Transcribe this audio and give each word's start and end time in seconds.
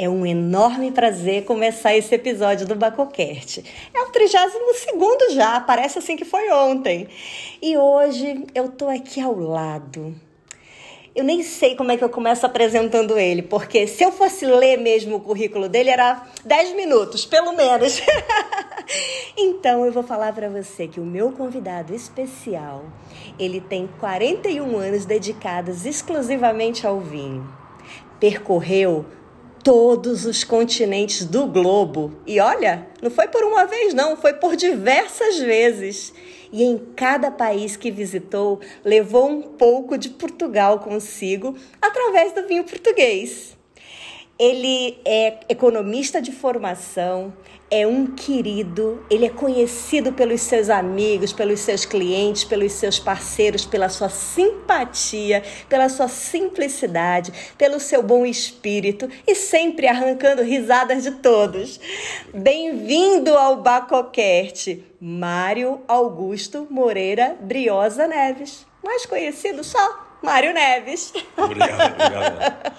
É 0.00 0.08
um 0.08 0.24
enorme 0.24 0.92
prazer 0.92 1.44
começar 1.44 1.96
esse 1.96 2.14
episódio 2.14 2.64
do 2.64 2.76
Bacocast. 2.76 3.64
É 3.92 4.00
o 4.00 4.12
32 4.12 5.32
já, 5.32 5.58
parece 5.58 5.98
assim 5.98 6.14
que 6.14 6.24
foi 6.24 6.52
ontem. 6.52 7.08
E 7.60 7.76
hoje 7.76 8.46
eu 8.54 8.68
tô 8.68 8.88
aqui 8.88 9.20
ao 9.20 9.36
lado. 9.36 10.14
Eu 11.16 11.24
nem 11.24 11.42
sei 11.42 11.74
como 11.74 11.90
é 11.90 11.96
que 11.96 12.04
eu 12.04 12.08
começo 12.08 12.46
apresentando 12.46 13.18
ele, 13.18 13.42
porque 13.42 13.88
se 13.88 14.04
eu 14.04 14.12
fosse 14.12 14.46
ler 14.46 14.76
mesmo 14.76 15.16
o 15.16 15.20
currículo 15.20 15.68
dele, 15.68 15.90
era 15.90 16.24
10 16.44 16.76
minutos, 16.76 17.26
pelo 17.26 17.52
menos. 17.54 18.00
então 19.36 19.84
eu 19.84 19.90
vou 19.90 20.04
falar 20.04 20.32
para 20.32 20.48
você 20.48 20.86
que 20.86 21.00
o 21.00 21.04
meu 21.04 21.32
convidado 21.32 21.92
especial, 21.92 22.84
ele 23.36 23.60
tem 23.60 23.88
41 23.98 24.78
anos 24.78 25.04
dedicados 25.04 25.84
exclusivamente 25.84 26.86
ao 26.86 27.00
vinho. 27.00 27.52
Percorreu 28.20 29.04
todos 29.68 30.24
os 30.24 30.44
continentes 30.44 31.26
do 31.26 31.46
globo. 31.46 32.14
E 32.26 32.40
olha, 32.40 32.86
não 33.02 33.10
foi 33.10 33.28
por 33.28 33.44
uma 33.44 33.66
vez, 33.66 33.92
não, 33.92 34.16
foi 34.16 34.32
por 34.32 34.56
diversas 34.56 35.38
vezes. 35.38 36.10
E 36.50 36.62
em 36.62 36.78
cada 36.96 37.30
país 37.30 37.76
que 37.76 37.90
visitou, 37.90 38.60
levou 38.82 39.28
um 39.28 39.42
pouco 39.42 39.98
de 39.98 40.08
Portugal 40.08 40.78
consigo 40.78 41.54
através 41.82 42.32
do 42.32 42.46
vinho 42.46 42.64
português. 42.64 43.57
Ele 44.38 45.00
é 45.04 45.40
economista 45.48 46.22
de 46.22 46.30
formação, 46.30 47.32
é 47.68 47.84
um 47.84 48.06
querido, 48.06 49.04
ele 49.10 49.26
é 49.26 49.28
conhecido 49.28 50.12
pelos 50.12 50.40
seus 50.42 50.70
amigos, 50.70 51.32
pelos 51.32 51.58
seus 51.58 51.84
clientes, 51.84 52.44
pelos 52.44 52.72
seus 52.72 53.00
parceiros, 53.00 53.66
pela 53.66 53.88
sua 53.88 54.08
simpatia, 54.08 55.42
pela 55.68 55.88
sua 55.88 56.06
simplicidade, 56.06 57.32
pelo 57.58 57.80
seu 57.80 58.00
bom 58.00 58.24
espírito 58.24 59.08
e 59.26 59.34
sempre 59.34 59.88
arrancando 59.88 60.42
risadas 60.42 61.02
de 61.02 61.10
todos. 61.16 61.80
Bem-vindo 62.32 63.36
ao 63.36 63.56
Bacocast, 63.56 64.84
Mário 65.00 65.80
Augusto 65.88 66.64
Moreira 66.70 67.36
Briosa 67.40 68.06
Neves, 68.06 68.64
mais 68.84 69.04
conhecido 69.04 69.64
só 69.64 70.06
Mário 70.22 70.54
Neves. 70.54 71.12
Obrigado, 71.36 71.92
obrigado. 71.92 72.78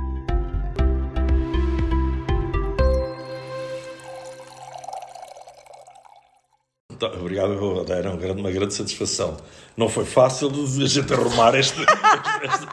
Obrigado, 7.07 7.85
Era 7.91 8.11
uma 8.11 8.51
grande 8.51 8.73
satisfação. 8.73 9.37
Não 9.75 9.89
foi 9.89 10.05
fácil 10.05 10.49
a 10.49 10.87
gente 10.87 11.13
arrumar 11.13 11.55
este, 11.55 11.79
este, 11.81 12.67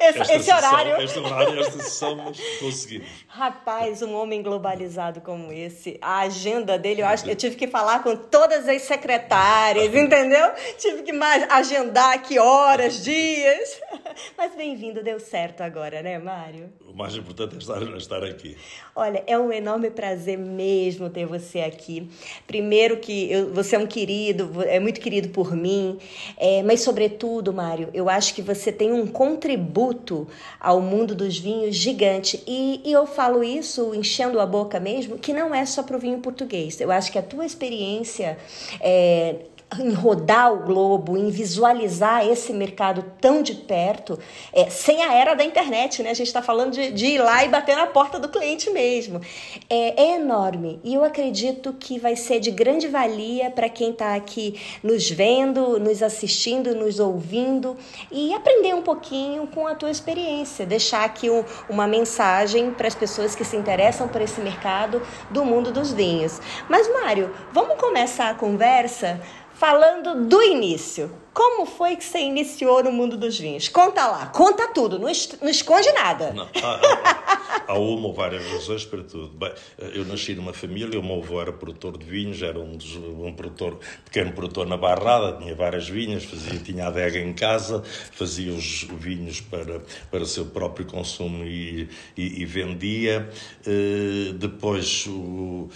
esse, 0.00 0.20
esse 0.20 0.44
sessão, 0.44 0.56
horário. 0.56 1.02
Este 1.02 1.18
horário, 1.18 1.60
esta 1.60 1.82
sessão, 1.82 2.16
mas 2.16 2.38
conseguimos. 2.60 3.08
Rapaz, 3.34 4.02
um 4.02 4.14
homem 4.14 4.42
globalizado 4.42 5.22
como 5.22 5.50
esse, 5.50 5.96
a 6.02 6.18
agenda 6.18 6.78
dele, 6.78 7.00
eu 7.00 7.06
acho 7.06 7.24
que 7.24 7.30
eu 7.30 7.34
tive 7.34 7.56
que 7.56 7.66
falar 7.66 8.02
com 8.02 8.14
todas 8.14 8.68
as 8.68 8.82
secretárias, 8.82 9.86
entendeu? 9.94 10.50
Tive 10.76 11.02
que 11.02 11.14
mais 11.14 11.50
agendar 11.50 12.12
aqui 12.12 12.38
horas, 12.38 13.02
dias. 13.02 13.80
Mas 14.36 14.54
bem-vindo, 14.54 15.02
deu 15.02 15.18
certo 15.18 15.62
agora, 15.62 16.02
né, 16.02 16.18
Mário? 16.18 16.70
O 16.86 16.94
mais 16.94 17.16
importante 17.16 17.54
é 17.54 17.58
estar, 17.58 17.80
estar 17.96 18.22
aqui. 18.22 18.54
Olha, 18.94 19.24
é 19.26 19.38
um 19.38 19.50
enorme 19.50 19.90
prazer 19.90 20.36
mesmo 20.36 21.08
ter 21.08 21.24
você 21.24 21.60
aqui. 21.60 22.10
Primeiro 22.46 22.98
que 22.98 23.32
eu, 23.32 23.50
você 23.54 23.76
é 23.76 23.78
um 23.78 23.86
querido, 23.86 24.62
é 24.64 24.78
muito 24.78 25.00
querido 25.00 25.30
por 25.30 25.56
mim, 25.56 25.98
é, 26.36 26.62
mas 26.62 26.82
sobretudo, 26.82 27.50
Mário, 27.50 27.88
eu 27.94 28.10
acho 28.10 28.34
que 28.34 28.42
você 28.42 28.70
tem 28.70 28.92
um 28.92 29.06
contributo 29.06 30.28
ao 30.60 30.82
mundo 30.82 31.14
dos 31.14 31.38
vinhos 31.38 31.74
gigante. 31.74 32.44
E, 32.46 32.82
e 32.84 32.92
eu 32.92 33.06
falo 33.06 33.21
isso 33.44 33.94
enchendo 33.94 34.40
a 34.40 34.46
boca 34.46 34.80
mesmo, 34.80 35.18
que 35.18 35.32
não 35.32 35.54
é 35.54 35.64
só 35.64 35.82
para 35.82 35.96
o 35.96 35.98
vinho 35.98 36.18
português. 36.18 36.80
Eu 36.80 36.90
acho 36.90 37.12
que 37.12 37.18
a 37.18 37.22
tua 37.22 37.44
experiência 37.46 38.38
é, 38.80 39.36
em 39.80 39.92
rodar 39.92 40.52
o 40.52 40.64
globo, 40.64 41.16
em 41.16 41.30
visualizar 41.30 42.26
esse 42.26 42.52
mercado 42.52 43.04
tão 43.20 43.42
de 43.42 43.54
perto, 43.54 44.18
é, 44.52 44.68
sem 44.68 45.02
a 45.02 45.12
era 45.14 45.34
da 45.34 45.44
internet, 45.44 46.02
né? 46.02 46.10
A 46.10 46.14
gente 46.14 46.26
está 46.26 46.42
falando 46.42 46.72
de, 46.72 46.90
de, 46.90 47.06
ir 47.06 47.18
lá 47.18 47.44
e 47.44 47.48
bater 47.48 47.76
na 47.76 47.86
porta 47.86 48.18
do 48.18 48.28
cliente 48.28 48.70
mesmo. 48.70 49.20
É, 49.68 50.02
é 50.02 50.16
enorme 50.16 50.80
e 50.84 50.94
eu 50.94 51.04
acredito 51.04 51.72
que 51.72 51.98
vai 51.98 52.16
ser 52.16 52.40
de 52.40 52.50
grande 52.50 52.88
valia 52.88 53.50
para 53.50 53.68
quem 53.68 53.90
está 53.90 54.14
aqui 54.14 54.60
nos 54.82 55.10
vendo, 55.10 55.78
nos 55.78 56.02
assistindo, 56.02 56.74
nos 56.74 56.98
ouvindo 56.98 57.76
e 58.10 58.34
aprender 58.34 58.74
um 58.74 58.82
pouquinho 58.82 59.46
com 59.46 59.66
a 59.66 59.74
tua 59.74 59.90
experiência, 59.90 60.66
deixar 60.66 61.04
aqui 61.04 61.30
um, 61.30 61.44
uma 61.68 61.86
mensagem 61.86 62.70
para 62.72 62.88
as 62.88 62.94
pessoas 62.94 63.34
que 63.34 63.44
se 63.44 63.56
interessam 63.56 64.08
por 64.08 64.20
esse 64.20 64.40
mercado 64.40 65.02
do 65.30 65.44
mundo 65.44 65.72
dos 65.72 65.92
vinhos. 65.92 66.40
Mas, 66.68 66.92
Mário, 66.92 67.34
vamos 67.52 67.78
começar 67.78 68.30
a 68.30 68.34
conversa 68.34 69.20
falando 69.62 70.26
do 70.26 70.42
início. 70.42 71.08
Como 71.32 71.64
foi 71.64 71.96
que 71.96 72.04
você 72.04 72.18
iniciou 72.18 72.82
no 72.82 72.92
mundo 72.92 73.16
dos 73.16 73.38
vinhos? 73.38 73.68
Conta 73.68 74.06
lá, 74.06 74.26
conta 74.26 74.68
tudo, 74.68 74.98
não, 74.98 75.10
não 75.40 75.48
esconde 75.48 75.90
nada. 75.92 76.30
Não, 76.32 76.46
há, 76.62 77.62
há, 77.68 77.78
uma 77.78 78.08
ou 78.08 78.12
várias 78.12 78.44
razões 78.52 78.84
para 78.84 79.02
tudo. 79.02 79.28
Bem, 79.28 79.50
eu 79.94 80.04
nasci 80.04 80.34
numa 80.34 80.52
família, 80.52 81.00
o 81.00 81.02
meu 81.02 81.22
avô 81.22 81.40
era 81.40 81.52
produtor 81.52 81.96
de 81.96 82.04
vinhos, 82.04 82.42
era 82.42 82.58
um, 82.58 82.76
dos, 82.76 82.96
um 82.96 83.32
produtor, 83.32 83.78
pequeno 84.04 84.32
produtor 84.32 84.66
na 84.66 84.76
Barrada, 84.76 85.38
tinha 85.38 85.54
várias 85.54 85.88
vinhas, 85.88 86.24
fazia, 86.24 86.58
tinha 86.58 86.88
adega 86.88 87.18
em 87.18 87.32
casa, 87.32 87.82
fazia 88.12 88.52
os 88.52 88.82
vinhos 88.98 89.40
para, 89.40 89.80
para 90.10 90.22
o 90.22 90.26
seu 90.26 90.46
próprio 90.46 90.84
consumo 90.84 91.44
e, 91.44 91.88
e, 92.14 92.42
e 92.42 92.44
vendia. 92.44 93.30
Uh, 93.66 94.34
depois 94.34 95.06
o, 95.06 95.70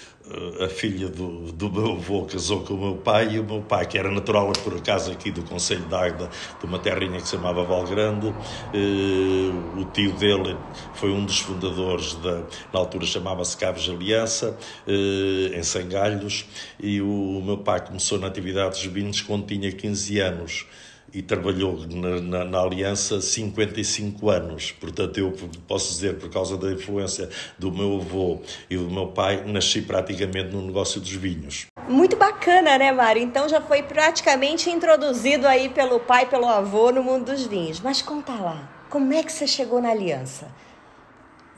a 0.64 0.68
filha 0.68 1.08
do, 1.08 1.52
do 1.52 1.70
meu 1.70 1.92
avô 1.92 2.24
casou 2.24 2.60
com 2.64 2.74
o 2.74 2.78
meu 2.78 2.96
pai 2.96 3.34
e 3.34 3.40
o 3.40 3.44
meu 3.44 3.62
pai, 3.62 3.86
que 3.86 3.96
era 3.96 4.10
natural 4.10 4.52
por 4.64 4.76
acaso 4.76 5.12
aqui 5.12 5.30
do 5.30 5.42
Conselho 5.42 5.84
de 5.84 5.94
Águeda, 5.94 6.28
de 6.58 6.66
uma 6.66 6.78
terrinha 6.78 7.20
que 7.20 7.28
se 7.28 7.36
chamava 7.36 7.62
Valgrande. 7.62 8.34
Eh, 8.74 9.80
o 9.80 9.84
tio 9.92 10.12
dele 10.14 10.56
foi 10.94 11.10
um 11.10 11.24
dos 11.24 11.38
fundadores, 11.38 12.14
da, 12.14 12.42
na 12.72 12.80
altura 12.80 13.06
chamava-se 13.06 13.56
Caves 13.56 13.88
Aliança, 13.88 14.58
eh, 14.86 15.56
em 15.56 15.62
Sangalhos, 15.62 16.44
e 16.80 17.00
o 17.00 17.40
meu 17.44 17.58
pai 17.58 17.84
começou 17.86 18.18
na 18.18 18.26
atividade 18.26 18.70
dos 18.70 18.92
vinhos 18.92 19.20
quando 19.20 19.46
tinha 19.46 19.70
15 19.70 20.18
anos 20.18 20.66
e 21.12 21.22
trabalhou 21.22 21.86
na, 21.86 22.20
na, 22.20 22.44
na, 22.44 22.60
Aliança 22.60 23.20
55 23.20 24.28
anos. 24.30 24.72
Portanto, 24.72 25.18
eu 25.18 25.32
posso 25.66 25.92
dizer, 25.92 26.18
por 26.18 26.30
causa 26.30 26.56
da 26.56 26.72
influência 26.72 27.28
do 27.58 27.72
meu 27.72 27.96
avô 27.96 28.40
e 28.68 28.76
do 28.76 28.90
meu 28.90 29.08
pai, 29.08 29.44
nasci 29.46 29.82
praticamente 29.82 30.54
no 30.54 30.62
negócio 30.62 31.00
dos 31.00 31.12
vinhos. 31.12 31.66
Muito 31.88 32.16
bacana, 32.16 32.76
né, 32.76 32.90
Mário? 32.90 33.22
Então 33.22 33.48
já 33.48 33.60
foi 33.60 33.82
praticamente 33.82 34.68
introduzido 34.68 35.46
aí 35.46 35.68
pelo 35.68 36.00
pai, 36.00 36.26
pelo 36.26 36.46
avô 36.46 36.90
no 36.90 37.02
mundo 37.02 37.26
dos 37.26 37.46
vinhos. 37.46 37.80
Mas 37.80 38.02
conta 38.02 38.32
lá, 38.32 38.68
como 38.90 39.12
é 39.12 39.22
que 39.22 39.32
você 39.32 39.46
chegou 39.46 39.80
na 39.80 39.90
Aliança? 39.90 40.48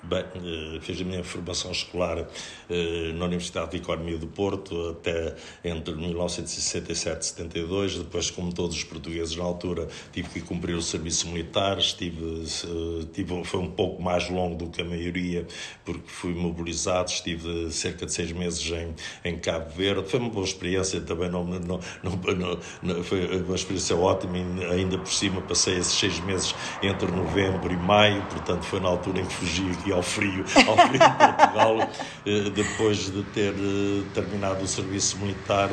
Bem, 0.09 0.25
eh, 0.37 0.81
fiz 0.81 0.99
a 1.03 1.05
minha 1.05 1.23
formação 1.23 1.71
escolar 1.71 2.27
eh, 2.71 3.13
na 3.15 3.27
Universidade 3.27 3.73
de 3.73 3.77
Economia 3.77 4.17
do 4.17 4.27
Porto 4.27 4.89
até 4.89 5.37
entre 5.63 5.95
1967 5.97 6.93
e 7.21 7.27
72. 7.27 7.99
Depois, 7.99 8.31
como 8.31 8.51
todos 8.51 8.75
os 8.75 8.85
portugueses 8.85 9.37
na 9.37 9.45
altura, 9.45 9.87
tive 10.11 10.31
que 10.31 10.41
cumprir 10.41 10.75
o 10.75 10.81
serviço 10.81 11.29
militar. 11.29 11.77
Estive, 11.77 12.25
eh, 12.25 13.07
tive, 13.13 13.45
foi 13.45 13.61
um 13.61 13.71
pouco 13.71 14.01
mais 14.01 14.31
longo 14.31 14.57
do 14.57 14.71
que 14.71 14.81
a 14.81 14.85
maioria, 14.85 15.47
porque 15.85 16.05
fui 16.07 16.33
mobilizado. 16.33 17.11
Estive 17.11 17.71
cerca 17.71 18.07
de 18.07 18.13
seis 18.15 18.33
meses 18.33 18.65
em, 18.71 18.95
em 19.31 19.39
Cabo 19.39 19.69
Verde. 19.77 20.09
Foi 20.09 20.21
uma 20.21 20.31
boa 20.31 20.47
experiência 20.47 21.03
também. 21.03 21.29
Não, 21.29 21.45
não, 21.45 21.81
não, 22.03 22.59
não 22.83 23.05
foi 23.05 23.27
uma 23.43 23.57
experiência 23.57 23.95
ótima. 23.95 24.39
Ainda 24.73 24.97
por 24.97 25.13
cima, 25.13 25.43
passei 25.43 25.77
esses 25.77 25.93
seis 25.93 26.19
meses 26.21 26.55
entre 26.83 27.11
novembro 27.13 27.71
e 27.71 27.77
maio. 27.77 28.23
Portanto, 28.31 28.63
foi 28.63 28.81
na 28.81 28.89
altura 28.89 29.21
em 29.21 29.27
que 29.27 29.35
fugi 29.35 29.71
aqui 29.73 29.98
ao 29.98 29.98
frio, 30.03 30.45
ao 30.67 30.77
frio 30.77 30.99
de 30.99 31.09
Portugal, 31.17 31.91
eh, 32.27 32.51
depois 32.51 33.11
de 33.11 33.23
ter 33.25 33.53
eh, 33.53 34.03
terminado 34.15 34.65
o 34.65 34.67
serviço 34.67 35.19
militar 35.19 35.71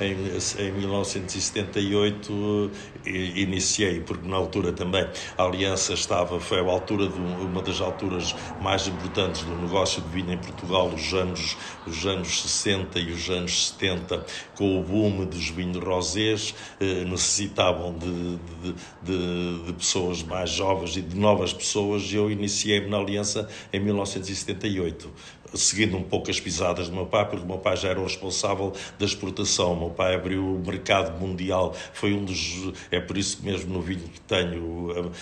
em, 0.00 0.16
em 0.58 0.72
1978, 0.72 2.70
iniciei, 3.06 4.00
porque 4.00 4.26
na 4.26 4.36
altura 4.36 4.72
também 4.72 5.06
a 5.36 5.42
Aliança 5.42 5.92
estava, 5.92 6.40
foi 6.40 6.58
a 6.58 6.62
altura 6.62 7.08
de 7.08 7.18
uma 7.18 7.62
das 7.62 7.80
alturas 7.80 8.34
mais 8.58 8.86
importantes 8.86 9.42
do 9.42 9.56
negócio 9.56 10.02
de 10.02 10.08
vinho 10.08 10.32
em 10.32 10.38
Portugal, 10.38 10.88
os 10.88 11.12
anos, 11.12 11.56
os 11.86 12.06
anos 12.06 12.42
60 12.42 12.98
e 12.98 13.12
os 13.12 13.28
anos 13.28 13.68
70, 13.68 14.24
com 14.54 14.80
o 14.80 14.82
boom 14.82 15.24
dos 15.26 15.48
vinhos 15.48 15.82
rosés, 15.82 16.54
necessitavam 17.06 17.96
de, 17.96 18.36
de, 18.36 18.74
de, 19.02 19.64
de 19.66 19.72
pessoas 19.72 20.22
mais 20.22 20.50
jovens 20.50 20.96
e 20.96 21.02
de 21.02 21.16
novas 21.16 21.52
pessoas, 21.52 22.02
e 22.04 22.16
eu 22.16 22.30
iniciei-me 22.30 22.88
na 22.88 22.98
Aliança 22.98 23.48
em 23.72 23.80
1978 23.80 25.12
seguindo 25.54 25.96
um 25.96 26.02
pouco 26.02 26.30
as 26.30 26.40
pisadas 26.40 26.88
do 26.88 26.94
meu 26.94 27.06
pai, 27.06 27.28
porque 27.28 27.44
o 27.44 27.46
meu 27.46 27.58
pai 27.58 27.76
já 27.76 27.88
era 27.88 28.00
o 28.00 28.04
responsável 28.04 28.72
da 28.98 29.04
exportação. 29.04 29.72
O 29.72 29.78
meu 29.78 29.90
pai 29.90 30.14
abriu 30.14 30.44
o 30.44 30.62
mercado 30.64 31.18
mundial, 31.18 31.74
foi 31.92 32.12
um 32.12 32.24
dos. 32.24 32.72
É 32.90 33.00
por 33.00 33.16
isso 33.16 33.38
que 33.38 33.44
mesmo 33.44 33.72
no 33.72 33.80
vinho 33.80 34.08
que 34.08 34.20
tenho, 34.20 35.12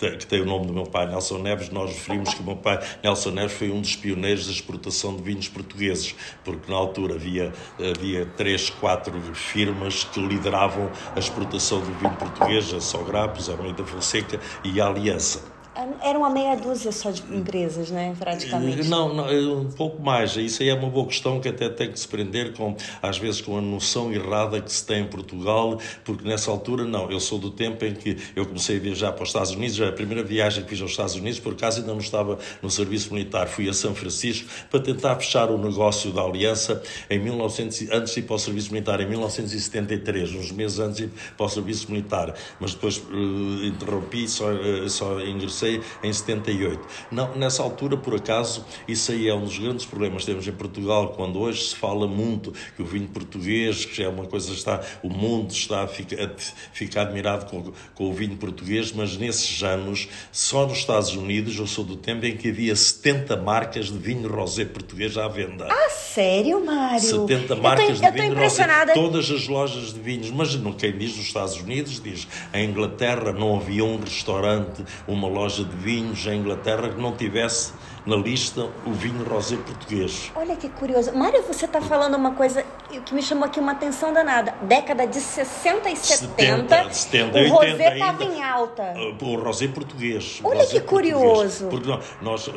eh, 0.00 0.10
que 0.16 0.26
tem 0.26 0.40
o 0.40 0.44
nome 0.44 0.66
do 0.66 0.72
meu 0.72 0.84
pai, 0.84 1.06
Nelson 1.06 1.38
Neves, 1.38 1.70
nós 1.70 1.90
referimos 1.90 2.34
que 2.34 2.40
o 2.40 2.44
meu 2.44 2.56
pai, 2.56 2.82
Nelson 3.02 3.30
Neves, 3.30 3.52
foi 3.52 3.70
um 3.70 3.80
dos 3.80 3.96
pioneiros 3.96 4.46
da 4.46 4.52
exportação 4.52 5.16
de 5.16 5.22
vinhos 5.22 5.48
portugueses, 5.48 6.14
porque 6.44 6.70
na 6.70 6.76
altura 6.76 7.14
havia, 7.14 7.52
havia 7.78 8.26
três, 8.36 8.70
quatro 8.70 9.20
firmas 9.34 10.04
que 10.04 10.20
lideravam 10.20 10.90
a 11.14 11.18
exportação 11.18 11.80
do 11.80 11.92
vinho 11.94 12.14
português, 12.16 12.72
a 12.72 12.80
Sograpos, 12.80 13.48
a 13.48 13.52
Almeida 13.52 13.84
Fonseca 13.84 14.40
e 14.62 14.80
a 14.80 14.86
Aliança. 14.86 15.53
Era 16.00 16.16
uma 16.16 16.30
meia 16.30 16.54
dúzia 16.56 16.92
só 16.92 17.10
de 17.10 17.22
empresas, 17.34 17.90
né, 17.90 18.14
praticamente? 18.16 18.88
Não, 18.88 19.12
não, 19.12 19.28
é 19.28 19.40
um 19.40 19.68
pouco 19.70 20.00
mais. 20.00 20.36
Isso 20.36 20.62
aí 20.62 20.68
é 20.68 20.74
uma 20.74 20.88
boa 20.88 21.06
questão 21.06 21.40
que 21.40 21.48
até 21.48 21.68
tem 21.68 21.90
que 21.90 21.98
se 21.98 22.06
prender 22.06 22.52
com, 22.52 22.76
às 23.02 23.18
vezes, 23.18 23.40
com 23.40 23.58
a 23.58 23.60
noção 23.60 24.12
errada 24.12 24.60
que 24.60 24.72
se 24.72 24.86
tem 24.86 25.02
em 25.02 25.06
Portugal, 25.06 25.80
porque 26.04 26.26
nessa 26.26 26.50
altura, 26.50 26.84
não. 26.84 27.10
Eu 27.10 27.18
sou 27.18 27.40
do 27.40 27.50
tempo 27.50 27.84
em 27.84 27.92
que 27.92 28.16
eu 28.36 28.46
comecei 28.46 28.76
a 28.76 28.80
viajar 28.80 29.12
para 29.12 29.24
os 29.24 29.30
Estados 29.30 29.50
Unidos, 29.50 29.80
a 29.80 29.90
primeira 29.90 30.22
viagem 30.22 30.62
que 30.62 30.70
fiz 30.70 30.80
aos 30.80 30.92
Estados 30.92 31.16
Unidos, 31.16 31.40
por 31.40 31.54
acaso 31.54 31.80
ainda 31.80 31.92
não 31.92 32.00
estava 32.00 32.38
no 32.62 32.70
serviço 32.70 33.12
militar, 33.12 33.48
fui 33.48 33.68
a 33.68 33.72
São 33.72 33.96
Francisco 33.96 34.48
para 34.70 34.78
tentar 34.78 35.16
fechar 35.16 35.50
o 35.50 35.58
negócio 35.58 36.12
da 36.12 36.22
Aliança 36.22 36.80
em 37.10 37.18
1900, 37.18 37.90
antes 37.90 38.14
de 38.14 38.20
ir 38.20 38.22
para 38.22 38.36
o 38.36 38.38
serviço 38.38 38.70
militar, 38.72 39.00
em 39.00 39.08
1973, 39.08 40.34
uns 40.34 40.52
meses 40.52 40.78
antes 40.78 40.98
de 40.98 41.04
ir 41.04 41.10
para 41.36 41.46
o 41.46 41.48
serviço 41.48 41.90
militar. 41.90 42.32
Mas 42.60 42.74
depois 42.74 42.98
uh, 42.98 43.64
interrompi, 43.64 44.28
só, 44.28 44.52
uh, 44.52 44.88
só 44.88 45.20
ingressei 45.20 45.63
comecei 45.64 45.80
em 46.02 46.12
78. 46.12 46.80
Não, 47.10 47.34
nessa 47.34 47.62
altura, 47.62 47.96
por 47.96 48.14
acaso, 48.14 48.64
isso 48.86 49.12
aí 49.12 49.28
é 49.28 49.34
um 49.34 49.44
dos 49.44 49.58
grandes 49.58 49.86
problemas 49.86 50.24
que 50.24 50.30
temos 50.30 50.46
em 50.46 50.52
Portugal, 50.52 51.14
quando 51.16 51.40
hoje 51.40 51.64
se 51.68 51.76
fala 51.76 52.06
muito 52.06 52.52
que 52.76 52.82
o 52.82 52.84
vinho 52.84 53.08
português, 53.08 53.84
que 53.84 54.02
é 54.02 54.08
uma 54.08 54.26
coisa, 54.26 54.52
está, 54.52 54.80
o 55.02 55.08
mundo 55.08 55.50
está 55.50 55.82
a 55.82 55.86
ficar, 55.86 56.22
a 56.22 56.30
ficar 56.72 57.02
admirado 57.02 57.46
com, 57.46 57.72
com 57.94 58.10
o 58.10 58.12
vinho 58.12 58.36
português, 58.36 58.92
mas 58.92 59.16
nesses 59.16 59.62
anos, 59.62 60.08
só 60.30 60.66
nos 60.66 60.78
Estados 60.78 61.14
Unidos, 61.14 61.58
eu 61.58 61.66
sou 61.66 61.84
do 61.84 61.96
tempo 61.96 62.26
em 62.26 62.36
que 62.36 62.48
havia 62.48 62.76
70 62.76 63.36
marcas 63.36 63.86
de 63.86 63.98
vinho 63.98 64.28
rosé 64.28 64.64
português 64.64 65.16
à 65.16 65.28
venda. 65.28 65.68
Ah, 65.70 65.90
sério, 65.90 66.64
Mário? 66.64 67.00
70 67.00 67.56
marcas 67.56 68.00
de 68.00 68.10
vinho 68.10 68.34
rosé. 68.34 68.64
Todas 68.92 69.30
as 69.30 69.46
lojas 69.46 69.92
de 69.92 70.00
vinhos, 70.00 70.30
mas 70.30 70.54
não 70.56 70.72
quem 70.72 70.96
diz 70.96 71.16
nos 71.16 71.26
Estados 71.26 71.56
Unidos, 71.56 72.00
diz. 72.02 72.26
Em 72.52 72.68
Inglaterra 72.68 73.32
não 73.32 73.56
havia 73.56 73.84
um 73.84 73.98
restaurante, 73.98 74.84
uma 75.06 75.28
loja 75.28 75.53
loja 75.54 75.64
de 75.64 75.76
vinhos 75.76 76.26
em 76.26 76.40
Inglaterra 76.40 76.88
que 76.88 77.00
não 77.00 77.16
tivesse 77.16 77.72
na 78.06 78.16
lista 78.16 78.68
o 78.86 78.92
vinho 78.92 79.24
rosé 79.24 79.56
português. 79.56 80.30
Olha 80.34 80.56
que 80.56 80.68
curioso. 80.68 81.12
Mário, 81.14 81.42
você 81.42 81.64
está 81.64 81.80
falando 81.80 82.14
uma 82.14 82.32
coisa 82.32 82.64
que 83.04 83.14
me 83.14 83.22
chamou 83.22 83.44
aqui 83.44 83.58
uma 83.58 83.72
atenção 83.72 84.12
danada. 84.12 84.54
Década 84.62 85.06
de 85.06 85.20
60 85.20 85.90
e 85.90 85.96
70, 85.96 86.92
70, 86.92 86.92
70 86.92 87.38
o 87.38 87.48
rosé 87.48 87.94
estava 87.94 88.24
em 88.24 88.42
alta. 88.42 88.94
O 89.20 89.36
rosé 89.36 89.68
português. 89.68 90.40
Olha 90.44 90.60
rosé 90.60 90.80
que 90.80 90.86
curioso. 90.86 91.66
Porque 91.68 91.88
nós, 92.20 92.50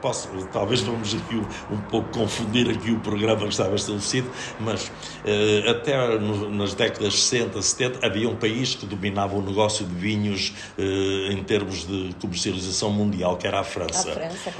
posso, 0.00 0.28
talvez 0.52 0.80
vamos 0.80 1.14
aqui 1.14 1.36
um, 1.36 1.74
um, 1.74 1.80
pouco 1.82 2.08
confundir 2.10 2.70
aqui 2.70 2.90
o 2.90 3.00
programa 3.00 3.42
que 3.42 3.48
estava 3.48 3.74
estabelecido, 3.74 4.30
mas 4.58 4.86
uh, 4.86 5.70
até 5.70 6.18
no, 6.18 6.50
nas 6.50 6.74
décadas 6.74 7.22
60, 7.22 7.60
70 7.60 8.06
havia 8.06 8.28
um 8.28 8.36
país 8.36 8.74
que 8.74 8.86
dominava 8.86 9.36
o 9.36 9.42
negócio 9.42 9.84
de 9.84 9.94
vinhos 9.94 10.54
uh, 10.78 11.32
em 11.32 11.42
termos 11.44 11.86
de 11.86 12.14
comercialização 12.20 12.90
mundial, 12.90 13.36
que 13.36 13.46
era 13.46 13.60
a 13.60 13.64
França. 13.64 14.10
A 14.10 14.14
França, 14.14 14.50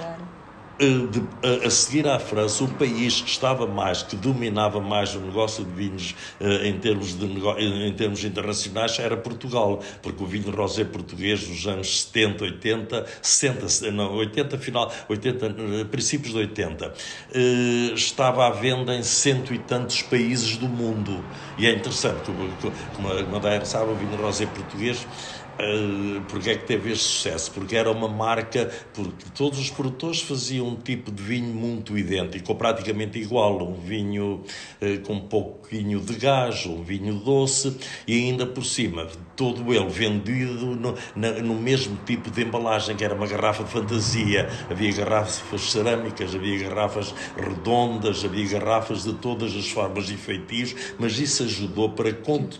De, 0.79 1.23
a, 1.65 1.71
seguir 1.71 2.09
à 2.09 2.19
França, 2.19 2.65
o 2.65 2.69
país 2.69 3.21
que 3.21 3.29
estava 3.29 3.69
mais, 3.69 4.03
que 4.03 4.17
dominava 4.17 4.81
mais 4.81 5.15
o 5.15 5.21
negócio 5.21 5.65
de 5.65 5.71
vinhos 5.71 6.17
eh, 6.41 6.67
em, 6.67 6.81
termos 6.81 7.17
de, 7.17 7.25
em 7.25 7.93
termos 7.95 8.25
internacionais 8.25 8.99
era 8.99 9.17
Portugal, 9.17 9.81
porque 10.03 10.25
o 10.25 10.27
vinho 10.27 10.51
rosé 10.51 10.85
português 10.85 11.47
dos 11.47 11.67
anos 11.69 12.03
70, 12.05 12.45
80, 12.45 13.07
60, 13.23 13.91
não, 13.93 14.15
80, 14.15 14.59
final, 14.59 14.93
80, 15.09 15.47
eh, 15.47 15.85
princípios 15.85 16.33
de 16.33 16.39
80, 16.41 16.95
eh, 17.33 17.93
estava 17.95 18.47
à 18.49 18.51
venda 18.51 18.93
em 18.97 19.05
cento 19.05 19.55
e 19.55 19.61
tantos 19.61 20.03
países 20.03 20.57
do 20.57 20.69
mundo. 20.69 21.29
E 21.57 21.67
é 21.67 21.73
interessante, 21.73 22.23
como, 22.25 22.57
como 22.91 23.09
a 23.09 23.65
sabe, 23.65 23.93
o 23.93 23.95
vinho 23.95 24.17
rosé 24.17 24.47
português 24.47 25.07
Uh, 25.07 25.32
porque 26.29 26.51
é 26.51 26.57
que 26.57 26.67
teve 26.67 26.93
este 26.93 27.05
sucesso? 27.05 27.51
Porque 27.53 27.77
era 27.77 27.91
uma 27.91 28.09
marca, 28.09 28.71
porque 28.93 29.27
todos 29.35 29.59
os 29.59 29.71
produtores 29.71 30.21
faziam 30.21 30.69
um 30.69 30.77
tipo 30.77 31.11
de 31.11 31.23
vinho 31.23 31.55
muito 31.55 31.97
idêntico, 31.97 32.53
ou 32.53 32.59
praticamente 32.59 33.19
igual, 33.19 33.63
um 33.63 33.75
vinho 33.75 34.43
uh, 34.81 35.01
com 35.03 35.15
um 35.15 35.21
pouquinho 35.21 36.01
de 36.01 36.15
gás, 36.15 36.67
um 36.67 36.83
vinho 36.83 37.15
doce, 37.15 37.77
e 38.07 38.15
ainda 38.15 38.47
por 38.47 38.65
cima, 38.65 39.07
todo 39.37 39.73
ele 39.73 39.89
vendido 39.89 40.77
no, 40.77 40.95
na, 41.15 41.31
no 41.41 41.55
mesmo 41.55 41.97
tipo 42.05 42.31
de 42.31 42.43
embalagem, 42.43 42.97
que 42.97 43.05
era 43.05 43.15
uma 43.15 43.27
garrafa 43.27 43.65
de 43.65 43.71
fantasia. 43.71 44.49
Havia 44.71 44.93
garrafas 44.93 45.71
cerâmicas, 45.71 46.35
havia 46.35 46.69
garrafas 46.69 47.15
redondas, 47.37 48.25
havia 48.25 48.49
garrafas 48.49 49.05
de 49.05 49.13
todas 49.15 49.55
as 49.55 49.69
formas 49.69 50.11
e 50.11 50.17
feitios, 50.17 50.75
mas 50.99 51.19
isso 51.19 51.45
ajudou 51.45 51.91
para 51.91 52.13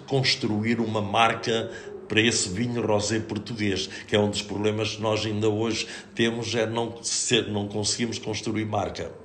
construir 0.07 0.81
uma 0.81 1.01
marca 1.01 1.71
para 2.09 2.21
esse 2.21 2.49
vinho 2.49 2.85
rosé 2.87 3.21
português, 3.21 3.89
que 4.07 4.15
é 4.15 4.19
um 4.19 4.31
dos 4.31 4.43
problemas 4.43 4.97
que 4.97 5.03
nós 5.03 5.25
ainda 5.25 5.49
hoje 5.49 5.87
temos, 6.15 6.55
é 6.55 6.67
não, 6.67 7.03
ser, 7.03 7.49
não 7.49 7.69
conseguimos 7.69 8.19
construir 8.19 8.65
marca. 8.65 9.22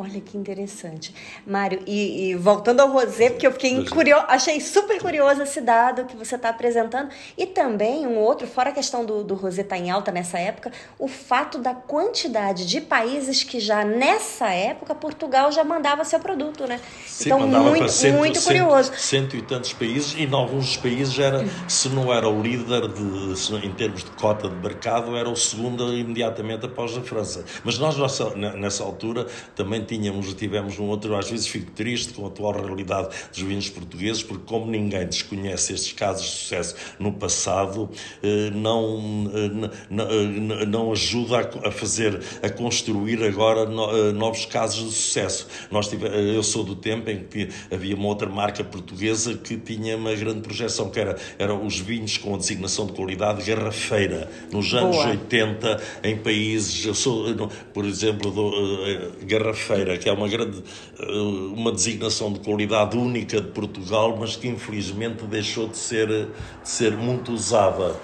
Olha 0.00 0.18
que 0.18 0.38
interessante. 0.38 1.14
Mário, 1.46 1.82
e, 1.86 2.30
e, 2.30 2.34
voltando 2.34 2.80
ao 2.80 2.90
rosé, 2.90 3.28
porque 3.28 3.46
eu 3.46 3.52
fiquei 3.52 3.84
curioso, 3.84 4.24
achei 4.28 4.58
super 4.58 4.98
curioso 4.98 5.42
esse 5.42 5.60
dado 5.60 6.06
que 6.06 6.16
você 6.16 6.36
está 6.36 6.48
apresentando. 6.48 7.10
E 7.36 7.44
também 7.44 8.06
um 8.06 8.16
outro, 8.16 8.46
fora 8.46 8.70
a 8.70 8.72
questão 8.72 9.04
do, 9.04 9.22
do 9.22 9.34
rosé 9.34 9.60
estar 9.60 9.76
tá 9.76 9.82
em 9.82 9.90
alta 9.90 10.10
nessa 10.10 10.38
época, 10.38 10.72
o 10.98 11.06
fato 11.06 11.58
da 11.58 11.74
quantidade 11.74 12.64
de 12.64 12.80
países 12.80 13.44
que 13.44 13.60
já 13.60 13.84
nessa 13.84 14.48
época 14.48 14.94
Portugal 14.94 15.52
já 15.52 15.62
mandava 15.64 16.02
seu 16.02 16.18
produto, 16.18 16.66
né? 16.66 16.80
Sim, 17.06 17.26
então, 17.26 17.46
muito, 17.46 17.88
cento, 17.90 18.16
muito 18.16 18.42
curioso. 18.42 18.92
Cento, 18.92 19.00
cento, 19.00 19.36
e 19.36 19.42
tantos 19.42 19.74
países, 19.74 20.14
e 20.14 20.24
em 20.24 20.32
alguns 20.32 20.78
países 20.78 21.18
era, 21.18 21.44
se 21.68 21.90
não 21.90 22.10
era 22.10 22.26
o 22.26 22.40
líder 22.40 22.88
de, 22.88 23.38
se, 23.38 23.54
em 23.54 23.72
termos 23.72 24.02
de 24.02 24.10
cota 24.12 24.48
de 24.48 24.56
mercado, 24.56 25.14
era 25.14 25.28
o 25.28 25.36
segundo 25.36 25.92
imediatamente 25.92 26.64
após 26.64 26.96
a 26.96 27.02
França. 27.02 27.44
Mas 27.62 27.78
nós, 27.78 27.98
nessa, 27.98 28.34
nessa 28.34 28.82
altura, 28.82 29.26
também 29.54 29.89
tínhamos, 29.90 30.32
tivemos 30.34 30.78
um 30.78 30.84
outro, 30.84 31.16
às 31.16 31.28
vezes 31.28 31.48
fico 31.48 31.72
triste 31.72 32.12
com 32.12 32.24
a 32.24 32.28
atual 32.28 32.52
realidade 32.52 33.08
dos 33.28 33.40
vinhos 33.40 33.68
portugueses, 33.68 34.22
porque 34.22 34.44
como 34.46 34.70
ninguém 34.70 35.04
desconhece 35.04 35.72
estes 35.72 35.92
casos 35.92 36.26
de 36.26 36.30
sucesso 36.30 36.76
no 37.00 37.12
passado, 37.12 37.90
eh, 38.22 38.50
não, 38.54 39.28
eh, 39.90 40.66
não 40.66 40.92
ajuda 40.92 41.50
a 41.64 41.72
fazer, 41.72 42.20
a 42.40 42.48
construir 42.48 43.24
agora 43.24 43.62
eh, 43.62 44.12
novos 44.12 44.46
casos 44.46 44.90
de 44.90 44.94
sucesso. 44.94 45.48
Nós 45.72 45.88
tive, 45.88 46.06
eu 46.06 46.42
sou 46.44 46.62
do 46.62 46.76
tempo 46.76 47.10
em 47.10 47.24
que 47.24 47.48
havia 47.68 47.96
uma 47.96 48.06
outra 48.06 48.28
marca 48.28 48.62
portuguesa 48.62 49.36
que 49.36 49.56
tinha 49.56 49.96
uma 49.96 50.14
grande 50.14 50.40
projeção, 50.40 50.88
que 50.88 51.00
era, 51.00 51.18
eram 51.36 51.66
os 51.66 51.80
vinhos 51.80 52.16
com 52.16 52.36
a 52.36 52.38
designação 52.38 52.86
de 52.86 52.92
qualidade 52.92 53.42
garrafeira. 53.42 54.30
Nos 54.52 54.72
anos 54.72 54.96
Boa. 54.96 55.08
80, 55.08 55.82
em 56.04 56.16
países, 56.16 56.86
eu 56.86 56.94
sou, 56.94 57.34
por 57.74 57.84
exemplo, 57.84 58.30
do, 58.30 58.50
garrafeira 59.26 59.79
que 59.98 60.08
é 60.08 60.12
uma 60.12 60.28
grande 60.28 60.62
eh, 60.98 61.20
uma 61.54 61.72
designação 61.72 62.32
de 62.32 62.40
qualidade 62.40 62.96
única 62.96 63.40
de 63.40 63.48
Portugal, 63.48 64.16
mas 64.18 64.36
que 64.36 64.48
infelizmente 64.48 65.24
deixou 65.24 65.68
de 65.68 65.76
ser, 65.76 66.08
de 66.08 66.28
ser 66.68 66.96
muito 66.96 67.32
usada. 67.32 67.94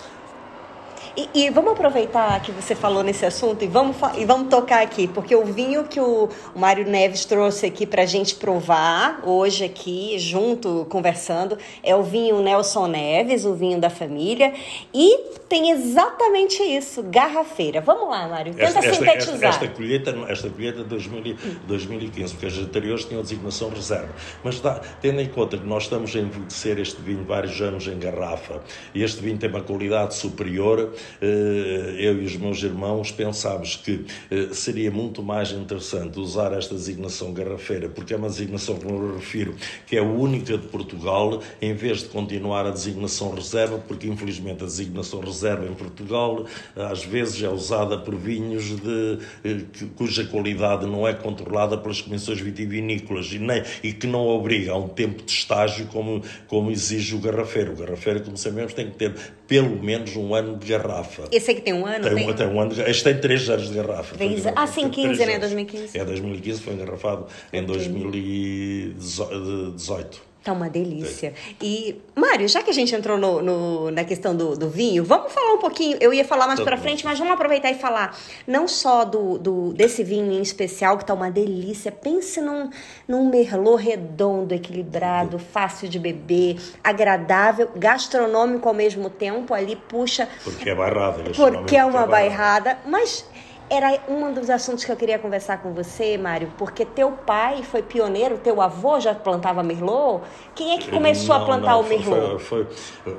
E, 1.17 1.47
e, 1.47 1.51
vamos 1.51 1.73
aproveitar 1.73 2.43
que 2.43 2.53
você 2.53 2.75
falou 2.75 3.03
nesse 3.03 3.25
assunto 3.25 3.65
e 3.65 3.67
vamos, 3.67 3.97
e 4.19 4.27
vamos 4.27 4.51
tocar 4.51 4.83
aqui, 4.83 5.09
porque 5.09 5.35
o 5.35 5.47
vinho 5.47 5.85
que 5.85 5.99
o, 5.99 6.29
o 6.55 6.59
Mário 6.59 6.87
Neves 6.87 7.25
trouxe 7.25 7.65
aqui 7.65 7.87
para 7.87 8.03
a 8.03 8.07
gente 8.07 8.35
provar 8.35 9.23
hoje 9.25 9.65
aqui, 9.65 10.19
junto, 10.19 10.87
conversando, 10.91 11.57
é 11.83 11.97
o 11.97 12.03
vinho 12.03 12.43
Nelson 12.43 12.87
Neves, 12.89 13.47
o 13.47 13.55
vinho 13.55 13.81
da 13.81 13.89
família, 13.89 14.53
e 14.93 15.19
tem 15.49 15.71
exatamente 15.71 16.63
isso, 16.63 17.03
garrafeira. 17.05 17.81
Vamos 17.81 18.11
lá, 18.11 18.29
Mário, 18.29 18.53
tenta 18.53 18.79
esta, 18.79 18.83
sintetizar. 18.83 19.35
Esta, 19.35 19.65
esta, 19.65 19.69
colheita, 19.69 20.15
esta 20.29 20.51
colheita 20.51 20.83
de 20.83 20.89
2000, 20.89 21.37
2015, 21.67 22.35
porque 22.35 22.47
as 22.47 22.59
anteriores 22.59 23.05
tinham 23.07 23.23
designação 23.23 23.71
reserva, 23.71 24.15
mas 24.45 24.61
dá, 24.61 24.83
tendo 25.01 25.19
em 25.23 25.29
conta 25.29 25.57
que 25.57 25.67
nós 25.67 25.85
estamos 25.85 26.15
a 26.15 26.19
envelhecer 26.19 26.79
este 26.79 27.01
vinho 27.01 27.25
vários 27.25 27.59
anos 27.63 27.87
em 27.87 27.99
garrafa, 27.99 28.61
e 28.95 29.03
este 29.03 29.23
vinho 29.23 29.39
tem 29.39 29.49
uma 29.49 29.63
qualidade 29.63 30.15
superior, 30.15 30.93
eu 31.21 32.23
e 32.23 32.25
os 32.25 32.37
meus 32.37 32.63
irmãos 32.63 33.11
pensámos 33.11 33.77
que 33.77 34.05
eh, 34.31 34.49
seria 34.53 34.91
muito 34.91 35.23
mais 35.23 35.51
interessante 35.51 36.19
usar 36.19 36.53
esta 36.53 36.75
designação 36.75 37.33
garrafeira, 37.33 37.89
porque 37.89 38.15
é 38.15 38.17
uma 38.17 38.29
designação 38.29 38.77
que 38.77 38.87
me 38.87 39.15
refiro, 39.15 39.55
que 39.87 39.97
é 39.97 40.01
a 40.01 40.05
única 40.05 40.57
de 40.57 40.67
Portugal, 40.69 41.43
em 41.61 41.75
vez 41.75 42.01
de 42.01 42.09
continuar 42.09 42.67
a 42.67 42.71
designação 42.71 43.35
reserva, 43.35 43.79
porque 43.79 44.07
infelizmente 44.07 44.63
a 44.63 44.67
designação 44.67 45.21
reserva 45.21 45.67
em 45.67 45.75
Portugal 45.75 46.47
às 46.75 47.05
vezes 47.05 47.43
é 47.43 47.49
usada 47.49 47.99
por 47.99 48.15
vinhos 48.15 48.65
de, 48.81 49.19
eh, 49.45 49.61
cuja 49.97 50.25
qualidade 50.25 50.87
não 50.87 51.07
é 51.07 51.15
controlada 51.15 51.77
pelas 51.77 52.01
comissões 52.01 52.41
vitivinícolas 52.41 53.33
e, 53.33 53.39
nem, 53.39 53.63
e 53.83 53.93
que 53.93 54.07
não 54.07 54.27
obriga 54.27 54.73
a 54.73 54.77
um 54.77 54.89
tempo 54.89 55.23
de 55.23 55.31
estágio 55.31 55.87
como, 55.87 56.23
como 56.47 56.71
exige 56.71 57.15
o 57.15 57.19
garrafeiro. 57.19 57.73
O 57.73 57.77
garrafeiro, 57.77 58.23
como 58.23 58.37
sabemos, 58.37 58.75
tem 58.75 58.91
que 58.91 58.97
ter 58.97 59.15
pelo 59.47 59.83
menos 59.83 60.17
um 60.17 60.35
ano 60.35 60.57
de 60.57 60.67
garrafa. 60.67 60.96
Esse 61.33 61.51
aqui 61.51 61.61
tem 61.61 61.75
um 61.75 61.85
ano? 61.87 62.05
Tem, 62.05 62.15
tem... 62.15 62.35
tem 62.35 62.47
um 62.47 62.61
ano. 62.61 62.73
Este 62.87 63.03
tem 63.05 63.19
três 63.19 63.49
anos 63.49 63.69
de 63.69 63.75
garrafa. 63.75 64.17
Tem, 64.17 64.37
ah, 64.55 64.67
sim, 64.67 64.89
15, 64.89 65.27
né? 65.27 65.39
2015. 65.39 65.99
É 65.99 66.05
2015, 66.05 66.61
foi 66.61 66.75
engarrafado 66.75 67.27
em 67.53 67.65
2018. 67.65 70.36
Tá 70.47 70.53
uma 70.53 70.71
delícia. 70.71 71.35
E, 71.61 72.01
Mário, 72.15 72.49
já 72.49 72.63
que 72.63 72.71
a 72.71 72.73
gente 72.73 72.95
entrou 72.95 73.19
no, 73.19 73.43
no, 73.43 73.91
na 73.91 74.05
questão 74.05 74.33
do, 74.33 74.57
do, 74.57 74.71
vinho, 74.71 75.03
vamos 75.03 75.33
falar 75.33 75.55
um 75.55 75.59
pouquinho. 75.59 75.99
Eu 76.01 76.15
ia 76.15 76.25
falar 76.25 76.47
mais 76.47 76.61
tá 76.61 76.65
para 76.65 76.77
frente, 76.77 77.05
mas 77.05 77.19
vamos 77.19 77.35
aproveitar 77.35 77.69
e 77.73 77.75
falar 77.75 78.17
não 78.47 78.69
só 78.69 79.05
do, 79.05 79.39
do, 79.39 79.73
desse 79.73 80.05
vinho 80.05 80.31
em 80.31 80.41
especial, 80.41 80.99
que 80.99 81.05
tá 81.05 81.15
uma 81.15 81.33
delícia. 81.33 81.91
Pense 81.91 82.41
num, 82.41 82.71
num 83.09 83.29
merlot 83.29 83.83
redondo, 83.83 84.55
equilibrado, 84.55 85.37
fácil 85.37 85.89
de 85.89 85.99
beber, 85.99 86.61
agradável, 86.85 87.69
gastronômico 87.75 88.69
ao 88.69 88.75
mesmo 88.75 89.11
tempo. 89.11 89.53
Ali 89.53 89.75
puxa. 89.75 90.29
Porque 90.45 90.71
é 90.71 90.77
barrada. 90.77 91.25
Porque 91.35 91.77
é 91.77 91.85
uma 91.85 92.05
é 92.05 92.07
bairrada. 92.07 92.79
Mas 92.87 93.29
era 93.69 94.01
um 94.09 94.33
dos 94.33 94.49
assuntos 94.49 94.85
que 94.85 94.93
eu 94.93 94.97
queria 94.97 95.19
conversar 95.19 95.59
com 95.59 95.73
você, 95.73 96.17
Mário, 96.17 96.53
porque 96.57 96.85
teu 96.85 97.13
pai 97.13 97.63
foi 97.63 97.83
pioneiro, 97.83 98.39
teu 98.39 98.61
avô 98.61 99.01
já 99.01 99.15
plantava 99.15 99.63
Merlot. 99.63 100.23
Quem 100.55 100.75
é 100.75 100.79
que 100.79 100.91
começou 100.91 101.35
não, 101.35 101.43
a 101.43 101.47
plantar 101.47 101.73
não, 101.73 101.81
o 101.81 101.89
Merlot? 101.89 102.43
Foi, 102.43 102.65
foi, 102.65 103.13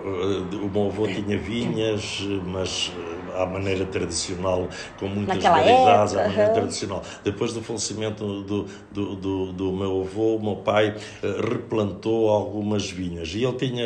o 0.53 0.69
meu 0.69 0.87
avô 0.87 1.07
tinha 1.07 1.37
vinhas, 1.37 2.21
mas 2.45 2.91
à 3.35 3.45
maneira 3.45 3.85
tradicional, 3.85 4.67
com 4.99 5.07
muitas 5.07 5.35
Naquela 5.35 5.57
variedades, 5.57 6.13
época, 6.13 6.25
à 6.25 6.29
maneira 6.29 6.49
uhum. 6.49 6.55
tradicional. 6.55 7.03
Depois 7.23 7.53
do 7.53 7.61
falecimento 7.61 8.43
do, 8.43 8.65
do, 8.91 9.15
do, 9.15 9.53
do, 9.53 9.71
meu 9.73 10.01
avô, 10.01 10.35
o 10.35 10.43
meu 10.43 10.55
pai 10.55 10.89
uh, 10.89 11.49
replantou 11.49 12.29
algumas 12.29 12.89
vinhas. 12.89 13.29
E 13.33 13.43
ele 13.43 13.53
tinha, 13.53 13.85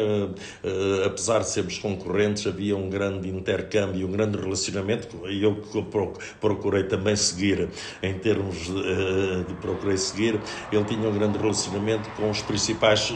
apesar 1.05 1.39
de 1.39 1.49
sermos 1.49 1.77
concorrentes, 1.77 2.45
havia 2.47 2.75
um 2.75 2.89
grande 2.89 3.29
intercâmbio, 3.29 4.07
um 4.07 4.11
grande 4.11 4.37
relacionamento, 4.37 5.27
e 5.27 5.43
eu 5.43 5.55
procurei 6.55 6.83
também 6.83 7.15
seguir, 7.15 7.69
em 8.01 8.13
termos 8.19 8.65
de, 8.65 8.71
uh, 8.71 9.43
de 9.43 9.53
procurei 9.55 9.97
seguir, 9.97 10.39
ele 10.71 10.83
tinha 10.85 11.07
um 11.07 11.13
grande 11.13 11.37
relacionamento 11.37 12.09
com 12.11 12.29
os 12.29 12.41
principais 12.41 13.11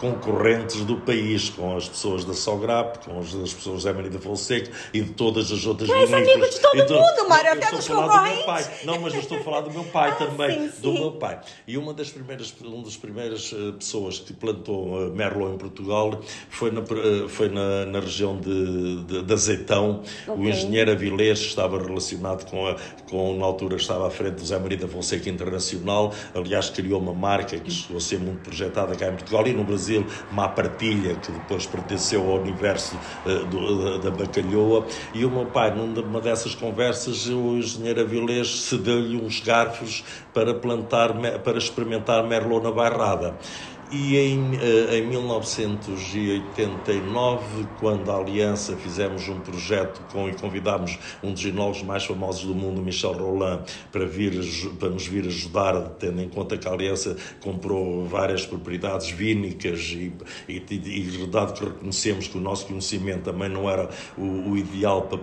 concorrentes 0.00 0.84
do 0.84 0.96
país, 0.96 1.50
com 1.50 1.76
as 1.76 1.88
pessoas 1.88 2.24
da 2.24 2.34
Sograp, 2.34 3.04
com 3.04 3.18
as, 3.18 3.34
as 3.34 3.52
pessoas 3.52 3.84
da 3.84 3.90
Emery 3.90 4.10
da 4.10 4.18
Fonseca 4.18 4.70
e 4.92 5.00
de 5.00 5.12
todas 5.12 5.50
as 5.52 5.66
outras 5.66 5.88
Mas 5.88 6.12
amigo 6.12 6.48
de 6.48 6.60
todo 6.60 6.80
então, 6.80 6.96
mundo, 6.96 7.28
Mário, 7.28 7.52
até 7.52 7.70
dos 7.70 7.86
concorrentes. 7.86 8.84
Não, 8.84 9.00
mas 9.00 9.14
eu 9.14 9.20
estou 9.20 9.38
a 9.38 9.40
falar 9.42 9.60
do 9.60 9.70
meu 9.70 9.84
pai 9.84 10.10
ah, 10.12 10.14
também, 10.14 10.70
sim, 10.70 10.80
do 10.80 10.92
sim. 10.92 10.98
meu 11.00 11.12
pai. 11.12 11.40
E 11.66 11.76
uma 11.76 11.92
das 11.92 12.10
primeiras, 12.10 12.54
uma 12.60 12.84
das 12.84 12.96
primeiras 12.96 13.52
uh, 13.52 13.72
pessoas 13.74 14.18
que 14.18 14.32
plantou 14.32 15.10
Merlot 15.10 15.54
em 15.54 15.58
Portugal 15.58 16.20
foi 16.48 16.70
na, 16.70 16.82
foi 17.28 17.48
na, 17.48 17.86
na 17.86 18.00
região 18.00 18.38
de, 18.38 19.04
de, 19.04 19.22
de 19.22 19.32
Azeitão. 19.32 20.02
Okay. 20.26 20.34
O 20.34 20.48
engenheiro 20.48 20.90
Avilés 20.90 21.40
estava 21.40 21.82
relacionado 21.82 22.45
com, 22.50 22.66
a, 22.66 22.76
com, 23.08 23.36
na 23.38 23.44
altura 23.44 23.76
estava 23.76 24.06
à 24.06 24.10
frente 24.10 24.36
do 24.36 24.46
Zé 24.46 24.58
Maria 24.58 24.78
da 24.78 24.88
Fonseca 24.88 25.28
Internacional, 25.28 26.12
aliás 26.34 26.70
criou 26.70 27.00
uma 27.00 27.14
marca 27.14 27.58
que 27.58 27.70
chegou 27.70 27.98
a 27.98 28.00
ser 28.00 28.18
muito 28.18 28.40
projetada 28.40 28.94
cá 28.94 29.08
em 29.08 29.12
Portugal 29.12 29.46
e 29.46 29.52
no 29.52 29.64
Brasil, 29.64 30.06
uma 30.30 30.48
partilha 30.48 31.14
que 31.16 31.32
depois 31.32 31.66
pertenceu 31.66 32.28
ao 32.30 32.40
universo 32.40 32.98
do, 33.50 34.00
da, 34.00 34.10
da 34.10 34.16
Bacalhoa 34.16 34.86
e 35.14 35.24
o 35.24 35.30
meu 35.30 35.46
pai, 35.46 35.74
numa 35.74 36.20
dessas 36.20 36.54
conversas, 36.54 37.26
o 37.26 37.56
engenheiro 37.56 38.00
Avilés 38.00 38.62
cedeu-lhe 38.62 39.16
uns 39.16 39.40
garfos 39.40 40.04
para 40.32 40.54
plantar, 40.54 41.12
para 41.42 41.58
experimentar 41.58 42.26
Merlot 42.26 42.62
na 42.62 42.70
Bairrada. 42.70 43.34
E 43.90 44.16
em, 44.16 44.56
eh, 44.56 44.98
em 44.98 45.06
1989, 45.06 47.66
quando 47.78 48.10
a 48.10 48.16
Aliança 48.16 48.76
fizemos 48.76 49.28
um 49.28 49.38
projeto 49.38 50.00
com 50.12 50.28
e 50.28 50.34
convidámos 50.34 50.98
um 51.22 51.32
dos 51.32 51.44
enólogos 51.44 51.84
mais 51.84 52.04
famosos 52.04 52.44
do 52.44 52.52
mundo, 52.52 52.82
Michel 52.82 53.12
Roland, 53.12 53.62
para, 53.92 54.04
vir, 54.04 54.32
para 54.80 54.88
nos 54.88 55.06
vir 55.06 55.24
ajudar, 55.26 55.80
tendo 56.00 56.20
em 56.20 56.28
conta 56.28 56.58
que 56.58 56.66
a 56.66 56.72
Aliança 56.72 57.16
comprou 57.40 58.04
várias 58.06 58.44
propriedades 58.44 59.10
vínicas 59.10 59.78
e, 59.92 60.12
e, 60.48 60.64
e 60.68 61.26
dado 61.28 61.52
que 61.52 61.64
reconhecemos 61.64 62.26
que 62.26 62.38
o 62.38 62.40
nosso 62.40 62.66
conhecimento 62.66 63.22
também 63.22 63.48
não 63.48 63.70
era 63.70 63.88
o, 64.18 64.50
o 64.50 64.56
ideal 64.56 65.02
para, 65.02 65.20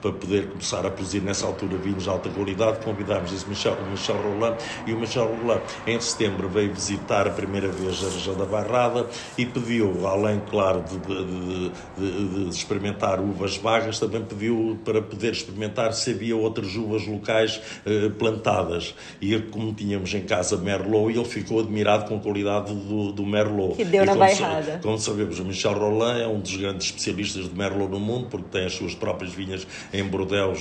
para 0.00 0.12
poder 0.12 0.48
começar 0.48 0.86
a 0.86 0.90
produzir 0.90 1.20
nessa 1.20 1.46
altura 1.46 1.76
vinhos 1.76 2.04
de 2.04 2.08
alta 2.08 2.30
qualidade, 2.30 2.82
convidámos 2.82 3.30
esse 3.30 3.46
Michel, 3.46 3.76
Michel 3.90 4.16
Roland 4.22 4.56
e 4.86 4.94
o 4.94 4.98
Michel 4.98 5.26
Roland 5.26 5.60
em 5.86 6.00
setembro 6.00 6.48
veio 6.48 6.72
visitar 6.72 7.26
a 7.26 7.30
primeira 7.30 7.68
vez 7.68 8.05
da 8.06 8.12
região 8.12 8.36
da 8.36 8.44
Barrada 8.44 9.06
e 9.36 9.44
pediu, 9.44 10.06
além, 10.06 10.40
claro, 10.48 10.82
de, 10.82 10.98
de, 10.98 11.70
de, 11.98 12.44
de, 12.44 12.48
experimentar 12.50 13.20
uvas 13.20 13.56
vagas, 13.56 13.98
também 13.98 14.22
pediu 14.22 14.78
para 14.84 15.02
poder 15.02 15.32
experimentar 15.32 15.92
se 15.92 16.10
havia 16.10 16.36
outras 16.36 16.74
uvas 16.76 17.06
locais 17.06 17.60
eh, 17.84 18.08
plantadas. 18.18 18.94
E 19.20 19.38
como 19.38 19.72
tínhamos 19.74 20.12
em 20.14 20.22
casa 20.22 20.56
Merlot, 20.56 21.12
ele 21.12 21.24
ficou 21.24 21.60
admirado 21.60 22.06
com 22.06 22.16
a 22.16 22.20
qualidade 22.20 22.72
do, 22.72 23.12
do 23.12 23.26
Merlot. 23.26 23.76
Que 23.76 23.84
deu 23.84 24.02
e 24.02 24.06
na 24.06 24.14
Bairrada. 24.14 24.80
Como 24.82 24.98
sabemos, 24.98 25.38
o 25.38 25.44
Michel 25.44 25.74
Roland 25.74 26.20
é 26.20 26.26
um 26.26 26.40
dos 26.40 26.56
grandes 26.56 26.86
especialistas 26.86 27.48
de 27.48 27.56
Merlot 27.56 27.90
no 27.90 28.00
mundo, 28.00 28.28
porque 28.30 28.48
tem 28.50 28.66
as 28.66 28.74
suas 28.74 28.94
próprias 28.94 29.32
vinhas 29.32 29.66
em 29.92 30.04
Bordeaux, 30.04 30.58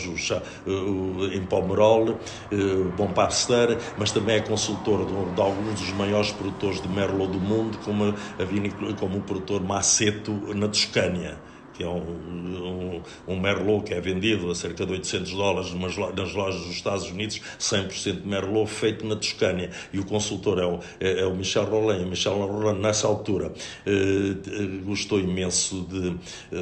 em 1.34 1.46
Pomerol, 1.46 2.18
eh, 2.52 2.56
Bom 2.98 3.08
Pasteur, 3.08 3.78
mas 3.98 4.12
também 4.12 4.38
é 4.38 4.40
consultor 4.42 5.06
de, 5.06 5.36
de 5.36 5.42
alguns 5.42 5.80
dos 5.80 5.92
maiores 5.94 6.32
produtores 6.32 6.82
de 6.82 6.88
Merlot 6.88 7.35
do 7.38 7.46
mundo, 7.46 7.77
como, 7.80 8.06
a 8.06 8.96
como 8.96 9.20
o 9.20 9.22
produtor 9.22 9.62
Maceto 9.62 10.32
na 10.54 10.68
Toscânia 10.68 11.38
que 11.77 11.84
é 11.84 11.88
um, 11.88 12.00
um, 12.00 13.01
um, 13.27 13.39
Merlot 13.39 13.86
que 13.86 13.94
é 13.94 14.01
vendido 14.01 14.50
a 14.50 14.55
cerca 14.55 14.86
de 14.86 14.94
800 14.94 15.32
dólares 15.32 15.74
nas 15.74 16.34
lojas 16.34 16.62
dos 16.62 16.75
Estados 16.75 17.10
Unidos, 17.10 17.41
100% 17.60 18.24
Merlot 18.25 18.70
feito 18.70 19.05
na 19.05 19.15
Toscânia. 19.15 19.70
E 19.91 20.00
o 20.00 20.05
consultor 20.05 20.60
é 20.60 20.65
o, 20.65 20.79
é, 21.00 21.22
é 21.22 21.25
o 21.25 21.36
Michel 21.36 21.65
Roland. 21.65 22.01
E 22.01 22.05
Michel 22.05 22.34
Roland, 22.34 22.79
nessa 22.79 23.08
altura, 23.08 23.53
eh, 23.86 23.91
eh, 23.91 24.84
gostou 24.84 25.20
imenso 25.20 25.86
de, 25.89 26.15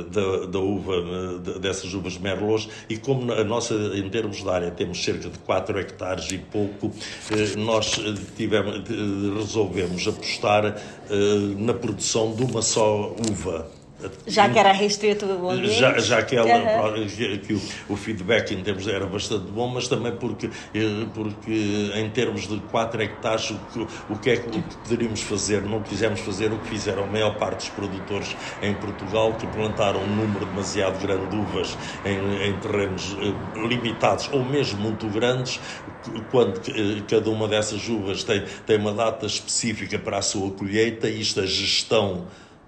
da, 0.10 0.46
da 0.48 0.60
uva, 0.60 1.40
de, 1.40 1.60
dessas 1.60 1.94
uvas 1.94 2.18
Merlots. 2.18 2.70
E 2.90 2.98
como 2.98 3.32
a 3.32 3.44
nossa, 3.44 3.74
em 3.74 4.10
termos 4.10 4.44
de 4.44 4.50
área, 4.50 4.72
temos 4.72 5.04
cerca 5.04 5.30
de 5.30 5.40
4 5.40 5.80
hectares 5.80 6.32
e 6.32 6.38
pouco, 6.38 6.92
eh, 7.32 7.56
nós 7.58 8.00
tivemos, 8.36 8.84
resolvemos 9.38 10.08
apostar 10.08 10.66
eh, 10.66 11.56
na 11.58 11.74
produção 11.74 12.34
de 12.34 12.44
uma 12.44 12.62
só 12.62 13.16
uva. 13.30 13.83
Já 14.28 14.50
que 14.50 14.60
era 14.60 14.72
restrito 14.72 15.26
o 15.26 15.50
ambiente? 15.50 15.80
Já, 15.80 15.98
já 16.00 16.22
que, 16.24 16.36
ela, 16.36 16.98
uhum. 16.98 17.08
que 17.40 17.54
o, 17.54 17.62
o, 17.90 17.96
feedback 17.96 18.54
em 18.54 18.62
termos 18.62 18.88
era 18.88 19.06
bastante 19.06 19.52
bom, 19.52 19.68
mas 19.68 19.88
também 19.88 20.14
porque, 20.16 20.50
eh, 20.74 21.06
porque 21.14 21.92
em 21.96 22.10
termos 22.10 22.48
de 22.48 22.58
4 22.72 23.02
hectares, 23.02 23.52
o 23.52 23.60
que, 23.72 23.88
o 24.10 24.18
que 24.18 24.30
é 24.32 24.38
que 24.38 24.62
poderíamos 24.84 25.22
fazer? 25.22 25.62
Não 25.62 25.82
quisemos 25.82 26.20
fazer 26.22 26.52
o 26.52 26.58
que 26.60 26.70
fizeram 26.70 27.04
a 27.04 27.08
maior 27.08 27.36
parte 27.36 27.58
dos 27.58 27.70
produtores 27.70 28.36
em 28.62 28.74
Portugal, 28.74 29.34
que 29.34 29.48
plantaram 29.48 30.02
um 30.02 30.16
número 30.16 30.46
demasiado 30.46 31.00
grande 31.00 31.28
de 31.28 31.36
uvas 31.36 31.78
em, 32.06 32.50
em 32.50 32.60
terrenos 32.60 33.16
eh, 33.20 33.68
limitados 33.68 34.30
ou 34.32 34.44
mesmo 34.44 34.80
muito 34.80 35.08
grandes, 35.08 35.60
quando 36.32 36.60
eh, 36.70 37.02
cada 37.08 37.30
uma 37.30 37.48
dessas 37.48 37.88
uvas 37.88 38.24
tem, 38.24 38.44
tem 38.66 38.78
uma 38.78 38.94
data 38.94 39.26
específica 39.26 39.98
para 40.00 40.18
a 40.18 40.22
sua 40.22 40.52
colheita 40.52 41.10
e 41.10 41.22
isto 41.22 41.40
a 41.40 41.46
gestão 41.46 42.26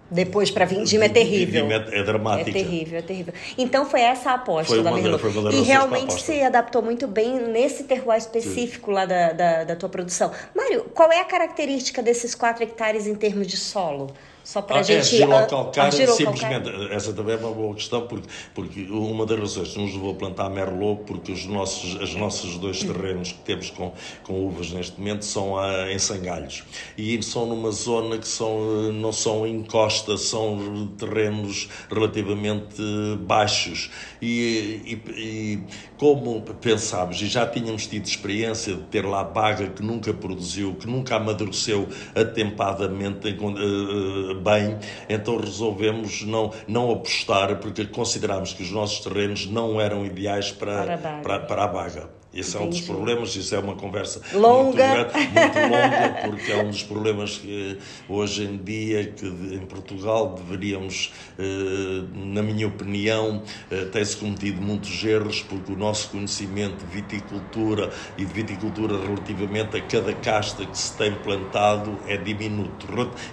Depois 0.09 0.51
para 0.51 0.65
vindima 0.65 1.05
é 1.05 1.09
terrível. 1.09 1.65
Vindima 1.65 1.89
é, 1.91 1.99
é 1.99 2.03
dramática. 2.03 2.49
É 2.49 2.53
terrível, 2.53 2.99
é 2.99 3.01
terrível. 3.01 3.33
Então 3.57 3.85
foi 3.89 4.01
essa 4.01 4.31
a 4.31 4.33
aposta 4.35 4.73
Foi 4.75 4.83
da 4.83 4.91
Merlot. 4.91 5.19
foi 5.19 5.31
uma 5.31 5.51
E 5.51 5.61
realmente 5.61 6.21
se 6.21 6.41
adaptou 6.41 6.81
muito 6.81 7.07
bem 7.07 7.39
nesse 7.39 7.85
terroir 7.85 8.17
específico 8.17 8.91
lá 8.91 9.05
da, 9.05 9.31
da, 9.31 9.63
da 9.63 9.75
tua 9.75 9.89
produção. 9.89 10.31
Mário, 10.55 10.85
qual 10.93 11.11
é 11.11 11.19
a 11.19 11.25
característica 11.25 12.03
desses 12.03 12.35
4 12.35 12.63
hectares 12.63 13.07
em 13.07 13.15
termos 13.15 13.47
de 13.47 13.57
solo? 13.57 14.11
Só 14.45 14.61
para 14.61 14.75
a 14.75 14.79
Ah, 14.79 14.83
gente... 14.83 14.97
argilocalcária, 14.99 16.03
argilocalcária. 16.03 16.61
simplesmente, 16.63 16.93
essa 16.93 17.11
também 17.13 17.33
é 17.33 17.37
uma 17.39 17.51
boa 17.51 17.73
questão, 17.73 18.05
porque, 18.05 18.27
porque 18.53 18.81
uma 18.91 19.25
das 19.25 19.39
razões 19.39 19.69
que 19.73 19.79
nos 19.81 19.91
levou 19.93 20.11
a 20.11 20.15
plantar 20.15 20.49
Merlot, 20.51 21.01
porque 21.07 21.31
os 21.31 21.45
nossos, 21.47 21.95
os 21.95 22.13
nossos 22.15 22.55
dois 22.59 22.79
terrenos 22.79 23.31
que 23.31 23.39
temos 23.39 23.71
com, 23.71 23.91
com 24.23 24.45
uvas 24.45 24.69
neste 24.69 24.99
momento 24.99 25.25
são 25.25 25.57
ah, 25.57 25.91
em 25.91 25.97
Sangalhos. 25.97 26.63
E 26.95 27.21
são 27.23 27.47
numa 27.47 27.71
zona 27.71 28.19
que 28.19 28.27
são, 28.27 28.87
eh, 28.87 28.91
não 28.91 29.11
são 29.11 29.47
em 29.47 29.63
costa, 29.63 30.15
são 30.15 30.87
terrenos 30.97 31.67
relativamente 31.89 32.75
eh, 32.79 33.17
baixos. 33.17 33.89
E, 34.21 34.81
e, 34.85 35.11
e 35.19 35.63
como 35.97 36.41
pensámos, 36.41 37.21
e 37.21 37.27
já 37.27 37.45
tínhamos 37.45 37.87
tido 37.87 38.05
experiência 38.05 38.75
de 38.75 38.81
ter 38.83 39.05
lá 39.05 39.23
baga 39.23 39.67
que 39.67 39.81
nunca 39.81 40.13
produziu, 40.13 40.75
que 40.75 40.87
nunca 40.87 41.15
amadureceu 41.15 41.87
atempadamente 42.15 43.27
eh, 43.27 43.31
eh, 43.31 44.33
bem, 44.35 44.77
então 45.09 45.37
resolvemos 45.37 46.23
não, 46.23 46.51
não 46.67 46.91
apostar, 46.91 47.57
porque 47.57 47.85
considerámos 47.85 48.53
que 48.53 48.63
os 48.63 48.71
nossos 48.71 48.99
terrenos 48.99 49.45
não 49.47 49.79
eram 49.79 50.05
ideais 50.05 50.51
para, 50.51 50.83
Para 50.83 50.93
a 50.93 50.97
baga. 50.97 51.21
para, 51.21 51.39
para 51.39 51.63
a 51.63 51.67
baga. 51.67 52.09
Esse 52.35 52.57
é 52.57 52.59
um 52.59 52.67
dos 52.67 52.79
Entendi. 52.79 52.91
problemas, 52.93 53.35
isso 53.35 53.55
é 53.55 53.59
uma 53.59 53.75
conversa 53.75 54.21
Longa. 54.33 54.87
muito, 54.95 55.13
muito 55.17 55.59
longa, 55.59 56.17
porque 56.25 56.51
é 56.51 56.57
um 56.57 56.69
dos 56.69 56.83
problemas 56.83 57.37
que 57.37 57.77
hoje 58.09 58.43
em 58.43 58.57
dia, 58.57 59.05
que 59.05 59.25
em 59.25 59.65
Portugal 59.65 60.35
deveríamos, 60.35 61.13
eh, 61.39 62.03
na 62.13 62.43
minha 62.43 62.67
opinião, 62.67 63.41
eh, 63.71 63.85
tem-se 63.85 64.17
cometido 64.17 64.61
muitos 64.61 65.03
erros, 65.03 65.41
porque 65.41 65.71
o 65.71 65.77
nosso 65.77 66.09
conhecimento 66.09 66.85
de 66.85 66.93
viticultura 66.93 67.91
e 68.17 68.25
de 68.25 68.33
viticultura 68.33 68.97
relativamente 69.01 69.77
a 69.77 69.81
cada 69.81 70.13
casta 70.13 70.65
que 70.65 70.77
se 70.77 70.91
tem 70.97 71.13
plantado 71.15 71.97
é 72.07 72.17
diminuto. 72.17 72.85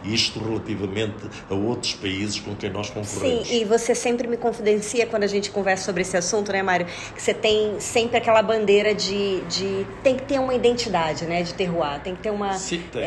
Isto 0.05 0.39
relativamente 0.39 1.29
a 1.51 1.55
outros 1.55 1.95
países 1.95 2.39
com 2.39 2.55
quem 2.55 2.71
nós 2.71 2.87
Sim, 2.87 2.93
concorremos. 2.95 3.51
e 3.51 3.65
você 3.65 3.95
sempre 3.95 4.29
me 4.29 4.37
confidencia 4.37 5.07
quando 5.07 5.25
a 5.25 5.27
gente 5.27 5.51
conversa 5.51 5.87
sobre 5.87 6.03
esse 6.03 6.17
assunto, 6.17 6.53
né, 6.53 6.63
Mário? 6.63 6.87
Que 7.15 7.21
você 7.21 7.35
tem 7.35 7.81
sempre 7.81 8.17
aquela 8.19 8.43
bandeira 8.43 8.92
de, 8.95 9.41
de 9.43 9.87
tem 10.03 10.17
que 10.17 10.23
ter 10.25 10.39
uma 10.39 10.55
identidade, 10.55 11.25
né, 11.27 11.43
de 11.43 11.55
terroir, 11.55 12.01
tem 12.03 12.15
que 12.15 12.23
ter 12.23 12.31
uma 12.31 12.53
Sim, 12.55 12.83
tem. 12.93 13.03
é, 13.03 13.07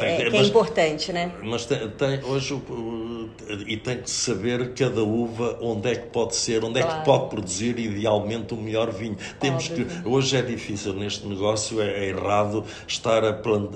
Tem, 0.00 0.08
é, 0.08 0.16
tem, 0.16 0.30
que 0.30 0.36
é 0.36 0.38
mas- 0.40 0.48
importante, 0.48 1.12
né? 1.12 1.32
Mas 1.42 1.66
tem, 1.66 1.88
tem- 1.90 2.22
hoje 2.24 2.54
o- 2.54 3.28
e 3.66 3.76
tem 3.76 3.98
que 3.98 4.10
saber 4.10 4.72
cada 4.74 5.02
uva 5.02 5.58
onde 5.60 5.88
é 5.90 5.94
que 5.94 6.06
pode 6.08 6.34
ser, 6.36 6.64
onde 6.64 6.78
é 6.80 6.82
Claro. 6.82 6.98
que 7.00 7.04
pode 7.04 7.30
produzir 7.30 7.78
idealmente 7.78 8.54
o 8.54 8.56
melhor 8.56 8.90
vinho. 8.90 9.16
Temos 9.40 9.68
Óbvio. 9.70 9.86
que 9.86 10.08
hoje 10.08 10.36
é 10.36 10.42
difícil 10.42 10.92
neste 10.94 11.26
negócio, 11.26 11.80
é, 11.80 12.04
é 12.04 12.08
errado 12.08 12.64
estar 12.86 13.24
a, 13.24 13.30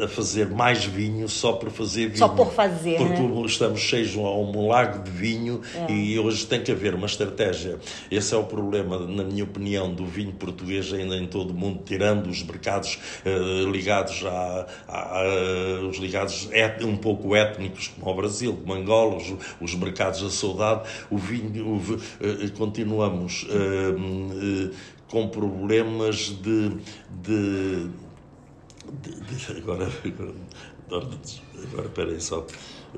a 0.04 0.08
fazer 0.08 0.48
mais 0.48 0.84
vinho 0.84 1.28
só 1.28 1.52
por 1.52 1.70
fazer 1.70 2.06
vinho. 2.06 2.18
Só 2.18 2.28
por 2.28 2.52
fazer, 2.52 2.96
Porque 2.98 3.20
né? 3.20 3.42
estamos 3.46 3.80
cheios 3.80 4.16
a 4.16 4.20
um 4.20 4.66
lago 4.68 5.02
de 5.04 5.10
vinho 5.10 5.60
É. 5.88 5.92
e 5.92 6.18
hoje 6.18 6.46
tem 6.46 6.60
que 6.62 6.72
haver 6.72 6.94
uma 6.94 7.06
estratégia. 7.06 7.78
Esse 8.10 8.34
é 8.34 8.36
o 8.36 8.44
problema, 8.44 8.98
na 8.98 9.22
minha 9.24 9.44
opinião, 9.44 9.92
do 9.92 10.04
vinho 10.06 10.32
português 10.32 10.92
ainda 10.92 11.16
em 11.16 11.26
todo 11.26 11.49
o 11.50 11.54
mundo, 11.54 11.82
tirando 11.84 12.28
os 12.28 12.42
mercados 12.42 12.98
eh, 13.24 13.64
ligados 13.70 14.24
a, 14.24 14.66
a- 14.88 15.20
a- 15.20 15.86
os 15.88 15.96
ligados 15.98 16.48
et- 16.52 16.84
um 16.84 16.96
pouco 16.96 17.34
étnicos, 17.36 17.88
como 17.88 18.08
ao 18.08 18.16
Brasil, 18.16 18.56
como 18.56 18.72
Angola, 18.74 19.16
os, 19.16 19.32
os 19.60 19.74
mercados 19.74 20.22
da 20.22 20.30
saudade, 20.30 20.88
o 21.10 21.18
vinho, 21.18 21.66
o 21.76 22.00
eh, 22.20 22.48
continuamos 22.56 23.46
eh, 23.50 24.70
com 25.08 25.28
problemas 25.28 26.30
de- 26.40 26.76
de 27.22 27.90
de- 29.02 29.20
de- 29.20 29.58
agora, 29.58 29.88
agora, 30.04 31.08
agora 31.62 31.88
peraí 31.90 32.20
só. 32.20 32.44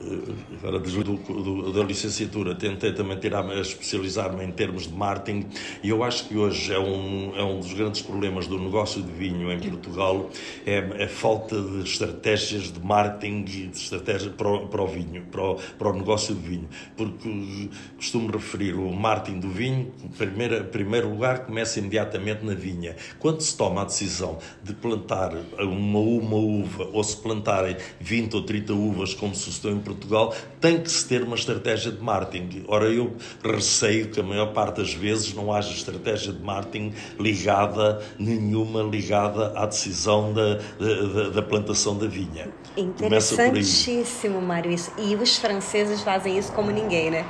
Eh, 0.01 0.33
Agora, 0.63 0.79
do, 0.79 1.03
do- 1.17 1.73
da 1.73 1.83
licenciatura, 1.83 2.55
tentei 2.55 2.93
também 2.93 3.19
tirar 3.19 3.45
especializar-me 3.59 4.45
em 4.45 4.51
termos 4.53 4.87
de 4.87 4.95
marketing 4.95 5.47
e 5.83 5.89
eu 5.89 6.05
acho 6.05 6.29
que 6.29 6.37
hoje 6.37 6.73
é 6.73 6.79
um, 6.79 7.33
é 7.37 7.43
um 7.43 7.59
dos 7.59 7.73
grandes 7.73 8.01
problemas 8.01 8.47
do 8.47 8.59
negócio 8.59 9.03
de 9.03 9.11
vinho 9.11 9.51
em 9.51 9.59
Portugal 9.59 10.31
é 10.65 11.05
a 11.05 11.09
falta 11.09 11.61
de 11.61 11.83
estratégias 11.83 12.73
de 12.73 12.81
marketing 12.81 13.41
e 13.41 13.67
de 13.67 13.77
estratégia 13.77 14.31
para 14.31 14.49
o, 14.49 14.69
para 14.69 14.83
o 14.83 14.87
vinho, 14.87 15.23
para 15.31 15.43
o, 15.43 15.55
para 15.57 15.89
o 15.91 15.93
negócio 15.93 16.35
de 16.35 16.41
vinho. 16.49 16.69
Porque 16.97 17.69
costumo 17.97 18.31
referir 18.31 18.75
o 18.75 18.91
marketing 18.93 19.41
do 19.41 19.49
vinho, 19.51 19.93
em 20.05 20.09
primeiro, 20.09 20.65
primeiro 20.67 21.11
lugar, 21.11 21.41
começa 21.45 21.79
imediatamente 21.81 22.45
na 22.45 22.55
vinha. 22.55 22.95
Quando 23.19 23.41
se 23.41 23.57
toma 23.57 23.83
a 23.83 23.85
decisão 23.85 24.39
de 24.63 24.73
plantar 24.75 25.33
uma, 25.59 25.99
uma 25.99 26.37
uva 26.37 26.89
ou 26.93 27.03
se 27.03 27.17
plantarem 27.17 27.77
20 28.01 28.35
ou 28.37 28.43
30 28.43 28.73
uvas, 28.73 29.13
como 29.15 29.35
sucedeu 29.35 29.73
em 29.77 29.81
Portugal, 29.83 30.35
tem 30.61 30.81
que 30.81 30.91
se 30.91 31.07
ter 31.07 31.23
uma 31.23 31.37
estratégia 31.37 31.93
de 31.93 32.03
marketing. 32.03 32.65
Ora, 32.69 32.87
eu 32.87 33.15
receio 33.45 34.09
que 34.09 34.21
a 34.21 34.23
maior 34.23 34.53
parte 34.53 34.77
das 34.79 34.95
vezes 34.95 35.35
não 35.35 35.53
haja 35.53 35.71
estratégia 35.73 36.33
de 36.33 36.43
marketing 36.43 36.93
ligada, 37.19 38.03
nenhuma 38.19 38.83
ligada 38.83 39.53
à 39.57 39.67
decisão 39.67 40.33
da, 40.33 40.55
da, 40.55 41.29
da- 41.31 41.43
plantação 41.43 41.97
da 41.99 42.07
vinha. 42.07 42.49
Interessantíssimo, 42.77 44.41
Mário, 44.41 44.71
isso. 44.71 44.91
E 44.99 45.15
os 45.17 45.37
franceses 45.39 46.01
fazem 46.03 46.39
isso 46.39 46.53
como 46.53 46.71
ninguém, 46.71 47.11
né? 47.11 47.27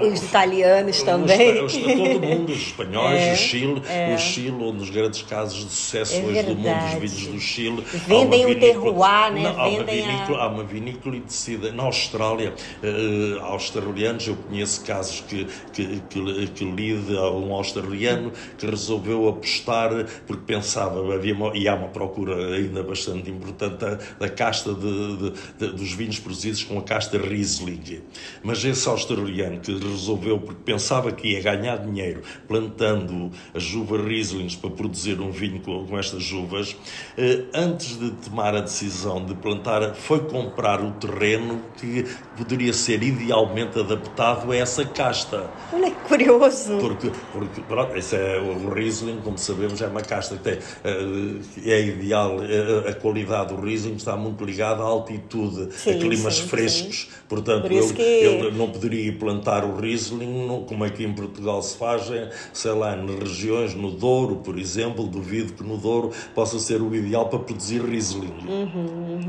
Os 0.00 0.22
italianos 0.22 1.02
também. 1.02 1.62
Os, 1.64 1.74
os, 1.74 1.82
todo 1.82 2.20
mundo, 2.20 2.52
os 2.52 2.58
espanhóis, 2.62 3.20
É, 3.20 3.32
o 3.32 3.36
Chile, 3.36 3.82
é. 3.88 4.14
o 4.14 4.18
Chile, 4.18 4.50
um 4.50 4.74
dos 4.76 4.90
grandes 4.90 5.22
casos 5.22 5.64
de 5.64 5.70
sucesso 5.70 6.14
É 6.14 6.20
hoje 6.24 6.42
do 6.42 6.54
mundo, 6.56 6.62
verdade. 6.64 7.04
os 7.06 7.12
vinhos 7.12 7.26
do 7.34 7.40
Chile. 7.40 7.84
Vendem 8.06 8.46
o 8.46 8.58
terroir, 8.58 9.32
né? 9.32 9.42
Não, 9.42 9.60
há, 9.60 9.68
uma 9.68 9.78
Vendem 9.84 10.04
a- 10.04 10.06
vinícola, 10.12 10.38
há 10.42 10.48
uma 10.48 10.64
vinícola 10.64 11.16
decidida 11.20 11.72
na 11.72 11.82
Austrália, 11.84 12.54
eh, 12.82 13.38
australianos, 13.42 14.26
eu 14.26 14.36
conheço 14.36 14.84
casos 14.84 15.22
que, 15.28 15.46
que, 15.72 16.00
que, 16.08 16.46
que 16.48 16.64
li 16.64 16.96
de 16.98 17.12
um 17.14 17.52
australiano 17.52 18.32
que 18.58 18.66
resolveu 18.66 19.28
apostar 19.28 19.90
porque 20.26 20.42
pensava, 20.46 21.14
havia 21.14 21.34
uma, 21.34 21.56
e 21.56 21.68
há 21.68 21.74
uma 21.74 21.88
procura 21.88 22.54
ainda 22.56 22.82
bastante 22.82 23.30
importante 23.30 23.76
da, 23.76 23.98
da 24.18 24.28
casta 24.28 24.72
de, 24.74 25.16
de- 25.16 25.32
de- 25.58 25.72
dos 25.76 25.92
vinhos 25.92 26.18
produzidos 26.18 26.62
com 26.64 26.78
a 26.78 26.82
casta 26.82 27.18
Riesling. 27.18 28.02
Mas 28.42 28.64
esse 28.64 28.88
australiano 28.88 29.60
que 29.60 29.73
resolveu, 29.78 30.38
porque 30.38 30.60
pensava 30.64 31.10
que 31.12 31.28
ia 31.32 31.40
ganhar 31.40 31.76
dinheiro 31.78 32.22
plantando 32.46 33.30
as 33.54 33.72
uvas 33.74 34.00
Rieslings 34.04 34.56
para 34.56 34.70
produzir 34.70 35.20
um 35.20 35.30
vinho 35.30 35.60
com, 35.60 35.86
com 35.86 35.98
estas 35.98 36.30
uvas, 36.32 36.76
eh, 37.16 37.44
antes 37.54 37.98
de 37.98 38.10
tomar 38.12 38.54
a 38.54 38.60
decisão 38.60 39.24
de 39.24 39.34
plantar, 39.34 39.94
foi 39.94 40.20
comprar 40.20 40.82
o 40.82 40.92
terreno 40.92 41.60
que 41.78 42.04
poderia 42.36 42.72
ser 42.72 43.02
idealmente 43.02 43.78
adaptado 43.78 44.50
a 44.52 44.56
essa 44.56 44.84
casta. 44.84 45.50
Olha 45.72 45.90
que 45.90 46.00
curioso. 46.08 46.78
Porque, 46.78 47.10
porque 47.32 47.60
pronto, 47.62 47.96
esse 47.96 48.16
é 48.16 48.38
o 48.40 48.70
Riesling, 48.72 49.20
como 49.22 49.38
sabemos, 49.38 49.80
é 49.80 49.86
uma 49.86 50.00
casta 50.02 50.36
que 50.36 50.42
tem, 50.42 50.58
eh, 50.84 51.40
é 51.64 51.86
ideal, 51.86 52.38
eh, 52.42 52.90
a 52.90 52.94
qualidade 52.94 53.54
do 53.54 53.60
Riesling 53.60 53.94
está 53.96 54.16
muito 54.16 54.44
ligada 54.44 54.82
à 54.82 54.86
altitude, 54.86 55.72
Sim, 55.74 55.90
a 55.90 55.98
climas 55.98 56.36
sim, 56.36 56.46
frescos, 56.48 57.08
portanto 57.28 57.62
Por 57.62 57.72
ele, 57.72 57.92
que- 57.92 58.02
ele 58.02 58.50
não 58.52 58.70
poderia 58.70 59.12
plantar 59.12 59.63
o 59.64 59.76
Riesling 59.76 60.64
como 60.68 60.84
aqui 60.84 61.04
em 61.04 61.12
Portugal 61.12 61.62
se 61.62 61.76
faz, 61.76 62.10
em, 62.10 62.28
sei 62.52 62.72
lá, 62.72 62.96
nas 62.96 63.18
regiões, 63.18 63.74
no 63.74 63.90
Douro, 63.90 64.36
por 64.36 64.58
exemplo, 64.58 65.06
duvido 65.06 65.52
que 65.52 65.62
no 65.62 65.76
Douro 65.76 66.10
possa 66.34 66.58
ser 66.58 66.80
o 66.82 66.94
ideal 66.94 67.28
para 67.28 67.38
produzir 67.38 67.82
Riesling. 67.82 68.32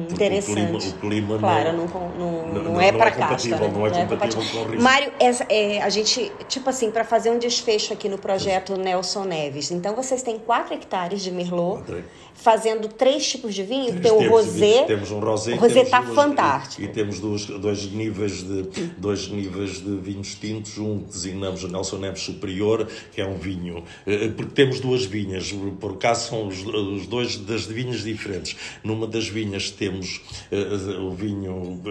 Porque 0.07 0.25
Interessante. 0.25 0.87
O 0.87 0.99
clima, 0.99 1.27
o 1.27 1.33
clima 1.33 1.37
Claro, 1.39 1.73
não, 1.73 1.85
não, 1.87 2.53
não, 2.53 2.63
não, 2.63 2.81
é 2.81 2.91
não 2.91 2.99
para 2.99 3.09
é 3.09 3.11
casta. 3.11 3.21
compatível, 3.21 3.71
não 3.71 3.87
é 3.87 4.05
compatível 4.05 4.51
com 4.51 4.57
o 4.57 4.71
risco. 4.71 4.83
Mário, 4.83 5.11
essa, 5.19 5.45
é, 5.49 5.81
a 5.81 5.89
gente, 5.89 6.31
tipo 6.47 6.69
assim, 6.69 6.91
para 6.91 7.03
fazer 7.03 7.31
um 7.31 7.39
desfecho 7.39 7.93
aqui 7.93 8.09
no 8.09 8.17
projeto 8.17 8.77
Nelson 8.77 9.23
Neves. 9.25 9.71
Então, 9.71 9.95
vocês 9.95 10.21
têm 10.21 10.37
4 10.37 10.73
hectares 10.73 11.21
de 11.23 11.31
Merlot, 11.31 11.83
Quatro. 11.83 12.03
Fazendo 12.45 12.87
três 12.87 13.27
tipos 13.27 13.55
de 13.55 13.63
vinho. 13.63 13.99
Temos- 13.99 14.01
Tem 14.19 14.27
o 14.27 14.29
rosé. 14.29 14.83
Temos 14.83 15.09
um 15.11 15.19
rosé. 15.19 15.53
O 15.55 15.57
rosé 15.57 15.81
está 15.81 16.03
fantástico. 16.03 16.81
E, 16.83 16.85
e 16.85 16.87
temos 16.89 17.19
dois, 17.19 17.45
dois, 17.47 17.91
níveis 17.91 18.43
de, 18.43 18.61
dois 18.99 19.27
níveis 19.29 19.81
de 19.83 19.95
vinhos 19.97 20.35
tintos. 20.35 20.77
Um 20.77 20.99
que 20.99 21.05
designamos 21.11 21.63
o 21.63 21.67
Nelson 21.67 21.97
Neves 21.97 22.21
Superior, 22.21 22.87
que 23.11 23.19
é 23.19 23.25
um 23.27 23.35
vinho. 23.35 23.83
eh, 24.05 24.27
Porque 24.29 24.53
temos 24.53 24.79
duas 24.79 25.05
vinhas, 25.05 25.51
por 25.79 25.93
acaso 25.93 26.29
são 26.29 26.47
os, 26.47 26.63
os 26.63 27.07
dois 27.07 27.35
das 27.37 27.65
vinhas 27.65 28.03
diferentes. 28.03 28.55
Numa 28.83 29.07
das 29.07 29.27
vinhas 29.27 29.71
temos 29.71 30.21
eh, 30.51 30.99
o 30.99 31.09
vinho, 31.11 31.81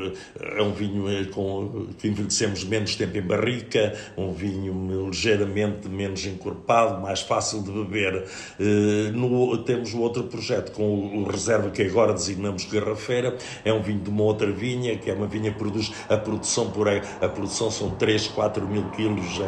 eh, 0.40 0.58
é 0.58 0.62
um 0.62 0.72
vinho 0.72 1.10
eh, 1.10 1.24
com, 1.24 1.88
que 1.98 2.06
envelhecemos 2.06 2.62
menos 2.62 2.94
tempo 2.94 3.18
em 3.18 3.22
barrica, 3.22 3.98
um 4.16 4.32
vinho 4.32 5.10
ligeiramente 5.10 5.88
menos 5.88 6.24
encorpado, 6.24 7.02
mais 7.02 7.22
fácil 7.22 7.60
de 7.60 7.72
beber. 7.72 8.24
Eh, 8.60 9.10
no- 9.12 9.58
temos 9.64 9.92
o 9.94 9.98
outro 10.00 10.22
projeto 10.22 10.43
com 10.72 10.82
o, 10.82 11.22
o 11.22 11.24
reserva 11.24 11.70
que 11.70 11.82
agora 11.82 12.12
designamos 12.12 12.64
Garrafeira, 12.64 13.36
é 13.64 13.72
um 13.72 13.82
vinho 13.82 14.00
de 14.00 14.10
uma 14.10 14.22
outra 14.22 14.50
vinha, 14.50 14.96
que 14.96 15.10
é 15.10 15.14
uma 15.14 15.26
vinha 15.26 15.52
que 15.52 15.58
produz 15.58 15.92
a 16.08 16.16
produção 16.16 16.70
por 16.70 16.84
a 16.88 17.28
produção 17.28 17.70
são 17.70 17.90
3, 17.90 18.28
4 18.28 18.66
mil 18.66 18.84
quilos 18.90 19.40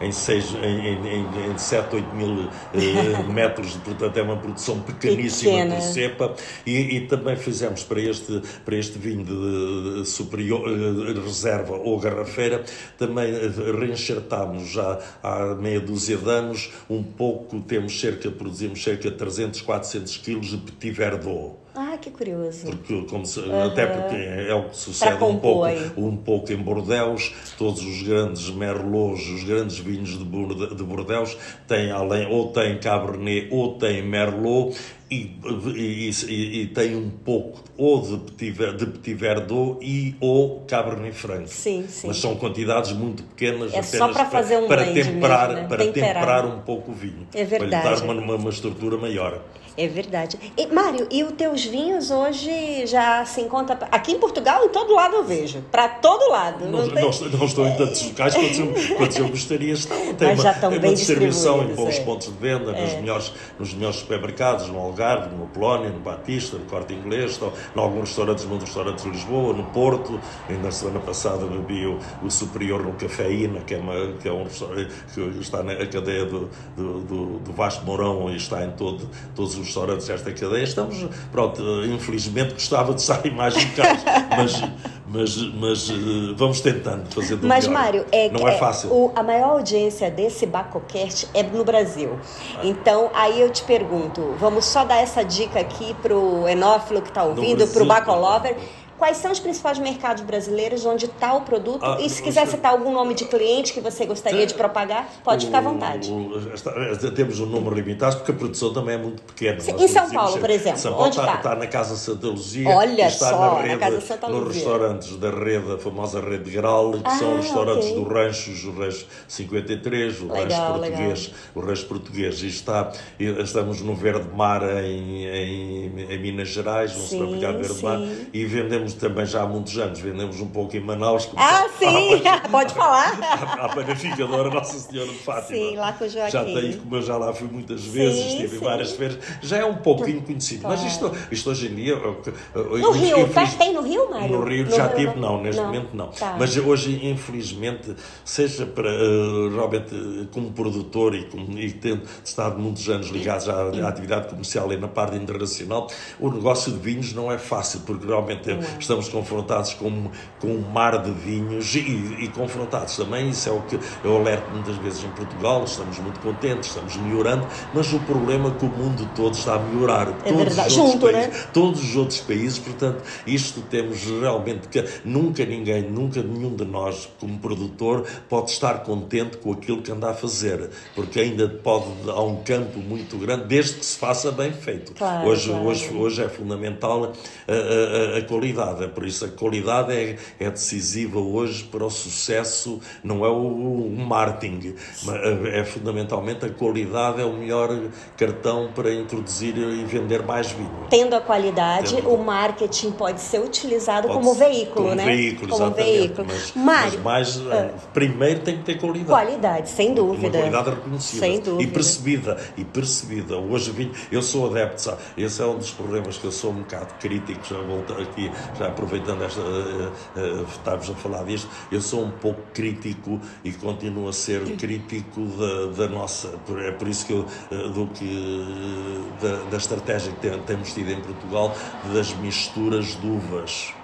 em, 0.00 0.06
em, 0.06 0.12
6, 0.12 0.54
em, 0.62 0.86
em, 0.88 1.50
em 1.52 1.58
7, 1.58 1.96
8 1.96 2.14
mil 2.14 2.48
eh, 2.74 3.22
metros, 3.32 3.76
portanto 3.76 4.16
é 4.16 4.22
uma 4.22 4.36
produção 4.36 4.80
pequeníssima 4.80 5.52
Pequena. 5.52 5.74
por 5.76 5.82
cepa. 5.82 6.34
E, 6.66 6.96
e, 6.96 7.00
também 7.06 7.36
fizemos 7.36 7.82
para 7.82 8.00
este, 8.00 8.42
para 8.64 8.76
este 8.76 8.98
vinho 8.98 9.24
de, 9.24 10.02
de 10.02 10.08
superior, 10.08 10.62
eh, 10.68 11.20
reserva 11.24 11.74
ou 11.74 11.98
garrafeira, 11.98 12.64
também 12.98 13.32
reenxertámos 13.78 14.70
já 14.70 14.98
há 15.22 15.54
meia 15.54 15.80
dúzia 15.80 16.16
de 16.16 16.28
anos. 16.28 16.70
Um 16.88 17.02
pouco, 17.02 17.60
temos 17.60 17.98
cerca, 17.98 18.30
produzimos 18.30 18.82
cerca 18.82 19.10
de 19.10 19.16
300, 19.16 19.62
400 19.62 20.16
quilos 20.18 20.33
de 20.40 20.56
Petit 20.58 20.90
Verdot. 20.92 21.64
Ah, 21.76 21.98
que 22.00 22.10
curioso. 22.10 22.66
Porque, 22.66 23.02
como 23.10 23.26
se, 23.26 23.40
uhum. 23.40 23.64
Até 23.64 23.84
porque 23.84 24.14
é 24.14 24.54
o 24.54 24.68
que 24.68 24.76
sucede 24.76 25.22
um 25.24 25.38
pouco, 25.38 25.66
um 25.96 26.16
pouco 26.16 26.52
em 26.52 26.56
Bordeaux. 26.56 27.34
Todos 27.58 27.84
os 27.84 28.02
grandes 28.02 28.48
Merlots, 28.50 29.26
os 29.28 29.42
grandes 29.42 29.78
vinhos 29.78 30.16
de, 30.16 30.24
Bordeaux, 30.24 31.36
têm 31.66 31.90
além, 31.90 32.28
ou 32.28 32.52
têm 32.52 32.78
Cabernet 32.78 33.48
ou 33.50 33.76
têm 33.76 34.02
Merlot. 34.02 34.76
E, 35.10 35.36
e, 35.76 36.10
e, 36.28 36.62
e, 36.62 36.66
tem 36.68 36.96
um 36.96 37.10
pouco 37.10 37.62
ou 37.76 38.00
de 38.00 38.18
Petit, 38.32 38.76
de 38.76 38.86
Petit 38.86 39.14
Verdot 39.14 39.78
e 39.84 40.16
ou 40.20 40.64
Cabernet 40.66 41.14
Franc. 41.14 41.46
Sim, 41.46 41.84
sim. 41.88 42.08
Mas 42.08 42.16
são 42.16 42.36
quantidades 42.36 42.92
muito 42.92 43.22
pequenas 43.22 43.72
é 43.74 43.82
só 43.82 44.12
para 44.12 44.24
fazer 44.24 44.58
um 44.58 44.66
para 44.66 44.84
temperar, 44.84 45.48
mesmo, 45.48 45.62
né? 45.62 45.68
para 45.68 45.84
temperar. 45.84 46.14
temperar 46.14 46.46
um 46.46 46.60
pouco 46.60 46.90
o 46.90 46.94
vinho. 46.94 47.28
É 47.34 47.44
verdade. 47.44 47.82
Para 47.82 47.90
lhe 47.90 48.00
dar 48.00 48.04
uma, 48.04 48.14
uma, 48.14 48.34
uma 48.36 48.50
estrutura 48.50 48.96
maior. 48.96 49.40
É 49.76 49.88
verdade. 49.88 50.38
E, 50.56 50.66
Mário, 50.68 51.08
e 51.10 51.24
os 51.24 51.32
teus 51.32 51.64
vinhos 51.64 52.10
hoje 52.10 52.86
já 52.86 53.24
se 53.24 53.40
encontra 53.40 53.76
aqui 53.90 54.12
em 54.12 54.18
Portugal, 54.18 54.64
em 54.64 54.68
todo 54.68 54.94
lado 54.94 55.16
eu 55.16 55.24
vejo. 55.24 55.62
Para 55.70 55.88
todo 55.88 56.30
lado. 56.30 56.64
Não, 56.66 56.86
não, 56.86 56.90
tem... 56.90 57.02
não, 57.02 57.38
não 57.38 57.46
estou 57.46 57.66
em 57.66 57.76
tantos 57.76 58.02
locais 58.02 58.34
quanto 58.34 58.60
eu, 58.60 58.96
quanto 58.96 59.18
eu 59.18 59.28
gostaria. 59.28 59.72
Estão, 59.72 60.14
tem 60.14 60.28
Mas 60.28 60.42
já 60.42 60.52
estão 60.52 60.70
tem 60.70 60.78
bem 60.78 60.90
uma 60.90 60.96
distribuição 60.96 61.62
em 61.64 61.74
bons 61.74 61.96
é. 61.96 62.00
pontos 62.04 62.28
de 62.28 62.34
venda, 62.34 62.70
é. 62.70 62.82
nos, 62.82 62.94
melhores, 62.94 63.32
nos 63.58 63.74
melhores 63.74 63.96
supermercados, 63.96 64.68
no 64.68 64.78
Algarve, 64.78 65.34
no 65.34 65.46
Polónia, 65.48 65.90
no 65.90 66.00
Batista, 66.00 66.56
no 66.56 66.66
Corte 66.66 66.94
Inglês, 66.94 67.32
estão, 67.32 67.52
em 67.74 67.80
alguns 67.80 68.08
restaurantes, 68.10 68.44
muitos 68.44 68.68
restaurantes 68.68 69.04
de 69.04 69.10
Lisboa, 69.10 69.52
no 69.52 69.64
Porto. 69.64 70.20
Ainda 70.48 70.64
na 70.64 70.70
semana 70.70 71.00
passada 71.00 71.44
bebi 71.46 71.86
o, 71.86 71.98
o 72.22 72.30
Superior 72.30 72.82
no 72.82 72.92
Cafeína, 72.92 73.60
que 73.60 73.74
é, 73.74 73.78
uma, 73.78 74.12
que 74.20 74.28
é 74.28 74.32
um 74.32 74.44
restaurante 74.44 74.94
que 75.12 75.20
está 75.40 75.62
na 75.62 75.74
cadeia 75.74 76.24
do, 76.24 76.48
do, 76.76 77.00
do, 77.00 77.38
do 77.40 77.52
Vasco 77.52 77.84
Mourão 77.84 78.30
e 78.30 78.36
está 78.36 78.64
em 78.64 78.70
todo, 78.70 79.08
todos 79.34 79.58
os 79.58 79.63
restaurantes 79.64 80.06
desta 80.06 80.32
cadeia. 80.32 80.64
Estamos, 80.64 81.06
pronto, 81.30 81.62
infelizmente 81.84 82.54
gostava 82.54 82.94
de 82.94 83.02
sair 83.02 83.32
mais 83.32 83.54
locais, 83.54 84.04
mas, 84.36 84.62
mas, 85.06 85.36
mas 85.54 85.90
eh, 85.90 86.34
vamos 86.36 86.60
tentando 86.60 87.12
fazer 87.12 87.36
do 87.36 87.46
Mas, 87.46 87.66
melhor. 87.66 87.82
Mário, 87.82 88.06
é, 88.10 88.30
não 88.30 88.48
é, 88.48 88.54
é 88.54 88.58
fácil. 88.58 88.90
O, 88.90 89.12
a 89.14 89.22
maior 89.22 89.50
audiência 89.50 90.10
desse 90.10 90.46
Bacocast 90.46 91.28
é 91.34 91.42
no 91.42 91.64
Brasil. 91.64 92.18
Ah. 92.56 92.60
Então, 92.64 93.10
aí 93.14 93.40
eu 93.40 93.50
te 93.50 93.62
pergunto, 93.62 94.34
vamos 94.38 94.64
só 94.64 94.84
dar 94.84 94.96
essa 94.96 95.24
dica 95.24 95.60
aqui 95.60 95.94
pro 96.02 96.48
enófilo 96.48 97.02
que 97.02 97.08
está 97.08 97.22
ouvindo, 97.24 97.66
para 97.66 97.82
o 97.82 97.86
Bacolover. 97.86 98.56
Quais 98.98 99.16
são 99.16 99.32
os 99.32 99.40
principais 99.40 99.78
mercados 99.78 100.22
brasileiros 100.22 100.86
onde 100.86 101.06
está 101.06 101.34
o 101.34 101.40
produto? 101.40 101.84
Ah, 101.84 101.98
e 102.00 102.08
se 102.08 102.22
quiser 102.22 102.46
citar 102.46 102.72
algum 102.72 102.92
nome 102.92 103.14
de 103.14 103.24
cliente 103.24 103.72
que 103.72 103.80
você 103.80 104.06
gostaria 104.06 104.46
de 104.46 104.54
propagar, 104.54 105.08
pode 105.24 105.46
ficar 105.46 105.58
à 105.58 105.60
vontade. 105.62 106.10
O, 106.10 107.10
temos 107.12 107.40
um 107.40 107.46
número 107.46 107.74
limitado 107.74 108.16
porque 108.16 108.30
a 108.30 108.34
produção 108.34 108.72
também 108.72 108.94
é 108.94 108.98
muito 108.98 109.22
pequena. 109.22 109.60
Sim, 109.60 109.74
em 109.78 109.88
São 109.88 110.08
Paulo, 110.10 110.38
por 110.38 110.50
exemplo, 110.50 110.78
São 110.78 110.92
Paulo 110.92 111.06
onde 111.06 111.18
está, 111.18 111.34
está? 111.34 111.54
na 111.56 111.66
Casa 111.66 111.96
Santa 111.96 112.28
Luzia. 112.28 112.68
Olha 112.68 113.06
está 113.06 113.30
só, 113.30 113.38
na, 113.38 113.62
rede, 113.62 113.74
na 113.74 113.78
Casa 113.78 114.00
Santa 114.00 114.26
Luzia. 114.28 114.44
Nos 114.44 114.54
restaurantes 114.54 115.16
da 115.16 115.30
rede, 115.30 115.72
a 115.72 115.78
famosa 115.78 116.20
rede 116.20 116.50
Graal, 116.50 116.92
que 116.92 117.00
ah, 117.04 117.10
são 117.10 117.36
restaurantes 117.36 117.88
okay. 117.88 118.04
do 118.04 118.08
Rancho, 118.08 118.68
o 118.68 118.78
Rancho 118.78 119.06
53, 119.26 120.20
o 120.20 120.32
legal, 120.32 120.44
Rancho 120.44 120.80
Português, 120.80 121.26
legal. 121.26 121.40
o 121.54 121.60
Rancho 121.60 121.86
Português. 121.86 122.42
E 122.42 122.48
está, 122.48 122.92
estamos 123.18 123.80
no 123.80 123.94
Verde 123.94 124.28
Mar 124.34 124.62
em, 124.84 125.26
em, 125.26 126.06
em 126.10 126.18
Minas 126.18 126.48
Gerais, 126.48 126.94
no 126.94 127.02
sim, 127.02 127.18
supermercado 127.18 127.58
Verde 127.58 127.74
sim. 127.74 127.82
Mar, 127.82 128.00
e 128.32 128.44
vendemos 128.44 128.83
também 128.92 129.26
já 129.26 129.42
há 129.42 129.46
muito 129.46 129.64
muitos 129.64 129.78
anos, 129.78 129.98
vendemos 129.98 130.40
um 130.40 130.46
pouco 130.46 130.76
em 130.76 130.80
Manaus. 130.80 131.28
Ah, 131.36 131.66
sim, 131.78 132.22
pode 132.50 132.74
falar. 132.74 133.18
A, 133.24 133.66
a 133.66 133.68
panificadora 133.70 134.50
Nossa 134.50 134.78
Senhora 134.78 135.10
de 135.10 135.18
Fátima. 135.18 135.58
Sim, 135.58 135.76
lá 135.76 135.92
com 135.92 136.04
o 136.04 136.08
Joaquim. 136.08 136.30
Já 136.30 136.44
tem, 136.44 136.72
como 136.76 136.96
eu 136.96 137.02
já 137.02 137.16
lá 137.16 137.32
fui 137.32 137.48
muitas 137.48 137.84
vezes, 137.84 138.18
sim, 138.18 138.28
estive 138.28 138.48
sim. 138.48 138.56
em 138.56 138.58
várias 138.58 138.92
feiras, 138.92 139.18
já 139.40 139.58
é 139.58 139.64
um 139.64 139.76
pouquinho 139.76 140.22
conhecido. 140.22 140.62
Claro. 140.62 140.80
Mas 140.80 140.92
isto, 140.92 141.12
isto 141.30 141.50
hoje 141.50 141.68
em 141.68 141.74
dia... 141.74 141.96
No 141.96 142.90
Rio, 142.90 143.28
fiz, 143.28 143.54
tem 143.54 143.72
no 143.72 143.82
Rio, 143.82 144.10
Mário? 144.10 144.28
No 144.28 144.44
Rio 144.44 144.64
no 144.64 144.70
já 144.70 144.86
Rio, 144.88 144.96
tive, 144.96 145.20
não, 145.20 145.42
neste 145.42 145.60
não. 145.60 145.68
momento 145.68 145.88
não. 145.94 146.08
Tá. 146.08 146.36
Mas 146.38 146.56
hoje, 146.56 147.06
infelizmente, 147.06 147.94
seja 148.24 148.66
para, 148.66 148.90
uh, 148.90 149.54
realmente, 149.54 150.28
como 150.32 150.52
produtor 150.52 151.14
e, 151.14 151.24
como, 151.24 151.58
e 151.58 151.72
tendo 151.72 152.02
estado 152.24 152.58
muitos 152.58 152.88
anos 152.88 153.08
ligados 153.08 153.48
à, 153.48 153.62
à, 153.62 153.88
atividade 153.88 154.28
comercial 154.28 154.72
e 154.72 154.76
na 154.76 154.88
parte 154.88 155.16
internacional, 155.16 155.88
o 156.18 156.30
negócio 156.30 156.72
de 156.72 156.78
vinhos 156.78 157.12
não 157.12 157.30
é 157.30 157.38
fácil, 157.38 157.80
porque 157.86 158.06
realmente 158.06 158.48
não. 158.52 158.73
Estamos 158.82 159.08
confrontados 159.08 159.74
com, 159.74 160.10
com 160.40 160.48
um 160.48 160.60
mar 160.60 161.02
de 161.02 161.10
vinhos 161.10 161.74
e, 161.74 161.80
e, 162.20 162.28
confrontados 162.28 162.96
também, 162.96 163.30
isso 163.30 163.48
é 163.48 163.52
o 163.52 163.60
que 163.62 163.78
eu 164.02 164.16
alerto 164.16 164.50
muitas 164.50 164.76
vezes 164.76 165.04
em 165.04 165.10
Portugal, 165.10 165.64
estamos 165.64 165.98
muito 165.98 166.20
contentes, 166.20 166.68
estamos 166.68 166.96
melhorando, 166.96 167.46
mas 167.72 167.92
o 167.92 167.98
problema 168.00 168.48
é 168.48 168.58
que 168.58 168.64
o 168.64 168.68
mundo 168.68 169.08
todo 169.14 169.34
está 169.34 169.54
a 169.54 169.58
melhorar. 169.58 170.08
É 170.08 170.12
todos 170.12 170.36
verdade, 170.36 170.68
os 170.68 170.74
junto, 170.74 171.06
países, 171.06 171.28
né? 171.28 171.46
Todos 171.52 171.82
os 171.82 171.96
outros 171.96 172.20
países, 172.20 172.58
portanto, 172.58 173.02
isto 173.26 173.60
temos 173.62 174.04
realmente 174.04 174.68
que 174.68 174.84
nunca 175.04 175.44
ninguém, 175.44 175.82
nunca 175.82 176.22
nenhum 176.22 176.54
de 176.54 176.64
nós, 176.64 177.08
como 177.18 177.38
produtor, 177.38 178.06
pode 178.28 178.50
estar 178.50 178.82
contente 178.82 179.36
com 179.38 179.52
aquilo 179.52 179.82
que 179.82 179.90
anda 179.92 180.10
a 180.10 180.14
fazer, 180.14 180.70
porque 180.94 181.20
ainda 181.20 181.48
pode, 181.48 181.86
há 182.08 182.22
um 182.22 182.42
campo 182.42 182.78
muito 182.78 183.16
grande, 183.16 183.44
desde 183.44 183.74
que 183.74 183.86
se 183.86 183.98
faça 183.98 184.30
bem 184.30 184.52
feito. 184.52 184.92
Claro, 184.92 185.28
hoje, 185.28 185.48
claro. 185.48 185.66
hoje, 185.66 185.94
hoje 185.94 186.22
é 186.22 186.28
fundamental 186.28 187.12
a, 187.48 188.14
a, 188.14 188.18
a 188.18 188.22
qualidade, 188.22 188.63
é 188.80 188.86
por 188.86 189.06
isso 189.06 189.24
a 189.24 189.28
qualidade 189.28 189.92
é, 189.92 190.16
é 190.38 190.50
decisiva 190.50 191.18
hoje 191.18 191.64
para 191.64 191.84
o 191.84 191.90
sucesso, 191.90 192.80
não 193.02 193.24
é 193.24 193.28
o, 193.28 193.86
o 193.86 193.96
marketing, 193.96 194.74
é, 195.08 195.60
é 195.60 195.64
fundamentalmente 195.64 196.44
a 196.44 196.50
qualidade, 196.50 197.20
é 197.20 197.24
o 197.24 197.32
melhor 197.32 197.70
cartão 198.16 198.70
para 198.74 198.92
introduzir 198.92 199.56
e 199.56 199.84
vender 199.84 200.22
mais 200.22 200.50
vinho. 200.52 200.70
Tendo 200.88 201.14
a 201.14 201.20
qualidade, 201.20 201.96
Tendo... 201.96 202.12
o 202.12 202.24
marketing 202.24 202.92
pode 202.92 203.20
ser 203.20 203.40
utilizado 203.40 204.08
pode 204.08 204.20
como 204.20 204.34
veículo, 204.34 204.88
como 204.88 204.94
né? 204.94 205.04
Veículo, 205.04 205.48
como 205.50 205.64
exatamente. 205.66 205.98
veículo. 205.98 206.28
Mas, 206.28 206.52
Mário, 206.54 207.00
mas 207.02 207.24
mais, 207.36 207.52
ah, 207.52 207.70
primeiro 207.92 208.40
tem 208.40 208.58
que 208.58 208.64
ter 208.64 208.78
qualidade. 208.78 209.08
Qualidade, 209.08 209.70
sem 209.70 209.94
dúvida. 209.94 210.38
Uma 210.38 210.50
qualidade 210.50 210.70
reconhecida. 210.70 211.20
Sem 211.20 211.40
dúvida. 211.40 211.62
E 211.62 211.66
percebida. 211.66 212.36
E 212.56 212.64
percebida. 212.64 213.36
Hoje 213.36 213.70
vinho, 213.70 213.92
eu 214.10 214.22
sou 214.22 214.50
adepto, 214.50 214.82
sabe? 214.82 214.98
esse 215.16 215.40
é 215.40 215.46
um 215.46 215.56
dos 215.56 215.70
problemas 215.70 216.18
que 216.18 216.24
eu 216.24 216.32
sou 216.32 216.50
um 216.50 216.62
bocado 216.62 216.94
crítico, 217.00 217.40
já 217.48 217.60
volto 217.60 217.92
aqui, 217.94 218.30
já 218.58 218.68
aproveitando 218.68 219.22
esta 219.22 219.40
uh, 219.40 219.44
uh, 219.44 220.46
estávamos 220.48 220.90
a 220.90 220.94
falar 220.94 221.24
disto, 221.24 221.48
eu 221.70 221.80
sou 221.80 222.04
um 222.04 222.10
pouco 222.10 222.40
crítico 222.52 223.20
e 223.44 223.52
continuo 223.52 224.08
a 224.08 224.12
ser 224.12 224.42
crítico 224.56 225.20
da, 225.20 225.86
da 225.86 225.88
nossa, 225.88 226.34
é 226.58 226.70
por 226.72 226.88
isso 226.88 227.06
que 227.06 227.12
eu, 227.12 227.26
do 227.70 227.86
que, 227.88 229.14
da, 229.20 229.50
da 229.50 229.56
estratégia 229.56 230.12
que 230.12 230.38
temos 230.46 230.72
tido 230.72 230.90
em 230.90 231.00
Portugal 231.00 231.54
das 231.92 232.14
misturas 232.14 233.00
de 233.00 233.06
uvas. 233.06 233.74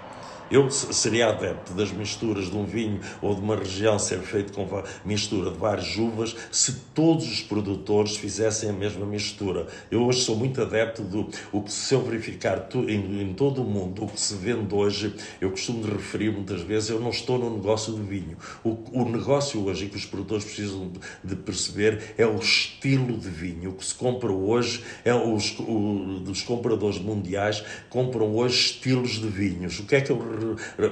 Eu 0.51 0.69
seria 0.69 1.29
adepto 1.29 1.73
das 1.73 1.91
misturas 1.93 2.49
de 2.49 2.57
um 2.57 2.65
vinho 2.65 2.99
ou 3.21 3.33
de 3.33 3.39
uma 3.39 3.55
região 3.55 3.97
ser 3.97 4.19
feito 4.19 4.51
com 4.51 4.67
mistura 5.05 5.49
de 5.49 5.57
várias 5.57 5.95
uvas 5.95 6.35
se 6.51 6.73
todos 6.93 7.25
os 7.25 7.41
produtores 7.41 8.17
fizessem 8.17 8.69
a 8.69 8.73
mesma 8.73 9.05
mistura. 9.05 9.67
Eu 9.89 10.03
hoje 10.03 10.21
sou 10.21 10.35
muito 10.35 10.61
adepto 10.61 11.03
do 11.03 11.29
o 11.53 11.61
que 11.61 11.71
se 11.71 11.93
eu 11.93 12.01
verificar 12.03 12.59
tu, 12.67 12.79
em, 12.89 13.21
em, 13.21 13.33
todo 13.33 13.61
o 13.61 13.65
mundo, 13.65 14.03
o 14.03 14.07
que 14.07 14.19
se 14.19 14.35
vende 14.35 14.75
hoje, 14.75 15.13
eu 15.39 15.51
costumo 15.51 15.85
referir 15.85 16.31
muitas 16.31 16.61
vezes, 16.61 16.89
eu 16.89 16.99
não 16.99 17.11
estou 17.11 17.37
no 17.37 17.55
negócio 17.55 17.93
de 17.93 18.01
vinho. 18.01 18.37
O, 18.63 18.77
o 18.91 19.09
negócio 19.09 19.63
hoje 19.65 19.87
que 19.87 19.95
os 19.95 20.05
produtores 20.05 20.43
precisam 20.43 20.91
de 21.23 21.35
perceber 21.35 22.13
é 22.17 22.25
o 22.25 22.35
estilo 22.35 23.17
de 23.17 23.29
vinho. 23.29 23.69
O 23.69 23.73
que 23.73 23.85
se 23.85 23.95
compra 23.95 24.31
hoje 24.31 24.83
é 25.05 25.13
os, 25.13 25.57
o, 25.59 26.23
compradores 26.45 26.99
mundiais 26.99 27.63
compram 27.89 28.35
hoje 28.35 28.55
estilos 28.55 29.11
de 29.11 29.27
vinhos. 29.27 29.79
O 29.79 29.83
que 29.85 29.95
é 29.95 30.01
que 30.01 30.11
eu 30.11 30.17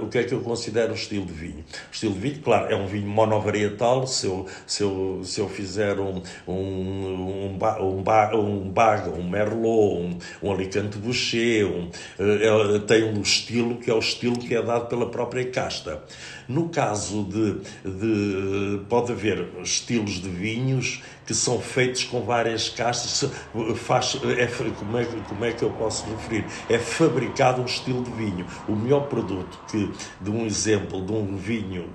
o 0.02 0.08
que 0.08 0.18
é 0.18 0.24
que 0.24 0.34
eu 0.34 0.42
considero 0.42 0.92
o 0.92 0.96
estilo 0.96 1.26
de 1.26 1.34
vinho? 1.34 1.60
O 1.60 1.94
estilo 1.94 2.14
de 2.14 2.20
vinho, 2.20 2.42
claro, 2.42 2.72
é 2.72 2.76
um 2.76 2.88
vinho 2.88 3.08
monovarietal. 3.08 4.08
Se 4.08 4.28
eu, 4.28 4.46
se 4.66 4.84
eu, 4.84 5.22
se 5.24 5.40
eu 5.40 5.50
fizer 5.50 6.00
um, 6.00 6.22
um, 6.48 6.54
um, 6.54 7.58
um, 7.58 8.00
um 8.00 8.72
Baga, 8.72 9.10
um 9.10 9.30
Merlot, 9.30 10.02
um, 10.02 10.20
um 10.44 10.52
Alicante 10.52 10.98
Boucher, 10.98 11.68
um, 11.68 11.90
é, 12.20 12.80
tem 12.80 13.04
um 13.04 13.22
estilo 13.22 13.78
que 13.78 13.90
é 13.90 13.94
o 13.94 14.00
estilo 14.00 14.38
que 14.38 14.56
é 14.56 14.62
dado 14.62 14.88
pela 14.88 15.10
própria 15.10 15.50
casta. 15.50 16.04
No 16.50 16.68
caso 16.70 17.24
de, 17.26 17.62
de 17.88 18.82
pode 18.90 19.12
haver 19.12 19.48
estilos 19.64 20.14
de 20.14 20.30
vinhos 20.30 21.04
que 21.30 21.36
são 21.36 21.62
feitos 21.62 22.06
com 22.06 22.22
várias 22.22 22.70
castas. 22.70 23.30
Faz, 23.76 24.20
é, 24.36 24.48
como, 24.72 24.98
é, 24.98 25.06
como 25.06 25.46
é 25.46 25.52
que 25.52 25.62
eu 25.62 25.70
posso 25.70 26.04
referir? 26.10 26.44
É 26.68 26.80
fabricado 26.80 27.62
um 27.62 27.66
estilo 27.66 28.04
de 28.04 28.10
vinho. 28.14 28.48
O 28.68 28.76
melhor 28.76 29.02
produto 29.02 29.60
que, 29.70 29.92
de 30.20 30.32
um 30.32 30.44
exemplo 30.48 31.06
de 31.06 31.12
um 31.12 31.38
vinho, 31.38 31.88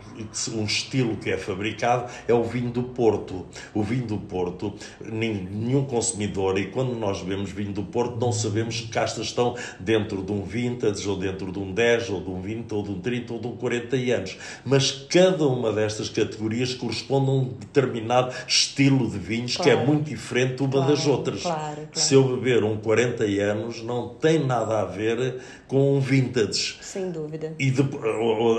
um 0.53 0.65
estilo 0.65 1.17
que 1.17 1.31
é 1.31 1.37
fabricado, 1.37 2.09
é 2.29 2.33
o 2.33 2.45
vinho 2.45 2.71
do 2.71 2.85
Porto. 2.85 3.45
O 3.75 3.83
vinho 3.83 4.07
do 4.07 4.19
Porto, 4.19 4.73
nenhum 5.05 5.85
consumidor, 5.85 6.57
e 6.57 6.67
quando 6.67 6.95
nós 6.95 7.21
bebemos 7.21 7.51
vinho 7.51 7.73
do 7.73 7.83
Porto, 7.83 8.17
não 8.21 8.31
sabemos 8.31 8.83
que 8.83 8.87
castas 8.87 9.27
estão 9.27 9.57
dentro 9.81 10.23
de 10.23 10.31
um 10.31 10.45
vintage, 10.45 11.09
ou 11.09 11.17
dentro 11.17 11.51
de 11.51 11.59
um 11.59 11.73
10, 11.73 12.11
ou 12.11 12.21
de 12.21 12.31
um 12.31 12.41
20, 12.41 12.73
ou 12.73 12.83
de 12.85 12.91
um 12.93 13.01
30, 13.01 13.33
ou 13.33 13.41
de 13.41 13.47
um 13.49 13.57
40 13.57 13.97
anos. 13.97 14.39
Mas 14.65 14.91
cada 15.11 15.47
uma 15.47 15.73
destas 15.73 16.09
categorias 16.09 16.75
corresponde 16.75 17.31
a 17.31 17.33
um 17.33 17.45
determinado 17.45 18.35
estilo 18.47 19.09
de 19.09 19.19
vinhos 19.19 19.57
claro. 19.57 19.71
que 19.71 19.77
é 19.77 19.87
muito 19.87 20.09
diferente 20.09 20.63
uma 20.63 20.73
claro, 20.73 20.89
das 20.89 21.07
outras. 21.07 21.43
Claro, 21.43 21.89
Se 21.93 22.15
eu 22.15 22.37
beber 22.37 22.65
um 22.65 22.77
40 22.77 23.25
anos, 23.25 23.83
não 23.83 24.09
tem 24.09 24.45
nada 24.45 24.81
a 24.81 24.85
ver 24.85 25.41
com 25.75 25.99
vintage. 25.99 26.77
Sem 26.81 27.11
dúvida. 27.11 27.53
E, 27.59 27.69
de, 27.69 27.83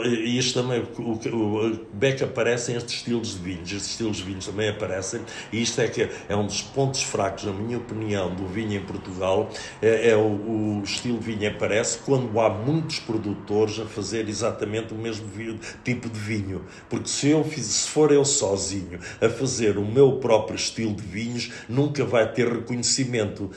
e 0.05 0.37
isto 0.37 0.61
também, 0.61 0.81
o, 0.81 1.85
Beck 1.93 2.21
aparecem 2.21 2.75
estes 2.75 2.95
estilos 2.95 3.35
de 3.35 3.37
vinhos, 3.37 3.71
estes 3.71 3.91
estilos 3.91 4.17
de 4.17 4.23
vinhos 4.23 4.45
também 4.45 4.67
aparecem, 4.67 5.21
e 5.49 5.61
isto 5.61 5.79
é 5.79 5.87
que 5.87 6.09
é 6.27 6.35
um 6.35 6.45
dos 6.45 6.61
pontos 6.61 7.03
fracos, 7.03 7.45
na 7.45 7.53
minha 7.53 7.77
opinião, 7.77 8.35
do 8.35 8.45
vinho 8.45 8.73
em 8.73 8.81
Portugal, 8.81 9.49
é, 9.81 10.09
é 10.09 10.15
o, 10.17 10.79
o, 10.79 10.81
estilo 10.83 11.17
de 11.17 11.33
vinho 11.33 11.49
aparece 11.49 11.99
quando 11.99 12.37
há 12.37 12.49
muitos 12.49 12.99
produtores 12.99 13.79
a 13.79 13.85
fazer 13.85 14.27
exatamente 14.27 14.93
o 14.93 14.97
mesmo 14.97 15.25
tipo 15.85 16.09
de 16.09 16.19
vinho. 16.19 16.65
Porque 16.89 17.07
se 17.07 17.29
eu 17.29 17.45
fiz, 17.45 17.63
se 17.65 17.87
for 17.87 18.11
eu 18.11 18.25
sozinho 18.25 18.99
a 19.21 19.29
fazer 19.29 19.77
o 19.77 19.85
meu 19.85 20.17
próprio 20.17 20.57
estilo 20.57 20.93
de 20.93 21.03
vinhos, 21.03 21.49
nunca 21.69 22.03
vai 22.03 22.29
ter 22.29 22.51
reconhecimento. 22.51 23.49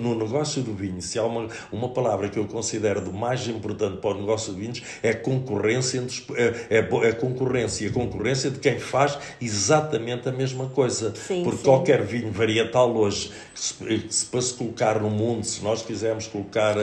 No 0.00 0.18
negócio 0.18 0.62
do 0.62 0.72
vinho, 0.72 1.02
se 1.02 1.18
há 1.18 1.24
uma, 1.24 1.46
uma 1.70 1.90
palavra 1.90 2.30
que 2.30 2.38
eu 2.38 2.46
considero 2.46 3.01
do 3.02 3.12
mais 3.12 3.46
importante 3.48 3.98
para 3.98 4.10
o 4.10 4.20
negócio 4.20 4.54
de 4.54 4.60
vinhos, 4.60 4.82
é 5.02 5.12
concorrência 5.12 5.98
entre, 5.98 6.22
é, 6.36 6.78
é, 6.78 7.08
é 7.08 7.12
concorrência, 7.12 7.88
a 7.88 7.92
concorrência 7.92 8.50
de 8.50 8.58
quem 8.58 8.78
faz 8.78 9.18
exatamente 9.40 10.28
a 10.28 10.32
mesma 10.32 10.66
coisa. 10.66 11.12
Sim, 11.14 11.42
Porque 11.42 11.58
sim. 11.58 11.64
qualquer 11.64 12.02
vinho 12.02 12.30
varietal 12.30 12.94
hoje, 12.96 13.32
se, 13.54 13.74
se, 14.08 14.26
para 14.26 14.40
se 14.40 14.54
colocar 14.54 15.00
no 15.00 15.10
mundo, 15.10 15.44
se 15.44 15.62
nós 15.62 15.82
quisermos 15.82 16.26
colocar 16.26 16.76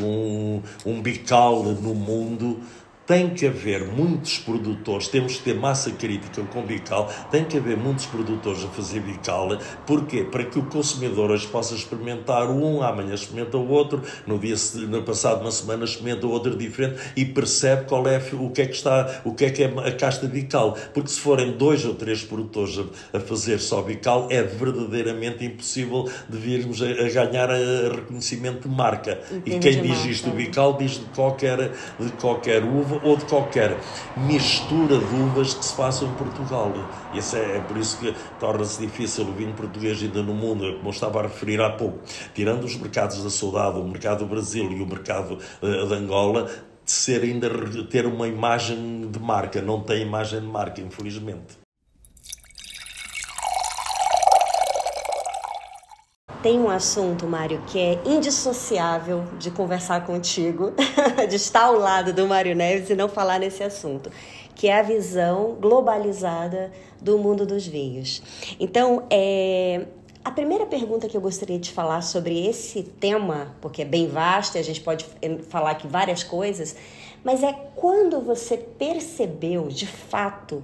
um, 0.00 0.62
um 0.86 1.02
bical 1.02 1.62
no 1.62 1.94
mundo, 1.94 2.60
tem 3.06 3.30
que 3.30 3.46
haver 3.46 3.86
muitos 3.86 4.38
produtores, 4.38 5.08
temos 5.08 5.36
que 5.36 5.42
ter 5.42 5.54
massa 5.54 5.90
crítica 5.90 6.42
com 6.42 6.62
bical, 6.62 7.10
tem 7.30 7.44
que 7.44 7.56
haver 7.56 7.76
muitos 7.76 8.06
produtores 8.06 8.64
a 8.64 8.68
fazer 8.68 9.00
bical. 9.00 9.48
Porquê? 9.86 10.24
Para 10.24 10.44
que 10.44 10.58
o 10.58 10.64
consumidor 10.64 11.30
hoje 11.30 11.46
possa 11.46 11.74
experimentar 11.74 12.50
um, 12.50 12.82
amanhã 12.82 13.14
experimenta 13.14 13.56
o 13.56 13.68
outro, 13.68 14.02
no 14.26 14.38
dia 14.38 14.54
no 14.88 15.02
passado 15.02 15.42
uma 15.42 15.50
semana 15.50 15.84
experimenta 15.84 16.26
outro 16.26 16.56
diferente 16.56 16.98
e 17.16 17.24
percebe 17.24 17.84
qual 17.84 18.06
é 18.06 18.20
o 18.32 18.50
que 18.50 18.62
é 18.62 18.66
que 18.66 18.74
está, 18.74 19.20
o 19.24 19.34
que 19.34 19.44
é 19.44 19.50
que 19.50 19.62
é 19.62 19.66
a 19.66 19.92
casta 19.92 20.26
bical. 20.26 20.76
Porque 20.92 21.10
se 21.10 21.20
forem 21.20 21.52
dois 21.52 21.84
ou 21.84 21.94
três 21.94 22.22
produtores 22.22 22.78
a, 23.12 23.18
a 23.18 23.20
fazer 23.20 23.58
só 23.58 23.82
bical, 23.82 24.28
é 24.30 24.42
verdadeiramente 24.42 25.44
impossível 25.44 26.08
de 26.28 26.38
virmos 26.38 26.80
a, 26.80 26.86
a 26.86 27.08
ganhar 27.08 27.50
a, 27.50 27.94
reconhecimento 27.94 28.68
de 28.68 28.74
marca. 28.74 29.20
Entendi 29.30 29.56
e 29.56 29.58
quem 29.58 29.82
diz 29.82 29.90
marca. 29.90 30.08
isto 30.08 30.30
do 30.30 30.36
bical 30.36 30.76
diz 30.78 30.92
de 30.92 31.04
qualquer, 31.06 31.72
de 31.98 32.12
qualquer 32.12 32.62
uva 32.64 32.93
ou 33.02 33.16
de 33.16 33.24
qualquer 33.24 33.78
mistura 34.16 34.98
de 34.98 35.14
uvas 35.14 35.54
que 35.54 35.64
se 35.64 35.74
faça 35.74 36.04
em 36.04 36.12
Portugal. 36.14 36.72
Isso 37.12 37.36
é, 37.36 37.56
é 37.56 37.60
por 37.60 37.76
isso 37.76 37.98
que 37.98 38.14
torna-se 38.38 38.80
difícil 38.80 39.24
o 39.24 39.32
vinho 39.32 39.52
português 39.54 40.02
ainda 40.02 40.22
no 40.22 40.34
mundo, 40.34 40.74
como 40.76 40.88
eu 40.88 40.92
estava 40.92 41.20
a 41.20 41.22
referir 41.22 41.60
há 41.60 41.70
pouco. 41.70 41.98
Tirando 42.34 42.64
os 42.64 42.76
mercados 42.76 43.22
da 43.22 43.30
saudade, 43.30 43.78
o 43.78 43.84
mercado 43.84 44.20
do 44.20 44.26
Brasil 44.26 44.70
e 44.70 44.82
o 44.82 44.86
mercado 44.86 45.38
uh, 45.62 45.86
de 45.86 45.94
Angola, 45.94 46.50
de 46.84 46.90
ser 46.90 47.22
ainda 47.22 47.48
ter 47.90 48.06
uma 48.06 48.28
imagem 48.28 49.08
de 49.10 49.18
marca. 49.18 49.60
Não 49.62 49.80
tem 49.80 50.02
imagem 50.02 50.40
de 50.40 50.46
marca, 50.46 50.80
infelizmente. 50.80 51.63
Tem 56.44 56.60
um 56.60 56.68
assunto, 56.68 57.26
Mário, 57.26 57.62
que 57.68 57.78
é 57.78 57.98
indissociável 58.04 59.24
de 59.38 59.50
conversar 59.50 60.04
contigo, 60.04 60.74
de 61.26 61.36
estar 61.36 61.62
ao 61.62 61.78
lado 61.78 62.12
do 62.12 62.26
Mário 62.26 62.54
Neves 62.54 62.90
e 62.90 62.94
não 62.94 63.08
falar 63.08 63.40
nesse 63.40 63.62
assunto, 63.62 64.10
que 64.54 64.68
é 64.68 64.78
a 64.78 64.82
visão 64.82 65.56
globalizada 65.58 66.70
do 67.00 67.16
mundo 67.16 67.46
dos 67.46 67.66
vinhos. 67.66 68.22
Então, 68.60 69.06
é, 69.08 69.86
a 70.22 70.30
primeira 70.30 70.66
pergunta 70.66 71.08
que 71.08 71.16
eu 71.16 71.20
gostaria 71.22 71.58
de 71.58 71.72
falar 71.72 72.02
sobre 72.02 72.46
esse 72.46 72.82
tema, 72.82 73.56
porque 73.62 73.80
é 73.80 73.86
bem 73.86 74.06
vasto 74.06 74.56
e 74.56 74.58
a 74.58 74.62
gente 74.62 74.82
pode 74.82 75.06
falar 75.48 75.70
aqui 75.70 75.86
várias 75.86 76.22
coisas, 76.22 76.76
mas 77.24 77.42
é 77.42 77.54
quando 77.74 78.20
você 78.20 78.58
percebeu 78.58 79.68
de 79.68 79.86
fato 79.86 80.62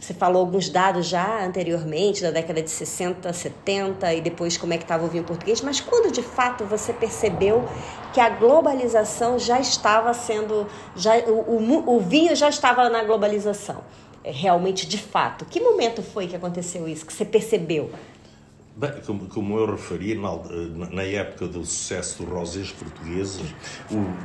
você 0.00 0.14
falou 0.14 0.40
alguns 0.40 0.70
dados 0.70 1.06
já 1.06 1.44
anteriormente, 1.44 2.22
da 2.22 2.30
década 2.30 2.62
de 2.62 2.70
60, 2.70 3.30
70 3.32 4.14
e 4.14 4.20
depois 4.22 4.56
como 4.56 4.72
é 4.72 4.78
que 4.78 4.84
estava 4.84 5.04
o 5.04 5.08
vinho 5.08 5.24
português, 5.24 5.60
mas 5.60 5.78
quando 5.78 6.10
de 6.10 6.22
fato 6.22 6.64
você 6.64 6.92
percebeu 6.92 7.68
que 8.14 8.18
a 8.18 8.30
globalização 8.30 9.38
já 9.38 9.60
estava 9.60 10.14
sendo, 10.14 10.66
já, 10.96 11.18
o, 11.18 11.56
o, 11.56 11.96
o 11.96 12.00
vinho 12.00 12.34
já 12.34 12.48
estava 12.48 12.88
na 12.88 13.04
globalização? 13.04 13.84
É, 14.22 14.30
realmente, 14.30 14.86
de 14.86 14.98
fato. 14.98 15.46
Que 15.46 15.60
momento 15.60 16.02
foi 16.02 16.26
que 16.26 16.36
aconteceu 16.36 16.86
isso, 16.88 17.06
que 17.06 17.12
você 17.12 17.24
percebeu? 17.24 17.90
Bem, 18.80 18.92
como, 19.04 19.26
como, 19.26 19.58
eu 19.58 19.72
referi, 19.72 20.14
na, 20.14 20.88
na, 20.90 21.02
época 21.02 21.46
do 21.46 21.66
sucesso 21.66 22.22
dos 22.22 22.32
rosés 22.32 22.72
portugueses, 22.72 23.54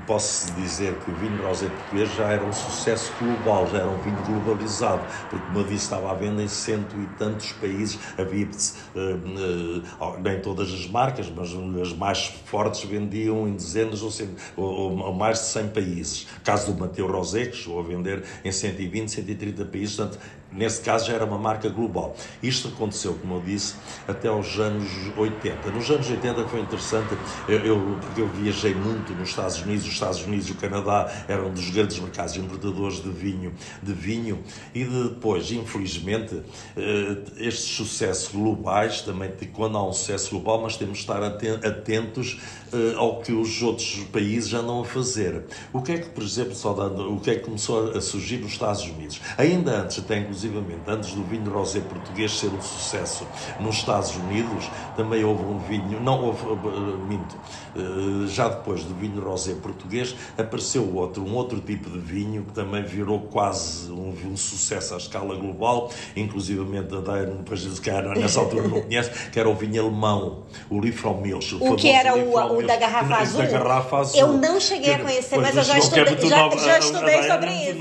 posso 0.08 0.50
dizer 0.54 0.96
que 1.00 1.12
o 1.12 1.16
vinho 1.16 1.46
rosé 1.46 1.68
português 1.68 2.16
já 2.16 2.32
era 2.32 2.42
um 2.42 2.54
sucesso 2.54 3.12
global, 3.20 3.68
já 3.68 3.80
era 3.80 3.90
um 3.90 3.98
vinho 3.98 4.16
globalizado, 4.24 5.02
porque, 5.30 5.46
como 5.46 5.60
eu 5.60 5.64
disse, 5.66 5.84
estava 5.84 6.10
à 6.10 6.14
venda 6.14 6.42
em 6.42 6.48
cento 6.48 6.96
e 6.98 7.06
tantos 7.18 7.52
países, 7.52 8.00
havia, 8.18 8.46
uh, 8.46 10.04
uh, 10.06 10.20
nem 10.22 10.40
todas 10.40 10.72
as 10.72 10.88
marcas, 10.88 11.30
mas 11.36 11.50
as 11.82 11.92
mais 11.92 12.28
fortes 12.46 12.90
vendiam 12.90 13.50
em 13.50 13.58
dezenas 13.58 14.02
ou, 14.04 14.10
cento, 14.10 14.42
ou, 14.56 14.98
ou 14.98 15.14
mais 15.14 15.40
de 15.40 15.46
100 15.48 15.68
países. 15.68 16.28
Caso 16.46 16.72
do 16.72 16.80
Mateu 16.80 17.12
Rosé, 17.12 17.48
que 17.48 17.58
chegou 17.58 17.82
a 17.82 17.84
vender 17.84 18.24
em 18.46 18.54
120, 18.54 19.10
130 19.10 19.66
países, 19.66 19.98
portanto, 19.98 20.18
nesse 20.56 20.82
caso 20.82 21.08
já 21.08 21.14
era 21.14 21.26
uma 21.26 21.38
marca 21.38 21.70
global. 21.70 22.16
Isto 22.42 22.70
aconteceu, 22.70 23.14
como 23.16 23.36
eu 23.36 23.42
disse, 23.42 23.76
até 24.08 24.28
aos 24.28 24.58
anos 24.58 24.90
80. 25.16 25.72
Nos 25.72 25.90
anos 25.90 26.10
80 26.10 26.48
foi 26.48 26.62
interessante, 26.62 27.18
eu, 27.48 27.60
eu, 27.60 28.00
eu 28.18 28.28
viajei 28.30 28.74
muito 28.74 29.14
nos 29.14 29.30
Estados 29.30 29.62
Unidos, 29.62 29.86
os 29.86 29.94
Estados 29.94 30.24
Unidos 30.24 30.50
e 30.50 30.52
o 30.52 30.56
Canadá 30.56 31.12
eram 31.28 31.52
dos 31.52 31.70
grandes 31.70 32.00
mercados 32.00 32.36
importadores 32.38 33.02
de 33.02 33.10
vinho, 33.10 33.54
de 33.82 33.94
vinho 33.94 34.44
e 34.74 34.84
depois, 34.84 35.52
infelizmente, 35.52 36.42
eh, 36.78 37.18
estes 37.38 37.76
sucessos 37.76 38.32
globais, 38.32 39.02
também 39.02 39.32
quando 39.54 39.78
há 39.78 39.88
um 39.88 39.94
sucesso 39.94 40.32
global, 40.32 40.62
mas 40.62 40.78
temos 40.78 40.98
de 40.98 41.04
estar 41.04 41.22
atentos 41.24 42.40
eh, 42.74 42.94
ao 42.96 43.22
que 43.22 43.32
os 43.32 43.62
outros 43.62 44.04
países 44.12 44.54
andam 44.54 44.82
a 44.82 44.86
fazer. 44.86 45.44
O 45.72 45.82
que 45.82 45.94
é 45.94 45.98
que, 45.98 46.10
por 46.10 46.24
exemplo, 46.24 46.56
só 46.56 46.74
dando, 46.74 47.14
o 47.14 47.20
que 47.20 47.32
é 47.32 47.36
que 47.36 47.46
começou 47.46 47.92
a 47.92 48.02
surgir 48.02 48.38
nos 48.38 48.54
Estados 48.54 48.84
Unidos? 48.84 49.22
Ainda 49.38 49.82
antes, 49.82 50.00
até 50.00 50.18
inclusivamente, 50.46 50.82
antes 50.88 51.14
do 51.14 51.24
vinho 51.24 51.52
rosé 51.52 51.80
português 51.82 52.38
ser 52.38 52.48
um 52.48 52.62
sucesso 52.62 53.28
nos 53.60 53.76
Estados 53.76 54.16
Unidos, 54.16 54.70
também 54.96 55.24
houve 55.24 55.44
um 55.44 55.58
vinho, 55.60 56.00
não 56.00 56.24
houve, 56.24 56.46
eh, 56.46 57.08
minto, 57.08 57.36
eh, 57.76 58.28
já 58.28 58.48
depois 58.50 58.84
do 58.84 58.94
vinho 58.96 59.22
rosé 59.22 59.54
português, 59.56 60.16
apareceu 60.38 60.96
outro, 60.96 61.24
um 61.24 61.36
outro 61.36 61.60
tipo 61.60 61.90
de 61.90 62.00
vinho 62.00 62.44
que 62.44 62.54
também 62.54 62.84
virou 62.84 63.20
quase 63.22 63.92
um, 63.92 64.14
um 64.26 64.38
sucesso 64.38 64.94
à 64.94 64.98
escala 64.98 65.36
global, 65.36 65.92
inclusivamente 66.16 66.96
a 66.96 67.02
depois 67.26 67.80
que 67.80 67.92
nessa 68.20 68.40
altura 68.40 68.68
não 68.68 68.82
conhece, 68.82 69.30
que 69.30 69.40
era 69.40 69.50
o 69.50 69.56
vinho 69.56 69.82
alemão, 69.82 70.44
o 70.70 70.80
Liefraumilch. 70.80 71.56
O, 71.56 71.74
o 71.74 71.76
que 71.76 71.90
era 71.90 72.16
o, 72.16 72.58
o 72.58 72.66
da 72.66 72.76
garrafa 72.76 73.16
azul? 73.16 73.42
Da 73.42 73.48
garrafa 73.48 73.98
azul. 73.98 74.20
Eu 74.20 74.34
não 74.34 74.60
cheguei 74.60 74.94
a 74.94 75.00
conhecer, 75.00 75.38
mas 75.38 75.56
eu 75.56 75.64
já 75.64 75.78
estudei, 75.78 76.30
já, 76.30 76.50
já 76.50 76.80
estudei 76.80 77.24
sobre 77.24 77.52
isso. 77.52 77.80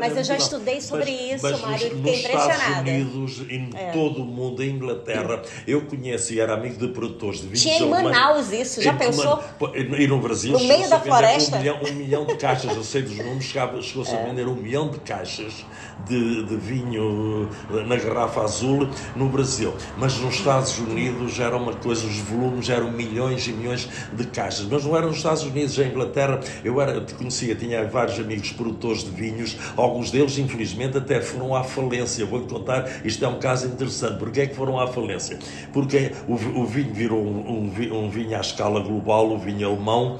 Mas 0.00 0.16
eu 0.16 0.24
já 0.24 0.36
estudei 0.36 0.80
sobre 0.80 1.10
isso, 1.10 1.58
Mário, 1.62 1.87
Nos 1.94 2.10
Estados 2.10 2.78
Unidos, 2.78 3.42
em 3.50 3.70
é. 3.74 3.90
todo 3.92 4.22
o 4.22 4.24
mundo, 4.24 4.62
em 4.62 4.70
Inglaterra, 4.70 5.42
eu 5.66 5.82
conheço 5.82 6.32
e 6.34 6.40
era 6.40 6.54
amigo 6.54 6.76
de 6.78 6.88
produtores 6.88 7.40
de 7.40 7.46
vinhos. 7.46 7.62
Tinha 7.62 7.78
em 7.78 7.88
Manaus 7.88 8.52
isso, 8.52 8.82
já 8.82 8.94
pensou? 8.94 9.42
E 9.74 10.06
no 10.06 10.18
Brasil, 10.18 10.52
no 10.52 10.60
meio 10.60 10.88
da 10.88 11.00
floresta? 11.00 11.56
Um 11.56 11.60
milhão, 11.60 11.80
um 11.82 11.92
milhão 11.94 12.26
de 12.26 12.34
caixas, 12.36 12.74
eu 12.74 12.84
sei 12.84 13.02
dos 13.02 13.16
números, 13.16 13.44
chegou-se 13.44 14.14
a 14.14 14.22
vender 14.24 14.46
um 14.46 14.54
milhão 14.54 14.90
de 14.90 14.98
caixas 15.00 15.64
de, 16.06 16.44
de 16.44 16.56
vinho 16.56 17.48
na 17.86 17.96
garrafa 17.96 18.42
azul 18.42 18.88
no 19.16 19.28
Brasil. 19.28 19.74
Mas 19.96 20.16
nos 20.18 20.36
Estados 20.36 20.78
Unidos 20.78 21.38
era 21.38 21.56
uma 21.56 21.74
coisa, 21.74 22.06
os 22.06 22.18
volumes 22.18 22.68
eram 22.68 22.90
milhões 22.90 23.46
e 23.46 23.52
milhões 23.52 23.88
de 24.12 24.26
caixas. 24.26 24.66
Mas 24.66 24.84
não 24.84 24.96
eram 24.96 25.08
nos 25.08 25.18
Estados 25.18 25.42
Unidos, 25.42 25.78
em 25.78 25.88
Inglaterra. 25.88 26.40
Eu 26.64 26.80
era, 26.80 27.00
te 27.00 27.14
conhecia, 27.14 27.54
tinha 27.54 27.84
vários 27.86 28.18
amigos 28.18 28.52
produtores 28.52 29.04
de 29.04 29.10
vinhos, 29.10 29.56
alguns 29.76 30.10
deles, 30.10 30.38
infelizmente, 30.38 30.98
até 30.98 31.20
foram 31.20 31.54
à 31.54 31.64
falência. 31.68 32.26
Vou-lhe 32.26 32.46
contar, 32.46 32.88
isto 33.04 33.24
é 33.24 33.28
um 33.28 33.38
caso 33.38 33.66
interessante. 33.66 34.18
Porquê 34.18 34.40
é 34.40 34.46
que 34.46 34.54
foram 34.56 34.80
à 34.80 34.88
falência? 34.88 35.38
Porque 35.72 36.10
o, 36.26 36.34
o 36.34 36.66
vinho 36.66 36.92
virou 36.92 37.22
um, 37.24 37.70
um, 37.70 38.04
um 38.04 38.10
vinho 38.10 38.36
à 38.36 38.40
escala 38.40 38.80
global, 38.80 39.30
o 39.30 39.38
vinho 39.38 39.68
alemão, 39.68 40.18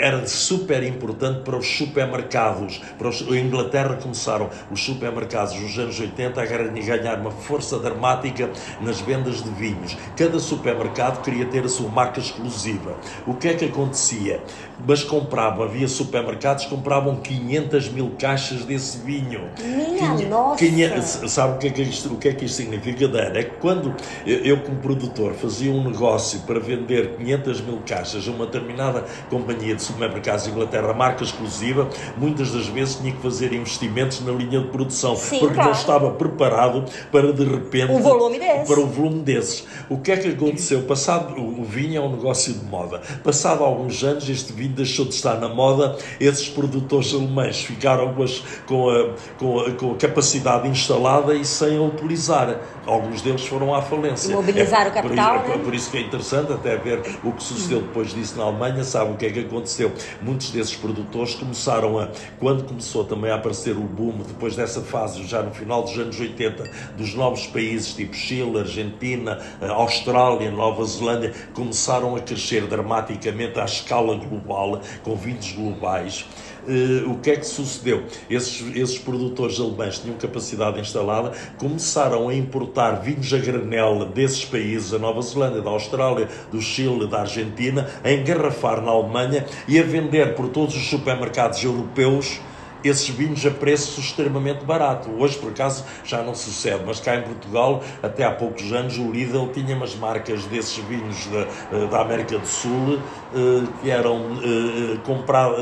era 0.00 0.26
super 0.26 0.82
importante 0.82 1.40
para 1.42 1.56
os 1.56 1.66
supermercados. 1.66 2.80
Para 2.98 3.08
os, 3.08 3.22
a 3.30 3.36
Inglaterra 3.36 3.96
começaram 3.96 4.50
os 4.70 4.82
supermercados 4.82 5.54
nos 5.60 5.78
anos 5.78 5.98
80 5.98 6.40
a 6.40 6.46
ganhar 6.46 7.20
uma 7.20 7.30
força 7.30 7.78
dramática 7.78 8.50
nas 8.80 9.00
vendas 9.00 9.42
de 9.42 9.50
vinhos. 9.50 9.96
Cada 10.16 10.38
supermercado 10.38 11.22
queria 11.22 11.46
ter 11.46 11.64
a 11.64 11.68
sua 11.68 11.88
marca 11.88 12.20
exclusiva. 12.20 12.96
O 13.26 13.34
que 13.34 13.48
é 13.48 13.54
que 13.54 13.64
acontecia? 13.66 14.42
Mas 14.86 15.04
compravam, 15.04 15.64
havia 15.64 15.88
supermercados 15.88 16.64
que 16.64 16.70
compravam 16.70 17.16
500 17.16 17.88
mil 17.90 18.12
caixas 18.18 18.64
desse 18.64 18.98
vinho. 18.98 19.50
Minha 19.62 20.16
Quinha, 20.16 20.28
nossa! 20.28 20.64
500, 20.64 21.32
sabe 21.32 21.54
o 21.54 21.58
que, 21.58 21.66
é 21.68 21.70
que 21.70 21.82
isto, 21.82 22.14
o 22.14 22.16
que 22.16 22.28
é 22.28 22.32
que 22.32 22.44
isto 22.44 22.56
significa? 22.56 22.90
É 23.34 23.44
que 23.44 23.56
quando 23.56 23.94
eu, 24.26 24.38
eu, 24.38 24.60
como 24.60 24.78
produtor, 24.78 25.34
fazia 25.34 25.70
um 25.70 25.84
negócio 25.88 26.40
para 26.40 26.58
vender 26.58 27.16
500 27.16 27.60
mil 27.60 27.82
caixas 27.86 28.26
a 28.26 28.30
uma 28.30 28.46
determinada 28.46 29.04
companhia 29.28 29.74
de 29.74 29.82
supermercados 29.82 30.44
de 30.44 30.50
Inglaterra, 30.50 30.92
marca 30.92 31.24
exclusiva, 31.24 31.88
muitas 32.16 32.52
das 32.52 32.66
vezes 32.66 32.96
tinha 32.96 33.12
que 33.12 33.20
fazer 33.20 33.52
investimentos 33.52 34.24
na 34.24 34.32
linha 34.32 34.60
de 34.60 34.68
produção, 34.68 35.16
Sim, 35.16 35.38
porque 35.38 35.54
claro. 35.54 35.70
não 35.70 35.76
estava 35.76 36.10
preparado 36.12 36.84
para 37.10 37.32
de 37.32 37.44
repente 37.44 37.92
um 37.92 38.00
volume 38.00 38.38
desse. 38.38 38.66
para 38.66 38.80
um 38.80 38.86
volume 38.86 39.20
desses. 39.20 39.66
O 39.88 39.98
que 39.98 40.12
é 40.12 40.16
que 40.16 40.28
aconteceu? 40.28 40.82
Passado 40.82 41.40
o 41.40 41.64
vinho 41.64 41.98
é 41.98 42.00
um 42.00 42.10
negócio 42.10 42.52
de 42.52 42.64
moda. 42.64 43.00
Passado 43.22 43.64
alguns 43.64 44.02
anos 44.02 44.28
este 44.28 44.52
vinho 44.52 44.70
deixou 44.70 45.04
de 45.04 45.14
estar 45.14 45.36
na 45.36 45.48
moda. 45.48 45.96
Esses 46.18 46.48
produtores 46.48 47.12
alemães 47.14 47.62
ficaram 47.62 48.14
com, 48.14 48.22
as, 48.22 48.42
com, 48.66 48.90
a, 48.90 49.08
com, 49.38 49.60
a, 49.60 49.70
com 49.72 49.92
a 49.92 49.96
capacidade 49.96 50.68
instalada 50.68 51.34
e 51.34 51.44
sem 51.44 51.76
a 51.76 51.82
utilizar. 51.82 52.60
Alguns 52.86 53.22
deles 53.22 53.46
foram 53.46 53.74
à 53.74 53.82
falência. 53.82 54.34
Mobilizar 54.34 54.86
é, 54.86 54.90
o 54.90 54.92
capital. 54.92 55.40
Por, 55.40 55.48
né? 55.48 55.64
por, 55.64 55.74
isso 55.74 55.90
que 55.90 55.98
é 55.98 56.00
interessante 56.00 56.52
até 56.52 56.76
ver 56.76 57.02
o 57.22 57.32
que 57.32 57.42
sucedeu 57.42 57.82
depois 57.82 58.12
disso 58.12 58.36
na 58.36 58.44
Alemanha. 58.44 58.82
Sabe 58.84 59.09
o 59.12 59.16
que 59.16 59.26
é 59.26 59.30
que 59.30 59.40
aconteceu? 59.40 59.92
Muitos 60.22 60.50
desses 60.50 60.74
produtores 60.76 61.34
começaram 61.34 61.98
a, 61.98 62.08
quando 62.38 62.64
começou 62.64 63.04
também 63.04 63.30
a 63.30 63.36
aparecer 63.36 63.76
o 63.76 63.82
boom, 63.82 64.18
depois 64.18 64.56
dessa 64.56 64.80
fase, 64.80 65.24
já 65.24 65.42
no 65.42 65.52
final 65.52 65.82
dos 65.82 65.98
anos 65.98 66.18
80, 66.18 66.64
dos 66.96 67.14
novos 67.14 67.46
países 67.46 67.94
tipo 67.94 68.14
Chile, 68.14 68.58
Argentina, 68.58 69.38
Austrália, 69.60 70.50
Nova 70.50 70.84
Zelândia, 70.84 71.32
começaram 71.54 72.16
a 72.16 72.20
crescer 72.20 72.66
dramaticamente 72.66 73.58
à 73.58 73.64
escala 73.64 74.16
global, 74.16 74.80
com 75.02 75.16
vinhos 75.16 75.52
globais. 75.52 76.26
Uh, 76.66 77.10
o 77.10 77.18
que 77.18 77.30
é 77.30 77.36
que 77.36 77.46
sucedeu? 77.46 78.04
Esses, 78.28 78.76
esses 78.76 78.98
produtores 78.98 79.58
alemães 79.58 79.98
tinham 79.98 80.16
capacidade 80.16 80.80
instalada, 80.80 81.32
começaram 81.58 82.28
a 82.28 82.34
importar 82.34 83.00
vinhos 83.02 83.32
a 83.32 83.38
granel 83.38 84.04
desses 84.06 84.44
países, 84.44 84.90
da 84.90 84.98
Nova 84.98 85.22
Zelândia, 85.22 85.62
da 85.62 85.70
Austrália, 85.70 86.28
do 86.50 86.60
Chile, 86.60 87.06
da 87.06 87.20
Argentina, 87.20 87.88
a 88.04 88.12
engarrafar 88.12 88.80
na 88.80 88.90
Alemanha 88.90 89.46
e 89.66 89.78
a 89.78 89.82
vender 89.82 90.34
por 90.34 90.48
todos 90.48 90.76
os 90.76 90.88
supermercados 90.88 91.62
europeus 91.62 92.40
esses 92.84 93.08
vinhos 93.08 93.44
a 93.44 93.50
preço 93.50 94.00
extremamente 94.00 94.64
barato. 94.64 95.10
Hoje, 95.10 95.38
por 95.38 95.50
acaso, 95.50 95.84
já 96.04 96.22
não 96.22 96.34
sucede, 96.34 96.82
mas 96.86 97.00
cá 97.00 97.16
em 97.16 97.22
Portugal, 97.22 97.82
até 98.02 98.24
há 98.24 98.30
poucos 98.30 98.72
anos, 98.72 98.98
o 98.98 99.10
Lidl 99.10 99.48
tinha 99.52 99.76
umas 99.76 99.94
marcas 99.94 100.44
desses 100.46 100.76
vinhos 100.84 101.26
da, 101.26 101.40
eh, 101.76 101.86
da 101.90 102.00
América 102.00 102.38
do 102.38 102.46
Sul 102.46 102.98
eh, 103.34 103.66
que 103.82 103.90
eram 103.90 104.38
eh, 104.42 104.98
compradas, 105.04 105.60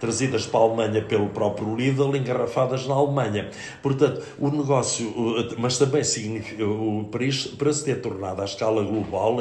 trazidas 0.00 0.46
para 0.46 0.60
a 0.60 0.62
Alemanha 0.62 1.02
pelo 1.02 1.28
próprio 1.28 1.74
Lidl, 1.74 2.16
engarrafadas 2.16 2.86
na 2.86 2.94
Alemanha. 2.94 3.50
Portanto, 3.82 4.22
o 4.38 4.50
negócio, 4.50 5.12
mas 5.58 5.78
também 5.78 6.04
significa, 6.04 6.64
para, 7.10 7.24
para 7.56 7.72
se 7.72 7.84
ter 7.84 8.00
tornado 8.00 8.42
à 8.42 8.44
escala 8.44 8.82
global, 8.82 9.38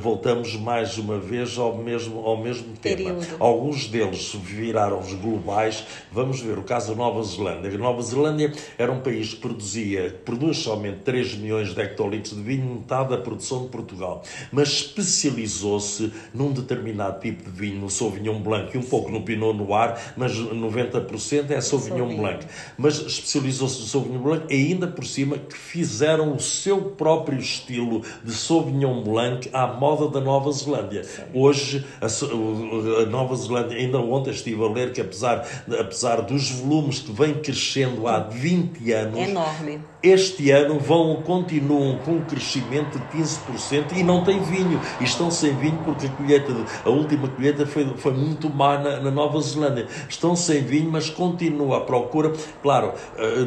voltamos 0.00 0.54
mais 0.56 0.96
uma 0.98 1.18
vez 1.18 1.58
ao 1.58 1.76
mesmo, 1.76 2.20
ao 2.20 2.36
mesmo 2.36 2.76
tema. 2.76 3.16
Alguns 3.38 3.86
deles 3.86 4.34
viraram-os 4.34 5.12
globais. 5.14 5.84
Vamos 6.12 6.40
ver 6.40 6.58
o 6.58 6.62
caso 6.62 6.92
da 6.92 6.96
Nova 6.96 7.22
Zelândia. 7.22 7.70
A 7.70 7.78
Nova 7.78 8.02
Zelândia 8.02 8.52
era 8.78 8.92
um 8.92 9.00
país 9.00 9.34
que 9.34 9.40
produzia, 9.40 10.20
produz 10.24 10.58
somente 10.58 10.98
3 11.04 11.36
milhões 11.36 11.74
de 11.74 11.80
hectolitros 11.80 12.36
de 12.36 12.42
vinho, 12.42 12.74
metade 12.76 13.10
da 13.10 13.18
produção 13.18 13.62
de 13.62 13.68
Portugal, 13.68 14.22
mas 14.52 14.68
especializou-se 14.68 16.12
num 16.32 16.52
determinado 16.52 17.20
tipo 17.20 17.44
de 17.44 17.50
vinho, 17.50 17.80
no 17.80 17.90
Sauvignon 17.90 18.40
Blanc 18.40 18.74
e 18.74 18.78
um 18.78 18.82
pouco 18.82 19.10
no 19.10 19.22
Pinot 19.22 19.56
Noir, 19.56 19.96
mas 20.16 20.32
90% 20.32 21.50
é 21.50 21.60
Sauvignon, 21.60 21.98
Sauvignon. 21.98 22.16
Blanc. 22.16 22.46
Mas 22.78 23.00
especializou-se 23.00 23.80
no 23.80 23.86
Sauvignon 23.86 24.22
Blanc 24.22 24.46
e 24.48 24.54
ainda 24.54 24.86
por 24.86 25.04
cima 25.04 25.38
que 25.38 25.56
fizeram 25.56 26.34
o 26.34 26.40
seu 26.40 26.82
próprio 26.82 27.38
estilo 27.38 28.02
de 28.24 28.32
Sauvignon 28.32 29.02
Blanc 29.02 29.48
à 29.56 29.66
moda 29.66 30.08
da 30.08 30.20
Nova 30.20 30.52
Zelândia. 30.52 31.02
Hoje, 31.32 31.86
a, 32.00 32.06
a, 32.06 33.06
Nova 33.06 33.34
Zelândia, 33.34 33.78
ainda 33.78 33.98
ontem 33.98 34.30
estive 34.30 34.62
a 34.62 34.68
ler 34.68 34.92
que 34.92 35.00
apesar, 35.00 35.46
apesar 35.80 36.20
dos 36.20 36.50
volumes 36.50 37.00
que 37.00 37.12
vêm 37.12 37.34
crescendo 37.34 38.06
há 38.06 38.18
20 38.20 38.92
anos, 38.92 39.20
enorme. 39.20 39.80
Este 40.02 40.50
ano 40.50 40.78
vão, 40.78 41.22
continuam 41.22 41.98
com 42.04 42.12
um 42.12 42.20
crescimento 42.20 42.98
de 42.98 43.18
15% 43.18 43.96
e 43.96 44.02
não 44.02 44.22
tem 44.22 44.40
vinho. 44.42 44.80
E 45.00 45.04
estão 45.04 45.30
sem 45.30 45.54
vinho 45.56 45.78
porque 45.84 46.06
a 46.06 46.10
colheita, 46.10 46.52
a 46.84 46.90
última 46.90 47.28
colheita 47.28 47.66
foi, 47.66 47.86
foi 47.96 48.12
muito 48.12 48.48
má 48.50 48.78
na, 48.78 49.00
na 49.00 49.10
Nova 49.10 49.40
Zelândia. 49.40 49.86
Estão 50.08 50.36
sem 50.36 50.62
vinho, 50.62 50.90
mas 50.90 51.08
continua 51.08 51.78
a 51.78 51.80
procura. 51.80 52.32
Claro, 52.62 52.92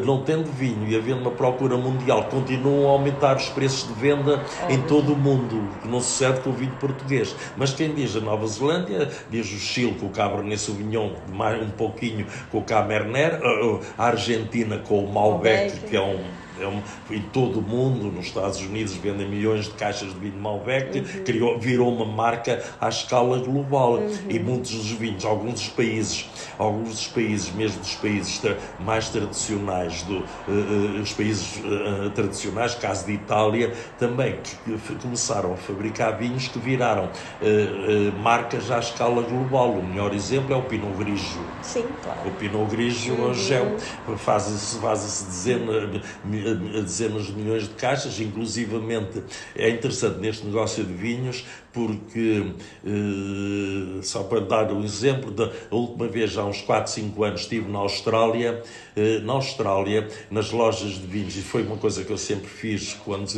não 0.05 0.23
tendo 0.23 0.51
vinho 0.51 0.87
e 0.87 0.95
havendo 0.95 1.21
uma 1.21 1.31
procura 1.31 1.77
mundial, 1.77 2.25
continuam 2.25 2.87
a 2.87 2.91
aumentar 2.91 3.37
os 3.37 3.49
preços 3.49 3.87
de 3.87 3.93
venda 3.93 4.41
Óbvio. 4.63 4.75
em 4.75 4.81
todo 4.81 5.13
o 5.13 5.15
mundo, 5.15 5.69
que 5.81 5.87
não 5.87 6.01
sucede 6.01 6.41
com 6.41 6.49
o 6.49 6.53
vinho 6.53 6.73
português. 6.79 7.35
Mas 7.55 7.73
quem 7.73 7.93
diz 7.93 8.15
a 8.15 8.19
Nova 8.19 8.45
Zelândia, 8.47 9.09
diz 9.29 9.45
o 9.51 9.59
Chile 9.59 9.95
com 9.99 10.07
o 10.07 10.09
Cabernet 10.09 10.59
Sauvignon, 10.59 11.11
mais 11.31 11.61
um 11.61 11.69
pouquinho 11.69 12.25
com 12.51 12.57
o 12.57 12.63
Cabernet, 12.63 13.39
a 13.97 14.05
Argentina 14.05 14.77
com 14.79 15.03
o 15.03 15.13
Malbec, 15.13 15.79
que 15.81 15.95
é 15.95 16.01
um 16.01 16.19
é 16.59 16.67
um, 16.67 16.81
em 17.09 17.21
todo 17.33 17.59
o 17.59 17.61
mundo, 17.61 18.11
nos 18.11 18.27
Estados 18.27 18.59
Unidos 18.61 18.95
vendem 18.95 19.27
milhões 19.27 19.65
de 19.65 19.71
caixas 19.71 20.13
de 20.13 20.19
vinho 20.19 20.39
Malbec, 20.39 20.99
uhum. 20.99 21.23
criou, 21.23 21.59
virou 21.59 21.93
uma 21.93 22.05
marca 22.05 22.63
à 22.79 22.89
escala 22.89 23.39
global. 23.39 23.95
Uhum. 23.95 24.17
E 24.29 24.39
muitos 24.39 24.71
dos 24.71 24.91
vinhos, 24.91 25.25
alguns 25.25 25.53
dos 25.53 25.69
países, 25.69 26.29
alguns 26.57 26.89
dos 26.89 27.07
países, 27.07 27.51
mesmo 27.53 27.79
dos 27.79 27.95
países 27.95 28.41
mais 28.79 29.09
tradicionais, 29.09 30.03
do, 30.03 30.17
uh, 30.17 30.25
uh, 30.47 31.01
os 31.01 31.13
países 31.13 31.57
uh, 31.57 32.09
tradicionais, 32.11 32.75
caso 32.75 33.05
de 33.05 33.13
Itália, 33.13 33.73
também 33.97 34.37
que, 34.43 34.77
que 34.77 34.95
começaram 34.95 35.53
a 35.53 35.57
fabricar 35.57 36.17
vinhos 36.17 36.47
que 36.47 36.59
viraram 36.59 37.09
marcas 38.21 38.71
à 38.71 38.79
escala 38.79 39.21
global. 39.21 39.71
O 39.71 39.83
melhor 39.83 40.13
exemplo 40.13 40.53
é 40.53 40.57
o 40.57 40.63
Pinot 40.63 40.97
Grigio. 40.97 41.41
Sim, 41.61 41.85
claro. 42.03 42.19
O 42.25 42.31
Pinot 42.31 42.69
Grigio 42.69 43.15
uhum. 43.15 43.29
hoje 43.29 43.53
é, 43.53 43.77
faz-se 44.17 44.77
faz 44.79 45.23
dezenas 45.23 46.01
dezenas 46.55 47.27
de 47.27 47.33
milhões 47.33 47.63
de 47.63 47.69
caixas, 47.75 48.19
inclusivamente 48.19 49.23
é 49.55 49.69
interessante 49.69 50.19
neste 50.19 50.45
negócio 50.45 50.83
de 50.83 50.93
vinhos, 50.93 51.45
porque, 51.71 52.51
eh, 52.85 54.01
só 54.01 54.23
para 54.23 54.39
dar 54.41 54.71
um 54.71 54.83
exemplo, 54.83 55.31
da 55.31 55.51
última 55.71 56.07
vez, 56.07 56.37
há 56.37 56.43
uns 56.43 56.61
4, 56.61 56.91
5 56.91 57.23
anos, 57.23 57.41
estive 57.41 57.69
na 57.71 57.79
Austrália, 57.79 58.61
eh, 58.95 59.19
na 59.19 59.33
Austrália, 59.33 60.07
nas 60.31 60.51
lojas 60.51 60.93
de 60.93 61.05
vinhos, 61.05 61.35
e 61.37 61.41
foi 61.41 61.63
uma 61.63 61.77
coisa 61.77 62.03
que 62.03 62.11
eu 62.11 62.17
sempre 62.17 62.47
fiz 62.47 62.93
quando, 63.05 63.29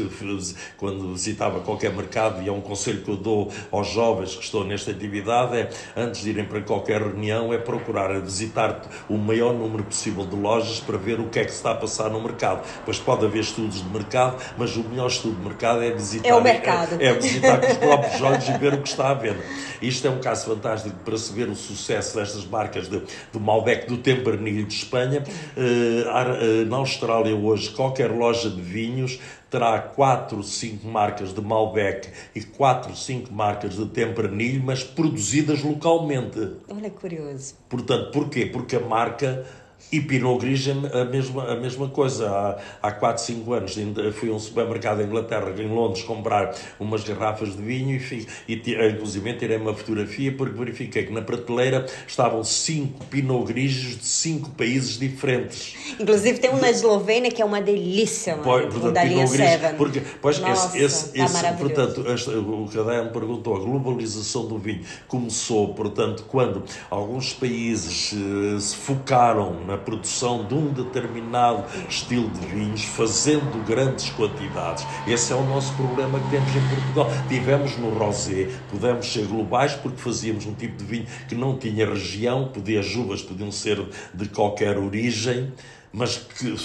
quando 0.77 1.13
visitava 1.13 1.59
qualquer 1.59 1.93
mercado, 1.93 2.41
e 2.41 2.47
é 2.47 2.51
um 2.51 2.61
conselho 2.61 3.01
que 3.01 3.09
eu 3.09 3.17
dou 3.17 3.51
aos 3.71 3.89
jovens 3.89 4.35
que 4.35 4.43
estão 4.43 4.63
nesta 4.63 4.91
atividade, 4.91 5.57
é, 5.57 5.69
antes 5.95 6.21
de 6.21 6.29
irem 6.29 6.45
para 6.45 6.61
qualquer 6.61 7.01
reunião, 7.01 7.53
é 7.53 7.57
procurar 7.57 8.19
visitar 8.21 8.81
o 9.09 9.17
maior 9.17 9.53
número 9.53 9.83
possível 9.83 10.25
de 10.25 10.35
lojas 10.35 10.79
para 10.79 10.97
ver 10.97 11.19
o 11.19 11.27
que 11.27 11.39
é 11.39 11.43
que 11.43 11.51
se 11.51 11.57
está 11.57 11.71
a 11.71 11.75
passar 11.75 12.09
no 12.09 12.21
mercado. 12.21 12.65
Pois 12.85 12.97
pode 12.97 13.25
haver 13.25 13.41
estudos 13.41 13.83
de 13.83 13.89
mercado, 13.89 14.41
mas 14.57 14.75
o 14.77 14.83
melhor 14.83 15.07
estudo 15.07 15.35
de 15.35 15.43
mercado 15.43 15.83
é 15.83 15.91
visitar... 15.91 16.29
É 16.29 16.35
o 16.35 16.41
mercado. 16.41 16.95
É, 16.99 17.07
é 17.07 17.13
visitar 17.13 17.59
com 17.59 17.67
os 17.67 17.77
próprios 17.77 18.20
olhos 18.21 18.47
e 18.47 18.57
ver 18.57 18.73
o 18.73 18.81
que 18.81 18.89
está 18.89 19.09
à 19.09 19.13
venda. 19.13 19.43
Isto 19.81 20.07
é 20.07 20.09
um 20.09 20.19
caso 20.19 20.53
fantástico 20.53 20.95
para 21.03 21.17
se 21.17 21.33
ver 21.33 21.49
o 21.49 21.55
sucesso 21.55 22.17
destas 22.17 22.45
marcas 22.45 22.87
de, 22.87 23.01
do 23.31 23.39
Malbec, 23.39 23.87
do 23.87 23.97
Tempranillo 23.97 24.65
de 24.65 24.73
Espanha. 24.73 25.23
Uh, 25.57 26.65
na 26.67 26.77
Austrália 26.77 27.35
hoje, 27.35 27.69
qualquer 27.71 28.11
loja 28.11 28.49
de 28.49 28.61
vinhos 28.61 29.19
terá 29.51 29.77
4, 29.79 30.41
5 30.41 30.87
marcas 30.87 31.33
de 31.33 31.41
Malbec 31.41 32.07
e 32.33 32.41
4, 32.41 32.95
5 32.95 33.33
marcas 33.33 33.75
de 33.75 33.85
Tempranillo, 33.87 34.63
mas 34.63 34.81
produzidas 34.81 35.61
localmente. 35.61 36.53
Olha, 36.69 36.89
curioso. 36.89 37.55
Portanto, 37.67 38.11
porquê? 38.11 38.45
Porque 38.45 38.77
a 38.77 38.79
marca 38.79 39.45
E 39.91 39.99
Pinot 39.99 40.39
Grigio 40.39 40.71
a 40.93 41.05
mesma, 41.05 41.51
a 41.51 41.55
mesma 41.55 41.89
coisa. 41.89 42.29
Há, 42.29 42.87
há 42.87 42.91
4, 42.91 43.23
5 43.23 43.53
anos 43.53 43.77
ainda 43.77 44.11
fui 44.11 44.29
a 44.29 44.33
um 44.33 44.39
supermercado 44.39 45.01
em 45.01 45.05
Inglaterra, 45.05 45.53
em 45.57 45.67
Londres, 45.67 46.03
comprar 46.03 46.55
umas 46.79 47.03
garrafas 47.03 47.55
de 47.55 47.61
vinho 47.61 47.99
e, 48.47 48.53
e 48.53 48.89
inclusive 48.89 49.33
tirei 49.33 49.57
uma 49.57 49.73
fotografia 49.73 50.31
porque 50.31 50.57
verifiquei 50.57 51.05
que 51.05 51.11
na 51.11 51.21
prateleira 51.21 51.85
estavam 52.07 52.43
5 52.43 53.05
Pinot 53.05 53.45
Grigios 53.45 53.97
de 53.97 54.05
5 54.05 54.51
países 54.51 54.97
diferentes. 54.97 55.75
Inclusive 55.99 56.39
tem 56.39 56.51
um 56.51 56.59
na 56.59 56.69
Eslovênia 56.69 57.31
que 57.31 57.41
é 57.41 57.45
uma 57.45 57.61
delícia, 57.61 58.33
mano, 58.33 58.43
pois, 58.43 58.65
portanto, 58.65 58.93
da 58.93 59.03
linha 59.03 59.27
Seven. 59.27 59.75
Porque, 59.75 60.01
pois, 60.21 60.39
Nossa, 60.39 60.77
esse, 60.77 60.85
esse, 60.85 61.13
tá 61.13 61.25
esse 61.25 61.57
portanto, 61.57 62.03
este, 62.07 62.29
o 62.29 62.69
Cadeia 62.71 63.03
me 63.03 63.11
perguntou, 63.11 63.55
a 63.55 63.59
globalização 63.59 64.47
do 64.47 64.57
vinho 64.57 64.81
começou, 65.07 65.73
portanto, 65.73 66.25
quando 66.27 66.63
alguns 66.89 67.33
países 67.33 68.13
uh, 68.13 68.59
se 68.59 68.75
focaram 68.75 69.65
na 69.65 69.77
produção 69.81 70.45
de 70.45 70.53
um 70.53 70.67
determinado 70.67 71.63
estilo 71.89 72.29
de 72.29 72.45
vinhos, 72.47 72.83
fazendo 72.83 73.65
grandes 73.65 74.09
quantidades. 74.11 74.85
Esse 75.07 75.33
é 75.33 75.35
o 75.35 75.43
nosso 75.43 75.73
problema 75.73 76.19
que 76.19 76.29
temos 76.29 76.49
em 76.55 76.75
Portugal. 76.75 77.09
Tivemos 77.27 77.77
no 77.77 77.89
Rosé, 77.89 78.49
pudemos 78.69 79.11
ser 79.11 79.25
globais 79.25 79.73
porque 79.73 79.97
fazíamos 79.97 80.45
um 80.45 80.53
tipo 80.53 80.77
de 80.77 80.83
vinho 80.83 81.05
que 81.27 81.35
não 81.35 81.57
tinha 81.57 81.85
região, 81.85 82.47
podia, 82.47 82.79
as 82.79 82.95
uvas 82.95 83.21
podiam 83.21 83.51
ser 83.51 83.83
de 84.13 84.29
qualquer 84.29 84.77
origem 84.77 85.51
mas 85.93 86.17
que, 86.17 86.55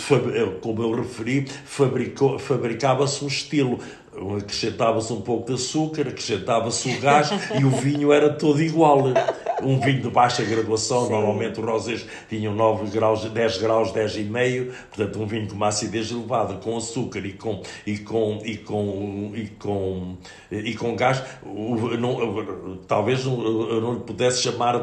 como 0.61 0.85
eu 0.85 0.95
referi, 0.95 1.49
fabricava-se 2.39 3.25
um 3.25 3.27
estilo 3.27 3.81
acrescentava-se 4.39 5.13
um 5.13 5.21
pouco 5.21 5.47
de 5.47 5.55
açúcar, 5.55 6.09
acrescentava-se 6.09 6.89
o 6.89 7.01
gás 7.01 7.31
e 7.61 7.65
o 7.65 7.71
vinho 7.71 8.13
era 8.13 8.31
todo 8.31 8.63
igual. 8.63 9.05
Um 9.63 9.79
vinho 9.81 10.03
de 10.03 10.11
baixa 10.11 10.45
graduação, 10.45 11.07
Sim. 11.07 11.13
normalmente 11.13 11.61
os 11.61 11.67
rosés 11.67 12.07
tinham 12.29 12.55
9 12.55 12.91
graus, 12.91 13.25
10 13.25 13.59
graus, 13.59 13.93
10,5, 13.93 14.73
portanto 14.95 15.23
um 15.23 15.27
vinho 15.27 15.49
com 15.49 15.55
uma 15.55 15.69
acidez 15.69 16.11
elevada, 16.11 16.55
com 16.55 16.77
açúcar 16.77 17.21
e 17.21 17.33
com, 17.33 17.63
e 17.87 17.99
com, 17.99 18.41
e 18.45 18.57
com, 18.57 19.33
e 19.35 19.47
com, 19.49 20.17
e 20.51 20.75
com 20.75 20.97
gás, 20.97 21.23
não, 21.99 22.79
talvez 22.87 23.25
eu 23.25 23.81
não 23.81 23.95
lhe 23.95 24.01
pudesse 24.01 24.43
chamar 24.43 24.79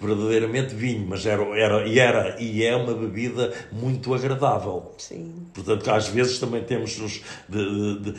verdadeiramente 0.00 0.74
vinho, 0.74 1.06
mas 1.08 1.26
era, 1.26 1.42
era, 1.58 1.86
e 1.86 1.98
era 1.98 2.36
e 2.40 2.64
é 2.64 2.74
uma 2.76 2.94
bebida 2.94 3.52
muito 3.72 4.14
agradável. 4.14 4.92
Sim. 4.98 5.32
Portanto, 5.52 5.90
às 5.90 6.08
vezes 6.08 6.38
também 6.38 6.62
temos 6.62 6.90
de, 6.90 7.20
de, 7.48 8.12
de 8.12 8.14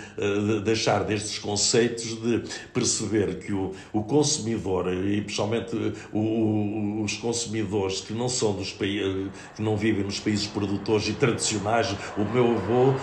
de 0.49 0.59
deixar 0.61 1.03
destes 1.03 1.37
conceitos 1.39 2.19
de 2.21 2.43
perceber 2.73 3.39
que 3.39 3.53
o, 3.53 3.73
o 3.93 4.03
consumidor, 4.03 4.91
e 4.93 5.21
principalmente 5.21 5.75
os 6.13 7.13
consumidores 7.17 8.01
que 8.01 8.13
não 8.13 8.29
são 8.29 8.53
dos 8.53 8.71
países, 8.71 9.27
que 9.55 9.61
não 9.61 9.75
vivem 9.75 10.03
nos 10.03 10.19
países 10.19 10.47
produtores 10.47 11.07
e 11.07 11.13
tradicionais, 11.13 11.95
o 12.17 12.23
meu 12.23 12.51
avô, 12.51 12.93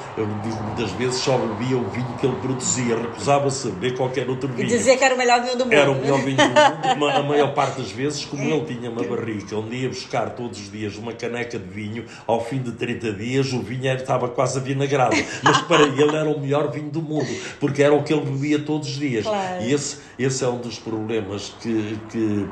muitas 0.66 0.90
vezes, 0.92 1.16
só 1.20 1.36
bebia 1.38 1.76
o 1.76 1.88
vinho 1.90 2.16
que 2.20 2.26
ele 2.26 2.36
produzia, 2.36 2.96
recusava-se 2.96 3.68
a 3.68 3.70
beber 3.70 3.96
qualquer 3.96 4.28
outro 4.28 4.48
vinho. 4.48 4.68
E 4.68 4.70
dizia 4.70 4.96
que 4.96 5.04
era 5.04 5.14
o 5.14 5.18
melhor 5.18 5.42
vinho 5.42 5.56
do 5.56 5.64
mundo. 5.64 5.74
Era 5.74 5.90
o 5.90 5.94
melhor 5.94 6.20
vinho 6.20 6.36
do 6.36 6.42
mundo. 6.42 7.06
A 7.16 7.22
maior 7.22 7.54
parte 7.54 7.80
das 7.80 7.90
vezes, 7.90 8.24
como 8.24 8.42
ele 8.42 8.64
tinha 8.64 8.90
uma 8.90 9.02
barrica, 9.02 9.56
onde 9.56 9.76
ia 9.76 9.88
buscar 9.88 10.30
todos 10.30 10.58
os 10.58 10.70
dias 10.70 10.96
uma 10.96 11.12
caneca 11.12 11.58
de 11.58 11.68
vinho, 11.68 12.04
ao 12.26 12.44
fim 12.44 12.60
de 12.60 12.72
30 12.72 13.12
dias 13.12 13.52
o 13.52 13.60
vinho 13.60 13.92
estava 13.92 14.28
quase 14.28 14.58
avinagrado. 14.58 15.16
Mas 15.42 15.60
para 15.62 15.82
ele 15.84 16.16
era 16.16 16.28
o 16.28 16.40
melhor 16.40 16.70
vinho 16.70 16.90
do 16.90 17.02
mundo 17.02 17.26
porque 17.60 17.82
era 17.82 17.94
o 17.94 18.02
que 18.02 18.12
ele 18.12 18.22
bebia 18.22 18.58
todos 18.58 18.88
os 18.88 18.94
dias. 18.94 19.24
Claro. 19.24 19.62
E 19.62 19.72
esse, 19.72 19.98
esse 20.18 20.44
é 20.44 20.48
um 20.48 20.58
dos 20.58 20.78
problemas 20.78 21.54
que, 21.60 21.98
que 22.10 22.48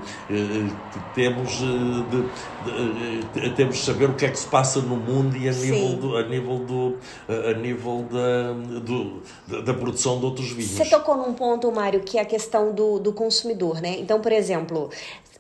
temos 1.15 1.61
eh, 1.61 3.25
de, 3.35 3.41
de, 3.41 3.51
temos 3.51 3.77
de 3.77 3.83
saber 3.83 4.11
o 4.11 4.15
que 4.15 4.25
é 4.25 4.31
que 4.31 4.39
se 4.39 4.47
passa 4.47 4.81
no 4.81 4.97
mundo 4.97 5.37
e 5.37 5.49
a 5.49 5.53
nível, 5.53 5.97
do, 5.97 6.17
a 6.17 6.23
nível, 6.23 6.59
do, 6.59 6.97
a 7.29 7.53
nível 7.55 8.07
da, 8.11 8.53
do, 8.81 9.63
da 9.63 9.75
produção 9.75 10.19
de 10.19 10.25
outros 10.25 10.51
vinhos. 10.51 10.73
Você 10.73 10.87
tocou 10.87 11.17
num 11.17 11.35
ponto, 11.35 11.71
Mário, 11.71 12.01
que 12.01 12.19
é 12.19 12.23
a 12.23 12.25
questão 12.25 12.73
do, 12.73 12.99
do 12.99 13.13
consumidor, 13.13 13.81
né? 13.81 13.97
Então, 13.99 14.21
por 14.21 14.33
exemplo, 14.33 14.91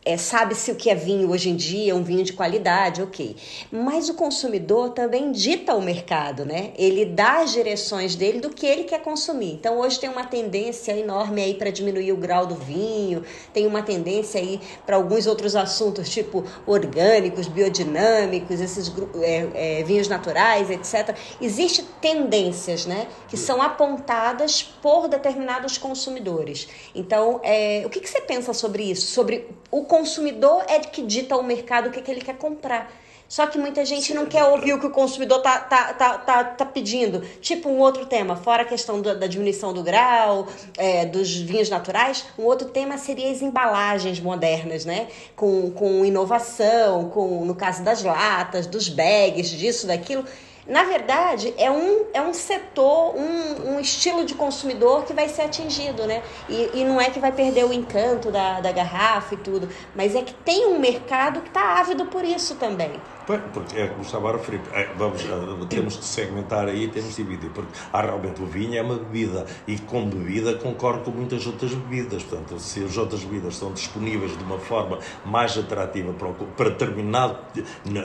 é, 0.04 0.18
Sabe-se 0.18 0.70
o 0.70 0.74
que 0.74 0.90
é 0.90 0.94
vinho 0.94 1.30
hoje 1.30 1.48
em 1.48 1.56
dia, 1.56 1.96
um 1.96 2.02
vinho 2.02 2.22
de 2.24 2.32
qualidade, 2.34 3.00
ok. 3.00 3.36
Mas 3.72 4.08
o 4.08 4.14
consumidor 4.14 4.90
também 4.90 5.32
dita 5.32 5.74
o 5.74 5.80
mercado, 5.80 6.44
né? 6.44 6.72
Ele 6.76 7.06
dá 7.06 7.40
as 7.40 7.52
direções 7.52 8.14
dele 8.14 8.40
do 8.40 8.50
que 8.50 8.66
ele 8.66 8.84
quer 8.84 9.00
consumir. 9.00 9.52
Então 9.52 9.78
hoje 9.78 9.98
tem 9.98 10.10
uma 10.10 10.24
tendência 10.24 10.92
enorme 10.92 11.42
aí 11.42 11.54
para 11.54 11.70
diminuir 11.70 12.12
o 12.12 12.16
grau 12.16 12.46
do 12.46 12.54
vinho, 12.54 13.22
tem 13.52 13.66
uma 13.66 13.82
tendência 13.82 14.40
aí 14.40 14.60
para 14.84 14.96
alguns 14.96 15.26
outros 15.26 15.56
assuntos, 15.56 16.10
tipo 16.10 16.44
orgânicos, 16.66 17.48
biodinâmicos, 17.48 18.60
esses 18.60 18.92
é, 19.22 19.78
é, 19.80 19.82
vinhos 19.84 20.08
naturais, 20.08 20.70
etc. 20.70 21.16
Existem 21.40 21.84
tendências, 22.00 22.84
né? 22.84 23.06
Que 23.28 23.38
são 23.38 23.62
apontadas 23.62 24.62
por 24.62 25.08
determinados 25.08 25.78
consumidores. 25.78 26.68
Então, 26.94 27.40
é, 27.42 27.82
o 27.86 27.88
que, 27.88 28.00
que 28.00 28.08
você 28.08 28.20
pensa 28.20 28.52
sobre 28.52 28.82
isso? 28.82 29.06
Sobre 29.06 29.48
o 29.70 29.84
consumidor 29.94 30.64
é 30.66 30.80
que 30.80 31.02
dita 31.02 31.36
ao 31.36 31.42
mercado 31.42 31.88
o 31.88 31.90
que, 31.92 32.02
que 32.02 32.10
ele 32.10 32.20
quer 32.20 32.36
comprar. 32.36 32.90
Só 33.28 33.46
que 33.46 33.56
muita 33.56 33.84
gente 33.84 34.08
Sim, 34.08 34.14
não 34.14 34.26
quer 34.26 34.44
ouvir 34.44 34.74
o 34.74 34.80
que 34.80 34.86
o 34.86 34.90
consumidor 34.90 35.40
tá, 35.40 35.58
tá, 35.58 35.94
tá, 35.94 36.18
tá, 36.18 36.44
tá 36.44 36.66
pedindo. 36.66 37.20
Tipo 37.40 37.68
um 37.68 37.78
outro 37.78 38.04
tema, 38.04 38.36
fora 38.36 38.62
a 38.62 38.66
questão 38.66 39.00
do, 39.00 39.18
da 39.18 39.26
diminuição 39.26 39.72
do 39.72 39.82
grau, 39.82 40.46
é, 40.76 41.06
dos 41.06 41.34
vinhos 41.36 41.70
naturais, 41.70 42.26
um 42.38 42.42
outro 42.42 42.68
tema 42.68 42.98
seria 42.98 43.30
as 43.30 43.40
embalagens 43.40 44.20
modernas, 44.20 44.84
né? 44.84 45.08
Com, 45.34 45.70
com 45.70 46.04
inovação, 46.04 47.08
com 47.08 47.44
no 47.44 47.54
caso 47.54 47.82
das 47.82 48.02
latas, 48.02 48.66
dos 48.66 48.88
bags, 48.88 49.50
disso, 49.50 49.86
daquilo. 49.86 50.24
Na 50.66 50.84
verdade, 50.84 51.52
é 51.58 51.70
um, 51.70 52.06
é 52.14 52.22
um 52.22 52.32
setor, 52.32 53.14
um, 53.14 53.74
um 53.74 53.80
estilo 53.80 54.24
de 54.24 54.34
consumidor 54.34 55.04
que 55.04 55.12
vai 55.12 55.28
ser 55.28 55.42
atingido, 55.42 56.06
né? 56.06 56.22
E, 56.48 56.70
e 56.74 56.84
não 56.84 56.98
é 56.98 57.10
que 57.10 57.20
vai 57.20 57.32
perder 57.32 57.64
o 57.64 57.72
encanto 57.72 58.30
da, 58.30 58.60
da 58.60 58.72
garrafa 58.72 59.34
e 59.34 59.38
tudo, 59.38 59.68
mas 59.94 60.14
é 60.14 60.22
que 60.22 60.32
tem 60.32 60.66
um 60.66 60.78
mercado 60.78 61.42
que 61.42 61.48
está 61.48 61.78
ávido 61.78 62.06
por 62.06 62.24
isso 62.24 62.54
também. 62.54 62.98
Porque 63.26 63.78
é 63.78 63.86
como 63.86 64.02
estava 64.02 64.30
a 64.30 64.32
referir, 64.32 64.60
é, 64.72 64.88
vamos, 64.98 65.22
eh, 65.22 65.66
temos 65.68 65.96
que 65.96 66.04
segmentar 66.04 66.68
aí, 66.68 66.88
temos 66.88 67.16
de 67.16 67.22
dividir, 67.22 67.50
porque 67.50 67.72
há, 67.92 68.02
realmente 68.02 68.42
o 68.42 68.46
vinho 68.46 68.76
é 68.76 68.82
uma 68.82 68.96
bebida 68.96 69.46
e 69.66 69.78
com 69.78 70.06
bebida 70.06 70.54
concorre 70.54 71.00
com 71.00 71.10
muitas 71.10 71.46
outras 71.46 71.72
bebidas. 71.72 72.22
Portanto, 72.22 72.58
se 72.58 72.84
as 72.84 72.96
outras 72.96 73.24
bebidas 73.24 73.56
são 73.56 73.72
disponíveis 73.72 74.36
de 74.36 74.44
uma 74.44 74.58
forma 74.58 74.98
mais 75.24 75.56
atrativa 75.56 76.12
para, 76.12 76.28
para 76.28 76.70
determinado 76.70 77.38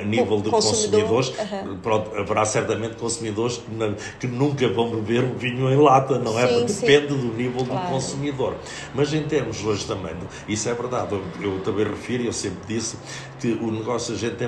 nível 0.05 0.41
de 0.41 0.49
consumidores, 0.49 1.33
uhum. 1.37 1.77
pronto, 1.79 2.15
haverá 2.15 2.45
certamente 2.45 2.95
consumidores 2.95 3.57
que, 3.57 3.95
que, 4.21 4.27
nunca 4.27 4.69
vão 4.69 4.89
beber 4.89 5.23
um 5.23 5.35
vinho 5.35 5.69
em 5.69 5.77
lata, 5.77 6.17
não 6.17 6.39
é? 6.39 6.47
Sim, 6.47 6.53
porque 6.53 6.69
sim. 6.69 6.85
depende 6.85 7.07
do 7.07 7.33
nível 7.33 7.65
claro. 7.65 7.87
do 7.87 7.91
consumidor. 7.91 8.55
Mas 8.95 9.13
em 9.13 9.23
termos 9.23 9.63
hoje 9.65 9.85
também, 9.85 10.13
isso 10.47 10.69
é 10.69 10.73
verdade, 10.73 11.13
eu, 11.13 11.23
eu 11.41 11.59
também 11.61 11.85
refiro, 11.85 12.23
eu 12.23 12.33
sempre 12.33 12.59
disse 12.67 12.97
que 13.39 13.47
o 13.53 13.71
negócio, 13.71 14.13
a 14.13 14.17
gente 14.17 14.35
tem 14.35 14.47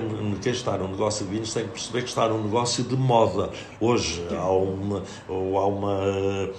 está 0.61 0.77
num 0.77 0.87
negócio 0.87 1.25
de 1.25 1.31
vinhos 1.31 1.53
tem 1.53 1.63
que 1.63 1.71
perceber 1.71 2.03
que 2.03 2.09
está 2.09 2.27
num 2.27 2.43
negócio 2.43 2.83
de 2.83 2.95
moda. 2.95 3.49
Hoje 3.79 4.23
há 4.31 4.49
uma, 4.49 5.03
ou 5.27 5.57
há 5.57 5.67
uma, 5.67 6.49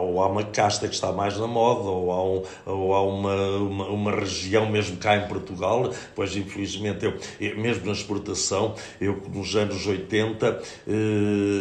ou 0.00 0.22
há 0.22 0.28
uma 0.28 0.42
casta 0.44 0.88
que 0.88 0.94
está 0.94 1.12
mais 1.12 1.38
na 1.38 1.46
moda, 1.46 1.88
ou 1.88 2.12
há, 2.12 2.24
um, 2.24 2.42
ou 2.66 2.94
há 2.94 3.02
uma, 3.02 3.34
uma, 3.56 3.86
uma, 3.86 4.10
região, 4.10 4.68
mesmo 4.68 4.96
cá 4.96 5.16
em 5.16 5.28
Portugal, 5.28 5.90
pois 6.14 6.36
infelizmente 6.36 7.04
eu, 7.04 7.56
mesmo 7.56 7.86
na 7.86 7.92
exportação, 7.92 8.74
eu 9.00 9.20
nos 9.32 9.54
anos 9.56 9.86
80 9.86 10.62
eh, 10.86 10.92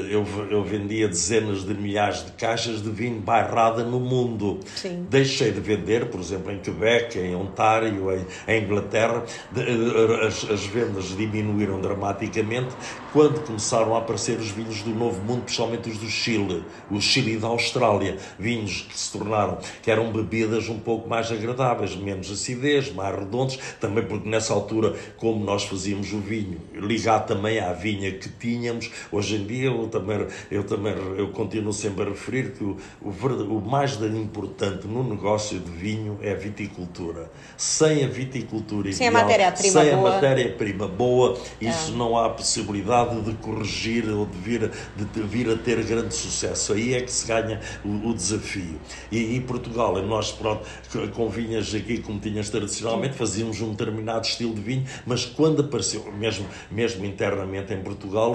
eu, 0.09 0.25
eu 0.49 0.63
vendia 0.63 1.07
dezenas 1.07 1.63
de 1.63 1.73
milhares 1.73 2.25
de 2.25 2.31
caixas 2.33 2.81
de 2.81 2.89
vinho 2.89 3.19
bairrada 3.19 3.83
no 3.83 3.99
mundo. 3.99 4.59
Sim. 4.75 5.05
Deixei 5.09 5.51
de 5.51 5.59
vender, 5.59 6.07
por 6.07 6.19
exemplo, 6.19 6.51
em 6.51 6.59
Quebec, 6.59 7.17
em 7.19 7.35
Ontário, 7.35 8.11
em, 8.11 8.25
em 8.47 8.63
Inglaterra, 8.63 9.23
eh, 9.55 10.25
as, 10.27 10.49
as 10.49 10.65
vendas 10.65 11.15
diminuíram 11.15 11.79
dramaticamente 11.83 12.75
quando 13.11 13.45
começaram 13.45 13.95
a 13.95 13.99
aparecer 13.99 14.39
os 14.39 14.49
vinhos 14.49 14.81
do 14.81 14.89
Novo 14.89 15.21
Mundo, 15.21 15.43
principalmente 15.43 15.89
os 15.89 15.97
do 15.97 16.09
Chile, 16.09 16.63
o 16.89 16.99
Chile 16.99 17.33
e 17.33 17.37
da 17.37 17.47
Austrália, 17.47 18.17
vinhos 18.39 18.87
que 18.89 18.97
se 18.97 19.11
tornaram, 19.11 19.59
que 19.81 19.91
eram 19.91 20.11
bebidas 20.11 20.67
um 20.69 20.79
pouco 20.79 21.07
mais 21.07 21.31
agradáveis, 21.31 21.95
menos 21.95 22.31
acidez, 22.31 22.91
mais 22.91 23.15
redondos, 23.15 23.59
também 23.79 24.03
porque 24.03 24.27
nessa 24.27 24.53
altura, 24.53 24.95
como 25.17 25.43
nós 25.45 25.63
fazíamos 25.63 26.11
o 26.11 26.19
vinho, 26.19 26.59
ligado 26.73 27.27
também 27.27 27.59
à 27.59 27.71
vinha 27.73 28.11
que 28.11 28.29
tínhamos, 28.29 28.89
Hoje 29.11 29.35
em 29.35 29.45
dia 29.45 29.67
eu 29.67 29.87
também, 29.87 30.25
eu 30.49 30.63
também 30.63 30.93
eu 31.17 31.29
continuo 31.29 31.73
sempre 31.73 32.03
a 32.03 32.09
referir 32.09 32.51
que 32.51 32.63
o, 32.63 32.77
o, 33.01 33.09
o 33.09 33.61
mais 33.61 33.95
importante 34.01 34.87
no 34.87 35.03
negócio 35.03 35.59
de 35.59 35.69
vinho 35.69 36.17
é 36.21 36.31
a 36.31 36.35
viticultura. 36.35 37.29
Sem 37.57 38.03
a 38.03 38.07
viticultura 38.07 38.91
sem 38.91 39.07
ideal, 39.07 39.21
a 39.21 39.25
matéria-prima 39.25 39.81
sem 39.81 39.95
boa, 39.95 40.09
a 40.09 40.13
matéria-prima 40.13 40.87
boa 40.87 41.37
isso 41.73 41.93
não 41.93 42.17
há 42.17 42.29
possibilidade 42.29 43.21
de 43.21 43.33
corrigir 43.33 44.09
ou 44.09 44.25
de 44.25 44.37
vir, 44.37 44.71
de 44.95 45.21
vir 45.21 45.49
a 45.49 45.57
ter 45.57 45.83
grande 45.83 46.13
sucesso. 46.13 46.73
Aí 46.73 46.93
é 46.93 47.01
que 47.01 47.11
se 47.11 47.27
ganha 47.27 47.59
o, 47.83 48.09
o 48.09 48.13
desafio. 48.13 48.79
E 49.11 49.35
em 49.35 49.41
Portugal, 49.41 50.01
nós 50.01 50.31
pronto, 50.31 50.65
com 51.13 51.29
vinhas 51.29 51.73
aqui, 51.73 51.99
como 51.99 52.19
tinhas 52.19 52.49
tradicionalmente, 52.49 53.15
fazíamos 53.15 53.61
um 53.61 53.71
determinado 53.71 54.25
estilo 54.25 54.53
de 54.53 54.61
vinho, 54.61 54.85
mas 55.05 55.25
quando 55.25 55.61
apareceu, 55.61 56.11
mesmo, 56.13 56.45
mesmo 56.71 57.05
internamente 57.05 57.73
em 57.73 57.81
Portugal, 57.81 58.33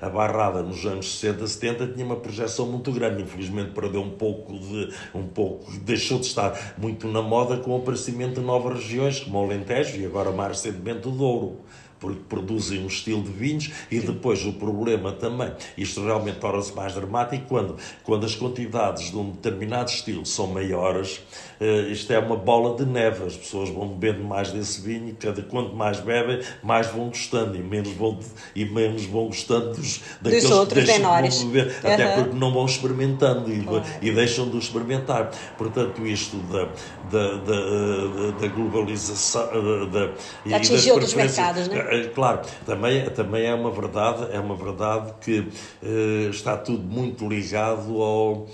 a, 0.00 0.06
a 0.06 0.10
Barrada 0.10 0.62
nos 0.62 0.84
anos 0.84 1.18
60, 1.18 1.46
70 1.46 1.86
tinha 1.88 2.04
uma 2.04 2.16
projeção 2.16 2.66
muito 2.66 2.90
grande. 2.92 3.22
Infelizmente 3.22 3.70
perdeu 3.70 4.02
um 4.02 4.10
pouco 4.10 4.58
de. 4.58 4.92
um 5.14 5.26
pouco, 5.26 5.70
deixou 5.80 6.18
de 6.18 6.26
estar 6.26 6.74
muito 6.78 7.06
na 7.08 7.22
moda 7.22 7.56
com 7.58 7.72
o 7.72 7.76
aparecimento 7.76 8.40
de 8.40 8.46
novas 8.46 8.82
regiões, 8.82 9.20
como 9.20 9.40
o 9.40 9.44
Alentejo 9.44 10.00
e 10.00 10.06
agora 10.06 10.30
mais 10.30 10.62
recentemente 10.62 11.08
o 11.08 11.10
Douro 11.10 11.58
porque 12.00 12.20
produzem 12.28 12.82
um 12.82 12.86
estilo 12.86 13.22
de 13.22 13.30
vinhos 13.30 13.70
e 13.90 14.00
depois 14.00 14.44
o 14.44 14.52
problema 14.52 15.12
também, 15.12 15.52
isto 15.76 16.04
realmente 16.04 16.38
torna-se 16.38 16.74
mais 16.74 16.94
dramático 16.94 17.44
quando, 17.48 17.76
quando 18.04 18.24
as 18.24 18.34
quantidades 18.34 19.10
de 19.10 19.16
um 19.16 19.30
determinado 19.30 19.90
estilo 19.90 20.24
são 20.24 20.46
maiores, 20.46 21.20
uh, 21.60 21.90
isto 21.90 22.12
é 22.12 22.18
uma 22.18 22.36
bola 22.36 22.76
de 22.76 22.84
neve, 22.84 23.24
as 23.24 23.36
pessoas 23.36 23.68
vão 23.70 23.88
bebendo 23.88 24.24
mais 24.24 24.50
desse 24.52 24.80
vinho 24.80 25.08
e 25.08 25.12
cada 25.12 25.42
quanto 25.42 25.74
mais 25.74 26.00
bebem, 26.00 26.40
mais 26.62 26.86
vão 26.88 27.08
gostando 27.08 27.56
e 27.56 27.62
menos 27.62 27.92
vão, 27.92 28.18
e 28.54 28.64
menos 28.64 29.04
vão 29.04 29.26
gostando 29.26 29.74
dos, 29.74 30.00
daqueles 30.20 30.44
dos 30.44 30.52
outros 30.52 30.84
que 30.84 30.92
menores. 30.92 31.42
Beber, 31.42 31.66
uhum. 31.66 31.92
até 31.92 32.14
porque 32.14 32.36
não 32.36 32.52
vão 32.52 32.66
experimentando 32.66 33.50
e, 33.52 33.66
e 34.02 34.12
deixam 34.12 34.48
de 34.48 34.58
experimentar. 34.58 35.30
Portanto, 35.56 36.06
isto 36.06 36.36
da, 36.36 36.64
da, 37.10 37.34
da, 37.36 38.30
da 38.40 38.48
globalização 38.48 39.48
da, 39.90 40.10
e 40.44 40.54
atingir 40.54 40.92
outros 40.92 41.14
mercados, 41.14 41.68
né? 41.68 41.87
Eh, 41.90 42.08
claro, 42.14 42.42
também, 42.66 43.08
também 43.10 43.46
é 43.46 43.54
uma 43.54 43.70
verdade, 43.70 44.28
é 44.30 44.38
uma 44.38 44.54
verdade 44.54 45.14
que 45.22 45.40
uh, 45.40 46.28
está 46.30 46.56
tudo 46.56 46.82
muito 46.82 47.26
ligado 47.26 48.02
ao 48.02 48.46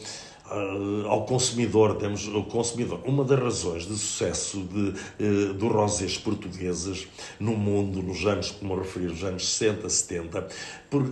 ao 1.09 1.25
consumidor, 1.25 1.97
temos 1.97 2.29
o 2.29 2.43
consumidor. 2.45 3.01
Uma 3.05 3.25
das 3.25 3.41
razões 3.41 3.87
de 3.87 3.97
sucesso 3.97 4.61
de, 4.61 4.95
uh, 5.25 5.55
dos 5.55 5.73
rosés 5.73 6.19
portugueses 6.19 7.09
no 7.41 7.53
mundo, 7.53 8.03
nos 8.03 8.25
anos, 8.27 8.51
como 8.51 8.77
referi, 8.77 9.07
nos 9.07 9.25
anos 9.25 9.49
60, 9.49 9.89
70, 9.89 10.49
por, 10.91 11.05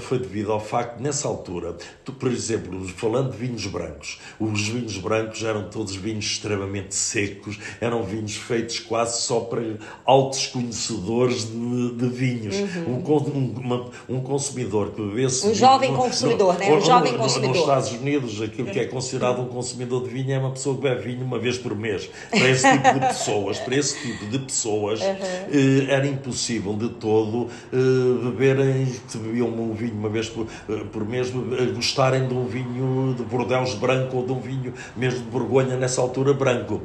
foi 0.00 0.18
devido 0.18 0.52
ao 0.52 0.60
facto, 0.60 1.00
nessa 1.00 1.28
altura, 1.28 1.76
tu, 2.04 2.12
por 2.12 2.30
exemplo, 2.30 2.86
falando 2.88 3.30
de 3.30 3.38
vinhos 3.38 3.66
brancos, 3.66 4.18
os 4.40 4.68
vinhos 4.68 4.98
brancos 4.98 5.42
eram 5.42 5.70
todos 5.70 5.94
vinhos 5.94 6.24
extremamente 6.26 6.94
secos, 6.94 7.58
eram 7.80 8.02
vinhos 8.02 8.36
feitos 8.36 8.80
quase 8.80 9.22
só 9.22 9.40
para 9.40 9.62
altos 10.04 10.48
conhecedores 10.48 11.44
de, 11.46 11.92
de 11.92 12.08
vinhos. 12.08 12.56
Uhum. 12.56 13.02
Um, 13.06 13.38
um, 13.38 13.54
uma, 13.60 13.90
um, 14.08 14.20
consumidor 14.20 14.90
que 14.90 15.00
bebesse. 15.00 15.46
Um 15.46 15.54
jovem 15.54 15.94
consumidor, 15.94 16.54
no, 16.54 16.60
né? 16.60 16.72
Um 16.72 16.80
jovem 16.80 17.16
consumidor. 17.16 17.54
Nos 17.54 17.60
Estados 17.60 17.92
Unidos, 17.92 18.40
aquilo 18.48 18.70
que 18.70 18.78
é 18.78 18.86
considerado 18.86 19.40
um 19.40 19.46
consumidor 19.46 20.02
de 20.02 20.10
vinho 20.10 20.32
é 20.32 20.38
uma 20.38 20.50
pessoa 20.50 20.76
que 20.76 20.82
bebe 20.82 21.02
vinho 21.02 21.24
uma 21.24 21.38
vez 21.38 21.58
por 21.58 21.74
mês. 21.74 22.08
Para 22.30 22.48
esse 22.48 22.70
tipo 22.70 22.94
de 22.94 23.00
pessoas, 23.00 23.58
para 23.58 23.76
esse 23.76 24.00
tipo 24.00 24.26
de 24.26 24.38
pessoas, 24.38 25.00
uhum. 25.00 25.86
era 25.88 26.06
impossível 26.06 26.74
de 26.74 26.88
todo 26.90 27.48
eh, 27.72 28.24
beberem, 28.24 28.86
que 29.10 29.18
bebiam 29.18 29.48
um 29.48 29.74
vinho 29.74 29.94
uma 29.94 30.08
vez 30.08 30.28
por, 30.28 30.46
eh, 30.68 30.84
por 30.92 31.04
mês, 31.06 31.30
gostarem 31.74 32.26
de 32.26 32.34
um 32.34 32.46
vinho 32.46 33.14
de 33.16 33.22
Bordeaux 33.24 33.74
branco 33.74 34.16
ou 34.18 34.26
de 34.26 34.32
um 34.32 34.40
vinho 34.40 34.72
mesmo 34.96 35.20
de 35.20 35.30
Borgonha 35.30 35.76
nessa 35.76 36.00
altura 36.00 36.32
branco. 36.32 36.82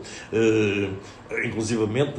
Inclusivamente, 1.45 2.13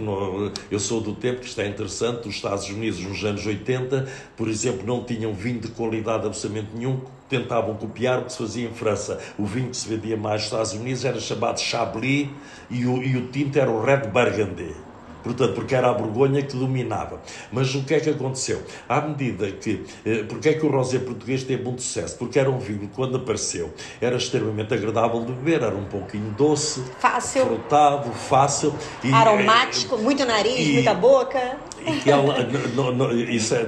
eu 0.71 0.81
sou 0.81 1.01
do 1.01 1.15
tempo 1.15 1.41
que 1.41 1.47
está 1.47 1.63
é 1.63 1.69
interessante, 1.69 2.29
os 2.29 2.35
Estados 2.35 2.69
Unidos 2.69 3.01
nos 3.01 3.25
anos 3.25 3.47
80, 3.47 4.07
por 4.37 4.49
exemplo, 4.49 4.87
não 4.87 5.05
tinham 5.05 5.33
vinho 5.33 5.61
de 5.61 5.69
qualidade 5.69 6.27
absolutamente 6.27 6.69
nenhum, 6.75 7.01
tentavam 7.29 7.75
copiar 7.75 8.21
o 8.21 8.25
que 8.25 8.33
se 8.33 8.39
fazia 8.39 8.69
em 8.69 8.73
França. 8.73 9.21
O 9.39 9.45
vinho 9.45 9.71
que 9.71 9.77
se 9.77 9.89
vendia 9.89 10.17
mais 10.17 10.43
nos 10.43 10.45
Estados 10.45 10.73
Unidos 10.73 11.05
era 11.05 11.21
chamado 11.21 11.61
Chablis 11.61 12.29
e 12.71 12.87
o, 12.87 13.03
e 13.03 13.17
o 13.17 13.29
tinto 13.29 13.59
era 13.59 13.71
o 13.71 13.83
Red 13.83 14.09
Burgundy 14.09 14.75
portanto, 15.25 15.55
porque 15.55 15.75
era 15.75 15.91
a 15.91 15.95
Borgonha 15.95 16.43
que 16.43 16.55
dominava. 16.55 17.21
Mas 17.51 17.75
o 17.75 17.83
que 17.83 17.95
é 17.95 18.01
que 18.01 18.11
aconteceu? 18.11 18.63
À 18.89 19.01
medida 19.01 19.51
que. 19.51 19.85
Eh, 20.05 20.25
porque 20.29 20.51
é 20.51 20.55
que 20.55 20.65
o 20.65 20.71
rosé 20.71 20.99
português 20.99 21.43
teve 21.43 21.65
muito 21.65 21.83
sucesso? 21.83 22.17
Porque 22.19 22.39
era 22.39 22.51
um 22.51 22.59
vinho, 22.59 22.91
quando 22.95 23.17
apareceu, 23.17 23.73
era 24.01 24.17
extremamente 24.17 24.73
agradável 24.75 25.25
de 25.25 25.33
beber, 25.33 25.63
era 25.63 25.75
um 25.75 25.87
pouquinho 25.87 26.31
doce, 26.33 26.85
fácil, 27.01 27.47
frutado, 27.47 28.13
fácil, 28.13 28.75
e, 29.03 29.13
aromático, 29.13 29.97
muito 29.99 30.25
nariz, 30.25 30.59
e, 30.59 30.73
muita 30.75 30.95
boca. 30.95 31.57
E 31.87 32.11
ela, 32.11 32.39
no, 32.75 32.93
no, 32.93 33.13
isso 33.13 33.55
é, 33.55 33.61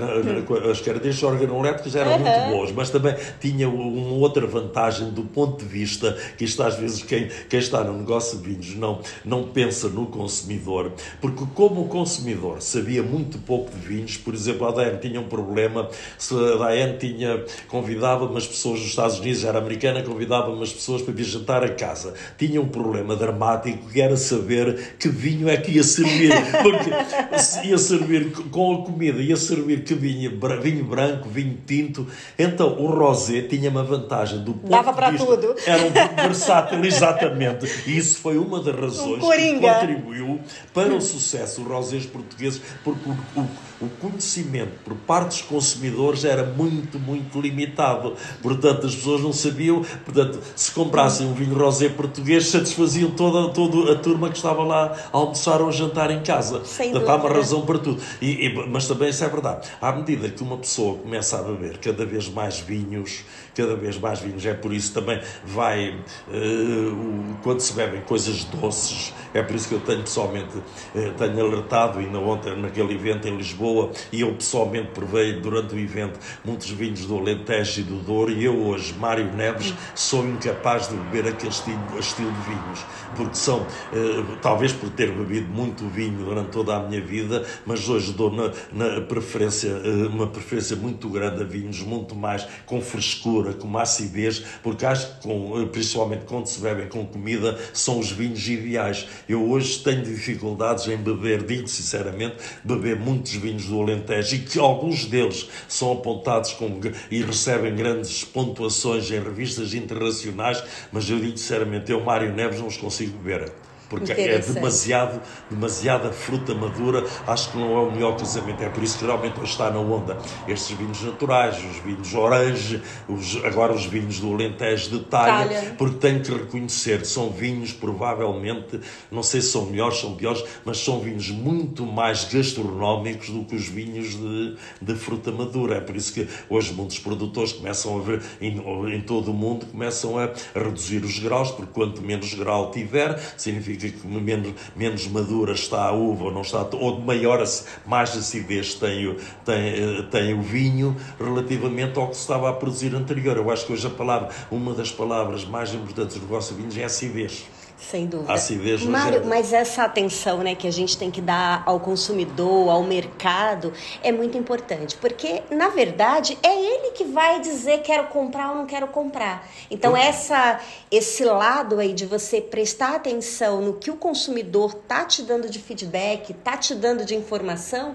as 0.70 0.80
características 0.80 1.22
organoléticas 1.22 1.94
eram 1.94 2.12
uhum. 2.12 2.18
muito 2.18 2.50
boas, 2.50 2.72
mas 2.72 2.90
também 2.90 3.14
tinha 3.40 3.68
uma 3.68 4.16
outra 4.16 4.46
vantagem 4.46 5.10
do 5.10 5.22
ponto 5.22 5.64
de 5.64 5.70
vista 5.70 6.16
que 6.36 6.44
isto 6.44 6.62
às 6.62 6.76
vezes 6.76 7.02
quem, 7.02 7.28
quem 7.48 7.58
está 7.58 7.84
no 7.84 7.98
negócio 7.98 8.38
de 8.38 8.48
vinhos 8.48 8.74
não, 8.76 9.00
não 9.24 9.44
pensa 9.44 9.88
no 9.88 10.06
consumidor, 10.06 10.92
porque 11.20 11.45
como 11.54 11.82
o 11.82 11.88
consumidor 11.88 12.60
sabia 12.60 13.02
muito 13.02 13.38
pouco 13.38 13.70
de 13.70 13.86
vinhos, 13.86 14.16
por 14.16 14.34
exemplo, 14.34 14.66
a 14.66 14.70
DN 14.72 14.98
tinha 14.98 15.20
um 15.20 15.28
problema, 15.28 15.88
se 16.18 16.34
a 16.34 16.68
DN 16.68 16.98
tinha, 16.98 17.44
convidava 17.68 18.24
umas 18.24 18.46
pessoas 18.46 18.80
dos 18.80 18.88
Estados 18.88 19.18
Unidos, 19.18 19.44
era 19.44 19.58
americana, 19.58 20.02
convidava 20.02 20.50
umas 20.50 20.72
pessoas 20.72 21.02
para 21.02 21.14
vir 21.14 21.24
jantar 21.24 21.64
a 21.64 21.68
casa. 21.68 22.14
Tinha 22.38 22.60
um 22.60 22.68
problema 22.68 23.14
dramático 23.14 23.88
que 23.90 24.00
era 24.00 24.16
saber 24.16 24.96
que 24.98 25.08
vinho 25.08 25.48
é 25.48 25.56
que 25.56 25.72
ia 25.72 25.84
servir, 25.84 26.32
porque 26.62 27.66
ia 27.66 27.78
servir 27.78 28.32
com 28.50 28.74
a 28.74 28.84
comida, 28.84 29.20
ia 29.20 29.36
servir 29.36 29.84
que 29.84 29.94
vinho, 29.94 30.38
vinho 30.60 30.84
branco, 30.84 31.28
vinho 31.28 31.58
tinto, 31.66 32.06
então 32.38 32.78
o 32.78 32.86
rosé 32.86 33.42
tinha 33.42 33.70
uma 33.70 33.82
vantagem 33.82 34.42
do 34.42 34.52
ponto 34.52 34.70
Dava 34.70 34.92
para 34.92 35.10
vista, 35.10 35.26
tudo. 35.26 35.54
Era 35.66 35.82
um 35.84 36.16
versátil, 36.26 36.84
exatamente. 36.84 37.66
E 37.86 37.96
isso 37.96 38.18
foi 38.18 38.36
uma 38.36 38.60
das 38.60 38.74
razões 38.74 39.22
um 39.22 39.30
que 39.30 39.60
contribuiu 39.60 40.40
para 40.72 40.94
o 40.94 41.00
sucesso 41.00 41.35
sucesso, 41.36 41.62
os 41.62 41.68
rosés 41.68 42.06
portugueses, 42.06 42.60
porque 42.82 43.08
o, 43.08 43.40
o, 43.40 43.86
o, 43.86 43.88
conhecimento 44.00 44.72
por 44.84 44.94
parte 44.94 45.28
dos 45.28 45.42
consumidores 45.42 46.24
era 46.24 46.44
muito, 46.44 46.98
muito 46.98 47.40
limitado. 47.40 48.14
Portanto, 48.42 48.86
as 48.86 48.94
pessoas 48.94 49.20
não 49.22 49.32
sabiam, 49.32 49.84
portanto, 50.04 50.40
se 50.54 50.70
comprassem 50.72 51.26
um 51.26 51.34
vinho 51.34 51.56
rosé 51.56 51.88
português, 51.88 52.48
satisfaziam 52.48 53.10
toda, 53.10 53.52
toda 53.52 53.92
a 53.92 53.96
turma 53.96 54.30
que 54.30 54.36
estava 54.36 54.62
lá 54.62 54.96
a 55.12 55.16
almoçar 55.16 55.60
ou 55.60 55.68
a 55.68 55.72
jantar 55.72 56.10
em 56.10 56.22
casa. 56.22 56.64
Sem 56.64 56.90
portanto, 56.90 57.10
há 57.10 57.16
uma 57.16 57.30
razão 57.30 57.66
para 57.66 57.78
tudo. 57.78 58.00
E, 58.20 58.46
e, 58.46 58.68
mas 58.68 58.88
também 58.88 59.10
isso 59.10 59.24
é 59.24 59.28
verdade. 59.28 59.68
À 59.80 59.92
medida 59.92 60.28
que 60.28 60.42
uma 60.42 60.56
pessoa 60.56 60.96
começa 60.98 61.38
a 61.38 61.42
beber 61.42 61.78
cada 61.78 62.04
vez 62.06 62.28
mais 62.28 62.58
vinhos, 62.58 63.24
cada 63.56 63.74
vez 63.74 63.98
mais 63.98 64.20
vinhos, 64.20 64.44
é 64.44 64.52
por 64.52 64.72
isso 64.72 64.92
também 64.92 65.20
vai, 65.44 65.90
uh, 66.28 67.36
quando 67.42 67.60
se 67.60 67.72
bebem 67.72 68.02
coisas 68.02 68.44
doces, 68.44 69.14
é 69.32 69.42
por 69.42 69.56
isso 69.56 69.68
que 69.68 69.74
eu 69.74 69.80
tenho 69.80 70.02
pessoalmente, 70.02 70.56
uh, 70.58 71.12
tenho 71.16 71.40
alertado, 71.40 71.98
ainda 71.98 72.18
ontem 72.18 72.54
naquele 72.56 72.94
evento 72.94 73.26
em 73.26 73.36
Lisboa, 73.36 73.90
e 74.12 74.20
eu 74.20 74.34
pessoalmente 74.34 74.88
provei 74.92 75.40
durante 75.40 75.74
o 75.74 75.78
evento 75.78 76.20
muitos 76.44 76.70
vinhos 76.70 77.06
do 77.06 77.16
Alentejo 77.16 77.80
e 77.80 77.84
do 77.84 77.96
Douro, 77.96 78.30
e 78.30 78.44
eu 78.44 78.54
hoje, 78.66 78.94
Mário 78.98 79.32
Neves, 79.32 79.72
sou 79.94 80.26
incapaz 80.26 80.88
de 80.88 80.96
beber 80.96 81.28
aquele 81.28 81.50
estilo, 81.50 81.80
estilo 81.98 82.30
de 82.30 82.40
vinhos, 82.40 82.84
porque 83.16 83.34
são, 83.34 83.66
eh, 83.92 84.36
talvez 84.42 84.72
por 84.72 84.90
ter 84.90 85.10
bebido 85.10 85.48
muito 85.48 85.88
vinho 85.88 86.24
durante 86.24 86.50
toda 86.50 86.76
a 86.76 86.82
minha 86.82 87.00
vida, 87.00 87.44
mas 87.64 87.88
hoje 87.88 88.12
dou 88.12 88.30
na, 88.30 88.52
na 88.72 89.00
preferência, 89.00 89.70
uma 90.10 90.26
preferência 90.26 90.76
muito 90.76 91.08
grande 91.08 91.42
a 91.42 91.46
vinhos 91.46 91.80
muito 91.80 92.14
mais 92.14 92.46
com 92.66 92.80
frescura, 92.80 93.45
com 93.54 93.76
acidez, 93.78 94.42
porque 94.62 94.84
acho 94.84 95.14
que, 95.14 95.22
com, 95.22 95.60
eh, 95.60 95.66
principalmente 95.66 96.24
quando 96.26 96.46
se 96.46 96.60
bebem 96.60 96.88
com 96.88 97.06
comida, 97.06 97.58
são 97.72 97.98
os 97.98 98.10
vinhos 98.10 98.46
ideais. 98.48 99.06
Eu 99.28 99.48
hoje 99.48 99.78
tenho 99.82 100.02
dificuldades 100.02 100.86
em 100.88 100.96
beber 100.96 101.44
digo 101.44 101.68
sinceramente, 101.68 102.36
beber 102.64 102.96
muitos 102.96 103.32
vinhos 103.32 103.66
do 103.66 103.80
Alentejo 103.80 104.36
e 104.36 104.38
que 104.40 104.58
alguns 104.58 105.06
deles 105.06 105.48
são 105.68 105.92
apontados 105.92 106.52
como, 106.52 106.80
e 107.10 107.22
recebem 107.22 107.74
grandes 107.74 108.24
pontuações 108.24 109.10
em 109.10 109.22
revistas 109.22 109.74
internacionais, 109.74 110.62
mas 110.92 111.08
eu 111.08 111.18
digo 111.18 111.36
sinceramente, 111.38 111.90
eu, 111.90 112.00
Mário 112.02 112.32
Neves, 112.32 112.60
não 112.60 112.66
os 112.66 112.76
consigo 112.76 113.16
beber. 113.18 113.52
Porque 113.88 114.12
é 114.12 114.38
demasiado, 114.38 115.20
demasiada 115.50 116.12
fruta 116.12 116.54
madura, 116.54 117.04
acho 117.26 117.52
que 117.52 117.58
não 117.58 117.76
é 117.76 117.80
o 117.80 117.90
melhor 117.90 118.16
casamento. 118.16 118.62
É 118.62 118.68
por 118.68 118.82
isso 118.82 118.98
que 118.98 119.04
realmente 119.04 119.38
hoje 119.40 119.52
está 119.52 119.70
na 119.70 119.78
onda 119.78 120.18
estes 120.48 120.76
vinhos 120.76 121.02
naturais, 121.02 121.56
os 121.56 121.78
vinhos 121.78 122.14
orange, 122.14 122.82
os, 123.08 123.36
agora 123.44 123.72
os 123.72 123.86
vinhos 123.86 124.20
do 124.20 124.32
Alentejo 124.32 124.90
de 124.90 125.04
talha, 125.04 125.48
talha, 125.48 125.74
porque 125.76 125.98
tenho 125.98 126.20
que 126.20 126.32
reconhecer 126.32 127.00
que 127.00 127.06
são 127.06 127.30
vinhos 127.30 127.72
provavelmente, 127.72 128.80
não 129.10 129.22
sei 129.22 129.40
se 129.40 129.48
são 129.48 129.66
melhores, 129.66 129.98
são 129.98 130.14
piores, 130.14 130.42
mas 130.64 130.78
são 130.78 131.00
vinhos 131.00 131.30
muito 131.30 131.84
mais 131.86 132.24
gastronómicos 132.24 133.30
do 133.30 133.44
que 133.44 133.54
os 133.54 133.68
vinhos 133.68 134.14
de, 134.14 134.56
de 134.80 134.94
fruta 134.94 135.30
madura. 135.30 135.76
É 135.76 135.80
por 135.80 135.96
isso 135.96 136.12
que 136.12 136.28
hoje 136.48 136.72
muitos 136.72 136.98
produtores 136.98 137.52
começam 137.52 137.98
a 137.98 138.02
ver, 138.02 138.22
em, 138.40 138.58
em 138.94 139.00
todo 139.00 139.30
o 139.30 139.34
mundo, 139.34 139.66
começam 139.66 140.18
a, 140.18 140.30
reduzir 140.54 141.04
os 141.04 141.18
graus, 141.18 141.50
porque 141.50 141.72
quanto 141.72 142.02
menos 142.02 142.34
grau 142.34 142.70
tiver, 142.70 143.18
significa 143.36 143.75
menos, 144.04 144.54
menos 144.74 145.06
madura 145.08 145.52
está 145.52 145.86
a 145.86 145.92
uva 145.92 146.24
ou 146.24 146.32
não 146.32 146.42
está, 146.42 146.66
ou 146.72 147.00
maior, 147.00 147.42
mais 147.86 148.16
acidez 148.16 148.74
tem 148.74 149.16
tem, 149.44 150.02
tem 150.10 150.34
o 150.34 150.42
vinho 150.42 150.96
relativamente 151.18 151.98
ao 151.98 152.08
que 152.08 152.16
se 152.16 152.22
estava 152.22 152.50
a 152.50 152.52
produzir 152.52 152.94
anterior. 152.94 153.36
Eu 153.36 153.50
acho 153.50 153.66
que 153.66 153.72
hoje 153.72 153.86
a 153.86 153.90
palavra, 153.90 154.30
uma 154.50 154.74
das 154.74 154.90
palavras 154.90 155.44
mais 155.44 155.72
importantes 155.74 156.16
do 156.16 156.22
negócio 156.22 156.54
de 156.54 156.62
vinhos 156.62 156.76
é 156.76 156.84
acidez. 156.84 157.46
Sem 157.78 158.06
dúvida. 158.06 158.32
Acidez 158.32 158.82
Mário, 158.84 159.24
mas 159.26 159.52
essa 159.52 159.84
atenção 159.84 160.38
né, 160.38 160.54
que 160.54 160.66
a 160.66 160.72
gente 160.72 160.96
tem 160.96 161.10
que 161.10 161.20
dar 161.20 161.62
ao 161.66 161.78
consumidor, 161.78 162.70
ao 162.70 162.82
mercado, 162.82 163.72
é 164.02 164.10
muito 164.10 164.38
importante. 164.38 164.96
Porque, 164.96 165.42
na 165.50 165.68
verdade, 165.68 166.38
é 166.42 166.54
ele 166.54 166.92
que 166.92 167.04
vai 167.04 167.40
dizer 167.40 167.82
quero 167.82 168.08
comprar 168.08 168.50
ou 168.50 168.56
não 168.56 168.66
quero 168.66 168.86
comprar. 168.88 169.46
Então, 169.70 169.94
essa, 169.94 170.58
esse 170.90 171.24
lado 171.24 171.78
aí 171.78 171.92
de 171.92 172.06
você 172.06 172.40
prestar 172.40 172.94
atenção 172.94 173.60
no 173.60 173.74
que 173.74 173.90
o 173.90 173.96
consumidor 173.96 174.72
tá 174.72 175.04
te 175.04 175.22
dando 175.22 175.48
de 175.50 175.58
feedback, 175.58 176.32
tá 176.32 176.56
te 176.56 176.74
dando 176.74 177.04
de 177.04 177.14
informação, 177.14 177.94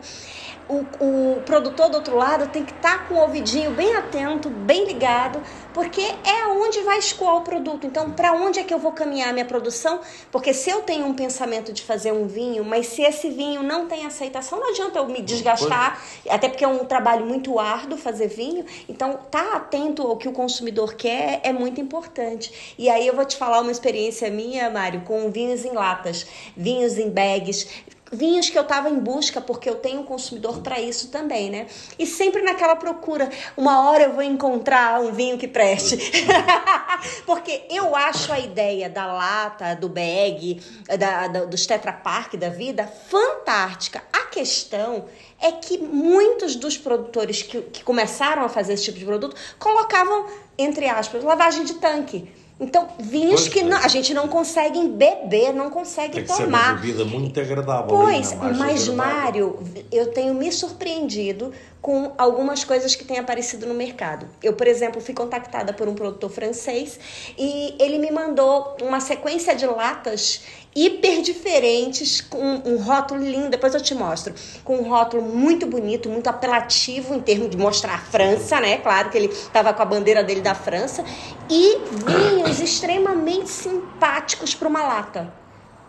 o, 0.72 1.36
o 1.36 1.42
produtor 1.42 1.90
do 1.90 1.96
outro 1.96 2.16
lado 2.16 2.48
tem 2.48 2.64
que 2.64 2.72
estar 2.72 3.00
tá 3.00 3.06
com 3.06 3.16
o 3.16 3.20
ouvidinho 3.20 3.72
bem 3.72 3.94
atento, 3.94 4.50
bem 4.50 4.86
ligado, 4.86 5.42
porque 5.74 6.02
é 6.02 6.48
onde 6.48 6.80
vai 6.82 6.98
escoar 6.98 7.36
o 7.36 7.42
produto. 7.42 7.86
Então, 7.86 8.12
para 8.12 8.32
onde 8.32 8.60
é 8.60 8.64
que 8.64 8.74
eu 8.74 8.80
vou 8.80 8.94
caminhar 8.94 9.30
a 9.30 9.34
minha 9.34 9.46
produção? 9.46 10.00
Porque 10.32 10.54
se 10.54 10.70
eu 10.70 10.82
tenho 10.82 11.06
um 11.06 11.14
pensamento 11.14 11.74
de 11.74 11.84
fazer 11.84 12.14
um 12.14 12.26
vinho, 12.26 12.64
mas 12.64 12.88
se 12.88 13.02
esse 13.02 13.30
vinho 13.30 13.62
não 13.62 13.86
tem 13.86 14.06
aceitação, 14.06 14.60
não 14.60 14.70
adianta 14.70 15.00
eu 15.00 15.08
me 15.08 15.22
desgastar, 15.22 16.02
até 16.30 16.48
porque 16.48 16.64
é 16.64 16.68
um 16.68 16.86
trabalho 16.86 17.26
muito 17.26 17.60
árduo 17.60 17.98
fazer 17.98 18.28
vinho. 18.28 18.66
Então, 18.88 19.20
tá 19.30 19.58
atento 19.58 20.04
ao 20.04 20.16
que 20.16 20.30
o 20.30 20.32
consumidor 20.32 20.94
quer 20.94 21.42
é 21.44 21.52
muito 21.52 21.82
importante. 21.82 22.74
E 22.78 22.90
aí 22.90 23.06
eu 23.06 23.16
vou 23.16 23.26
te 23.26 23.36
falar 23.36 23.60
uma 23.60 23.72
experiência 23.72 24.30
minha, 24.30 24.70
Mário, 24.70 25.02
com 25.02 25.30
vinhos 25.30 25.66
em 25.66 25.74
latas, 25.74 26.26
vinhos 26.56 26.98
em 26.98 27.10
bags, 27.10 27.68
vinhos 28.12 28.50
que 28.50 28.58
eu 28.58 28.64
estava 28.64 28.90
em 28.90 29.00
busca, 29.00 29.40
porque 29.40 29.70
eu 29.70 29.76
tenho 29.76 30.02
um 30.02 30.04
consumidor 30.04 30.60
para 30.60 30.80
isso 30.80 31.08
também, 31.08 31.50
né? 31.50 31.68
E 31.98 32.06
sempre 32.06 32.42
naquela 32.42 32.76
procura, 32.76 33.30
uma 33.56 33.90
hora 33.90 34.04
eu 34.04 34.14
vou 34.14 34.24
encontrar 34.24 35.00
um 35.02 35.12
vinho 35.14 35.38
que 35.38 35.48
preste. 35.48 35.98
porque 37.26 37.64
eu 37.70 37.96
acho 37.96 38.34
a 38.34 38.40
ideia 38.40 38.90
da 38.90 39.06
lata, 39.06 39.76
do 39.76 39.88
bag, 39.88 40.62
da, 41.00 41.28
da, 41.28 41.46
dos 41.46 41.66
Tetra 41.66 41.94
Pak 41.94 42.36
da 42.36 42.50
vida 42.50 42.86
fantástica. 42.86 44.04
A 44.12 44.26
questão 44.26 45.06
é 45.40 45.52
que 45.52 45.78
muitos 45.78 46.56
dos 46.56 46.78
produtores 46.78 47.42
que, 47.42 47.62
que 47.62 47.84
começaram 47.84 48.44
a 48.44 48.50
fazer 48.50 48.74
esse 48.74 48.86
tipo 48.86 49.00
de 49.00 49.06
produto 49.06 49.36
colocavam, 49.58 50.28
entre 50.58 50.88
aspas, 50.88 51.24
lavagem 51.24 51.64
de 51.64 51.76
tanque 51.76 52.41
então, 52.62 52.90
vinhos 53.00 53.42
pois, 53.42 53.54
que 53.54 53.64
não, 53.64 53.76
a 53.76 53.88
gente 53.88 54.14
não 54.14 54.28
consegue 54.28 54.88
beber, 54.88 55.52
não 55.52 55.72
consegue 55.72 56.14
Tem 56.14 56.24
que 56.24 56.28
tomar. 56.28 56.38
Ser 56.38 56.48
uma 56.48 56.74
bebida 56.74 57.04
muito 57.06 57.40
agradável. 57.40 57.88
Pois, 57.88 58.34
mas 58.36 58.88
agradável. 58.88 58.96
Mário, 58.96 59.60
eu 59.92 60.12
tenho 60.12 60.36
me 60.36 60.52
surpreendido 60.52 61.52
com 61.82 62.14
algumas 62.18 62.64
coisas 62.64 62.96
que 62.96 63.04
têm 63.04 63.18
aparecido 63.18 63.66
no 63.66 63.74
mercado. 63.74 64.28
Eu, 64.42 64.54
por 64.54 64.68
exemplo, 64.68 65.02
fui 65.02 65.14
contactada 65.14 65.74
por 65.74 65.88
um 65.88 65.96
produtor 65.96 66.30
francês 66.30 67.00
e 67.38 67.76
ele 67.80 67.98
me 67.98 68.12
mandou 68.12 68.78
uma 68.82 69.00
sequência 69.00 69.56
de 69.56 69.66
latas 69.66 70.42
hiper 70.76 71.22
diferentes, 71.22 72.22
com 72.22 72.62
um 72.64 72.78
rótulo 72.78 73.22
lindo, 73.22 73.50
depois 73.50 73.74
eu 73.74 73.82
te 73.82 73.94
mostro, 73.94 74.34
com 74.64 74.78
um 74.78 74.90
rótulo 74.90 75.24
muito 75.24 75.66
bonito, 75.66 76.08
muito 76.08 76.28
apelativo 76.28 77.14
em 77.14 77.20
termos 77.20 77.50
de 77.50 77.58
mostrar 77.58 77.96
a 77.96 77.98
França, 77.98 78.60
né? 78.62 78.78
Claro 78.78 79.10
que 79.10 79.18
ele 79.18 79.28
estava 79.28 79.74
com 79.74 79.82
a 79.82 79.86
bandeira 79.86 80.24
dele 80.24 80.40
da 80.40 80.56
França, 80.56 81.04
e 81.50 81.78
vinhos 82.06 82.62
extremamente 82.62 83.50
simpáticos 83.50 84.56
para 84.56 84.70
uma 84.70 84.84
lata 84.84 85.41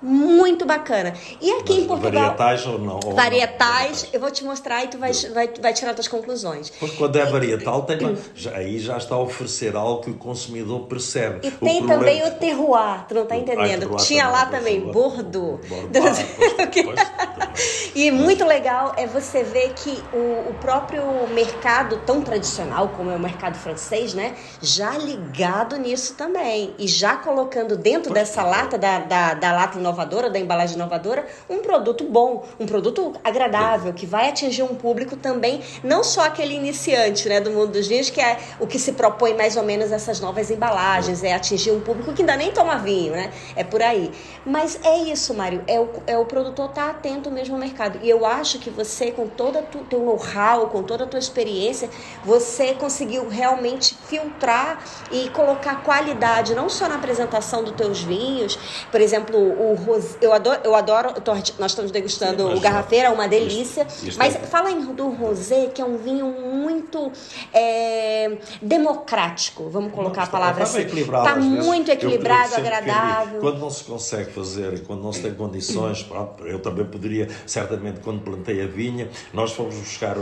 muito 0.03 0.67
bacana. 0.67 1.15
E 1.41 1.51
aqui 1.53 1.75
Mas 1.75 1.85
em 1.85 1.87
Portugal. 1.87 2.23
Varietais 2.23 2.67
ou 2.67 2.79
não? 2.79 3.01
Ou 3.05 3.15
varietais, 3.15 4.03
não? 4.03 4.11
eu 4.13 4.21
vou 4.21 4.31
te 4.31 4.45
mostrar 4.45 4.85
e 4.85 4.89
tu 4.89 4.99
vai, 4.99 5.13
vai, 5.13 5.49
vai 5.61 5.73
tirar 5.73 5.95
tuas 5.95 6.09
conclusões. 6.09 6.71
Porque 6.71 6.97
quando 6.97 7.17
é 7.17 7.25
varietal, 7.25 7.83
tem, 7.83 8.19
já, 8.35 8.57
aí 8.57 8.79
já 8.79 8.97
está 8.97 9.15
a 9.15 9.19
oferecer 9.19 9.77
algo 9.77 10.03
que 10.03 10.11
o 10.11 10.15
consumidor 10.15 10.81
percebe. 10.87 11.47
E 11.47 11.49
o 11.49 11.53
tem 11.53 11.79
problema... 11.79 11.99
também 11.99 12.27
o 12.27 12.31
terroir, 12.35 13.05
tu 13.07 13.15
não 13.15 13.23
está 13.23 13.37
entendendo? 13.37 13.97
Tinha 13.97 14.29
lá 14.29 14.47
também, 14.47 14.81
Bordeaux. 14.81 15.61
Bordeaux. 15.69 16.19
e 17.95 18.11
muito 18.11 18.45
legal 18.45 18.95
é 18.97 19.07
você 19.07 19.43
ver 19.45 19.73
que 19.75 20.03
o, 20.13 20.51
o 20.51 20.55
próprio 20.61 21.03
mercado 21.29 22.01
tão 22.05 22.23
tradicional 22.23 22.89
como 22.89 23.11
é 23.11 23.17
o 23.17 23.21
mercado 23.21 23.57
francês, 23.57 24.15
né? 24.15 24.35
Já 24.61 24.97
ligado 24.99 25.77
nisso 25.77 26.15
também. 26.15 26.75
E 26.79 26.89
já 26.89 27.17
colocando 27.17 27.77
dentro 27.77 28.13
dessa 28.13 28.43
lata, 28.43 28.77
da, 28.77 28.99
da, 29.01 29.35
da 29.35 29.53
lata 29.53 29.79
inovadora, 29.93 30.31
da 30.31 30.39
embalagem 30.39 30.77
inovadora, 30.77 31.27
um 31.49 31.59
produto 31.59 32.05
bom, 32.05 32.45
um 32.59 32.67
produto 32.67 33.13
agradável, 33.23 33.93
que 33.93 34.07
vai 34.07 34.29
atingir 34.29 34.63
um 34.63 34.75
público 34.75 35.17
também, 35.17 35.61
não 35.85 36.03
só 36.03 36.23
aquele 36.23 36.55
iniciante 36.55 37.29
né, 37.29 37.41
do 37.41 37.51
mundo 37.51 37.73
dos 37.73 37.87
vinhos, 37.87 38.11
que 38.11 38.21
é 38.21 38.39
o 38.59 38.67
que 38.67 38.79
se 38.79 38.93
propõe 38.93 39.35
mais 39.35 39.57
ou 39.57 39.63
menos 39.63 39.93
essas 39.93 40.21
novas 40.21 40.51
embalagens, 40.51 41.23
é 41.23 41.35
atingir 41.35 41.71
um 41.71 41.81
público 41.81 42.13
que 42.13 42.23
ainda 42.23 42.37
nem 42.37 42.51
toma 42.51 42.77
vinho, 42.77 43.13
né? 43.13 43.31
É 43.55 43.63
por 43.63 43.83
aí. 43.83 44.11
Mas 44.45 44.79
é 44.83 44.97
isso, 44.99 45.35
Mário, 45.35 45.63
é 45.67 45.79
o, 45.79 45.89
é 46.07 46.19
o 46.19 46.25
produtor 46.25 46.71
estar 46.71 46.85
tá 46.85 46.91
atento 46.91 47.31
mesmo 47.31 47.55
ao 47.55 47.61
mercado. 47.61 47.99
E 48.03 48.09
eu 48.09 48.25
acho 48.25 48.59
que 48.59 48.71
você, 48.71 49.13
com 49.13 49.29
todo 49.29 49.59
o 49.59 49.85
teu 49.85 50.01
know-how, 50.01 50.69
com 50.69 50.83
toda 50.83 51.05
a 51.05 51.07
tua 51.07 51.19
experiência, 51.19 51.89
você 52.25 52.75
conseguiu 52.75 53.29
realmente 53.29 53.95
filtrar 54.07 54.83
e 55.11 55.29
colocar 55.31 55.83
qualidade, 55.83 56.55
não 56.55 56.69
só 56.69 56.89
na 56.89 56.97
apresentação 56.97 57.63
dos 57.63 57.75
teus 57.75 58.03
vinhos, 58.03 58.59
por 58.91 59.01
exemplo, 59.01 59.39
o 59.39 59.75
eu 60.21 60.33
adoro, 60.33 60.61
eu 60.65 60.75
adoro 60.75 61.15
nós 61.59 61.71
estamos 61.71 61.91
degustando 61.91 62.49
o 62.49 62.61
garrafeira, 62.61 63.09
é 63.09 63.11
uma 63.11 63.29
delícia. 63.29 63.87
Isso, 63.89 64.09
isso 64.09 64.19
mas 64.19 64.35
é. 64.35 64.39
fala 64.41 64.71
em, 64.71 64.81
do 64.95 65.09
rosé, 65.11 65.67
que 65.67 65.81
é 65.81 65.85
um 65.85 65.97
vinho 65.97 66.27
muito 66.27 67.11
é, 67.53 68.39
democrático, 68.61 69.69
vamos 69.69 69.93
colocar 69.93 70.25
a 70.25 70.27
palavra 70.27 70.65
está, 70.65 70.79
assim. 70.79 71.01
Está 71.01 71.37
muito 71.37 71.91
equilibrado, 71.91 72.55
agradável. 72.55 73.41
Quando 73.41 73.59
não 73.59 73.71
se 73.71 73.85
consegue 73.85 74.31
fazer, 74.31 74.83
quando 74.85 75.03
não 75.03 75.13
se 75.13 75.23
tem 75.23 75.35
condições, 75.35 76.03
pronto, 76.05 76.47
eu 76.47 76.59
também 76.59 76.85
poderia, 76.85 77.29
certamente, 77.47 78.01
quando 78.01 78.23
plantei 78.23 78.63
a 78.63 78.67
vinha, 78.67 79.09
nós 79.33 79.53
fomos 79.53 79.75
buscar, 79.75 80.17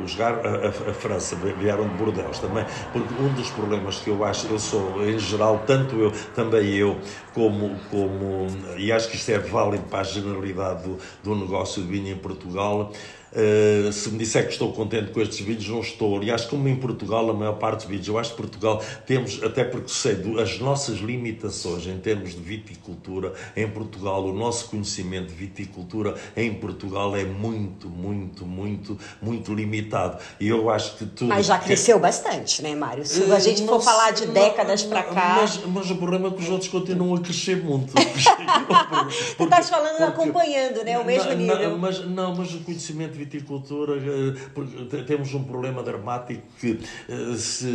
buscar 0.00 0.34
a, 0.46 0.48
a, 0.48 0.90
a 0.90 0.94
França, 0.94 1.36
vieram 1.36 1.88
de 1.88 1.94
Bordeaux 1.94 2.38
também, 2.38 2.64
porque 2.92 3.14
um 3.14 3.32
dos 3.34 3.50
problemas 3.50 3.96
que 3.96 4.10
eu 4.10 4.24
acho, 4.24 4.46
eu 4.48 4.58
sou, 4.58 5.02
em 5.06 5.18
geral, 5.18 5.62
tanto 5.66 5.96
eu, 5.96 6.12
também 6.34 6.74
eu, 6.74 6.98
como, 7.34 7.76
como 7.90 8.46
e 8.82 8.90
acho 8.90 9.08
que 9.08 9.16
isto 9.16 9.30
é 9.30 9.38
válido 9.38 9.84
para 9.84 10.00
a 10.00 10.04
generalidade 10.04 10.82
do, 10.82 10.98
do 11.22 11.36
negócio 11.36 11.82
de 11.82 11.88
vinho 11.88 12.12
em 12.12 12.18
Portugal, 12.18 12.92
Uh, 13.32 13.90
se 13.90 14.10
me 14.10 14.18
disser 14.18 14.44
que 14.44 14.52
estou 14.52 14.72
contente 14.72 15.10
com 15.10 15.20
estes 15.20 15.40
vídeos, 15.40 15.68
não 15.68 15.80
estou. 15.80 16.16
Aliás, 16.16 16.44
como 16.44 16.68
em 16.68 16.76
Portugal, 16.76 17.30
a 17.30 17.32
maior 17.32 17.54
parte 17.54 17.80
dos 17.80 17.86
vídeos, 17.86 18.08
eu 18.08 18.18
acho 18.18 18.32
que 18.32 18.36
Portugal 18.36 18.82
temos, 19.06 19.42
até 19.42 19.64
porque 19.64 19.88
sei 19.88 20.12
as 20.40 20.58
nossas 20.58 20.98
limitações 20.98 21.86
em 21.86 21.98
termos 21.98 22.34
de 22.34 22.40
viticultura 22.40 23.32
em 23.56 23.66
Portugal, 23.68 24.24
o 24.24 24.34
nosso 24.34 24.68
conhecimento 24.68 25.28
de 25.28 25.34
viticultura 25.34 26.14
em 26.36 26.52
Portugal 26.52 27.16
é 27.16 27.24
muito, 27.24 27.88
muito, 27.88 28.44
muito, 28.44 28.98
muito 29.20 29.54
limitado. 29.54 30.18
E 30.38 30.48
eu 30.48 30.68
acho 30.68 30.96
que 30.96 31.06
tudo. 31.06 31.28
Mas 31.28 31.46
já 31.46 31.58
cresceu 31.58 31.96
que... 31.96 32.02
bastante, 32.02 32.62
né, 32.62 32.74
Mário? 32.74 33.06
Se 33.06 33.32
a 33.32 33.38
gente 33.38 33.64
for 33.64 33.80
falar 33.80 34.10
de 34.10 34.26
décadas 34.26 34.82
para 34.82 35.02
cá. 35.02 35.38
Mas, 35.40 35.60
mas, 35.66 35.90
o 35.90 35.96
problema 35.96 36.28
é 36.28 36.30
que 36.32 36.42
os 36.42 36.50
outros 36.50 36.68
continuam 36.68 37.14
a 37.14 37.20
crescer 37.20 37.56
muito. 37.56 37.94
tu 39.38 39.44
estás 39.44 39.70
falando 39.70 39.96
porque, 39.96 40.04
acompanhando, 40.04 40.84
né? 40.84 40.98
O 40.98 41.04
mesmo 41.04 41.32
nível. 41.32 41.78
mas, 41.78 42.04
não, 42.04 42.34
mas 42.34 42.52
o 42.54 42.58
conhecimento 42.58 43.21
viticultura, 43.24 43.94
eh, 43.96 45.02
temos 45.06 45.32
um 45.34 45.44
problema 45.44 45.82
dramático 45.82 46.42
que 46.58 46.78
eh, 47.08 47.36
se 47.36 47.68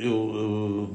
eu, 0.00 0.88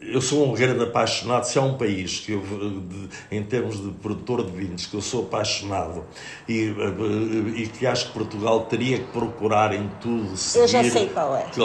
eu 0.00 0.20
sou 0.20 0.46
um 0.46 0.52
grande 0.52 0.82
apaixonado. 0.84 1.44
Se 1.44 1.58
há 1.58 1.62
um 1.62 1.76
país 1.76 2.20
que 2.20 2.32
eu, 2.32 2.40
de, 2.40 3.08
em 3.30 3.42
termos 3.42 3.82
de 3.82 3.90
produtor 3.92 4.44
de 4.44 4.52
vinhos, 4.52 4.86
que 4.86 4.94
eu 4.94 5.02
sou 5.02 5.24
apaixonado 5.24 6.04
e, 6.48 6.72
e 7.56 7.66
que 7.68 7.86
acho 7.86 8.08
que 8.08 8.12
Portugal 8.12 8.66
teria 8.66 8.98
que 8.98 9.06
procurar 9.06 9.72
em 9.74 9.88
tudo 10.00 10.36
seguir. 10.36 10.62
Eu 10.62 10.68
já 10.68 10.84
sei 10.84 11.08
qual 11.08 11.36
é. 11.36 11.46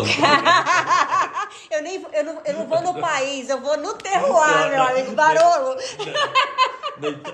eu 1.71 1.81
nem, 1.81 2.05
eu, 2.13 2.23
não, 2.23 2.41
eu 2.45 2.53
não 2.53 2.67
vou 2.67 2.81
no 2.81 2.99
país, 2.99 3.49
eu 3.49 3.59
vou 3.59 3.77
no 3.77 3.93
terroir, 3.93 4.69
meu 4.69 4.83
amigo 4.83 5.11
Barolo. 5.13 5.77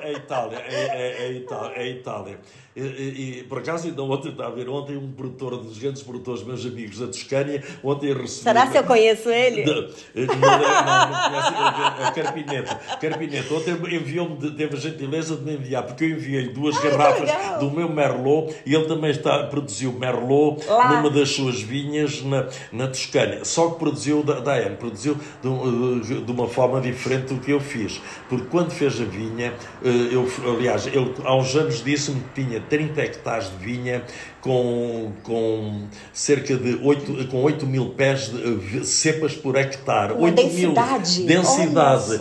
É 0.01 0.13
Itália, 0.13 0.57
é, 0.59 0.74
é, 0.74 1.26
é 1.26 1.32
Itália, 1.34 1.74
é 1.76 1.88
Itália. 1.88 2.39
E, 2.76 2.82
e, 2.82 3.39
e, 3.39 3.43
por 3.43 3.59
acaso, 3.59 3.88
ainda 3.88 4.03
ontem, 4.03 4.30
está 4.30 4.47
a 4.47 4.49
ver, 4.49 4.70
ontem 4.70 4.95
um 4.95 5.11
produtor, 5.11 5.53
um 5.55 5.63
dos 5.63 5.78
grandes 5.78 6.03
produtores, 6.03 6.43
meus 6.43 6.65
amigos 6.65 6.99
da 6.99 7.07
Toscânia, 7.07 7.63
ontem 7.84 8.13
recebi... 8.13 8.43
Será 8.43 8.67
que 8.67 8.78
eu 8.78 8.84
conheço 8.84 9.30
ele? 9.30 9.63
De, 9.63 9.72
não, 9.72 10.36
não, 10.36 10.59
não 11.07 11.30
conheço, 11.30 12.74
é. 12.89 12.99
Carpineto. 12.99 13.55
Ontem 13.55 13.95
enviou-me, 13.95 14.51
teve 14.51 14.76
a 14.76 14.80
gentileza 14.80 15.36
de 15.36 15.43
me 15.43 15.53
enviar, 15.53 15.84
porque 15.84 16.03
eu 16.03 16.11
enviei 16.11 16.49
duas 16.49 16.78
Ai, 16.78 16.91
garrafas 16.91 17.59
do 17.59 17.72
meu 17.72 17.89
Merlot, 17.89 18.53
e 18.65 18.74
ele 18.74 18.86
também 18.86 19.11
está, 19.11 19.43
produziu 19.47 19.91
Merlot 19.91 20.65
Lá. 20.67 20.93
numa 20.93 21.09
das 21.09 21.30
suas 21.30 21.61
vinhas 21.61 22.22
na, 22.24 22.47
na 22.72 22.88
Toscânia. 22.88 23.43
Só 23.45 23.72
que 23.72 23.80
produziu 23.80 24.24
da, 24.24 24.39
da 24.39 24.70
produziu 24.78 25.17
de, 25.41 26.22
de 26.22 26.32
uma 26.32 26.47
forma 26.47 26.80
diferente 26.82 27.34
do 27.34 27.39
que 27.39 27.51
eu 27.51 27.59
fiz. 27.59 28.01
Porque 28.28 28.45
quando 28.47 28.72
fez 28.72 28.99
a 29.01 29.05
vinha, 29.05 29.53
eh, 29.84 30.09
eu, 30.11 30.28
aliás, 30.45 30.88
ele 30.88 31.13
há 31.24 31.36
uns 31.36 31.55
anos 31.55 31.84
disse-me 31.84 32.22
que 32.22 32.43
tinha 32.43 32.59
30 32.70 33.01
hectares 33.01 33.49
de 33.49 33.66
vinha 33.66 34.03
com, 34.41 35.12
com 35.24 35.88
cerca 36.14 36.55
de 36.55 36.80
8, 36.84 37.28
com 37.28 37.43
8 37.43 37.66
mil 37.66 37.89
pés 37.89 38.32
de 38.32 38.86
cepas 38.86 39.36
por 39.36 39.55
hectare. 39.55 40.14
Uma 40.14 40.24
8 40.24 40.36
densidade. 40.36 41.20
Mil, 41.20 41.28
densidade. 41.28 42.20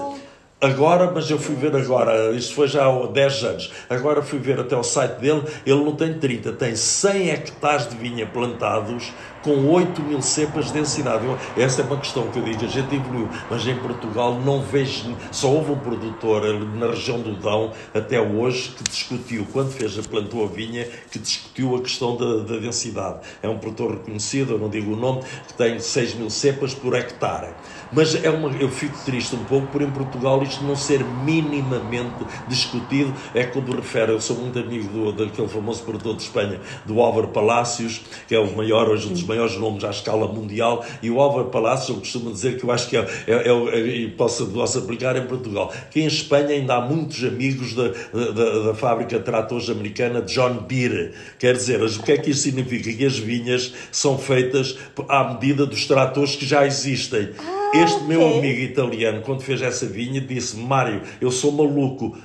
Agora, 0.60 1.08
mas 1.14 1.30
eu 1.30 1.38
fui 1.38 1.54
ver 1.54 1.76
agora, 1.76 2.32
isto 2.32 2.52
foi 2.52 2.66
já 2.66 2.84
há 2.84 3.06
10 3.06 3.44
anos, 3.44 3.72
agora 3.88 4.20
fui 4.22 4.40
ver 4.40 4.58
até 4.58 4.76
o 4.76 4.82
site 4.82 5.20
dele, 5.20 5.44
ele 5.64 5.84
não 5.84 5.94
tem 5.94 6.18
30, 6.18 6.52
tem 6.54 6.74
100 6.74 7.30
hectares 7.30 7.88
de 7.88 7.96
vinha 7.96 8.26
plantados 8.26 9.12
com 9.40 9.66
8 9.68 10.02
mil 10.02 10.20
cepas 10.20 10.66
de 10.66 10.72
densidade. 10.72 11.24
Essa 11.56 11.82
é 11.82 11.84
uma 11.84 11.96
questão 11.96 12.28
que 12.28 12.40
eu 12.40 12.42
digo, 12.42 12.64
a 12.64 12.68
gente 12.68 12.92
evoluiu, 12.92 13.28
mas 13.48 13.64
em 13.68 13.76
Portugal 13.76 14.34
não 14.34 14.60
vejo, 14.60 15.16
só 15.30 15.48
houve 15.48 15.70
um 15.70 15.78
produtor 15.78 16.42
na 16.74 16.88
região 16.88 17.20
do 17.20 17.36
Dão 17.36 17.72
até 17.94 18.20
hoje 18.20 18.70
que 18.70 18.82
discutiu, 18.82 19.46
quando 19.52 19.70
fez 19.70 19.96
plantou 20.08 20.44
a 20.44 20.48
vinha, 20.48 20.88
que 21.10 21.20
discutiu 21.20 21.76
a 21.76 21.80
questão 21.80 22.16
da, 22.16 22.38
da 22.38 22.58
densidade. 22.58 23.20
É 23.42 23.48
um 23.48 23.58
produtor 23.58 23.92
reconhecido, 23.92 24.54
eu 24.54 24.58
não 24.58 24.68
digo 24.68 24.92
o 24.92 24.96
nome, 24.96 25.22
que 25.46 25.54
tem 25.54 25.78
6 25.78 26.14
mil 26.14 26.30
cepas 26.30 26.74
por 26.74 26.96
hectare. 26.96 27.54
Mas 27.92 28.14
é 28.22 28.30
uma, 28.30 28.50
eu 28.56 28.68
fico 28.68 28.96
triste 29.04 29.34
um 29.34 29.44
pouco 29.44 29.66
por 29.68 29.82
em 29.82 29.90
Portugal 29.90 30.42
isto 30.42 30.64
não 30.64 30.76
ser 30.76 31.04
minimamente 31.04 32.24
discutido. 32.46 33.12
É 33.34 33.44
quando 33.44 33.74
refere, 33.74 34.12
eu 34.12 34.20
sou 34.20 34.36
muito 34.36 34.58
amigo 34.58 34.88
do, 34.88 35.12
daquele 35.12 35.48
famoso 35.48 35.82
produtor 35.82 36.16
de 36.16 36.22
Espanha, 36.22 36.60
do 36.84 37.00
Álvaro 37.00 37.28
Palácios, 37.28 38.02
que 38.26 38.34
é 38.34 38.38
o 38.38 38.56
maior, 38.56 38.88
hoje 38.88 39.08
um 39.08 39.12
dos 39.12 39.22
maiores 39.24 39.56
nomes 39.56 39.84
à 39.84 39.90
escala 39.90 40.26
mundial, 40.28 40.84
e 41.02 41.10
o 41.10 41.20
Álvaro 41.20 41.46
Palácio, 41.46 41.94
eu 41.94 41.98
costumo 41.98 42.30
dizer 42.30 42.58
que 42.58 42.64
eu 42.64 42.70
acho 42.70 42.88
que 42.88 42.96
é, 42.96 43.06
é, 43.26 43.48
é, 43.48 44.04
é 44.04 44.08
posso, 44.16 44.46
posso 44.48 44.78
aplicar 44.78 45.16
em 45.16 45.26
Portugal, 45.26 45.72
que 45.90 46.00
em 46.00 46.06
Espanha 46.06 46.48
ainda 46.48 46.76
há 46.76 46.80
muitos 46.80 47.24
amigos 47.24 47.74
da, 47.74 47.88
da, 47.88 48.58
da 48.66 48.74
fábrica 48.74 49.18
de 49.18 49.24
tratores 49.24 49.70
americana 49.70 50.22
John 50.22 50.64
Deere. 50.68 51.12
Quer 51.38 51.54
dizer, 51.54 51.82
o 51.82 52.02
que 52.02 52.12
é 52.12 52.18
que 52.18 52.30
isso 52.30 52.42
significa? 52.42 52.92
Que 52.92 53.04
as 53.04 53.18
vinhas 53.18 53.72
são 53.90 54.18
feitas 54.18 54.76
à 55.08 55.32
medida 55.32 55.66
dos 55.66 55.86
tratores 55.86 56.36
que 56.36 56.46
já 56.46 56.66
existem. 56.66 57.30
Este 57.74 58.02
meu 58.04 58.26
amigo 58.26 58.60
italiano, 58.60 59.20
quando 59.22 59.42
fez 59.42 59.60
essa 59.60 59.86
vinha, 59.86 60.20
disse: 60.20 60.56
Mário, 60.56 61.02
eu 61.20 61.30
sou 61.30 61.52
maluco 61.52 62.16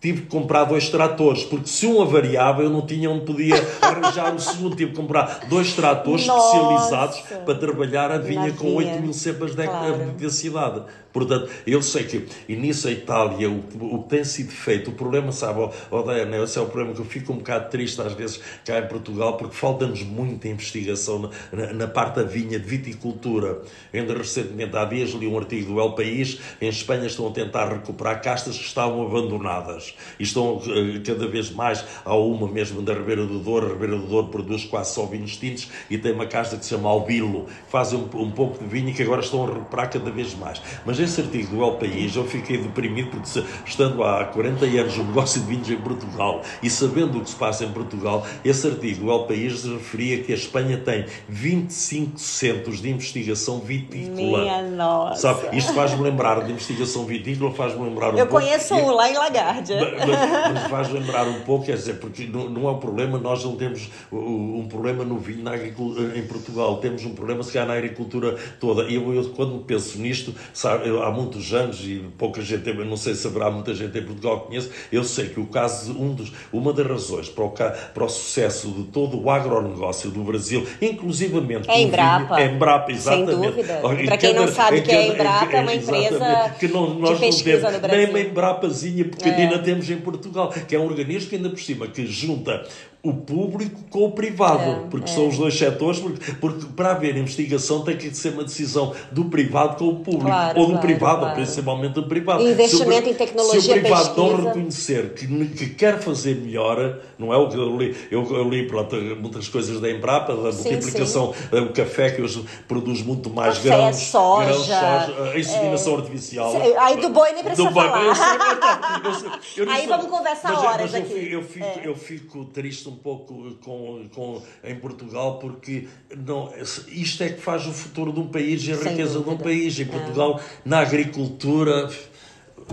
tive 0.00 0.22
que 0.22 0.28
comprar 0.28 0.64
dois 0.64 0.88
tratores, 0.88 1.44
porque 1.44 1.68
se 1.68 1.86
um 1.86 2.00
avariava 2.02 2.62
eu 2.62 2.70
não 2.70 2.86
tinha 2.86 3.10
onde 3.10 3.24
podia 3.24 3.54
arranjar 3.80 4.34
o 4.34 4.38
segundo. 4.38 4.76
Tive 4.76 4.90
que 4.90 4.96
comprar 4.96 5.46
dois 5.48 5.72
tratores 5.72 6.26
Nossa. 6.26 6.56
especializados 6.56 7.20
para 7.44 7.54
trabalhar 7.54 8.10
a 8.10 8.18
vinha 8.18 8.52
com 8.52 8.74
8 8.74 9.00
mil 9.00 9.12
cepas 9.12 9.54
de 9.54 9.66
claro. 9.66 10.12
densidade. 10.18 10.82
Portanto, 11.16 11.50
eu 11.66 11.80
sei 11.80 12.04
que, 12.04 12.26
e 12.46 12.54
nisso 12.54 12.86
a 12.86 12.90
Itália, 12.90 13.48
o, 13.48 13.64
o 13.80 14.02
que 14.02 14.10
tem 14.10 14.22
sido 14.22 14.50
feito, 14.50 14.90
o 14.90 14.92
problema, 14.92 15.32
sabe, 15.32 15.66
oh 15.90 16.02
Diana, 16.02 16.44
esse 16.44 16.58
é 16.58 16.60
o 16.60 16.66
problema 16.66 16.92
que 16.92 17.00
eu 17.00 17.06
fico 17.06 17.32
um 17.32 17.38
bocado 17.38 17.70
triste 17.70 18.02
às 18.02 18.12
vezes 18.12 18.38
cá 18.66 18.78
em 18.80 18.86
Portugal, 18.86 19.38
porque 19.38 19.56
falta-nos 19.56 20.02
muita 20.02 20.46
investigação 20.46 21.18
na, 21.18 21.30
na, 21.50 21.72
na, 21.72 21.86
parte 21.86 22.16
da 22.16 22.22
vinha, 22.22 22.60
de 22.60 22.66
viticultura. 22.66 23.62
Ainda 23.94 24.12
recentemente, 24.12 24.76
há 24.76 24.84
dias, 24.84 25.08
li 25.12 25.26
um 25.26 25.38
artigo 25.38 25.72
do 25.72 25.80
El 25.80 25.92
País, 25.92 26.38
em 26.60 26.68
Espanha 26.68 27.06
estão 27.06 27.26
a 27.28 27.30
tentar 27.30 27.66
recuperar 27.72 28.20
castas 28.20 28.58
que 28.58 28.64
estavam 28.64 29.06
abandonadas. 29.06 29.95
E 30.18 30.22
estão 30.22 30.60
eh, 30.66 31.00
cada 31.04 31.26
vez 31.26 31.50
mais, 31.50 31.84
há 32.04 32.14
uma 32.14 32.48
mesmo 32.48 32.82
da 32.82 32.94
Ribeira 32.94 33.26
do 33.26 33.38
Douro, 33.38 33.66
a 33.66 33.70
Ribeira 33.70 33.96
do 33.96 34.06
Douro 34.06 34.28
produz 34.28 34.64
quase 34.64 34.94
só 34.94 35.06
vinhos 35.06 35.36
tintos, 35.36 35.68
e 35.90 35.98
tem 35.98 36.12
uma 36.12 36.26
casta 36.26 36.56
que 36.56 36.64
se 36.64 36.70
chama 36.70 36.88
Albilo, 36.88 37.44
que 37.44 37.70
fazem 37.70 37.98
um, 37.98 38.22
um 38.22 38.30
pouco 38.30 38.58
de 38.58 38.68
vinho 38.68 38.90
e 38.90 38.92
que 38.92 39.02
agora 39.02 39.20
estão 39.20 39.44
a 39.44 39.46
recuperar 39.46 39.90
cada 39.90 40.10
vez 40.10 40.34
mais. 40.34 40.60
Mas 40.84 40.98
esse 40.98 41.20
artigo 41.20 41.56
do 41.56 41.62
El 41.62 41.72
País 41.74 42.16
eu 42.16 42.24
fiquei 42.24 42.58
deprimido 42.58 43.10
porque, 43.10 43.44
estando 43.66 44.02
há 44.02 44.24
40 44.24 44.64
anos 44.64 44.96
no 44.96 45.04
negócio 45.04 45.40
de 45.40 45.46
vinhos 45.46 45.70
em 45.70 45.76
Portugal 45.76 46.42
e 46.62 46.70
sabendo 46.70 47.18
o 47.18 47.20
que 47.22 47.30
se 47.30 47.36
passa 47.36 47.64
em 47.64 47.72
Portugal, 47.72 48.26
esse 48.44 48.66
artigo 48.66 49.04
do 49.04 49.10
El 49.10 49.24
País 49.24 49.64
referia 49.64 50.22
que 50.22 50.32
a 50.32 50.36
Espanha 50.36 50.78
tem 50.78 51.06
25 51.28 52.18
centros 52.18 52.80
de 52.80 52.90
investigação 52.90 53.60
vitícola. 53.60 54.40
Minha 54.40 54.62
nossa! 54.62 55.20
Sabe? 55.20 55.56
Isto 55.56 55.72
faz-me 55.74 56.02
lembrar 56.02 56.44
de 56.44 56.52
investigação 56.52 57.04
vitícola, 57.04 57.52
faz-me 57.52 57.82
lembrar 57.82 58.14
um 58.14 58.18
eu 58.18 58.26
pouco... 58.26 58.44
Eu 58.44 58.48
conheço 58.48 58.74
um 58.74 58.90
lá 58.90 59.10
em 59.10 59.14
Lagarde. 59.14 59.74
Mas, 59.80 60.52
mas 60.54 60.70
faz 60.70 60.90
lembrar 60.90 61.26
um 61.26 61.40
pouco, 61.40 61.66
quer 61.66 61.76
dizer, 61.76 61.94
porque 61.94 62.26
não, 62.26 62.48
não 62.48 62.68
é 62.68 62.72
um 62.72 62.78
problema, 62.78 63.18
nós 63.18 63.44
não 63.44 63.56
temos 63.56 63.88
um 64.12 64.66
problema 64.68 65.04
no 65.04 65.18
vinho 65.18 65.42
na 65.42 65.56
em 65.56 66.22
Portugal, 66.26 66.78
temos 66.78 67.04
um 67.04 67.14
problema 67.14 67.42
se 67.42 67.52
calhar 67.52 67.68
na 67.68 67.74
agricultura 67.74 68.36
toda. 68.60 68.84
E 68.84 68.94
eu, 68.94 69.14
eu, 69.14 69.24
quando 69.30 69.58
penso 69.64 69.98
nisto, 69.98 70.34
sabe, 70.52 70.88
eu, 70.88 71.02
há 71.02 71.10
muitos 71.10 71.52
anos, 71.52 71.80
e 71.82 72.04
pouca 72.16 72.40
gente, 72.42 72.72
não 72.72 72.96
sei 72.96 73.14
se 73.14 73.26
haverá 73.26 73.50
muita 73.50 73.74
gente 73.74 73.98
em 73.98 74.02
Portugal 74.02 74.40
que 74.40 74.46
conhece, 74.48 74.70
eu 74.92 75.04
sei 75.04 75.28
que 75.28 75.40
o 75.40 75.46
caso, 75.46 75.92
um 75.92 76.14
dos, 76.14 76.32
uma 76.52 76.72
das 76.72 76.86
razões 76.86 77.28
para 77.28 77.44
o, 77.44 77.50
para 77.50 78.04
o 78.04 78.08
sucesso 78.08 78.68
de 78.68 78.84
todo 78.84 79.20
o 79.20 79.30
agronegócio 79.30 80.10
do 80.10 80.22
Brasil, 80.22 80.66
inclusivamente... 80.80 81.70
É 81.70 81.80
Embrapa. 81.80 82.40
É 82.40 82.46
Embrapa, 82.46 82.92
exatamente. 82.92 83.30
Sem 83.30 83.40
dúvida. 83.40 83.80
Para 84.06 84.16
quem 84.16 84.34
não 84.34 84.48
sabe 84.48 84.78
o 84.78 84.82
que 84.82 84.90
é 84.90 85.08
Embrapa, 85.08 85.56
é 85.56 85.60
uma 85.60 85.74
empresa 85.74 86.54
que 86.58 86.68
não, 86.68 86.94
nós 86.94 87.18
de 87.18 87.26
pesquisa 87.26 87.52
não 87.52 87.60
temos, 87.60 87.74
no 87.74 87.80
Brasil. 87.80 87.98
Nem 87.98 88.10
uma 88.10 88.20
Embrapazinha 88.20 89.04
pequenina 89.04 89.54
é. 89.54 89.58
Temos 89.66 89.90
em 89.90 89.98
Portugal, 89.98 90.48
que 90.68 90.76
é 90.76 90.78
um 90.78 90.84
organismo 90.84 91.28
que 91.28 91.34
ainda 91.34 91.50
por 91.50 91.58
cima, 91.58 91.88
que 91.88 92.06
junta 92.06 92.64
o 93.08 93.14
público 93.14 93.80
com 93.90 94.04
o 94.04 94.12
privado, 94.12 94.70
é, 94.70 94.80
porque 94.90 95.10
é. 95.10 95.14
são 95.14 95.28
os 95.28 95.38
dois 95.38 95.56
setores, 95.56 96.00
porque, 96.00 96.32
porque, 96.40 96.66
para 96.74 96.92
haver 96.92 97.16
investigação 97.16 97.82
tem 97.82 97.96
que 97.96 98.14
ser 98.14 98.30
uma 98.30 98.44
decisão 98.44 98.94
do 99.12 99.26
privado 99.26 99.76
com 99.76 99.88
o 99.88 99.96
público, 99.96 100.26
claro, 100.26 100.58
ou 100.58 100.66
do 100.66 100.72
claro, 100.72 100.86
privado, 100.86 101.20
claro. 101.20 101.34
principalmente 101.34 101.94
do 101.94 102.04
privado. 102.04 102.42
Investimento 102.42 103.04
se 103.04 103.10
em 103.10 103.14
tecnologia, 103.14 103.60
Se 103.60 103.70
o 103.70 103.80
privado 103.80 104.14
pesquisa. 104.14 104.26
não 104.26 104.44
reconhecer 104.44 105.14
que, 105.14 105.46
que, 105.48 105.66
quer 105.70 106.00
fazer 106.00 106.36
melhor, 106.36 106.98
não 107.18 107.32
é 107.32 107.36
o 107.36 107.48
que 107.48 107.56
eu 107.56 107.76
li, 107.76 107.96
eu, 108.10 108.24
eu 108.34 108.48
li 108.48 108.66
pronto, 108.66 108.96
muitas 109.20 109.48
coisas 109.48 109.80
da 109.80 109.90
Embrapa, 109.90 110.34
da 110.34 110.52
multiplicação, 110.52 111.32
sim. 111.32 111.58
o 111.58 111.72
café 111.72 112.10
que 112.10 112.22
hoje 112.22 112.44
produz 112.66 113.02
muito 113.02 113.30
mais 113.30 113.56
café, 113.58 113.68
grãos, 113.68 113.96
soja, 113.96 114.44
grãos, 114.46 114.66
soja, 114.66 115.30
a 115.32 115.38
inseminação 115.38 115.94
é, 115.94 115.96
artificial. 115.96 116.52
Aí 116.78 116.96
do 116.96 117.10
boi 117.10 117.32
nem 117.32 117.44
precisa 117.44 117.68
do 117.68 117.74
falar. 117.74 117.98
Boi, 117.98 118.08
eu 118.08 119.14
sei, 119.14 119.28
eu, 119.56 119.64
eu, 119.64 119.70
aí 119.70 119.86
vamos 119.86 120.06
conversar 120.06 120.52
mas, 120.52 120.64
horas 120.64 120.92
mas 120.92 120.94
aqui. 120.94 121.32
Eu 121.32 121.42
fico, 121.42 121.64
é. 121.64 121.80
eu 121.84 121.94
fico 121.94 122.44
triste 122.46 122.88
um 122.96 122.98
pouco 122.98 123.54
com 123.62 124.08
com, 124.14 124.42
em 124.64 124.74
Portugal, 124.76 125.38
porque 125.38 125.86
não, 126.16 126.50
isto 126.88 127.22
é 127.22 127.28
que 127.28 127.40
faz 127.40 127.66
o 127.66 127.72
futuro 127.72 128.12
de 128.12 128.20
um 128.20 128.28
país 128.28 128.66
e 128.66 128.72
a 128.72 128.76
Sem 128.76 128.92
riqueza 128.92 129.14
dúvida. 129.14 129.30
de 129.30 129.40
um 129.40 129.44
país. 129.44 129.78
Em 129.78 129.82
é. 129.82 129.86
Portugal, 129.86 130.40
é. 130.40 130.42
na 130.64 130.78
agricultura, 130.80 131.90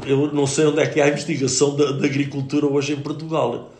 eu 0.05 0.33
não 0.33 0.47
sei 0.47 0.65
onde 0.65 0.79
é 0.79 0.87
que 0.87 1.01
há 1.01 1.05
a 1.05 1.09
investigação 1.09 1.75
da, 1.75 1.91
da 1.91 2.05
agricultura 2.05 2.65
hoje 2.65 2.93
em 2.93 3.01
Portugal. 3.01 3.71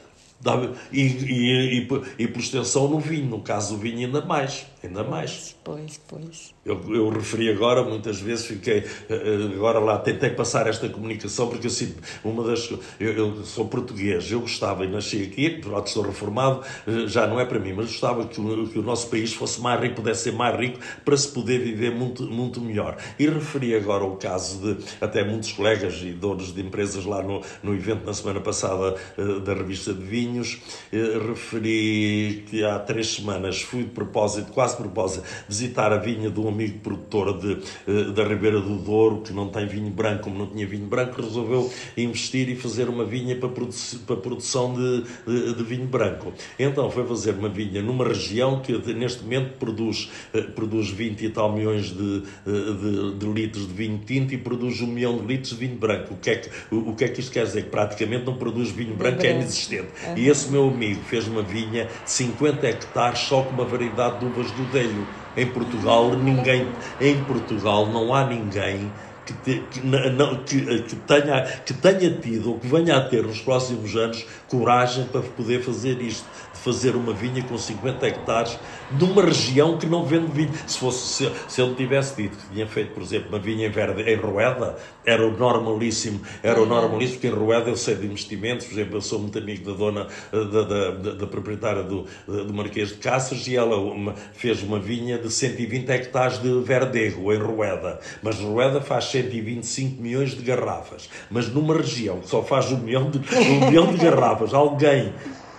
E, 0.92 1.00
e, 1.00 1.88
e, 1.88 1.88
e, 2.20 2.28
por 2.28 2.42
extensão 2.42 2.90
no 2.90 3.00
vinho, 3.00 3.28
no 3.28 3.40
caso 3.40 3.76
do 3.76 3.80
vinho 3.80 4.06
ainda 4.06 4.20
mais, 4.20 4.66
ainda 4.84 5.04
mais. 5.04 5.56
Pois, 5.64 6.00
pois. 6.08 6.54
Eu, 6.66 6.82
eu 6.94 7.10
referi 7.10 7.50
agora, 7.50 7.84
muitas 7.84 8.20
vezes 8.20 8.46
fiquei, 8.46 8.80
eh, 8.80 8.84
eh, 9.10 9.56
agora 9.56 9.80
lá 9.80 9.98
tentei 9.98 10.30
passar 10.30 10.68
esta 10.68 10.90
comunicação, 10.90 11.48
porque 11.48 11.68
eu 11.68 11.72
sinto, 11.72 12.02
uma 12.24 12.44
das, 12.44 12.70
eu, 13.00 13.14
eu 13.14 13.46
sou 13.46 13.68
português, 13.68 14.32
eu 14.32 14.42
gostava 14.42 14.86
e 14.86 14.90
nasci 14.90 15.24
aqui, 15.24 15.50
pronto, 15.50 15.88
estou 15.88 16.04
reformado, 16.04 16.62
eh, 16.88 17.08
já 17.08 17.28
não 17.28 17.40
é 17.40 17.46
para 17.46 17.60
mim, 17.60 17.74
mas 17.74 17.88
gostava 17.88 18.28
que 18.28 18.40
o, 18.40 18.68
que 18.68 18.80
o 18.80 18.82
nosso 18.82 19.10
país 19.10 19.34
fosse 19.34 19.62
mais 19.62 19.80
rico, 19.82 19.96
pudesse 19.96 20.24
ser 20.24 20.34
mais 20.34 20.58
rico, 20.58 20.80
para 21.04 21.16
se 21.16 21.30
poder 21.30 21.60
viver 21.60 21.92
muito, 21.92 22.24
muito 22.24 22.60
melhor. 22.60 22.98
E 23.18 23.28
referi 23.28 23.76
agora 23.76 24.04
o 24.04 24.18
caso 24.18 24.60
de, 24.60 24.86
até 25.00 25.24
muitos 25.24 25.52
colegas 25.54 26.02
e 26.02 26.12
donos 26.12 26.54
de 26.54 26.62
empresas 26.62 27.06
lá 27.06 27.22
no, 27.22 27.42
no 27.62 27.74
evento 27.74 28.06
na 28.06 28.14
semana 28.14 28.40
passada 28.40 28.96
da 29.44 29.54
revista 29.54 29.94
de 29.94 30.04
vinhos, 30.04 30.62
referi 30.92 32.46
que 32.50 32.64
há 32.64 32.80
três 32.80 33.14
semanas 33.14 33.62
fui 33.62 33.84
de 33.84 33.90
propósito, 33.90 34.52
quase 34.52 34.73
por 34.76 34.84
propósito, 34.84 35.26
visitar 35.48 35.92
a 35.92 35.98
vinha 35.98 36.30
de 36.30 36.40
um 36.40 36.48
amigo 36.48 36.80
produtor 36.80 37.38
de, 37.38 37.54
uh, 37.88 38.12
da 38.12 38.24
Ribeira 38.24 38.60
do 38.60 38.78
Douro, 38.78 39.22
que 39.22 39.34
não 39.34 39.50
tem 39.50 39.66
vinho 39.66 39.90
branco, 39.90 40.24
como 40.24 40.38
não 40.38 40.48
tinha 40.48 40.68
vinho 40.68 40.86
branco, 40.86 41.22
resolveu 41.22 41.72
investir 41.98 42.50
e 42.50 42.56
fazer 42.56 42.90
uma 42.90 43.04
vinha 43.04 43.36
para, 43.36 43.50
para 43.50 44.16
produção 44.18 44.74
de, 44.74 45.04
de, 45.26 45.54
de, 45.56 45.64
vinho 45.64 45.88
branco. 45.88 46.34
Então 46.58 46.90
foi 46.90 47.06
fazer 47.06 47.32
uma 47.32 47.50
vinha 47.50 47.82
numa 47.82 48.06
região 48.08 48.62
que 48.62 48.74
neste 48.94 49.24
momento 49.24 49.58
produz, 49.58 50.10
uh, 50.34 50.52
produz 50.52 50.90
20 50.90 51.26
e 51.26 51.30
tal 51.30 51.52
milhões 51.52 51.88
de, 51.88 52.22
de, 52.22 53.14
de, 53.18 53.26
litros 53.26 53.68
de 53.68 53.74
vinho 53.74 54.00
tinto 54.06 54.34
e 54.34 54.38
produz 54.38 54.82
um 54.82 54.88
milhão 54.88 55.18
de 55.18 55.26
litros 55.26 55.50
de 55.50 55.56
vinho 55.56 55.78
branco. 55.78 56.14
O 56.14 56.18
que 56.18 56.30
é 56.30 56.36
que, 56.36 56.50
o, 56.72 56.92
o 56.92 56.96
que, 56.96 57.06
é 57.06 57.08
que 57.08 57.20
isto 57.20 57.32
quer 57.32 57.46
dizer? 57.46 57.64
Que 57.64 57.70
praticamente 57.70 58.26
não 58.26 58.36
produz 58.36 58.70
vinho 58.70 58.96
branco, 58.96 59.26
é 59.26 59.32
inexistente. 59.32 59.88
Uhum. 60.08 60.18
E 60.18 60.30
esse 60.30 60.50
meu 60.50 60.68
amigo 60.68 61.02
fez 61.04 61.28
uma 61.28 61.42
vinha 61.42 61.86
de 61.86 62.12
50 62.12 62.68
hectares 62.68 63.20
só 63.20 63.42
com 63.42 63.52
uma 63.52 63.66
variedade 63.66 64.20
de 64.20 64.26
uvas 64.26 64.52
do 64.52 64.63
Delho. 64.66 65.08
Em 65.36 65.48
Portugal, 65.48 66.16
ninguém, 66.16 66.68
em 67.02 67.24
Portugal 67.24 67.88
não 67.88 68.14
há 68.14 68.26
ninguém 68.26 68.92
que, 69.26 69.34
te, 69.34 69.64
que, 69.72 69.86
não, 69.86 70.44
que, 70.44 70.82
que, 70.84 70.96
tenha, 70.96 71.42
que 71.66 71.74
tenha 71.74 72.12
tido 72.18 72.52
ou 72.52 72.60
que 72.60 72.68
venha 72.68 72.98
a 72.98 73.02
ter 73.02 73.24
nos 73.24 73.40
próximos 73.40 73.96
anos 73.96 74.26
coragem 74.48 75.06
para 75.06 75.22
poder 75.22 75.62
fazer 75.64 76.02
isto 76.02 76.26
fazer 76.64 76.96
uma 76.96 77.14
vinha 77.14 77.44
com 77.44 77.58
50 77.58 78.08
hectares 78.08 78.58
numa 79.00 79.24
região 79.24 79.78
que 79.78 79.86
não 79.86 80.06
vende 80.06 80.32
vinho. 80.32 80.52
Se, 80.66 80.78
fosse, 80.78 81.26
se, 81.26 81.32
se 81.48 81.62
ele 81.62 81.76
tivesse 81.76 82.16
dito 82.16 82.38
que 82.38 82.54
tinha 82.54 82.68
feito, 82.68 82.94
por 82.94 83.04
exemplo, 83.04 83.30
uma 83.30 83.40
vinha 83.40 83.68
em 83.68 83.70
verde 83.70 84.02
em 84.04 84.16
Rueda, 84.16 84.78
era 85.06 85.28
o 85.28 85.38
normalíssimo, 85.38 86.22
era 86.42 86.62
o 86.62 86.66
normalíssimo, 86.66 87.20
porque 87.20 87.28
em 87.28 87.38
Rueda 87.38 87.70
eu 87.70 87.76
sei 87.76 87.96
de 87.96 88.06
investimentos, 88.06 88.66
por 88.66 88.74
exemplo, 88.74 88.98
eu 88.98 89.02
sou 89.02 89.20
muito 89.20 89.38
amigo 89.38 89.70
da 89.70 89.78
dona, 89.78 90.08
da, 90.32 90.44
da, 90.44 90.92
da, 90.92 91.12
da 91.16 91.28
proprietária 91.28 91.84
do, 91.84 92.06
do 92.26 92.54
Marquês 92.54 92.90
de 92.90 92.96
Caças 92.96 93.46
e 93.48 93.56
ela 93.56 93.76
uma, 93.78 94.16
fez 94.34 94.64
uma 94.64 94.80
vinha 94.80 95.18
de 95.18 95.30
120 95.30 95.90
hectares 95.90 96.42
de 96.42 96.62
verdego 96.62 97.34
em 97.34 97.38
Rueda, 97.38 98.00
mas 98.22 98.40
Rueda 98.40 98.80
faz 98.80 99.06
125 99.06 100.02
milhões 100.02 100.32
de 100.32 100.42
garrafas, 100.42 101.10
mas 101.30 101.48
numa 101.50 101.76
região 101.76 102.20
que 102.20 102.30
só 102.30 102.42
faz 102.42 102.72
um 102.72 102.78
milhão 102.78 103.10
de, 103.10 103.20
um 103.36 103.70
milhão 103.70 103.88
de 103.94 103.98
garrafas, 104.04 104.54
alguém 104.54 105.14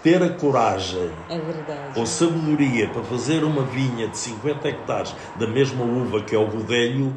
ter 0.04 0.22
a 0.22 0.28
coragem 0.28 1.10
é 1.30 1.98
ou 1.98 2.04
sabedoria 2.04 2.86
para 2.90 3.02
fazer 3.04 3.42
uma 3.42 3.62
vinha 3.62 4.06
de 4.06 4.18
50 4.18 4.68
hectares 4.68 5.14
da 5.36 5.46
mesma 5.46 5.82
uva 5.82 6.22
que 6.22 6.34
é 6.34 6.38
o 6.38 6.44
rodelho, 6.44 7.16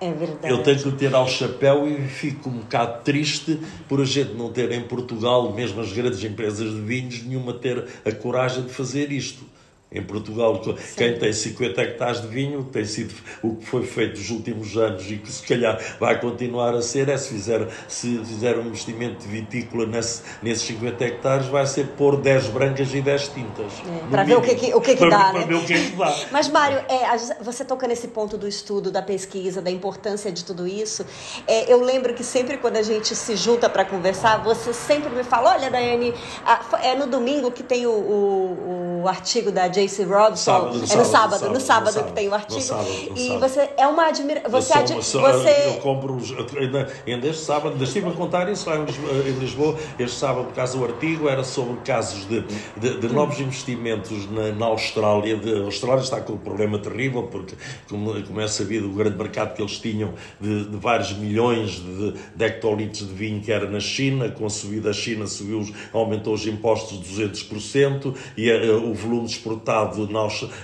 é 0.00 0.12
verdade. 0.12 0.52
eu 0.52 0.60
tenho 0.60 0.82
que 0.82 0.90
ter 0.90 1.14
ao 1.14 1.28
chapéu 1.28 1.86
e 1.86 2.08
fico 2.08 2.48
um 2.48 2.58
bocado 2.58 3.04
triste 3.04 3.60
por 3.88 4.00
a 4.00 4.04
gente 4.04 4.34
não 4.34 4.50
ter 4.50 4.72
em 4.72 4.82
Portugal, 4.82 5.52
mesmo 5.52 5.80
as 5.80 5.92
grandes 5.92 6.24
empresas 6.24 6.72
de 6.72 6.80
vinhos, 6.80 7.22
nenhuma 7.22 7.52
ter 7.52 7.86
a 8.04 8.10
coragem 8.10 8.64
de 8.64 8.72
fazer 8.72 9.12
isto. 9.12 9.44
Em 9.94 10.02
Portugal, 10.02 10.60
Sim. 10.64 10.74
quem 10.96 11.16
tem 11.16 11.32
50 11.32 11.80
hectares 11.80 12.20
de 12.20 12.26
vinho, 12.26 12.64
tem 12.64 12.84
sido 12.84 13.14
o 13.40 13.54
que 13.54 13.64
foi 13.64 13.84
feito 13.84 14.18
nos 14.18 14.28
últimos 14.28 14.76
anos 14.76 15.08
e 15.08 15.18
que 15.18 15.30
se 15.30 15.46
calhar 15.46 15.80
vai 16.00 16.20
continuar 16.20 16.74
a 16.74 16.82
ser, 16.82 17.08
é 17.08 17.16
se 17.16 17.28
fizer, 17.28 17.68
se 17.86 18.18
fizer 18.24 18.58
um 18.58 18.66
investimento 18.66 19.20
de 19.20 19.28
vitícola 19.28 19.86
nesse, 19.86 20.22
nesses 20.42 20.64
50 20.64 21.04
hectares, 21.04 21.46
vai 21.46 21.64
ser 21.64 21.86
pôr 21.96 22.16
10 22.16 22.48
brancas 22.48 22.92
e 22.92 23.00
10 23.00 23.28
tintas. 23.28 23.72
É, 23.86 24.10
para 24.10 24.24
ver 24.24 24.36
o 24.36 24.42
que, 24.42 24.56
que, 24.56 24.74
o 24.74 24.80
que, 24.80 24.96
que 24.96 25.08
dá. 25.08 25.30
Para 25.30 25.38
né? 25.38 25.46
ver 25.46 25.54
o 25.54 25.64
que, 25.64 25.72
é 25.72 25.78
que 25.78 25.96
dá. 25.96 26.12
Mas, 26.32 26.48
Mário, 26.48 26.78
é, 26.88 27.16
você 27.40 27.64
toca 27.64 27.86
nesse 27.86 28.08
ponto 28.08 28.36
do 28.36 28.48
estudo, 28.48 28.90
da 28.90 29.00
pesquisa, 29.00 29.62
da 29.62 29.70
importância 29.70 30.32
de 30.32 30.44
tudo 30.44 30.66
isso. 30.66 31.06
É, 31.46 31.72
eu 31.72 31.80
lembro 31.80 32.14
que 32.14 32.24
sempre 32.24 32.58
quando 32.58 32.78
a 32.78 32.82
gente 32.82 33.14
se 33.14 33.36
junta 33.36 33.70
para 33.70 33.84
conversar, 33.84 34.42
você 34.42 34.72
sempre 34.72 35.10
me 35.10 35.22
fala: 35.22 35.52
olha, 35.52 35.70
Daiane, 35.70 36.12
é 36.82 36.96
no 36.96 37.06
domingo 37.06 37.52
que 37.52 37.62
tem 37.62 37.86
o, 37.86 37.90
o, 37.90 39.02
o 39.04 39.08
artigo 39.08 39.52
da 39.52 39.68
J 39.68 39.83
Jace 39.84 40.04
Robson. 40.04 40.36
Sábado, 40.36 40.78
no 40.78 40.78
é 40.78 40.80
no 40.80 40.86
sábado, 40.86 41.04
sábado, 41.04 41.54
no 41.54 41.60
sábado, 41.60 41.92
sábado 41.92 42.08
que 42.08 42.12
tem 42.12 42.28
o 42.28 42.34
artigo. 42.34 42.60
Sábado, 42.60 42.88
e 43.16 43.38
você 43.38 43.70
é 43.76 43.86
uma 43.86 44.06
admiração. 44.06 44.50
Você, 44.50 44.72
eu, 44.72 44.78
admi 44.78 45.02
sou, 45.02 45.20
você... 45.20 45.66
eu 45.66 45.80
compro 45.80 46.14
os, 46.14 46.30
ainda, 46.56 46.88
ainda 47.06 47.26
este 47.28 47.44
sábado, 47.44 47.72
ainda 47.72 47.84
estive 47.84 48.08
a 48.08 48.12
contar 48.12 48.50
isso 48.50 48.68
lá 48.68 48.76
em 48.76 49.38
Lisboa, 49.38 49.76
este 49.98 50.18
sábado, 50.18 50.46
por 50.46 50.54
causa 50.54 50.78
do 50.78 50.84
artigo, 50.84 51.28
era 51.28 51.44
sobre 51.44 51.76
casos 51.82 52.26
de, 52.26 52.44
de, 52.76 52.98
de 52.98 53.08
novos 53.12 53.38
investimentos 53.40 54.30
na, 54.30 54.52
na 54.52 54.66
Austrália. 54.66 55.36
De, 55.36 55.62
a 55.62 55.64
Austrália 55.64 56.02
está 56.02 56.20
com 56.20 56.34
um 56.34 56.38
problema 56.38 56.78
terrível, 56.78 57.24
porque, 57.24 57.54
como, 57.88 58.22
como 58.22 58.40
é 58.40 58.48
sabido, 58.48 58.90
o 58.90 58.94
grande 58.94 59.16
mercado 59.16 59.54
que 59.54 59.62
eles 59.62 59.78
tinham 59.78 60.14
de, 60.40 60.64
de 60.64 60.76
vários 60.76 61.12
milhões 61.12 61.72
de, 61.72 62.12
de 62.34 62.44
hectolitros 62.44 63.08
de 63.08 63.14
vinho 63.14 63.40
que 63.40 63.52
era 63.52 63.68
na 63.68 63.80
China, 63.80 64.30
com 64.30 64.46
a 64.46 64.50
subida 64.50 64.84
da 64.84 64.92
China 64.92 65.26
subiu, 65.26 65.66
aumentou 65.92 66.34
os 66.34 66.46
impostos 66.46 67.00
de 67.00 67.22
200% 67.22 68.14
e 68.36 68.50
a, 68.50 68.54
a, 68.54 68.76
o 68.76 68.94
volume 68.94 69.26
exportado 69.26 69.73
exportado 69.74 70.08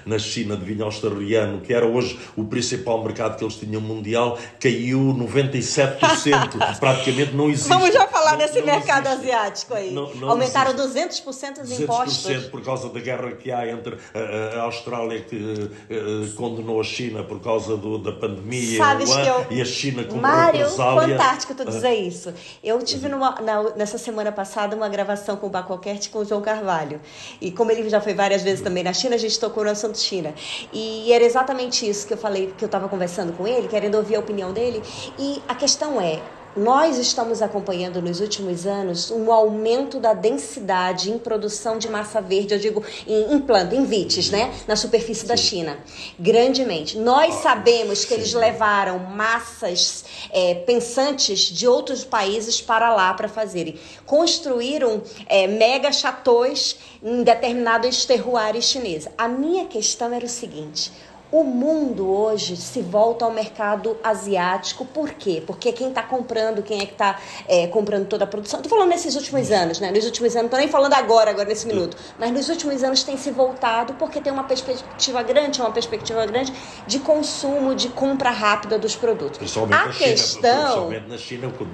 na 0.07 0.19
China 0.19 0.57
de 0.57 0.65
vinho 0.65 0.85
australiano, 0.85 1.61
que 1.61 1.73
era 1.73 1.87
hoje 1.87 2.19
o 2.37 2.45
principal 2.45 3.03
mercado 3.03 3.37
que 3.37 3.45
eles 3.45 3.57
tinham 3.57 3.81
mundial, 3.81 4.39
caiu 4.61 5.15
97%. 5.15 6.79
Praticamente 6.79 7.35
não 7.35 7.49
existe. 7.49 7.69
Vamos 7.69 7.93
já 7.93 8.07
falar 8.07 8.33
não, 8.33 8.39
desse 8.39 8.61
não 8.61 8.67
mercado 8.67 9.07
existe. 9.09 9.31
asiático 9.31 9.75
aí. 9.75 9.91
Não, 9.91 10.15
não 10.15 10.31
Aumentaram 10.31 10.73
existe. 10.73 11.25
200% 11.25 11.63
os 11.63 11.81
impostos. 11.81 12.27
200% 12.27 12.51
por 12.51 12.63
causa 12.63 12.89
da 12.89 13.01
guerra 13.01 13.33
que 13.33 13.51
há 13.51 13.69
entre 13.69 13.97
a, 14.15 14.61
a 14.61 14.63
Austrália 14.63 15.21
que 15.21 15.37
uh, 15.37 16.33
condenou 16.37 16.81
a 16.81 16.85
China 16.85 17.25
por 17.25 17.41
causa 17.41 17.77
do, 17.77 17.99
da 17.99 18.13
pandemia 18.13 18.79
Sabes 18.79 19.13
que 19.13 19.27
eu... 19.27 19.47
e 19.51 19.61
a 19.63 19.65
China 19.65 20.05
como 20.05 20.21
Mário, 20.21 20.61
represália. 20.61 21.19
fantástico 21.19 21.55
tu 21.55 21.65
dizer 21.65 21.89
uh, 21.89 22.09
isso. 22.09 22.35
Eu 22.63 22.79
tive 22.83 23.09
numa, 23.09 23.41
na, 23.41 23.63
nessa 23.75 23.99
semana 23.99 24.31
passada 24.31 24.77
uma 24.77 24.89
gravação 24.89 25.37
com 25.37 25.47
o 25.47 25.51
Bacokert 25.51 26.11
com 26.11 26.21
o 26.21 26.25
João 26.25 26.41
Carvalho. 26.41 27.01
E 27.41 27.51
como 27.51 27.71
ele 27.71 27.89
já 27.89 28.01
foi 28.01 28.15
várias 28.15 28.43
vezes 28.43 28.61
também 28.61 28.83
na 28.83 28.90
China, 28.93 29.15
a 29.15 29.19
gente 29.19 29.39
tocou 29.39 29.65
no 29.65 29.71
assunto 29.71 29.99
China. 29.99 30.35
E 30.73 31.13
era 31.13 31.25
exatamente 31.25 31.89
isso 31.89 32.07
que 32.07 32.15
eu 32.15 32.19
falei, 32.19 32.53
que 32.57 32.65
eu 32.65 32.67
estava 32.67 32.89
conversando 32.89 33.33
com 33.33 33.47
ele, 33.47 33.69
querendo 33.69 33.97
ouvir 33.97 34.17
a 34.17 34.21
opinião 34.21 34.53
dele. 34.53 34.83
E 35.19 35.43
a 35.49 35.55
questão 35.55 36.01
é, 36.01 36.21
nós 36.57 36.99
estamos 36.99 37.43
acompanhando 37.43 38.03
nos 38.03 38.21
últimos 38.21 38.67
anos 38.67 39.11
um 39.11 39.31
aumento 39.33 40.01
da 40.01 40.13
densidade 40.13 41.11
em 41.11 41.19
produção 41.19 41.79
de 41.79 41.89
massa 41.89 42.21
verde, 42.21 42.55
eu 42.55 42.59
digo 42.59 42.85
em, 43.07 43.35
em 43.35 43.39
planta, 43.39 43.75
em 43.75 43.85
vites, 43.85 44.31
né? 44.31 44.53
Na 44.67 44.77
superfície 44.77 45.23
Sim. 45.23 45.27
da 45.27 45.37
China. 45.37 45.79
Grandemente. 46.19 46.99
Nós 46.99 47.35
sabemos 47.37 48.05
que 48.05 48.15
eles 48.15 48.33
levaram 48.33 48.99
massas 48.99 50.05
é, 50.31 50.55
pensantes 50.55 51.41
de 51.41 51.67
outros 51.69 52.05
países 52.05 52.61
para 52.61 52.95
lá 52.95 53.15
para 53.15 53.29
fazerem. 53.29 53.79
Construíram 54.05 55.03
é, 55.27 55.47
mega 55.47 55.93
chateaus 55.93 56.77
em 57.03 57.23
determinados 57.23 58.05
terroirs 58.05 58.65
chineses. 58.65 59.09
A 59.17 59.29
minha 59.29 59.67
questão 59.67 60.13
era 60.13 60.25
o 60.25 60.29
seguinte 60.29 60.93
o 61.33 61.45
mundo 61.45 62.09
hoje 62.11 62.57
se 62.57 62.83
volta 62.83 63.25
ao 63.25 63.31
mercado 63.31 63.97
asiático, 64.03 64.85
por 64.85 65.11
quê? 65.11 65.43
Porque 65.47 65.73
quem 65.73 65.89
está 65.89 66.03
comprando, 66.03 66.63
quem 66.63 66.81
é 66.81 66.87
que 66.87 66.93
está 66.93 67.21
é, 67.47 67.67
comprando 67.69 68.07
toda 68.07 68.25
a 68.25 68.27
produção? 68.27 68.61
Estou 68.61 68.71
falando 68.71 68.91
nesses 68.91 69.15
últimos 69.15 69.51
anos, 69.51 69.79
né? 69.79 69.91
Nos 69.93 70.05
últimos 70.05 70.35
anos, 70.35 70.43
não 70.43 70.47
estou 70.47 70.59
nem 70.59 70.69
falando 70.69 70.95
agora, 70.95 71.31
agora 71.31 71.49
nesse 71.49 71.67
minuto, 71.67 71.97
mas 72.19 72.33
nos 72.33 72.49
últimos 72.49 72.83
anos 72.83 73.05
tem 73.05 73.17
se 73.17 73.31
voltado 73.31 73.95
porque 73.95 74.21
tem 74.21 74.33
uma 74.33 74.45
perspectiva 74.45 75.23
grande, 75.23 75.61
uma 75.61 75.71
perspectiva 75.71 76.27
grande 76.27 76.53
de 76.87 76.99
consumo, 76.99 77.75
de 77.75 77.89
compra 77.89 78.31
rápida 78.31 78.79
dos 78.79 78.97
produtos. 78.97 79.39
Principalmente 79.39 79.81
a 79.81 79.87
na 79.87 79.93
questão, 79.93 80.41
China, 80.41 80.63
principalmente 80.63 81.09
na 81.09 81.19
China, 81.19 81.53
com, 81.57 81.65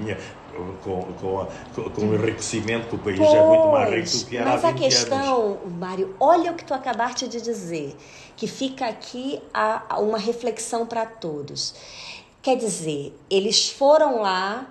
com, 0.83 1.03
com, 1.03 1.91
com 1.91 2.01
o 2.03 2.15
enriquecimento, 2.15 2.89
que 2.89 2.95
o 2.95 2.99
país 2.99 3.19
pois, 3.19 3.33
é 3.33 3.47
muito 3.47 3.69
mais 3.69 3.91
rico 3.91 4.25
do 4.25 4.31
que 4.31 4.37
era 4.37 4.51
Mas 4.51 4.65
a 4.65 4.73
questão, 4.73 5.45
anos. 5.45 5.73
Mário, 5.79 6.15
olha 6.19 6.53
o 6.53 6.55
que 6.55 6.65
tu 6.65 6.75
acabaste 6.75 7.29
de 7.29 7.41
dizer 7.41 7.97
que 8.37 8.47
fica 8.47 8.87
aqui 8.87 9.41
a, 9.53 9.83
a 9.89 10.01
uma 10.01 10.19
reflexão 10.19 10.87
para 10.87 11.07
todos. 11.07 11.75
Quer 12.43 12.57
dizer, 12.57 13.13
eles 13.29 13.71
foram 13.71 14.21
lá 14.21 14.67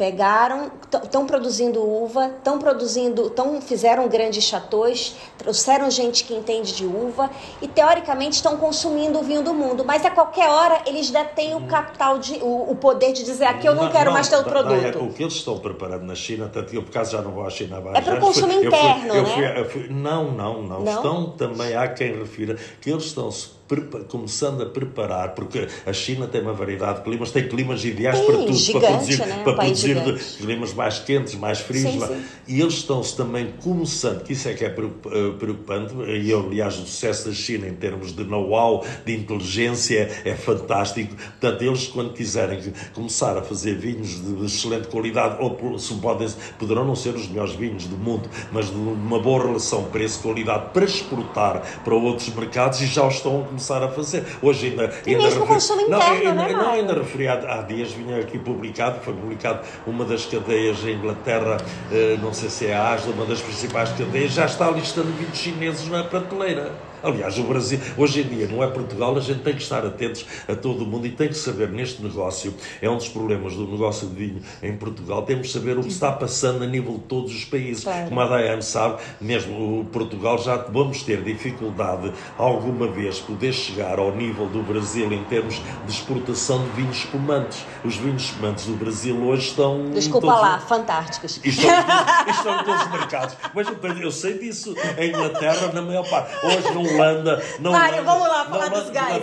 pegaram, 0.00 0.72
estão 1.04 1.26
produzindo 1.26 1.86
uva, 1.86 2.28
estão 2.28 2.58
produzindo, 2.58 3.28
tão, 3.28 3.60
fizeram 3.60 4.08
grandes 4.08 4.44
chateaus, 4.44 5.14
trouxeram 5.36 5.90
gente 5.90 6.24
que 6.24 6.32
entende 6.32 6.74
de 6.74 6.86
uva 6.86 7.28
e 7.60 7.68
teoricamente 7.68 8.36
estão 8.36 8.56
consumindo 8.56 9.18
o 9.18 9.22
vinho 9.22 9.42
do 9.42 9.52
mundo, 9.52 9.84
mas 9.84 10.02
a 10.06 10.10
qualquer 10.10 10.48
hora 10.48 10.80
eles 10.86 11.10
detêm 11.10 11.54
o 11.54 11.66
capital 11.66 12.18
de, 12.18 12.36
o, 12.36 12.70
o 12.70 12.76
poder 12.76 13.12
de 13.12 13.22
dizer 13.22 13.44
aqui 13.44 13.66
eu 13.66 13.74
não, 13.74 13.84
não 13.84 13.90
quero 13.92 14.06
não, 14.06 14.12
mais 14.14 14.26
ter 14.26 14.36
o 14.36 14.44
produto. 14.44 15.04
o 15.04 15.12
que 15.12 15.22
eles 15.22 15.34
estão 15.34 15.58
preparando 15.58 16.04
na 16.04 16.14
China, 16.14 16.50
tanto 16.50 16.74
eu 16.74 16.82
por 16.82 16.88
acaso 16.88 17.12
já 17.12 17.20
não 17.20 17.32
vou 17.32 17.46
à 17.46 17.50
China 17.50 17.76
há 17.76 17.98
É 17.98 18.00
para 18.00 18.14
o 18.14 18.20
consumo 18.20 18.54
fui, 18.54 18.66
interno, 18.68 19.14
eu 19.14 19.26
fui, 19.26 19.42
né? 19.42 19.60
Eu 19.60 19.64
fui, 19.68 19.88
não, 19.90 20.30
não, 20.30 20.62
não, 20.62 20.80
não, 20.80 20.94
Estão 20.94 21.30
também 21.32 21.76
há 21.76 21.86
quem 21.88 22.18
refira 22.18 22.56
que 22.80 22.88
eles 22.88 23.04
estão 23.04 23.30
se 23.30 23.59
começando 24.08 24.62
a 24.62 24.66
preparar, 24.66 25.34
porque 25.34 25.68
a 25.86 25.92
China 25.92 26.26
tem 26.26 26.40
uma 26.40 26.52
variedade 26.52 26.98
de 26.98 27.04
climas, 27.04 27.30
tem 27.30 27.48
climas 27.48 27.84
ideais 27.84 28.18
sim, 28.18 28.26
para 28.26 28.36
tudo, 28.36 28.54
gigante, 28.54 28.84
para 28.84 28.92
produzir, 28.92 29.26
né? 29.26 29.40
para 29.44 29.52
produzir 29.54 30.36
climas 30.38 30.74
mais 30.74 30.98
quentes, 30.98 31.34
mais 31.34 31.60
frios. 31.60 31.82
Sim, 31.82 32.00
sim. 32.00 32.22
E 32.48 32.60
eles 32.60 32.74
estão-se 32.74 33.16
também 33.16 33.52
começando, 33.62 34.22
que 34.24 34.32
isso 34.32 34.48
é 34.48 34.54
que 34.54 34.64
é 34.64 34.68
eh, 34.68 35.32
preocupante, 35.38 35.94
e 35.94 36.32
aliás 36.32 36.78
o 36.78 36.86
sucesso 36.86 37.28
da 37.28 37.34
China 37.34 37.68
em 37.68 37.74
termos 37.74 38.12
de 38.12 38.24
know-how, 38.24 38.84
de 39.04 39.14
inteligência, 39.14 40.10
é 40.24 40.34
fantástico. 40.34 41.14
Portanto, 41.14 41.62
eles 41.62 41.86
quando 41.86 42.12
quiserem 42.12 42.60
começar 42.92 43.36
a 43.36 43.42
fazer 43.42 43.76
vinhos 43.76 44.20
de 44.20 44.44
excelente 44.44 44.88
qualidade, 44.88 45.36
ou 45.40 45.78
se 45.78 45.94
podem, 45.94 46.28
poderão 46.58 46.84
não 46.84 46.94
ser 46.94 47.14
os 47.14 47.28
melhores 47.28 47.54
vinhos 47.54 47.86
do 47.86 47.96
mundo, 47.96 48.28
mas 48.52 48.66
de 48.66 48.76
uma 48.76 49.18
boa 49.18 49.46
relação 49.46 49.84
preço-qualidade 49.84 50.70
para 50.72 50.84
exportar 50.84 51.80
para 51.84 51.94
outros 51.94 52.28
mercados 52.34 52.80
e 52.80 52.86
já 52.86 53.06
estão 53.06 53.46
a 53.52 53.59
começar 53.60 53.82
a 53.82 53.88
fazer. 53.88 54.24
Hoje 54.40 54.68
ainda. 54.68 54.92
E 55.06 55.10
ainda 55.10 55.24
mesmo 55.24 55.46
consumo 55.46 55.82
interno, 55.82 55.98
não, 55.98 56.12
ainda, 56.12 56.32
né, 56.32 56.48
não, 56.48 56.56
Mário? 56.56 56.70
ainda 56.70 56.94
referi 56.94 57.28
há, 57.28 57.34
há 57.34 57.62
dias, 57.62 57.92
vinha 57.92 58.18
aqui 58.18 58.38
publicado, 58.38 59.00
foi 59.00 59.12
publicado 59.12 59.60
uma 59.86 60.04
das 60.04 60.24
cadeias 60.24 60.82
em 60.84 60.94
Inglaterra, 60.94 61.58
eh, 61.92 62.18
não 62.20 62.32
sei 62.32 62.48
se 62.48 62.66
é 62.66 62.74
a 62.74 62.92
Asda, 62.92 63.10
uma 63.12 63.26
das 63.26 63.40
principais 63.40 63.90
cadeias, 63.92 64.32
já 64.32 64.46
está 64.46 64.70
listando 64.70 65.12
vinhos 65.12 65.36
chineses 65.36 65.86
na 65.88 66.02
prateleira. 66.02 66.72
Aliás, 67.02 67.38
o 67.38 67.42
Brasil, 67.44 67.80
hoje 67.96 68.20
em 68.20 68.24
dia, 68.24 68.46
não 68.48 68.62
é 68.62 68.66
Portugal, 68.66 69.16
a 69.16 69.20
gente 69.20 69.40
tem 69.40 69.54
que 69.54 69.62
estar 69.62 69.84
atentos 69.84 70.24
a 70.48 70.54
todo 70.54 70.84
o 70.84 70.86
mundo 70.86 71.06
e 71.06 71.10
tem 71.10 71.28
que 71.28 71.34
saber 71.34 71.68
neste 71.70 72.02
negócio, 72.02 72.54
é 72.82 72.88
um 72.90 72.96
dos 72.96 73.08
problemas 73.08 73.54
do 73.54 73.66
negócio 73.66 74.08
de 74.08 74.14
vinho 74.14 74.42
em 74.62 74.76
Portugal, 74.76 75.22
temos 75.22 75.46
que 75.48 75.52
saber 75.52 75.78
o 75.78 75.82
que 75.82 75.88
está 75.88 76.12
passando 76.12 76.62
a 76.62 76.66
nível 76.66 76.94
de 76.94 77.00
todos 77.04 77.34
os 77.34 77.44
países. 77.44 77.84
Claro. 77.84 78.08
Como 78.08 78.20
a 78.20 78.26
Dayane 78.26 78.62
sabe, 78.62 79.00
mesmo 79.20 79.80
o 79.80 79.84
Portugal 79.86 80.38
já 80.38 80.56
vamos 80.56 81.02
ter 81.02 81.22
dificuldade 81.22 82.12
alguma 82.38 82.86
vez 82.88 83.18
poder 83.20 83.52
chegar 83.52 83.98
ao 83.98 84.14
nível 84.14 84.46
do 84.46 84.62
Brasil 84.62 85.12
em 85.12 85.24
termos 85.24 85.54
de 85.86 85.92
exportação 85.92 86.62
de 86.64 86.70
vinhos 86.70 86.96
espumantes. 86.98 87.64
Os 87.84 87.96
vinhos 87.96 88.22
espumantes 88.24 88.66
do 88.66 88.74
Brasil 88.74 89.16
hoje 89.22 89.48
estão. 89.48 89.90
Desculpa 89.90 90.26
todos- 90.26 90.42
lá, 90.42 90.58
fantásticos. 90.60 91.40
estão, 91.44 91.70
em 91.70 91.82
todos- 91.82 92.36
estão 92.36 92.64
todos 92.64 92.82
os 92.82 92.90
mercados. 92.90 93.36
Mas 93.54 93.66
eu, 93.68 93.96
eu 94.02 94.10
sei 94.12 94.38
disso. 94.38 94.74
Em 94.98 95.08
Inglaterra, 95.08 95.70
na 95.72 95.82
maior 95.82 96.08
parte. 96.08 96.32
Hoje, 96.44 96.74
na 96.74 96.80
Holanda. 96.94 97.42
Na 97.60 97.70
Mário, 97.70 98.04
vamos 98.04 98.28
lá 98.28 98.44
falar 98.44 98.68
dos 98.68 98.90
gás, 98.90 99.22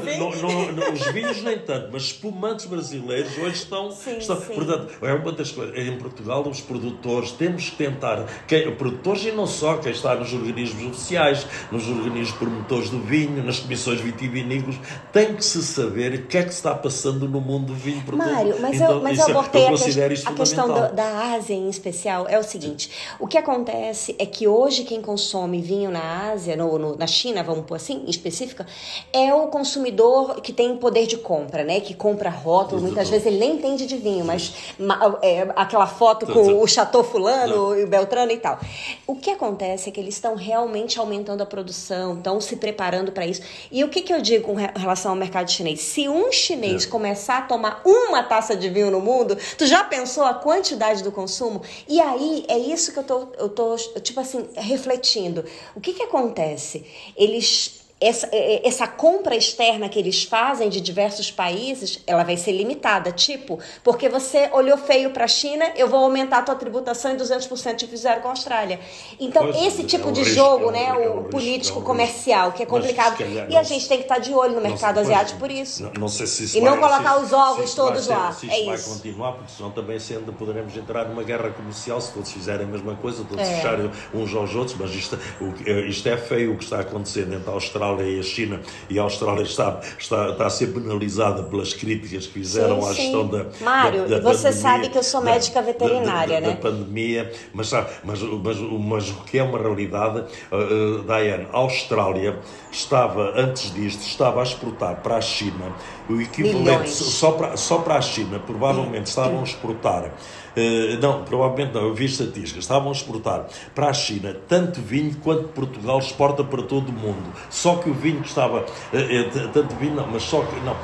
os 0.93 1.11
vinhos, 1.11 1.41
nem 1.43 1.59
tanto, 1.59 1.89
mas 1.91 2.03
espumantes 2.03 2.65
brasileiros 2.65 3.37
hoje 3.37 3.55
estão. 3.55 3.91
Sim, 3.91 4.17
estão 4.17 4.39
sim. 4.39 4.53
Portanto, 4.53 4.93
é 5.01 5.13
uma 5.13 5.31
das 5.31 5.51
coisas. 5.51 5.75
Em 5.77 5.97
Portugal, 5.97 6.47
os 6.47 6.61
produtores, 6.61 7.31
temos 7.31 7.69
que 7.69 7.75
tentar. 7.77 8.25
Quem, 8.47 8.73
produtores 8.75 9.25
e 9.25 9.31
não 9.31 9.47
só, 9.47 9.77
quem 9.77 9.91
está 9.91 10.15
nos 10.15 10.33
organismos 10.33 10.85
oficiais, 10.91 11.45
nos 11.71 11.87
organismos 11.87 12.31
promotores 12.37 12.89
do 12.89 12.99
vinho, 12.99 13.43
nas 13.43 13.59
comissões 13.59 13.99
vitivinícolas, 14.01 14.77
tem 15.11 15.35
que 15.35 15.43
se 15.43 15.61
saber 15.63 16.13
o 16.13 16.21
que 16.27 16.37
é 16.37 16.43
que 16.43 16.49
se 16.49 16.57
está 16.57 16.73
passando 16.75 17.27
no 17.27 17.41
mundo 17.41 17.67
do 17.67 17.75
vinho. 17.75 18.01
portanto, 18.03 18.33
Mário, 18.33 18.55
mas 18.61 18.75
então, 18.75 18.91
eu, 18.91 19.01
mas 19.01 19.17
isso 19.17 19.29
eu 19.29 19.35
é- 19.35 19.39
abordei 19.39 19.65
a, 19.65 19.69
ques- 19.71 19.79
considero 19.81 20.13
isso 20.13 20.29
a 20.29 20.33
questão 20.33 20.67
da, 20.67 20.87
da 20.89 21.33
Ásia 21.35 21.53
em 21.55 21.69
especial. 21.69 22.27
É 22.27 22.37
o 22.39 22.43
seguinte: 22.43 22.89
o 23.19 23.27
que 23.27 23.37
acontece 23.37 24.15
é 24.19 24.25
que 24.25 24.47
hoje 24.47 24.83
quem 24.83 25.01
consome 25.01 25.61
vinho 25.61 25.89
na 25.91 26.31
Ásia, 26.31 26.55
no, 26.55 26.77
no- 26.77 26.95
na 26.97 27.07
China, 27.07 27.43
vamos 27.43 27.56
pôr 27.63 27.75
assim, 27.75 28.03
específica, 28.07 28.65
é 29.13 29.33
o 29.33 29.47
consumidor 29.47 30.41
que 30.41 30.51
tem 30.53 30.75
poder 30.77 31.07
de 31.07 31.17
compra, 31.17 31.63
né? 31.63 31.79
Que 31.79 31.93
compra 31.93 32.29
rótulo. 32.29 32.81
Muitas 32.81 33.09
vezes 33.09 33.25
ele 33.27 33.37
nem 33.37 33.53
entende 33.53 33.85
de 33.85 33.97
vinho, 33.97 34.23
mas 34.25 34.53
ma- 34.79 35.19
é, 35.21 35.47
aquela 35.55 35.87
foto 35.87 36.25
com 36.25 36.61
o 36.61 36.67
Chateau 36.67 37.03
Fulano 37.03 37.77
e 37.77 37.83
o 37.83 37.87
Beltrano 37.87 38.31
e 38.31 38.37
tal. 38.37 38.59
O 39.05 39.15
que 39.15 39.29
acontece 39.31 39.89
é 39.89 39.91
que 39.91 39.99
eles 39.99 40.15
estão 40.15 40.35
realmente 40.35 40.99
aumentando 40.99 41.41
a 41.41 41.45
produção, 41.45 42.15
estão 42.17 42.39
se 42.41 42.55
preparando 42.57 43.11
para 43.11 43.25
isso. 43.25 43.41
E 43.71 43.83
o 43.83 43.89
que, 43.89 44.01
que 44.01 44.13
eu 44.13 44.21
digo 44.21 44.45
com 44.45 44.53
re- 44.55 44.71
relação 44.75 45.11
ao 45.11 45.17
mercado 45.17 45.49
chinês? 45.51 45.81
Se 45.81 46.07
um 46.07 46.31
chinês 46.31 46.85
É. 46.85 46.87
começar 46.87 47.37
a 47.39 47.41
tomar 47.41 47.81
uma 47.85 48.23
taça 48.23 48.55
de 48.55 48.69
vinho 48.69 48.91
no 48.91 48.99
mundo, 48.99 49.37
tu 49.57 49.65
já 49.65 49.83
pensou 49.83 50.23
a 50.23 50.33
quantidade 50.33 51.03
do 51.03 51.11
consumo? 51.11 51.61
E 51.87 51.99
aí 52.01 52.45
é 52.47 52.57
isso 52.57 52.91
que 52.93 52.99
eu 52.99 53.03
tô, 53.03 53.27
eu 53.37 53.49
tô 53.49 53.75
tipo 54.01 54.19
assim, 54.19 54.47
refletindo. 54.55 55.43
O 55.75 55.79
que, 55.81 55.93
que 55.93 56.03
acontece? 56.03 56.85
Eles. 57.15 57.46
wish 57.47 57.76
Essa, 57.99 58.29
é- 58.31 58.67
essa 58.67 58.85
compra 58.87 59.35
externa 59.35 59.89
que 59.89 59.97
eles 59.97 60.23
fazem 60.23 60.69
de 60.69 60.79
diversos 60.79 61.31
países, 61.31 61.99
ela 62.05 62.23
vai 62.23 62.37
ser 62.37 62.51
limitada. 62.51 63.11
Tipo, 63.11 63.57
porque 63.83 64.07
você 64.07 64.49
olhou 64.53 64.77
feio 64.77 65.09
para 65.09 65.25
a 65.25 65.27
China, 65.27 65.65
eu 65.75 65.87
vou 65.87 65.99
aumentar 66.01 66.37
a 66.39 66.41
tua 66.43 66.53
tributação 66.55 67.11
em 67.13 67.17
200% 67.17 67.75
que 67.77 67.87
fizeram 67.87 68.21
com 68.21 68.27
a 68.27 68.31
Austrália. 68.31 68.79
Então, 69.19 69.49
esse 69.49 69.81
é 69.81 69.85
tipo 69.85 70.09
um 70.09 70.11
de 70.11 70.21
risco, 70.21 70.35
jogo, 70.35 70.69
é 70.69 70.73
né, 70.73 70.85
é 70.85 70.93
o 71.09 71.13
risco, 71.15 71.29
político 71.31 71.79
é 71.79 71.83
comercial, 71.83 72.51
que 72.51 72.61
é. 72.61 72.67
Mas, 72.67 72.69
complicado. 72.81 73.17
calhar, 73.17 73.49
E 73.49 73.55
a 73.55 73.59
não 73.59 73.63
gente 73.63 73.81
se- 73.81 73.89
tem 73.89 73.97
que 73.97 74.03
estar 74.03 74.19
de 74.19 74.31
olho 74.31 74.53
no 74.53 74.61
Não 74.61 74.69
mercado 74.69 74.99
asiático 74.99 75.39
por 75.39 75.49
isso. 75.49 75.81
Não, 75.81 75.91
não 76.01 76.07
sei 76.07 76.27
se 76.27 76.43
isso 76.43 76.57
E 76.57 76.61
não 76.61 76.79
vai- 76.79 76.89
colocar 76.91 77.17
se- 77.17 77.23
os 77.25 77.33
ovos 77.33 77.73
todos 77.73 78.03
ser- 78.05 78.11
lá. 78.11 78.31
Se 78.31 78.47
É 78.47 78.57
isso 78.57 78.65
vai 78.67 78.75
isso. 78.75 78.89
continuar, 78.93 79.31
porque 79.33 79.51
senão 79.57 79.71
também 79.71 79.97
sendo 79.99 80.31
poderemos 80.33 80.77
entrar 80.77 81.05
numa 81.05 81.23
guerra 81.23 81.49
comercial 81.49 81.99
se 81.99 82.11
todos 82.13 82.31
fizerem 82.31 82.67
a 82.67 82.69
mesma 82.69 82.95
coisa, 82.95 83.23
todos 83.27 83.43
É. 83.43 83.55
fecharem 83.55 83.89
uns 84.13 84.35
aos 84.35 84.53
outros, 84.53 84.77
mas 84.79 84.91
isto, 84.93 85.17
eh, 85.65 85.87
isto 85.87 86.07
é 86.07 86.15
feio 86.15 86.53
o 86.53 86.57
que 86.59 86.63
está 86.63 86.79
acontecendo 86.81 87.33
entre 87.33 87.49
a 87.49 87.53
Austrália 87.53 87.86
e 87.95 88.19
a 88.19 88.23
China, 88.23 88.61
e 88.89 88.99
a 88.99 89.01
Austrália 89.03 89.43
está, 89.43 89.79
está, 89.97 90.29
está 90.29 90.45
a 90.45 90.49
ser 90.49 90.67
penalizada 90.67 91.43
pelas 91.43 91.73
críticas 91.73 92.27
que 92.27 92.33
fizeram 92.33 92.81
Sim, 92.81 92.87
à 92.89 92.93
sim. 92.93 93.01
gestão 93.03 93.27
da, 93.27 93.45
Mário, 93.61 94.07
da, 94.07 94.19
da 94.19 94.21
você 94.33 94.49
pandemia, 94.49 94.51
sabe 94.53 94.89
que 94.89 94.97
eu 94.97 95.03
sou 95.03 95.21
da- 95.21 95.31
médica 95.31 95.59
da- 95.61 95.65
veterinária, 95.65 96.41
da- 96.41 96.47
né? 96.47 96.53
da 96.53 96.61
pandemia, 96.61 97.31
mas, 97.53 97.67
sabe, 97.69 97.89
mas, 98.03 98.21
mas, 98.21 98.57
mas 98.59 99.09
o 99.11 99.15
que 99.25 99.37
é 99.39 99.43
uma 99.43 99.57
realidade, 99.57 100.19
uh, 100.51 100.99
uh, 100.99 101.03
Diane, 101.03 101.47
a 101.51 101.57
Austrália 101.57 102.39
estava, 102.71 103.33
antes 103.35 103.73
disto, 103.73 104.01
estava 104.01 104.39
a 104.41 104.43
exportar 104.43 104.97
para 105.01 105.17
a 105.17 105.21
China 105.21 105.73
o 106.09 106.21
equivalente, 106.21 106.59
Milhões. 106.59 106.89
só 106.89 107.31
para, 107.31 107.57
só 107.57 107.79
para 107.79 107.95
a 107.95 108.01
China, 108.01 108.39
provavelmente 108.39 109.07
estavam 109.07 109.41
a 109.41 109.43
exportar, 109.43 110.05
uh, 110.05 111.01
não, 111.01 111.23
provavelmente 111.23 111.73
não, 111.73 111.83
eu 111.83 111.93
vi 111.93 112.05
estatísticas, 112.05 112.63
estavam 112.63 112.89
a 112.89 112.91
exportar 112.91 113.45
para 113.75 113.89
a 113.89 113.93
China 113.93 114.35
tanto 114.47 114.81
vinho 114.81 115.15
quanto 115.23 115.49
Portugal 115.49 115.99
exporta 115.99 116.43
para 116.43 116.63
todo 116.63 116.89
o 116.89 116.93
mundo. 116.93 117.33
Só 117.49 117.75
que 117.75 117.89
o 117.89 117.93
vinho 117.93 118.21
que 118.21 118.27
estava, 118.27 118.59
uh, 118.61 119.49
tanto 119.53 119.75
vinho 119.75 119.95
não, 119.95 120.07
mas 120.07 120.23
só 120.23 120.41
que, 120.41 120.59
não, 120.61 120.75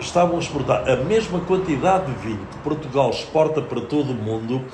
estavam 0.00 0.36
a 0.36 0.38
exportar 0.40 0.88
a 0.88 0.96
mesma 0.96 1.40
quantidade 1.40 2.06
de 2.06 2.18
vinho 2.20 2.46
que 2.50 2.58
Portugal 2.58 3.10
exporta 3.10 3.60
para 3.60 3.80
todo 3.80 4.10
o 4.10 4.14
mundo. 4.14 4.64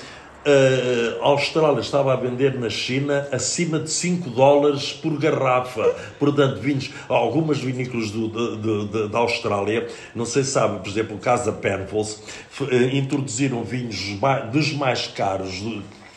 A 1.21 1.27
Austrália 1.27 1.81
estava 1.81 2.13
a 2.13 2.17
vender 2.17 2.59
na 2.59 2.71
China 2.71 3.29
acima 3.33 3.79
de 3.79 3.91
5 3.91 4.31
dólares 4.31 4.93
por 4.93 5.19
garrafa. 5.19 5.95
Portanto, 6.19 6.61
vinhos, 6.61 6.91
algumas 7.09 7.59
vinícolas 7.59 8.11
do, 8.11 9.09
da 9.09 9.19
Austrália, 9.19 9.89
não 10.15 10.25
sei 10.25 10.45
se 10.45 10.53
sabe, 10.53 10.79
por 10.79 10.89
exemplo, 10.89 11.17
o 11.17 11.19
caso 11.19 11.47
da 11.47 11.53
Penfolds, 11.53 12.23
eh, 12.71 12.97
introduziram 12.97 13.63
vinhos 13.63 14.19
dos 14.53 14.73
mais 14.73 15.07
caros 15.07 15.63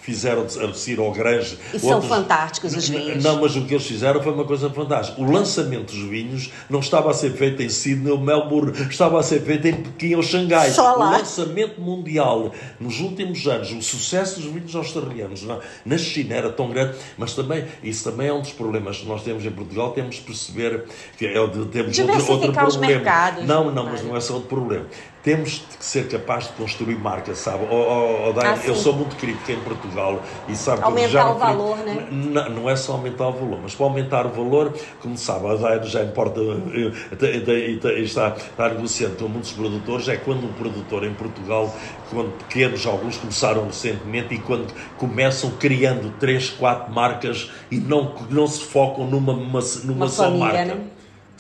fizeram 0.01 0.43
a 0.43 0.73
seguir 0.73 0.99
ao 0.99 1.11
Grange. 1.11 1.57
E 1.73 1.79
são 1.79 2.01
fantásticos 2.01 2.75
os 2.75 2.89
vinhos. 2.89 3.23
Não, 3.23 3.39
mas 3.39 3.55
o 3.55 3.65
que 3.65 3.73
eles 3.73 3.85
fizeram 3.85 4.21
foi 4.21 4.33
uma 4.33 4.45
coisa 4.45 4.69
fantástica. 4.69 5.21
O 5.21 5.31
lançamento 5.31 5.93
dos 5.93 6.09
vinhos 6.09 6.51
não 6.69 6.79
estava 6.79 7.11
a 7.11 7.13
ser 7.13 7.31
feito 7.33 7.61
em 7.61 7.69
Sydney 7.69 8.11
ou 8.11 8.19
Melbourne, 8.19 8.71
estava 8.89 9.19
a 9.19 9.23
ser 9.23 9.41
feito 9.41 9.67
em 9.67 9.73
Pequim 9.73 10.15
ou 10.15 10.23
Xangai. 10.23 10.71
Só 10.71 10.95
lá. 10.95 11.09
O 11.09 11.11
lançamento 11.11 11.79
mundial 11.79 12.51
nos 12.79 12.99
últimos 12.99 13.47
anos, 13.47 13.71
o 13.71 13.81
sucesso 13.81 14.39
dos 14.39 14.51
vinhos 14.51 14.75
australianos 14.75 15.43
na, 15.43 15.59
na 15.85 15.97
China 15.97 16.35
era 16.35 16.51
tão 16.51 16.69
grande, 16.69 16.97
mas 17.17 17.33
também, 17.33 17.65
isso 17.83 18.09
também 18.09 18.27
é 18.27 18.33
um 18.33 18.41
dos 18.41 18.53
problemas 18.53 18.97
que 18.97 19.05
nós 19.05 19.23
temos 19.23 19.45
em 19.45 19.51
Portugal, 19.51 19.91
temos 19.91 20.17
que 20.17 20.25
perceber 20.25 20.85
que 21.17 21.25
é 21.25 21.39
o 21.39 21.47
de, 21.47 21.65
temos 21.65 21.97
outro, 21.99 22.31
outro 22.31 22.53
problema. 22.53 22.87
mercados, 22.87 23.45
Não, 23.45 23.71
não, 23.71 23.85
mas 23.85 24.03
não 24.03 24.15
é 24.15 24.19
só 24.19 24.33
outro 24.33 24.49
problema. 24.49 24.85
Temos 25.24 25.63
que 25.78 25.86
ser 25.86 26.07
capazes 26.07 26.49
de 26.49 26.55
construir 26.55 26.95
marca, 26.97 27.36
sabe? 27.36 27.63
Oh, 27.69 27.76
oh, 27.76 28.30
oh, 28.30 28.34
Dani, 28.34 28.59
Ah, 28.63 28.67
eu 28.67 28.74
sou 28.76 28.91
muito 28.93 29.15
crítico 29.17 29.51
em 29.51 29.59
Portugal 29.59 30.19
e 30.49 30.55
sabe 30.55 30.80
que 30.80 30.84
Aumentar 30.88 31.07
já 31.09 31.30
o 31.32 31.38
valor, 31.38 31.78
né? 31.78 32.07
N- 32.11 32.49
Não 32.49 32.67
é 32.67 32.76
só 32.76 32.93
aumentar 32.93 33.28
o 33.28 33.32
valor, 33.34 33.59
mas 33.61 33.76
para 33.76 33.86
aumentar 33.86 34.26
o 34.26 34.30
valor, 34.30 34.74
como 34.99 35.15
sabe, 35.15 35.47
a 35.47 35.53
Daire 35.55 35.88
já 35.88 36.03
importa 36.03 36.39
eh, 36.41 36.91
eh, 37.22 37.80
eh, 37.84 37.99
está, 38.01 38.30
está 38.30 38.69
negociando 38.69 39.15
com 39.17 39.28
muitos 39.28 39.51
produtores, 39.51 40.07
é 40.09 40.17
quando 40.17 40.43
um 40.45 40.53
produtor 40.53 41.03
em 41.03 41.13
Portugal, 41.13 41.72
quando 42.09 42.32
pequenos, 42.39 42.84
alguns 42.88 43.17
começaram 43.17 43.65
recentemente 43.67 44.34
e 44.34 44.39
quando 44.39 44.74
começam 44.97 45.51
criando 45.51 46.11
três, 46.19 46.49
quatro 46.49 46.91
marcas 46.91 47.51
e 47.69 47.78
não, 47.78 48.15
não 48.30 48.47
se 48.47 48.61
focam 48.63 49.05
numa, 49.05 49.34
numa, 49.34 49.59
numa 49.84 49.93
Uma 50.05 50.09
só 50.09 50.24
família, 50.24 50.45
marca. 50.47 50.65
né? 50.65 50.82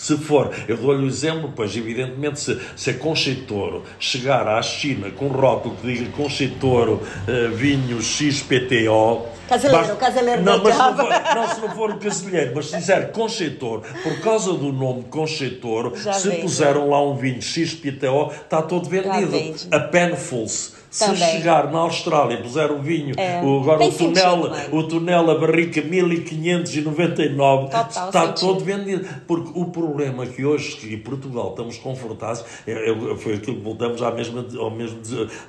Se 0.01 0.17
for, 0.17 0.51
eu 0.67 0.75
dou-lhe 0.77 1.05
o 1.05 1.07
exemplo, 1.07 1.53
pois 1.55 1.77
evidentemente 1.77 2.39
se, 2.39 2.59
se 2.75 2.89
a 2.89 2.93
Concheitoro 2.95 3.83
chegar 3.99 4.47
à 4.47 4.59
China 4.59 5.11
com 5.11 5.25
um 5.27 5.31
rótulo 5.31 5.75
que 5.75 5.93
diga 5.93 6.11
Concheitoro 6.13 7.03
eh, 7.27 7.49
vinho 7.49 8.01
XPTO... 8.01 9.27
Caseleiro, 9.47 9.95
caseleiro 9.97 10.41
não, 10.41 10.63
mas 10.63 10.75
não, 10.75 10.95
for, 10.95 11.09
não, 11.35 11.47
se 11.53 11.61
não 11.61 11.69
for 11.69 11.91
o 11.91 11.99
castelheiro, 11.99 12.51
mas 12.55 12.65
se 12.71 12.77
disser 12.77 13.11
Concheitoro, 13.11 13.83
por 14.01 14.19
causa 14.21 14.53
do 14.53 14.73
nome 14.73 15.03
Concheitoro, 15.03 15.95
Já 15.95 16.13
se 16.13 16.31
puseram 16.31 16.89
lá 16.89 16.99
um 17.05 17.15
vinho 17.15 17.39
XPTO, 17.39 18.31
está 18.31 18.59
todo 18.63 18.89
vendido. 18.89 19.37
A 19.69 19.79
Penfolds, 19.81 20.80
se 20.91 21.05
Também. 21.05 21.31
chegar 21.31 21.71
na 21.71 21.79
Austrália 21.79 22.35
e 22.35 22.43
puser 22.43 22.69
um 22.71 22.81
vinho, 22.81 23.15
É. 23.17 23.41
o, 23.41 23.61
agora 23.61 23.79
Tem 23.79 23.87
o 23.89 23.91
sentido, 23.93 24.49
Mário. 24.49 24.75
o 24.75 24.83
tunel, 24.83 25.31
a 25.31 25.35
barrica 25.39 25.81
1599, 25.81 27.65
Total 27.65 27.87
está 27.89 28.11
sentido. 28.27 28.39
todo 28.39 28.63
vendido. 28.63 29.07
Porque 29.25 29.51
o 29.55 29.65
problema 29.65 30.25
que 30.25 30.43
hoje 30.45 30.93
em 30.93 30.97
Portugal 30.99 31.49
estamos 31.51 31.77
confortados 31.77 32.43
é, 32.67 32.91
é- 32.91 33.15
foi 33.15 33.35
aquilo 33.35 33.55
que 33.57 33.63
voltamos 33.63 34.01
à 34.01 34.11
mesma, 34.11 34.45
ao, 34.59 34.69
mesmo, 34.69 34.99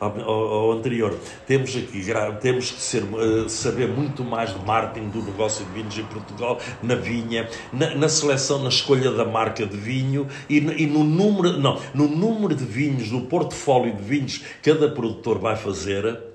ao, 0.00 0.30
ao- 0.30 0.72
anterior. 0.72 1.14
Temos 1.46 1.70
aqui, 1.76 2.02
temos 2.40 2.70
que 2.70 2.80
ser, 2.80 3.02
eh, 3.02 3.48
saber 3.48 3.88
muito 3.88 4.22
mais 4.24 4.54
de 4.56 4.64
marketing 4.64 5.08
do 5.08 5.22
negócio 5.22 5.64
de 5.66 5.72
vinhos 5.72 5.98
em 5.98 6.04
Portugal, 6.04 6.58
na 6.82 6.94
vinha, 6.94 7.48
na, 7.72 7.94
na 7.96 8.08
seleção, 8.08 8.60
na 8.62 8.68
escolha 8.68 9.10
da 9.10 9.24
marca 9.24 9.66
de 9.66 9.76
vinho 9.76 10.26
e, 10.48 10.60
no- 10.60 10.72
e 10.72 10.86
no 10.86 11.02
número, 11.02 11.58
não, 11.58 11.78
no 11.92 12.06
número 12.06 12.54
de 12.54 12.64
vinhos, 12.64 13.10
no 13.10 13.22
portfólio 13.22 13.92
de 13.94 14.02
vinhos 14.02 14.42
cada 14.62 14.88
produtor 14.88 15.31
vai 15.38 15.56
fazer. 15.56 16.31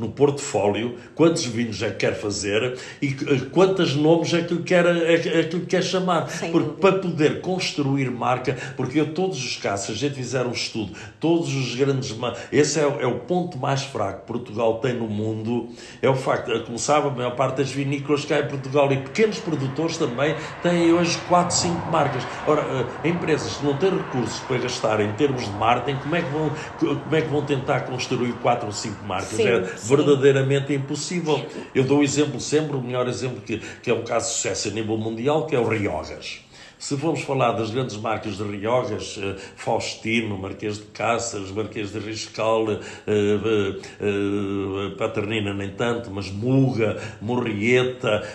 No 0.00 0.08
portfólio, 0.08 0.96
quantos 1.14 1.44
vinhos 1.44 1.82
é 1.82 1.90
que 1.90 1.96
quer 1.96 2.14
fazer 2.18 2.76
e 3.02 3.08
eh, 3.08 3.40
quantos 3.52 3.94
nomes 3.94 4.32
é 4.32 4.42
que 4.42 4.54
lhe 4.54 4.62
quer, 4.62 4.86
é, 4.86 5.14
é 5.14 5.42
que 5.44 5.56
lhe 5.56 5.66
quer 5.66 5.82
chamar. 5.82 6.28
Sem 6.30 6.50
porque 6.50 6.68
dúvida. 6.68 6.80
para 6.90 6.98
poder 7.00 7.40
construir 7.42 8.10
marca, 8.10 8.56
porque 8.76 8.98
eu 8.98 9.12
todos 9.12 9.38
os 9.44 9.56
casos, 9.56 9.86
se 9.86 9.92
a 9.92 9.94
gente 9.94 10.14
fizer 10.14 10.46
um 10.46 10.52
estudo, 10.52 10.92
todos 11.20 11.54
os 11.54 11.74
grandes. 11.74 12.14
Esse 12.50 12.80
é, 12.80 12.86
o- 12.86 13.00
é 13.00 13.06
o 13.06 13.18
ponto 13.20 13.58
mais 13.58 13.82
fraco 13.82 14.20
que 14.22 14.26
Portugal 14.26 14.78
tem 14.78 14.94
no 14.94 15.06
mundo, 15.06 15.68
é 16.00 16.08
o 16.08 16.14
facto, 16.16 16.50
como 16.64 16.78
sabe, 16.78 17.08
a 17.08 17.10
maior 17.10 17.36
parte 17.36 17.58
das 17.58 17.70
vinícolas 17.70 18.24
cá 18.24 18.40
em 18.40 18.46
Portugal 18.48 18.90
e 18.92 18.96
pequenos 18.98 19.38
produtores 19.38 19.96
também 19.98 20.34
têm 20.62 20.92
hoje 20.92 21.18
4, 21.28 21.54
5 21.54 21.90
marcas. 21.90 22.22
Ora, 22.46 22.62
eh, 23.02 23.08
empresas 23.08 23.56
que 23.56 23.64
não 23.66 23.76
têm 23.76 23.90
recursos 23.90 24.38
para 24.40 24.58
gastar 24.58 25.00
em 25.00 25.12
termos 25.12 25.44
de 25.44 25.50
marketing, 25.52 25.98
como 26.00 26.16
é 26.16 26.22
que 26.22 26.30
vão, 26.30 26.50
como 26.78 27.16
é 27.16 27.20
que 27.20 27.28
vão 27.28 27.42
tentar 27.42 27.80
construir 27.80 28.32
4 28.34 28.66
ou 28.66 28.72
5 28.72 29.04
marcas? 29.04 29.28
Sim, 29.30 29.46
é. 29.48 29.60
Verdadeiramente 29.96 30.72
impossível. 30.72 31.44
Eu 31.74 31.84
dou 31.84 31.98
o 31.98 32.02
exemplo 32.02 32.40
sempre, 32.40 32.76
o 32.76 32.80
melhor 32.80 33.08
exemplo 33.08 33.40
que, 33.40 33.58
que 33.82 33.90
é 33.90 33.94
um 33.94 34.04
caso 34.04 34.28
de 34.28 34.34
sucesso 34.34 34.68
a 34.68 34.70
nível 34.70 34.96
mundial, 34.96 35.46
que 35.46 35.54
é 35.54 35.58
o 35.58 35.68
Riogas. 35.68 36.40
Se 36.80 36.96
formos 36.96 37.20
falar 37.20 37.52
das 37.52 37.70
grandes 37.70 37.94
marcas 37.98 38.38
de 38.38 38.42
Riogas, 38.42 39.20
eh, 39.22 39.36
Faustino, 39.54 40.38
Marquês 40.38 40.76
de 40.78 40.84
Cáceres, 40.84 41.50
Marquês 41.50 41.92
de 41.92 41.98
Riscal, 41.98 42.64
eh, 42.72 42.78
eh, 44.00 44.90
Paternina 44.96 45.52
nem 45.52 45.68
tanto, 45.70 46.10
mas 46.10 46.30
Muga, 46.30 46.96
Morrieta, 47.20 48.26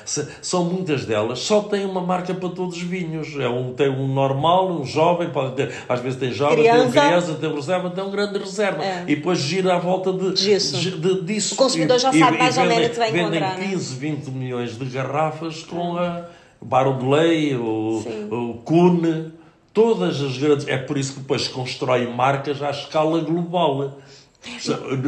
são 0.41 0.65
muitas 0.65 1.05
delas, 1.05 1.39
só 1.39 1.61
têm 1.61 1.85
uma 1.85 2.01
marca 2.01 2.35
para 2.35 2.49
todos 2.49 2.77
os 2.77 2.83
vinhos. 2.83 3.35
É 3.39 3.49
um, 3.49 3.73
tem 3.73 3.89
um 3.89 4.07
normal, 4.07 4.71
um 4.71 4.85
jovem, 4.85 5.29
pode 5.31 5.55
ter, 5.55 5.73
às 5.89 5.99
vezes 6.01 6.19
tem 6.19 6.31
jovem, 6.31 6.57
tem 6.63 6.71
um 6.71 6.91
Criança. 6.91 7.07
criança, 7.07 7.33
tem 7.41 7.55
reserva, 7.55 7.89
tem 7.89 8.03
um 8.03 8.11
grande 8.11 8.37
reserva. 8.37 8.83
É. 8.83 9.03
E 9.07 9.15
depois 9.15 9.39
gira 9.39 9.73
à 9.75 9.79
volta 9.79 10.13
de, 10.13 10.33
de- 10.33 10.91
de- 10.99 11.21
disso. 11.23 11.55
O 11.55 11.57
consumidor 11.57 11.97
já 11.99 12.11
sabe 12.13 12.35
e 12.35 12.39
mais 12.39 12.57
ou 12.57 12.63
vendem- 12.63 12.77
menos 12.79 12.91
que 12.93 12.99
vai 12.99 13.11
vendem 13.11 13.27
encontrar, 13.39 13.57
né? 13.57 13.67
15, 13.71 13.95
20 13.95 14.27
milhões 14.29 14.77
de 14.77 14.85
garrafas 14.85 15.63
com 15.63 15.97
a 15.97 16.25
Barodley, 16.61 17.55
o, 17.55 18.01
Sim. 18.03 18.29
o 18.31 18.53
Kuhn, 18.63 19.31
todas 19.73 20.21
as 20.21 20.37
grandes. 20.37 20.67
É 20.67 20.77
por 20.77 20.97
isso 20.97 21.13
que 21.13 21.19
depois 21.19 21.43
se 21.43 21.49
constroem 21.49 22.13
marcas 22.13 22.61
à 22.61 22.71
escala 22.71 23.19
global. 23.21 23.99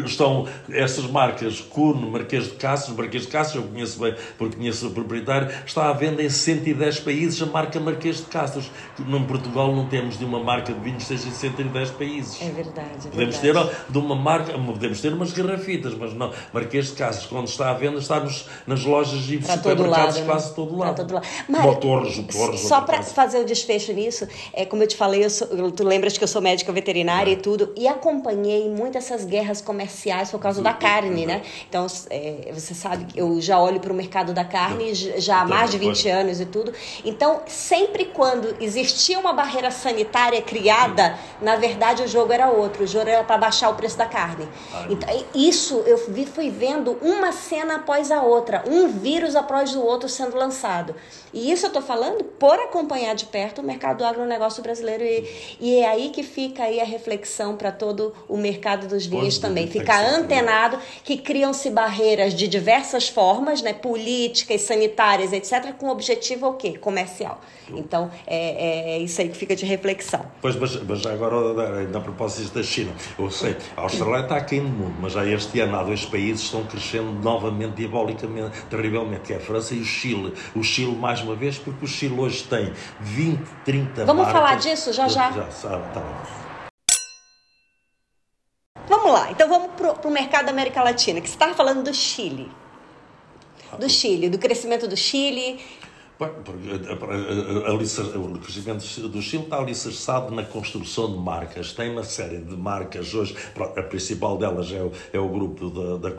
Estão 0.06 0.48
essas 0.70 1.06
marcas, 1.06 1.62
Kuhn, 1.62 1.94
Marquês 2.10 2.46
de 2.46 2.52
Cáceres, 2.52 2.96
Marquês 2.98 3.24
de 3.24 3.30
Cáceres, 3.30 3.64
eu 3.64 3.72
conheço 3.72 4.00
bem 4.00 4.16
porque 4.38 4.58
conheço 4.58 4.88
o 4.88 4.92
proprietário, 4.92 5.50
está 5.66 5.90
à 5.90 5.94
venda 5.94 6.22
em 6.24 6.30
110 6.30 7.00
países 7.02 7.42
a 7.42 7.46
marca 7.46 7.80
Marquês 7.80 8.18
de 8.18 8.24
Cáceres. 8.24 8.70
Em 9.00 9.24
Portugal 9.26 9.76
não 9.76 9.88
temos 9.88 10.18
de 10.18 10.26
uma 10.26 10.40
marca 10.44 10.74
de 10.74 10.80
vinhos 10.80 11.06
que 11.06 11.14
esteja 11.14 11.30
em 11.30 11.34
110 11.38 11.92
países. 11.92 12.42
É 12.42 12.50
verdade. 12.50 12.88
É 13.06 13.10
Podemos 13.10 13.38
verdade. 13.38 13.70
ter 13.70 13.92
de 13.92 13.98
uma 13.98 14.16
marca, 14.16 14.54
podemos 14.58 15.02
ter 15.02 15.14
umas 15.14 15.32
garrafitas, 15.32 15.94
mas 15.94 16.14
não. 16.14 16.32
Marquês 16.54 16.88
de 16.88 16.94
Cáceres, 16.94 17.28
quando 17.28 17.48
está 17.48 17.70
à 17.70 17.74
venda, 17.74 17.98
está 18.00 18.20
nos, 18.20 18.46
nas 18.66 18.84
lojas 18.84 19.30
e 19.30 19.38
Para 19.38 19.56
supermercados 19.56 20.18
né? 20.18 20.26
quase 20.26 20.54
todo 20.56 20.76
Para 20.78 20.86
lado. 20.88 20.96
todo 20.98 21.14
lado. 21.14 21.78
Torres, 21.80 22.18
o 22.18 22.24
Torres. 22.24 22.60
Só 22.62 22.82
para 22.82 23.04
fazer 23.04 23.40
o 23.40 23.46
desfecho 23.46 23.94
nisso, 23.94 24.28
é, 24.54 24.66
como 24.66 24.84
eu 24.84 24.88
te 24.88 24.96
falei, 24.96 25.24
eu 25.24 25.30
sou- 25.30 25.72
tu 25.72 25.84
lembras 25.84 26.18
que 26.18 26.24
eu 26.24 26.28
sou 26.28 26.42
médica 26.42 26.72
veterinária 26.72 27.32
e 27.32 27.36
tudo, 27.36 27.72
e 27.78 27.88
acompanhei 27.88 28.68
muito 28.70 28.98
essas 28.98 29.26
guerras 29.28 29.62
comerciais 29.62 30.32
por 30.32 30.40
causa 30.40 30.62
da 30.62 30.74
carne, 30.74 31.26
né? 31.26 31.42
Então, 31.70 31.86
é, 32.10 32.50
você 32.54 32.74
sabe 32.74 33.06
que 33.06 33.20
eu 33.20 33.40
já 33.42 33.60
olho 33.60 33.80
para 33.80 33.92
o 33.92 33.96
mercado 33.96 34.34
da 34.34 34.44
carne 34.44 34.94
j- 34.96 35.20
já 35.20 35.38
há 35.38 35.42
Também 35.42 35.58
mais 35.58 35.72
de 35.72 35.78
foi. 35.78 35.88
20 35.88 36.10
anos 36.10 36.42
e 36.42 36.46
tudo. 36.46 36.74
Então, 37.06 37.42
sempre 37.48 38.06
quando 38.06 38.56
existia 38.60 39.20
uma 39.20 39.34
barreira 39.34 39.70
sanitária 39.72 40.42
criada, 40.42 41.18
na 41.42 41.56
verdade 41.56 42.04
o 42.04 42.08
jogo 42.08 42.32
era 42.34 42.50
outro, 42.50 42.84
o 42.84 42.88
jogo 42.88 43.10
era 43.10 43.24
para 43.24 43.38
baixar 43.38 43.70
o 43.70 43.76
preço 43.76 43.98
da 43.98 44.06
carne. 44.06 44.48
Ai. 44.74 44.88
Então, 44.90 45.10
isso 45.36 45.84
eu 45.86 45.98
vi, 46.10 46.26
fui 46.26 46.50
vendo 46.50 46.98
uma 47.02 47.32
cena 47.32 47.76
após 47.76 48.12
a 48.12 48.22
outra, 48.22 48.64
um 48.68 48.88
vírus 48.88 49.36
após 49.36 49.76
o 49.76 49.82
outro 49.82 50.08
sendo 50.10 50.36
lançado. 50.38 50.96
E 51.34 51.52
isso 51.52 51.66
eu 51.66 51.68
estou 51.68 51.82
falando 51.82 52.24
por 52.24 52.56
acompanhar 52.60 53.14
de 53.14 53.26
perto 53.26 53.60
o 53.62 53.64
mercado 53.64 53.98
do 53.98 54.06
agronegócio 54.06 54.64
brasileiro. 54.64 55.04
E, 55.04 55.58
e 55.60 55.80
é 55.80 55.88
aí 55.88 56.10
que 56.10 56.24
fica 56.24 56.64
aí 56.64 56.80
a 56.80 56.86
reflexão 56.86 57.56
para 57.56 57.72
todo 57.72 58.14
o 58.30 58.38
mercado 58.38 58.88
dos 58.88 59.06
vinhos 59.06 59.17
Pois, 59.22 59.38
também. 59.38 59.68
Ficar 59.68 60.04
ser 60.04 60.16
antenado 60.16 60.78
que 61.04 61.18
criam-se 61.18 61.70
barreiras 61.70 62.34
de 62.34 62.48
diversas 62.48 63.08
formas, 63.08 63.62
né, 63.62 63.74
políticas, 63.74 64.62
sanitárias, 64.62 65.34
etc., 65.34 65.74
com 65.78 65.90
objetivo 65.90 66.48
o 66.48 66.54
quê? 66.54 66.78
Comercial. 66.78 67.40
Então, 67.70 68.10
é, 68.26 68.96
é 68.96 69.00
isso 69.00 69.20
aí 69.20 69.30
que 69.30 69.38
fica 69.38 69.56
de 69.56 69.66
reflexão. 69.66 70.26
Pois, 70.42 70.56
mas, 70.56 70.82
mas 70.84 71.02
já 71.02 71.12
agora, 71.12 71.80
ainda 71.80 71.98
a 71.98 72.02
propósito 72.02 72.54
da 72.54 72.64
China, 72.64 72.92
eu 73.20 73.30
sei, 73.30 73.58
a 73.76 73.82
Austrália 73.82 74.24
está 74.24 74.38
aqui 74.38 74.60
no 74.60 74.70
mundo, 74.70 74.96
mas 75.02 75.14
já 75.14 75.26
este 75.26 75.60
ano 75.60 75.76
há 75.78 75.84
dois 75.84 76.06
países 76.06 76.42
que 76.42 76.46
estão 76.46 76.64
crescendo 76.64 77.12
novamente, 77.22 77.76
diabolicamente, 77.76 78.62
terrivelmente, 78.70 79.22
que 79.22 79.34
é 79.34 79.38
a 79.38 79.40
França 79.40 79.74
e 79.74 79.80
o 79.80 79.86
Chile. 79.86 80.34
O 80.56 80.64
Chile, 80.64 80.96
mais 80.96 81.22
uma 81.22 81.36
vez, 81.36 81.58
porque 81.58 81.84
o 81.84 81.88
Chile 81.88 82.18
hoje 82.18 82.44
tem 82.44 82.72
20, 83.02 83.42
30 83.66 84.06
Vamos 84.06 84.24
marcas. 84.24 84.42
falar 84.42 84.56
disso 84.56 84.94
já, 84.94 85.08
já? 85.08 85.32
Já, 85.32 85.52
sabe, 85.52 85.94
tá 85.94 86.00
bem. 86.00 86.47
Vamos 88.88 89.12
lá, 89.12 89.32
então 89.32 89.50
vamos 89.50 89.72
para 89.76 90.08
o 90.08 90.12
mercado 90.12 90.46
da 90.46 90.52
América 90.52 90.82
Latina, 90.82 91.20
que 91.20 91.28
você 91.28 91.36
estava 91.36 91.54
falando 91.54 91.84
do 91.84 91.94
Chile. 91.94 92.50
Do 93.78 93.90
Chile, 93.90 94.30
do 94.30 94.38
crescimento 94.38 94.88
do 94.88 94.96
Chile. 94.96 95.60
Eh, 96.20 96.26
eh, 97.68 97.72
alicer- 97.72 98.18
O 98.18 98.40
crescimento 98.40 98.84
do 99.08 99.22
Chile 99.22 99.44
está 99.44 99.60
alicerçado 99.60 100.34
na 100.34 100.42
construção 100.44 101.12
de 101.12 101.20
marcas. 101.20 101.72
Tem 101.74 101.92
uma 101.92 102.04
série 102.04 102.38
de 102.38 102.56
marcas 102.56 103.14
hoje. 103.14 103.36
A 103.76 103.84
principal 103.84 104.36
delas 104.38 104.72
é 104.72 104.82
o, 104.82 104.92
é 105.14 105.20
o 105.20 105.30
grupo 105.30 105.70
da, 105.70 106.10
da 106.10 106.16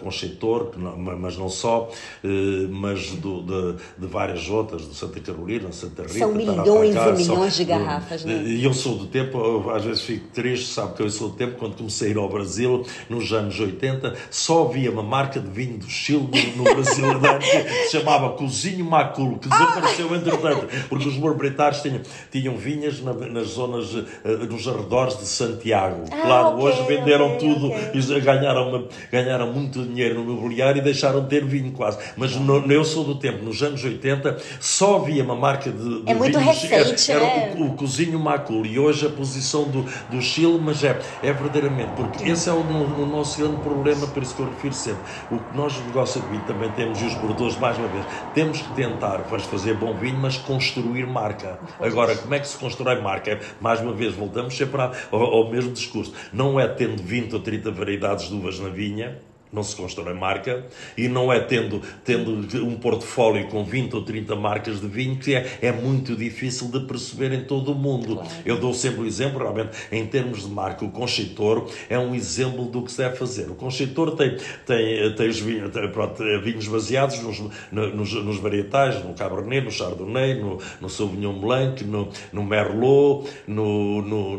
não- 0.77 0.97
mas 1.19 1.37
não 1.37 1.49
só, 1.49 1.91
eh, 2.25 2.29
mas 2.71 3.11
do- 3.13 3.43
de, 3.43 3.77
de 3.99 4.07
várias 4.07 4.49
outras, 4.49 4.89
de 4.89 4.95
Santa 4.95 5.19
Carolina, 5.21 5.73
Santa 5.73 6.03
Rita. 6.03 6.19
São 6.19 6.33
Tarapacá, 6.33 6.63
milhões 6.63 6.95
e 7.21 7.25
são- 7.25 7.35
milhões 7.35 7.57
de 7.57 7.65
garrafas, 7.65 8.25
né? 8.25 8.43
E 8.45 8.65
eu 8.65 8.75
sou 8.75 8.97
do 8.97 9.07
tempo, 9.07 9.69
às 9.71 9.85
vezes 9.85 10.03
fico 10.03 10.29
triste, 10.29 10.67
sabe 10.73 10.95
que 10.95 11.03
eu 11.03 11.11
sou 11.11 11.31
do 11.31 11.35
tempo, 11.37 11.57
quando 11.59 11.75
comecei 11.77 12.09
a 12.09 12.11
ir 12.13 12.19
ao 12.19 12.29
Brasil, 12.29 12.85
nos 13.09 13.33
anos 13.33 13.59
80, 13.59 14.15
só 14.31 14.65
havia 14.65 14.91
uma 14.93 15.03
marca 15.03 15.41
de 15.41 15.49
vinho 15.51 15.79
do 15.79 15.89
Chile 15.91 16.29
no, 16.57 16.63
no 16.63 16.75
Brasil 16.75 17.05
que 17.41 17.87
se 17.87 17.91
chamava 17.99 18.31
Cozinho 18.31 18.85
Maculo, 18.85 19.39
que 19.39 19.49
desapareceu 19.49 19.88
entretanto, 20.15 20.67
porque 20.89 21.09
os 21.09 21.17
proprietários 21.17 21.81
tinham, 21.83 22.01
tinham 22.31 22.57
vinhas 22.57 23.01
na- 23.03 23.13
nas 23.13 23.49
zonas, 23.49 23.95
eh, 24.25 24.29
nos 24.49 24.67
arredores 24.69 25.19
de 25.19 25.27
Santiago. 25.27 26.05
Ah, 26.11 26.21
claro, 26.23 26.47
ok, 26.57 26.65
hoje 26.65 26.83
venderam 26.87 27.35
ok, 27.35 27.39
tudo 27.39 27.67
ok. 27.73 27.91
e 27.95 28.21
ganharam, 28.21 28.89
ganharam 29.11 29.53
muito 29.53 29.83
dinheiro 29.85 30.23
no 30.23 30.33
imobiliário 30.33 30.79
e 30.81 30.83
deixaram 30.83 31.23
de 31.23 31.29
ter 31.29 31.45
vinho 31.45 31.73
quase. 31.73 31.99
Mas 32.17 32.35
no- 32.37 32.71
eu 32.73 32.85
sou 32.85 33.05
do 33.05 33.15
tempo, 33.17 33.45
nos 33.45 33.63
anos 33.63 33.83
80, 33.83 34.37
só 34.61 34.97
havia 34.97 35.23
uma 35.25 35.37
marca 35.37 35.71
de, 35.71 36.03
de 36.03 36.11
É 36.11 36.15
muito 36.15 36.39
vinhos, 36.39 36.63
recente, 36.63 37.11
era, 37.13 37.25
era 37.25 37.55
o, 37.57 37.67
o 37.69 37.75
cozinho 37.77 38.19
Macul 38.19 38.67
e 38.67 38.79
hoje 38.79 39.07
a 39.07 39.11
posição 39.11 39.65
do, 39.65 39.85
do 40.09 40.21
Chile, 40.21 40.59
mas 40.61 40.83
é, 40.85 40.99
é 41.23 41.33
verdadeiramente, 41.33 41.93
porque 41.95 42.25
esse 42.29 42.49
é 42.49 42.53
o, 42.53 42.63
no- 42.65 43.03
o 43.03 43.07
nosso 43.07 43.39
grande 43.39 43.57
problema, 43.63 44.07
por 44.07 44.23
isso 44.23 44.35
que 44.35 44.43
eu 44.43 44.49
refiro 44.51 44.75
sempre. 44.75 45.03
O 45.31 45.39
que 45.39 45.57
nós, 45.57 45.77
no 45.79 45.87
negócio 45.87 46.21
de 46.21 46.29
vinho, 46.29 46.43
também 46.45 46.71
temos, 46.71 47.01
e 47.01 47.05
os 47.05 47.15
produtores, 47.15 47.57
mais 47.57 47.79
uma 47.79 47.89
vez, 47.89 48.07
temos 48.35 48.61
que 48.63 48.73
tentar 48.73 49.19
vais 49.23 49.45
fazer 49.45 49.75
bom 49.79 49.95
vinho, 49.95 50.19
mas 50.19 50.37
construir 50.37 51.07
marca. 51.07 51.59
Agora, 51.81 52.17
como 52.17 52.35
é 52.35 52.41
que 52.41 52.49
se 52.49 52.59
constrói 52.59 53.01
marca? 53.01 53.41
Mais 53.61 53.81
uma 53.81 53.93
vez, 53.93 54.15
voltamos 54.15 54.57
sempre 54.57 54.81
ao, 54.81 54.93
ao 55.13 55.51
mesmo 55.51 55.73
discurso. 55.73 56.13
Não 56.33 56.59
é 56.59 56.67
tendo 56.67 57.03
20 57.03 57.35
ou 57.35 57.41
30 57.41 57.71
variedades 57.71 58.29
de 58.29 58.35
uvas 58.35 58.59
na 58.59 58.69
vinha, 58.69 59.19
não 59.53 59.63
se 59.63 59.75
constrói 59.75 60.15
marca 60.15 60.65
e 60.97 61.09
não 61.09 61.33
é 61.33 61.41
tendo, 61.41 61.81
tendo 62.05 62.31
um 62.65 62.77
portfólio 62.77 63.47
com 63.49 63.65
20 63.65 63.95
ou 63.95 64.03
30 64.03 64.37
marcas 64.37 64.81
de 64.81 64.87
vinho 64.87 65.17
que 65.17 65.35
é, 65.35 65.59
é 65.63 65.73
muito 65.73 66.15
difícil 66.15 66.69
de 66.69 66.81
perceber 66.81 67.33
em 67.33 67.45
todo 67.45 67.73
o 67.73 67.75
mundo. 67.75 68.23
Eu 68.45 68.59
dou 68.59 68.75
sempre 68.75 69.01
o 69.03 69.07
exemplo, 69.07 69.39
realmente, 69.39 69.71
em 69.91 70.07
termos 70.07 70.43
de 70.47 70.51
marca, 70.51 70.85
o 70.85 70.91
Concheitor 70.91 71.69
é 71.89 71.99
um 71.99 72.15
exemplo 72.15 72.67
do 72.67 72.83
que 72.83 72.93
se 72.93 72.99
deve 72.99 73.17
fazer. 73.17 73.51
O 73.51 73.55
Concheitor 73.55 74.17
tem, 74.17 74.37
tem, 74.67 75.15
tem 75.15 75.29
os 75.29 75.41
vinhos, 75.41 75.73
tem, 75.73 75.89
pronto, 75.91 76.23
vinhos 76.43 76.67
baseados 76.69 77.21
nos, 77.21 77.41
nos, 77.73 78.13
nos 78.13 78.39
varietais, 78.39 79.03
no 79.05 79.15
Cabernet, 79.15 79.65
no 79.65 79.71
Chardonnay, 79.71 80.35
no, 80.35 80.61
no 80.81 80.89
Sauvignon 80.89 81.39
Blanc, 81.39 81.83
no, 81.85 82.09
no 82.33 82.45
Merlot, 82.45 83.29
no, 83.47 84.03
no, 84.03 84.37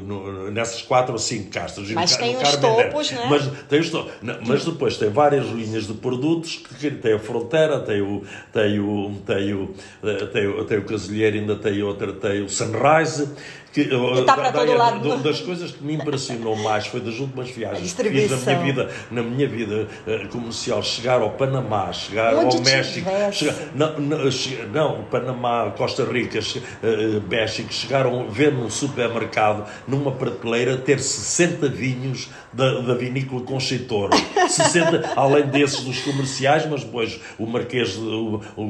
no, 0.00 0.50
nessas 0.50 0.82
quatro 0.82 1.12
ou 1.12 1.18
cinco 1.18 1.50
castas. 1.50 1.88
No 1.88 1.94
Mas 1.94 2.16
tem 2.16 2.36
os 2.36 2.56
topos, 2.56 3.10
né? 3.10 3.26
Mas 3.28 3.46
tem 3.68 3.80
os 3.80 3.90
to- 3.90 4.02
não, 4.02 4.11
Mas 4.46 4.64
depois 4.64 4.96
tem 4.96 5.10
várias 5.10 5.46
linhas 5.46 5.86
de 5.86 5.94
produtos, 5.94 6.56
que 6.56 6.90
tem 6.90 7.14
a 7.14 7.18
Fronteira, 7.18 7.80
tem 7.80 8.00
o, 8.00 8.22
tem 8.52 8.78
o, 8.78 9.12
tem 9.24 9.54
o, 9.54 9.74
eh, 10.02 10.26
tem 10.26 10.46
o, 10.46 10.64
tem 10.64 10.78
o 10.78 10.84
Casilheiro, 10.84 11.38
ainda 11.38 11.56
tem 11.56 11.82
outra, 11.82 12.12
tem 12.12 12.42
o 12.42 12.48
Sunrise. 12.48 13.28
Que, 13.72 13.88
tá 14.26 14.34
para 14.34 14.52
todo 14.52 14.72
lado. 14.74 15.18
Das 15.18 15.40
coisas 15.40 15.70
que 15.70 15.82
me 15.82 15.94
impressionou 15.94 16.56
mais 16.56 16.86
foi 16.86 17.00
das 17.00 17.18
últimas 17.18 17.50
viagens 17.50 17.92
que 17.92 18.04
fiz 18.04 18.30
na 18.30 18.36
minha 18.36 18.58
vida, 18.64 18.90
na 19.10 19.22
minha 19.22 19.48
vida 19.48 19.88
eh, 20.06 20.26
comercial, 20.30 20.82
chegar 20.82 21.20
ao 21.20 21.30
Panamá, 21.30 21.92
chegar 21.92 22.34
Onde 22.34 22.56
ao 22.56 22.62
México, 22.62 23.10
chegar, 23.32 23.54
não, 23.74 23.98
não, 23.98 24.30
che- 24.30 24.66
não, 24.72 25.04
Panamá, 25.04 25.72
Costa 25.76 26.04
Rica, 26.04 26.38
eh, 26.38 26.60
eh, 26.82 27.20
México, 27.28 27.72
chegaram 27.72 28.22
a 28.22 28.24
ver 28.30 28.52
num 28.52 28.68
supermercado, 28.68 29.64
numa 29.88 30.12
prateleira, 30.12 30.76
ter 30.76 31.00
60 31.00 31.68
vinhos 31.68 32.28
da, 32.52 32.80
da 32.80 32.94
vinícola 32.94 33.42
Concheitor. 33.42 33.92
produtor. 34.12 34.48
60, 34.48 35.12
além 35.16 35.46
desses 35.46 35.80
dos 35.80 36.00
comerciais, 36.00 36.66
mas 36.68 36.84
depois 36.84 37.20
o 37.38 37.46
Marquês, 37.46 37.96
o, 37.96 38.40
o, 38.56 38.62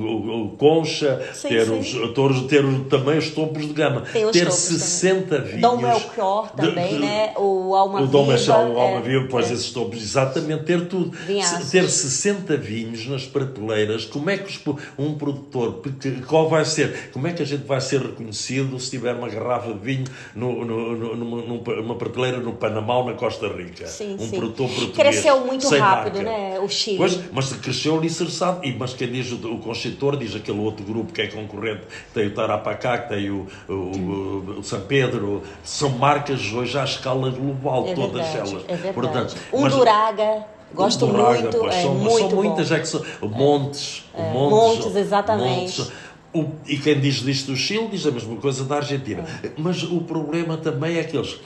o, 0.44 0.48
Concha, 0.56 1.22
sim, 1.32 1.48
ter, 1.48 1.66
sim. 1.66 1.78
Os, 1.78 2.46
ter, 2.48 2.62
ter 2.62 2.80
também 2.88 3.18
os 3.18 3.30
topos 3.30 3.66
de 3.66 3.72
gama. 3.72 4.02
ter 4.32 4.50
60 4.50 4.84
também. 5.00 5.42
vinhos. 5.42 5.60
Dom 5.60 5.76
Melchior 5.76 6.50
também, 6.52 6.94
de, 6.94 6.98
né? 6.98 7.34
O 7.36 7.74
Alma 7.74 8.02
O 8.02 8.06
Dom 8.06 8.26
Melchior, 8.26 8.70
o 8.70 8.78
Alma 8.78 8.98
é, 8.98 9.02
Viva, 9.02 9.22
depois 9.24 9.50
é. 9.50 9.54
esses 9.54 9.72
exatamente, 10.02 10.64
ter 10.64 10.86
tudo. 10.86 11.10
Vinhaços. 11.10 11.70
Ter 11.70 11.88
60 11.88 12.56
vinhos 12.56 13.06
nas 13.06 13.24
prateleiras, 13.24 14.04
como 14.04 14.30
é 14.30 14.38
que 14.38 14.52
um 14.98 15.14
produtor, 15.14 15.82
qual 16.26 16.48
vai 16.48 16.64
ser, 16.64 17.10
como 17.12 17.26
é 17.26 17.32
que 17.32 17.42
a 17.42 17.46
gente 17.46 17.64
vai 17.64 17.80
ser 17.80 18.00
reconhecido 18.00 18.78
se 18.78 18.90
tiver 18.90 19.14
uma 19.14 19.28
garrafa 19.28 19.72
de 19.72 19.78
vinho 19.78 20.04
no, 20.34 20.64
no, 20.64 20.96
no, 20.96 21.16
numa, 21.16 21.76
numa 21.76 21.94
prateleira 21.96 22.38
no 22.38 22.52
Panamá 22.52 22.98
ou 22.98 23.06
na 23.06 23.14
Costa 23.14 23.48
Rica? 23.48 23.86
Sim, 23.86 24.16
um 24.18 24.28
sim. 24.28 24.36
produtor 24.36 24.68
português. 24.68 24.96
Cresceu 24.96 25.40
muito 25.40 25.68
rápido, 25.68 26.22
marca. 26.22 26.30
né? 26.30 26.60
O 26.60 26.68
Chile. 26.68 26.98
Pois, 26.98 27.18
mas 27.32 27.52
cresceu 27.52 27.98
alicerçado. 27.98 28.64
E, 28.64 28.72
mas 28.72 28.94
quem 28.94 29.10
diz 29.10 29.32
o, 29.32 29.36
o 29.36 30.16
diz 30.16 30.34
aquele 30.34 30.58
outro 30.58 30.84
grupo 30.84 31.12
que 31.12 31.22
é 31.22 31.26
concorrente, 31.26 31.82
tem 32.12 32.26
o 32.26 32.34
Tarapacá, 32.34 32.98
que 32.98 33.08
tem 33.08 33.30
o, 33.30 33.46
o, 33.68 33.72
o, 33.72 34.58
o 34.58 34.62
São 34.62 34.80
Pedro, 34.82 35.42
são 35.64 35.90
marcas 35.90 36.52
hoje 36.52 36.78
à 36.78 36.84
escala 36.84 37.30
global, 37.30 37.86
é 37.88 37.94
todas 37.94 38.26
verdade, 38.26 38.50
elas. 38.50 38.64
É 38.68 38.76
verdade. 38.76 38.94
Portanto, 38.94 39.36
um 39.52 39.60
mas, 39.62 39.72
Duraga. 39.74 40.44
Gosto 40.74 41.06
muito, 41.06 41.58
pois, 41.58 41.74
é 41.74 41.82
são, 41.82 41.94
muito 41.94 42.18
são 42.18 42.30
muitas, 42.30 42.68
bom. 42.70 42.74
é 42.74 42.80
que 42.80 42.88
são, 42.88 43.04
montes, 43.28 44.10
é, 44.14 44.32
montes, 44.32 44.84
montes, 44.84 44.96
exatamente. 44.96 45.80
Montes, 45.80 45.92
o, 46.34 46.46
e 46.66 46.78
quem 46.78 46.98
diz 46.98 47.16
disto 47.16 47.50
do 47.50 47.56
Chile 47.56 47.88
diz 47.88 48.06
a 48.06 48.10
mesma 48.10 48.36
coisa 48.36 48.64
da 48.64 48.76
Argentina. 48.76 49.24
É. 49.42 49.50
Mas 49.58 49.82
o 49.82 50.00
problema 50.00 50.56
também 50.56 50.96
é 50.96 51.04
que 51.04 51.16
eles. 51.16 51.38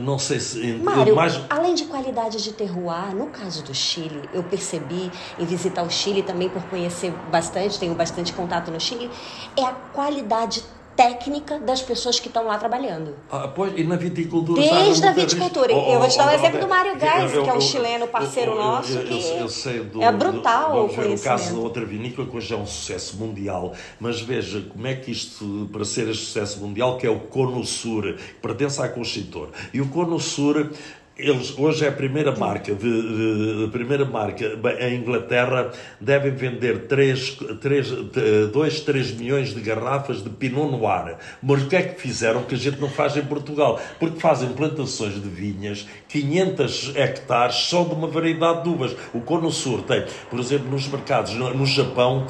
Não 0.00 0.18
sei 0.18 0.40
se. 0.40 0.72
Mário, 0.74 1.14
mais... 1.14 1.40
além 1.48 1.74
de 1.74 1.84
qualidade 1.84 2.42
de 2.42 2.52
terroir, 2.52 3.14
no 3.14 3.26
caso 3.26 3.62
do 3.62 3.72
Chile, 3.72 4.28
eu 4.32 4.42
percebi 4.42 5.10
em 5.38 5.46
visitar 5.46 5.84
o 5.84 5.90
Chile 5.90 6.22
também 6.22 6.48
por 6.48 6.62
conhecer 6.64 7.12
bastante, 7.30 7.78
tenho 7.78 7.94
bastante 7.94 8.32
contato 8.32 8.72
no 8.72 8.80
Chile, 8.80 9.08
é 9.56 9.62
a 9.62 9.72
qualidade 9.72 10.64
técnica 10.96 11.58
das 11.58 11.82
pessoas 11.82 12.18
que 12.20 12.28
estão 12.28 12.46
lá 12.46 12.58
trabalhando. 12.58 13.14
Ah, 13.30 13.48
pois, 13.48 13.72
e 13.76 13.84
na 13.84 13.96
viticultura 13.96 14.60
Desde 14.60 15.06
a 15.06 15.12
viticultura. 15.12 15.74
Oh, 15.74 15.92
eu 15.92 15.98
vou 15.98 16.08
te 16.08 16.16
dar 16.16 16.26
o 16.26 16.30
um 16.30 16.34
exemplo 16.34 16.60
do 16.60 16.68
Mário 16.68 16.96
Gás, 16.98 17.32
que 17.32 17.38
é 17.38 17.54
um 17.54 17.60
chileno 17.60 18.06
parceiro 18.08 18.54
nosso, 18.54 18.92
eu, 18.98 19.48
sei 19.48 19.80
do, 19.80 20.02
é 20.02 20.10
brutal 20.12 20.72
do, 20.72 20.84
o 20.84 20.88
conhecimento. 20.88 21.20
o 21.20 21.24
caso 21.24 21.54
da 21.54 21.60
outra 21.60 21.84
vinícola, 21.84 22.28
que 22.28 22.36
hoje 22.36 22.54
é 22.54 22.56
um 22.56 22.66
sucesso 22.66 23.16
mundial, 23.16 23.72
mas 23.98 24.20
veja 24.20 24.60
como 24.62 24.86
é 24.86 24.94
que 24.94 25.10
isto, 25.10 25.68
para 25.72 25.84
ser 25.84 26.08
este 26.08 26.26
sucesso 26.26 26.60
mundial, 26.60 26.96
que 26.96 27.06
é 27.06 27.10
o 27.10 27.20
Cono 27.20 27.64
Sur, 27.64 28.14
que 28.14 28.34
pertence 28.40 28.80
à 28.80 28.88
Conchitor. 28.88 29.48
E 29.72 29.80
o 29.80 29.88
Cono 29.88 30.18
Sur 30.20 30.70
eles, 31.16 31.56
hoje 31.56 31.84
é 31.84 31.88
a 31.88 31.92
primeira 31.92 32.34
marca, 32.34 32.74
de, 32.74 33.02
de, 33.02 33.64
de 33.64 33.70
primeira 33.70 34.04
marca 34.04 34.44
em 34.80 34.96
Inglaterra, 34.96 35.70
devem 36.00 36.32
vender 36.32 36.86
3, 36.86 37.38
3, 37.60 37.90
2, 38.52 38.80
3 38.80 39.12
milhões 39.12 39.54
de 39.54 39.60
garrafas 39.60 40.22
de 40.22 40.30
Pinot 40.30 40.70
Noir. 40.70 41.16
Mas 41.42 41.62
o 41.62 41.68
que 41.68 41.76
é 41.76 41.82
que 41.82 42.00
fizeram 42.00 42.42
que 42.42 42.54
a 42.54 42.58
gente 42.58 42.80
não 42.80 42.88
faz 42.88 43.16
em 43.16 43.24
Portugal? 43.24 43.80
Porque 44.00 44.18
fazem 44.18 44.48
plantações 44.50 45.14
de 45.14 45.28
vinhas, 45.28 45.86
500 46.08 46.96
hectares 46.96 47.56
só 47.56 47.84
de 47.84 47.94
uma 47.94 48.08
variedade 48.08 48.64
de 48.64 48.68
uvas. 48.70 48.96
O 49.12 49.20
Cono 49.20 49.52
Sur 49.52 49.82
tem, 49.82 50.04
por 50.28 50.40
exemplo, 50.40 50.68
nos 50.68 50.88
mercados, 50.88 51.34
no, 51.34 51.54
no 51.54 51.66
Japão, 51.66 52.26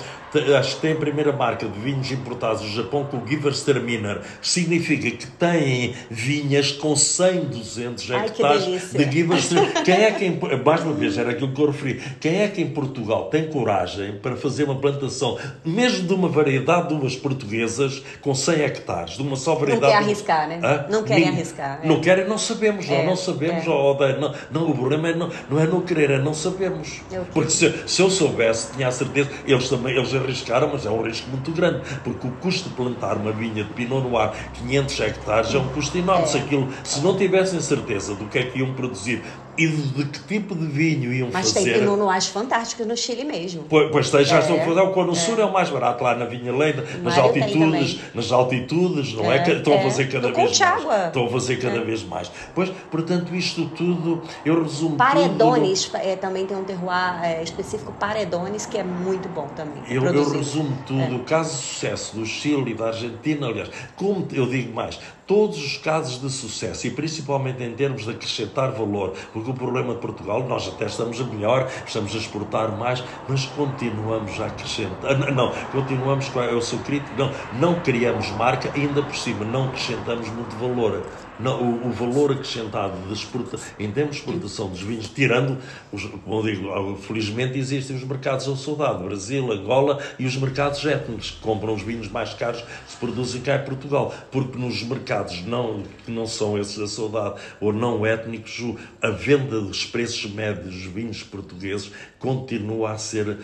acho 0.59 0.77
que 0.77 0.83
tem 0.83 0.93
a 0.93 0.97
primeira 0.97 1.33
marca 1.33 1.67
de 1.67 1.79
vinhos 1.79 2.11
importados 2.11 2.63
do 2.63 2.69
Japão 2.69 3.05
com 3.05 3.19
o 3.19 3.27
Gewürztraminer. 3.27 4.21
Significa 4.41 5.11
que 5.11 5.27
têm 5.27 5.95
vinhas 6.11 6.73
com 6.73 6.95
100, 6.97 7.45
200 7.47 8.11
hectares 8.11 8.93
de 8.93 9.05
Gewürztraminer. 9.05 9.83
Quem 9.85 9.95
é 9.95 10.11
que, 10.11 10.31
mais 10.65 10.83
uma 10.83 10.95
vez, 10.95 11.19
era 11.19 11.31
aquilo 11.31 11.53
que 11.53 11.61
eu 11.61 11.67
referi, 11.67 12.01
quem 12.21 12.41
é 12.43 12.49
que 12.49 12.61
em 12.61 12.71
Portugal 12.71 13.29
tem 13.29 13.49
coragem 13.49 14.19
para 14.19 14.37
fazer 14.37 14.65
uma 14.65 14.77
plantação, 14.77 15.39
mesmo 15.65 16.07
de 16.07 16.15
uma 16.15 16.29
variedade 16.29 16.89
de 16.89 16.95
uvas 16.95 17.17
portuguesas, 17.17 18.03
com 18.21 18.35
100 18.35 18.63
hectares, 18.63 19.17
de 19.17 19.23
uma 19.23 19.37
só 19.37 19.55
variedade... 19.55 19.93
Não 19.93 19.99
quer 19.99 20.05
arriscar, 20.05 20.49
né? 20.49 20.61
Hã? 20.63 20.87
Não 20.91 21.03
querem 21.05 21.29
arriscar. 21.29 21.81
É. 21.83 21.87
Não 21.87 22.01
querem, 22.01 22.29
não 22.29 22.39
sabemos, 22.39 22.89
é, 22.89 23.05
não 23.05 23.17
sabemos. 23.17 23.67
É. 23.67 23.71
Oh, 23.71 23.97
não, 24.21 24.35
não, 24.51 24.71
o 24.71 24.75
problema 24.75 25.09
é 25.09 25.15
não, 25.15 25.31
não 25.51 25.61
é 25.61 25.67
não 25.67 25.81
querer, 25.81 26.11
é 26.11 26.19
não 26.19 26.35
sabemos. 26.35 27.01
Porque 27.33 27.51
se, 27.51 27.73
se 27.87 28.03
eu 28.03 28.11
soubesse, 28.11 28.73
tinha 28.73 28.89
a 28.89 28.93
certeza, 28.93 29.31
eles 29.47 29.69
também, 29.69 29.97
eles 29.97 30.13
arriscaram, 30.25 30.71
mas 30.73 30.87
é 30.87 30.91
um 30.91 31.03
risco 31.03 31.29
muito 31.31 31.51
grande, 31.53 31.83
porque 32.03 32.27
o 32.27 32.31
custo 32.33 32.69
de 32.69 32.75
plantar 32.75 33.17
uma 33.17 33.33
vinha 33.33 33.65
de 33.65 33.73
Pinot 33.73 34.09
Noir 34.09 34.33
500 34.55 35.01
hectares 35.01 35.55
é 35.55 35.59
um 35.59 35.69
custo 35.69 35.97
enorme. 35.97 36.25
É. 36.25 36.27
Se, 36.27 36.39
aquilo, 36.39 36.69
se 36.83 37.01
não 37.01 37.17
tivessem 37.17 37.61
certeza 37.61 38.15
do 38.15 38.27
que 38.27 38.39
é 38.39 38.45
que 38.45 38.59
iam 38.59 38.73
produzir 38.75 39.23
e 39.57 39.69
de 39.69 40.05
que 40.05 40.19
tipo 40.21 40.55
de 40.55 40.67
vinho 40.67 41.13
iam 41.13 41.31
Mas 41.33 41.49
fazer. 41.49 41.61
Mas 41.61 41.73
tem 41.73 41.81
Pinot 41.81 41.99
Noirs 41.99 42.27
fantásticos 42.27 42.87
no 42.87 42.97
Chile 42.97 43.25
mesmo. 43.25 43.65
Pois, 43.69 43.91
pois 43.91 44.11
tem, 44.11 44.25
já 44.25 44.37
é, 44.37 44.41
estou 44.41 44.61
a 44.61 44.65
falar. 44.65 44.83
O 44.85 44.93
Cono 44.93 45.13
é. 45.13 45.15
Sur 45.15 45.39
é 45.39 45.45
o 45.45 45.53
mais 45.53 45.71
barato 45.71 46.03
lá 46.03 46.15
na 46.15 46.25
Vinha 46.25 46.53
Leida, 46.53 46.85
nas 47.03 47.17
altitudes, 47.19 48.01
nas 48.15 48.33
altitudes, 48.33 49.15
não 49.15 49.31
é? 49.33 49.39
é? 49.39 49.53
Estão 49.53 49.73
a 49.73 49.77
é. 49.77 49.83
fazer 49.83 50.09
cada 50.11 50.33
vez 50.33 50.59
mais. 50.59 51.07
Estão 51.07 51.27
a 51.27 51.29
fazer 51.31 51.57
cada 51.57 51.77
é. 51.77 51.85
vez 51.85 52.03
mais. 52.05 52.31
Pois, 52.55 52.71
portanto, 52.91 53.35
isto 53.35 53.67
tudo, 53.67 54.23
eu 54.45 54.63
resumo 54.63 54.97
Paredones, 54.97 55.85
tudo. 55.85 55.97
É, 55.99 56.17
também 56.17 56.47
tem 56.47 56.57
um 56.57 56.65
terroir 56.65 57.43
específico, 57.43 57.93
Paredones, 57.93 58.67
que 58.67 58.79
é 58.79 58.85
muito 58.85 59.29
bom 59.29 59.47
também. 59.55 59.83
Eu, 59.89 60.05
eu 60.05 60.31
resumo 60.31 60.77
tudo. 60.87 61.17
O 61.17 61.21
caso 61.21 61.57
de 61.57 61.63
sucesso 61.63 62.17
do 62.17 62.27
Chile 62.27 62.73
e 62.73 62.75
da 62.75 62.87
Argentina, 62.87 63.47
aliás, 63.47 63.71
como 63.97 64.27
eu 64.33 64.47
digo 64.47 64.75
mais, 64.75 64.99
todos 65.27 65.59
os 65.59 65.77
casos 65.79 66.21
de 66.21 66.31
sucesso, 66.31 66.87
e 66.87 66.91
principalmente 66.91 67.63
em 67.63 67.73
termos 67.75 68.05
de 68.05 68.11
acrescentar 68.11 68.73
valor, 68.73 69.15
porque 69.33 69.51
o 69.51 69.55
problema 69.55 69.95
de 69.95 70.01
Portugal, 70.01 70.45
nós 70.47 70.69
até 70.69 70.87
estamos 70.87 71.21
a 71.21 71.25
melhor, 71.25 71.71
estamos 71.87 72.15
a 72.15 72.19
exportar 72.19 72.77
mais, 72.77 73.03
mas 73.29 73.47
continuamos 73.47 74.41
a 74.41 74.47
acrescentar. 74.47 75.15
Não, 75.35 75.53
continuamos 75.73 76.29
com. 76.29 76.41
Eu 76.41 76.61
sou 76.61 76.79
crítico, 76.81 77.11
não, 77.17 77.31
não 77.59 77.81
criamos 77.81 78.31
marca, 78.33 78.71
ainda 78.75 79.03
por 79.03 79.17
cima, 79.17 79.45
não 79.45 79.65
acrescentamos 79.65 80.29
muito 80.29 80.55
valor. 80.57 81.03
Não, 81.39 81.61
o, 81.61 81.89
o, 81.89 81.91
valor 81.91 82.31
acrescentado 82.31 82.97
de 83.09 83.13
exporta, 83.13 83.59
em 83.79 83.91
termos 83.91 84.17
de 84.17 84.21
exportação 84.23 84.69
dos 84.69 84.81
vinhos, 84.81 85.09
tirando, 85.09 85.59
os, 85.91 86.05
como 86.05 86.43
digo, 86.43 86.97
felizmente 86.97 87.59
existem 87.59 87.97
os 87.97 88.05
mercados 88.05 88.47
ao 88.47 88.55
soldado, 88.55 89.03
Brasil, 89.03 89.51
Angola 89.51 89.99
e 90.17 90.27
os 90.27 90.37
mercados 90.37 90.85
étnicos, 90.87 91.33
que 91.33 91.41
compram 91.41 91.75
os 91.75 91.83
vinhos 91.83 92.09
mais 92.09 92.35
caros 92.35 92.61
que 92.61 92.93
se 92.93 92.97
produzem 92.99 93.41
cá 93.41 93.57
em 93.57 93.65
Portugal, 93.65 94.15
porque 94.31 94.57
nos 94.57 94.83
mercados 94.85 95.45
não, 95.45 95.83
que 96.05 96.11
não 96.13 96.27
são 96.27 96.57
esses 96.57 96.79
a 96.79 96.87
soldado 96.87 97.35
ou 97.61 97.73
não 97.73 98.07
étnicos, 98.07 98.63
a 99.03 99.11
venda 99.11 99.61
dos 99.61 99.85
preços 99.85 100.31
médios 100.31 100.73
dos 100.73 100.85
vinhos 100.85 101.23
portugueses 101.25 101.91
continua 102.19 102.93
a 102.93 102.99
ser 102.99 103.29
uh, 103.29 103.39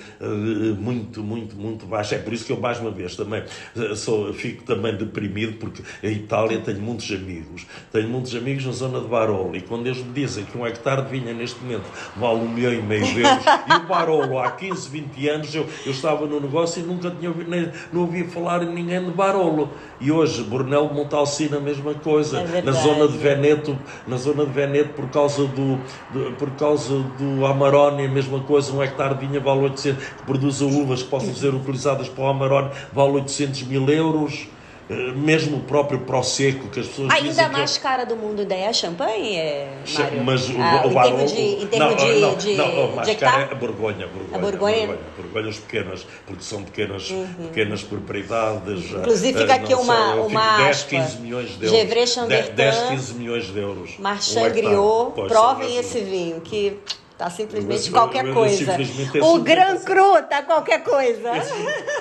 muito, 0.78 1.22
muito, 1.22 1.56
muito 1.56 1.86
baixa. 1.86 2.14
É 2.14 2.18
por 2.18 2.32
isso 2.32 2.44
que 2.46 2.52
eu, 2.52 2.60
mais 2.60 2.78
uma 2.78 2.90
vez, 2.90 3.16
também 3.16 3.42
uh, 3.74 3.96
sou, 3.96 4.32
fico 4.32 4.62
também 4.62 4.96
deprimido, 4.96 5.58
porque 5.58 5.82
a 6.02 6.10
Itália 6.10 6.60
tenho 6.60 6.80
muitos 6.80 7.10
amigos 7.10 7.66
tenho 7.92 8.08
muitos 8.08 8.34
amigos 8.34 8.64
na 8.64 8.72
zona 8.72 9.00
de 9.00 9.06
Barolo 9.06 9.54
e 9.54 9.60
quando 9.60 9.86
eles 9.86 10.04
me 10.04 10.12
dizem 10.12 10.44
que 10.44 10.56
um 10.56 10.66
hectare 10.66 11.02
de 11.02 11.08
vinha 11.08 11.34
neste 11.34 11.60
momento 11.60 11.84
vale 12.16 12.40
um 12.40 12.48
milhão 12.48 12.72
e 12.72 12.82
meio 12.82 13.04
de 13.04 13.20
euros 13.20 13.44
e 13.68 13.72
o 13.72 13.86
Barolo 13.86 14.38
há 14.38 14.50
15, 14.50 14.88
20 14.88 15.28
anos 15.28 15.54
eu, 15.54 15.66
eu 15.84 15.92
estava 15.92 16.26
no 16.26 16.40
negócio 16.40 16.82
e 16.82 16.86
nunca 16.86 17.10
tinha 17.10 17.30
nem, 17.46 17.70
não 17.92 18.02
ouvia 18.02 18.26
falar 18.28 18.62
em 18.62 18.72
ninguém 18.72 19.04
de 19.04 19.10
Barolo. 19.10 19.70
E 20.00 20.10
hoje, 20.10 20.42
Brunel 20.42 20.90
Montalcina, 20.92 21.58
a 21.58 21.60
mesma 21.60 21.94
coisa. 21.94 22.40
É 22.40 22.62
na 22.62 22.72
zona 22.72 23.06
de 23.06 23.18
Veneto, 23.18 23.78
na 24.06 24.16
zona 24.16 24.46
de 24.46 24.52
Veneto, 24.52 24.94
por 24.94 25.08
causa 25.10 25.46
do, 25.46 25.78
por 26.38 26.50
causa 26.52 26.94
do 27.18 27.44
Amarone, 27.44 28.06
a 28.06 28.08
mesma 28.08 28.40
coisa, 28.40 28.72
um 28.72 28.82
hectare 28.82 29.14
de 29.14 29.26
vinha 29.26 29.40
vale 29.40 29.60
800, 29.60 30.02
que 30.02 30.22
produza 30.24 30.64
uvas 30.64 31.02
que 31.02 31.08
possam 31.08 31.34
ser 31.34 31.54
utilizadas 31.54 32.08
para 32.08 32.24
o 32.24 32.28
Amarone, 32.28 32.70
vale 32.92 33.12
800 33.12 33.62
mil 33.64 33.88
euros. 33.90 34.48
Eh, 34.90 35.12
mesmo 35.12 35.58
o 35.58 35.60
próprio 35.60 36.00
Prosecco, 36.00 36.66
que 36.68 36.80
as 36.80 36.86
pessoas 36.88 37.12
Ainda 37.12 37.28
dizem 37.28 37.48
mais 37.48 37.76
que... 37.76 37.82
cara 37.82 38.04
do 38.04 38.16
mundo 38.16 38.44
daí 38.44 38.62
é 38.62 38.68
a 38.68 38.72
champanhe, 38.72 39.36
é, 39.36 39.72
Mário? 39.96 40.24
Mas 40.24 40.50
o, 40.50 40.60
ah, 40.60 40.82
o 40.84 40.90
Barolo... 40.90 41.22
Em 41.22 41.66
termos 41.68 42.02
de, 42.02 42.08
não, 42.08 42.10
de, 42.10 42.20
não, 42.20 42.34
de, 42.34 42.54
não, 42.56 42.92
mais 42.96 43.08
de 43.08 43.14
cara 43.14 43.42
é 43.42 43.52
a 43.52 43.54
Borgonha. 43.54 44.06
A 44.06 44.38
Borgonha? 44.38 44.84
A 44.84 45.22
Borgonha, 45.22 45.52
pequenas, 45.52 46.04
porque 46.26 46.42
são 46.42 46.64
pequenas, 46.64 47.08
uhum. 47.08 47.26
pequenas 47.44 47.84
propriedades. 47.84 48.90
Inclusive 48.90 49.38
fica 49.38 49.54
aqui 49.54 49.74
uma, 49.74 50.14
só, 50.16 50.26
uma 50.26 50.56
10, 50.56 50.82
15 50.82 51.18
milhões 51.18 51.48
de 51.56 51.66
euros. 51.66 52.16
10, 52.56 52.76
15 52.88 53.14
milhões 53.14 53.44
de 53.44 53.60
euros. 53.60 53.90
Marchand 53.96 54.42
um 54.42 54.50
Griot, 54.50 55.28
provem 55.28 55.76
esse 55.76 56.00
vinho, 56.00 56.40
que 56.40 56.76
Tá 57.20 57.28
simplesmente 57.28 57.82
mas, 57.82 57.88
qualquer 57.90 58.24
mas, 58.24 58.32
coisa. 58.32 58.56
Simplesmente 58.78 59.18
é 59.18 59.22
o 59.22 59.38
Gran 59.40 59.76
Cru 59.80 60.22
tá 60.22 60.42
qualquer 60.42 60.82
coisa. 60.82 61.32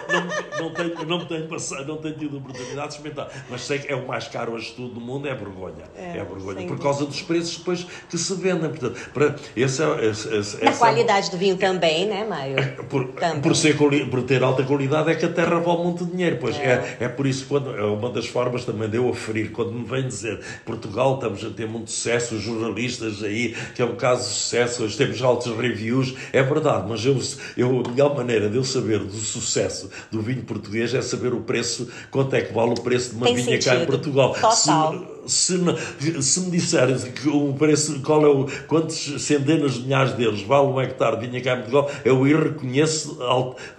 não, 0.07 0.61
não, 0.61 0.73
tenho, 0.73 1.05
não, 1.05 1.25
tenho 1.25 1.45
passado, 1.49 1.85
não 1.85 1.97
tenho 1.97 2.15
tido 2.15 2.37
oportunidade 2.37 2.87
de 2.87 2.93
experimentar. 2.95 3.29
Mas 3.49 3.63
sei 3.63 3.79
que 3.79 3.91
é 3.91 3.95
o 3.97 4.07
mais 4.07 4.29
caro 4.29 4.53
hoje 4.53 4.71
tudo 4.73 4.93
do 4.93 5.01
mundo, 5.01 5.27
é 5.27 5.35
vergonha. 5.35 5.83
É, 5.93 6.19
é 6.19 6.23
vergonha. 6.23 6.65
Por 6.65 6.79
causa 6.79 7.05
dos 7.05 7.21
preços 7.21 7.57
depois 7.57 7.85
que 8.09 8.17
se 8.17 8.33
vendem. 8.35 8.69
Portanto, 8.69 9.09
para, 9.13 9.35
esse 9.57 9.83
é, 9.83 10.05
esse, 10.05 10.33
esse, 10.33 10.65
a 10.65 10.71
qualidade 10.71 11.27
é, 11.27 11.31
do 11.31 11.37
vinho 11.37 11.57
também, 11.57 12.07
né, 12.07 12.23
Mário? 12.23 12.57
É, 12.57 12.67
por, 12.83 13.09
por, 13.43 13.55
ser, 13.57 13.75
por 13.75 14.23
ter 14.23 14.41
alta 14.41 14.63
qualidade 14.63 15.11
é 15.11 15.15
que 15.15 15.25
a 15.25 15.29
terra 15.33 15.59
vale 15.59 15.83
muito 15.83 16.05
dinheiro. 16.05 16.37
Pois 16.39 16.55
é, 16.57 16.97
é, 16.97 17.03
é 17.03 17.09
por 17.09 17.27
isso 17.27 17.43
que 17.43 17.49
quando, 17.49 17.75
é 17.75 17.83
uma 17.83 18.09
das 18.09 18.27
formas 18.27 18.63
também 18.63 18.89
de 18.89 18.95
eu 18.95 19.09
aferir, 19.09 19.51
quando 19.51 19.73
me 19.73 19.83
vem 19.83 20.07
dizer 20.07 20.39
Portugal 20.63 21.15
estamos 21.15 21.43
a 21.43 21.49
ter 21.49 21.67
muito 21.67 21.91
sucesso, 21.91 22.35
os 22.35 22.41
jornalistas 22.41 23.21
aí, 23.21 23.53
que 23.75 23.81
é 23.81 23.85
um 23.85 23.97
caso 23.97 24.21
de 24.21 24.33
sucesso, 24.33 24.85
hoje 24.85 25.08
fazemos 25.09 25.21
altos 25.21 25.57
reviews, 25.57 26.13
é 26.31 26.41
verdade, 26.43 26.85
mas 26.87 27.05
eu, 27.05 27.19
eu, 27.57 27.83
a 27.85 27.89
melhor 27.89 28.15
maneira 28.15 28.49
de 28.49 28.57
eu 28.57 28.63
saber 28.63 28.99
do 28.99 29.17
sucesso 29.17 29.89
do 30.11 30.21
vinho 30.21 30.43
português 30.43 30.93
é 30.93 31.01
saber 31.01 31.33
o 31.33 31.41
preço, 31.41 31.89
quanto 32.11 32.35
é 32.35 32.41
que 32.41 32.53
vale 32.53 32.71
o 32.71 32.75
preço 32.75 33.11
de 33.11 33.15
uma 33.15 33.25
Tem 33.25 33.35
vinha 33.35 33.45
sentido. 33.45 33.65
cá 33.65 33.75
em 33.75 33.85
Portugal. 33.85 34.33
Total. 34.33 34.93
Se, 34.93 35.18
se, 35.29 36.21
se 36.21 36.39
me 36.41 36.51
disserem 36.51 36.97
que 37.11 37.29
o 37.29 37.53
preço, 37.53 38.01
qual 38.01 38.23
é 38.25 38.27
o, 38.27 38.47
quantos 38.67 39.21
centenas 39.23 39.73
de 39.75 39.81
milhares 39.83 40.15
de 40.15 40.23
euros 40.23 40.41
vale 40.41 40.67
um 40.67 40.79
hectare 40.81 41.17
de 41.17 41.27
vinha 41.27 41.41
cá 41.41 41.53
em 41.53 41.57
Portugal, 41.61 41.89
eu 42.03 42.21
reconheço 42.23 43.17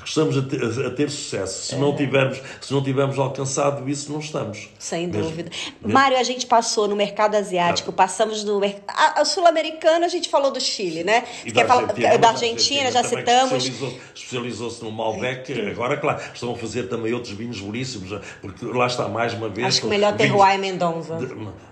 que 0.03 0.09
estamos 0.09 0.37
a 0.37 0.43
ter, 0.43 0.63
a 0.87 0.91
ter 0.91 1.11
sucesso. 1.11 1.65
Se, 1.67 1.75
É. 1.75 1.79
não 1.79 1.95
tivermos, 1.97 2.41
se 2.61 2.73
não 2.73 2.83
tivermos 2.83 3.19
alcançado 3.19 3.89
isso, 3.89 4.13
não 4.13 4.21
estamos. 4.21 4.69
Sem 4.79 5.07
Mesmo. 5.07 5.25
dúvida. 5.31 5.51
Mário, 5.85 6.17
a 6.19 6.23
gente 6.23 6.47
passou 6.47 6.87
no 6.89 6.97
mercado 6.97 7.35
asiático, 7.37 7.93
passamos 7.93 8.45
no 8.45 8.61
mer- 8.61 8.83
a, 8.89 9.21
a 9.21 9.25
sul-americano, 9.25 10.05
a 10.05 10.09
gente 10.09 10.29
falou 10.29 10.51
do 10.51 10.61
Chile, 10.61 11.03
né? 11.05 11.25
E 11.45 11.51
Quer 11.53 11.67
falar- 11.67 11.83
Argentina, 11.83 12.09
da 12.11 12.19
mas 12.19 12.25
a 12.27 12.31
Argentina, 12.31 12.93
já 12.93 13.03
citamos. 13.05 13.53
especializou- 13.65 13.99
Especializou-se 14.15 14.85
no 14.85 14.93
Malbec. 14.93 15.53
Agora, 15.71 15.97
claro, 15.97 16.21
estão 16.33 16.53
a 16.53 16.57
fazer 16.57 16.85
também 16.85 17.13
outros 17.13 17.33
vinhos 17.33 17.61
belíssimos, 17.61 18.19
porque 18.41 18.65
lá 18.67 18.87
está 18.87 19.09
mais 19.09 19.33
uma 19.35 19.49
vez. 19.49 19.67
Acho 19.67 19.81
que 19.81 19.87
o 19.87 19.91
melhor 19.91 20.15
terroir 20.17 20.55
é 20.55 20.59
Mendonça. 20.59 21.19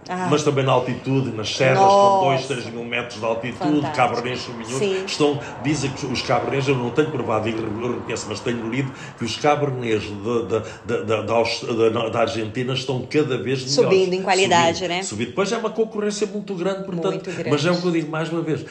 Ah. 0.09 0.29
Mas 0.31 0.43
também 0.43 0.65
na 0.65 0.73
altitude, 0.73 1.31
nas 1.31 1.55
serras, 1.55 1.79
Nossa. 1.79 2.25
com 2.25 2.31
2, 2.31 2.47
3 2.47 2.75
mil 2.75 2.85
metros 2.85 3.21
de 3.21 3.27
altitude. 3.27 3.81
Cabernet 3.95 4.39
Sauvignon, 4.39 5.05
estão, 5.05 5.39
dizem 5.63 5.91
que 5.91 6.07
os 6.07 6.23
Cabernets, 6.23 6.69
eu 6.69 6.77
não 6.77 6.91
tenho 6.91 7.11
provado 7.11 7.49
e 7.49 7.53
reconheço, 7.53 8.27
mas 8.29 8.41
tenho 8.41 8.69
lido 8.69 8.91
que 9.19 9.25
os 9.25 9.37
Cabernets 9.37 10.09
da, 10.87 12.21
Argentina 12.21 12.73
estão 12.73 13.03
cada 13.03 13.37
vez 13.37 13.61
melhores. 13.61 13.73
Subindo 13.73 14.15
em 14.15 14.23
qualidade, 14.23 14.79
Subindo, 14.79 14.91
né? 14.91 15.03
Subindo. 15.03 15.29
Depois 15.29 15.53
é 15.53 15.57
uma 15.57 15.71
concorrência 15.71 16.27
muito 16.27 16.55
grande, 16.55 16.85
portanto, 16.85 17.13
Muito 17.13 17.31
grande. 17.31 17.51
mas 17.51 17.65
é 17.67 17.71
o 17.71 17.81
que 17.81 17.87
eu 17.87 17.93
digo 17.93 18.11
mais 18.11 18.31
uma 18.31 18.41
vez. 18.41 18.65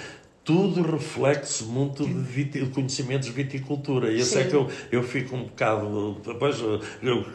Tudo 0.48 0.82
reflete-se 0.82 1.66
muito 1.66 2.06
de, 2.08 2.14
viti- 2.14 2.66
conhecimentos 2.68 3.28
de 3.28 3.34
viticultura. 3.34 4.10
E 4.14 4.22
esse 4.22 4.38
é 4.40 4.44
Sim. 4.46 4.50
que 4.50 4.56
eu, 4.56 4.70
eu 4.94 5.04
fico 5.04 5.36
um 5.36 5.44
bocado. 5.44 6.16
Depois 6.26 6.58
eu, 6.62 6.80
eu- 7.04 7.26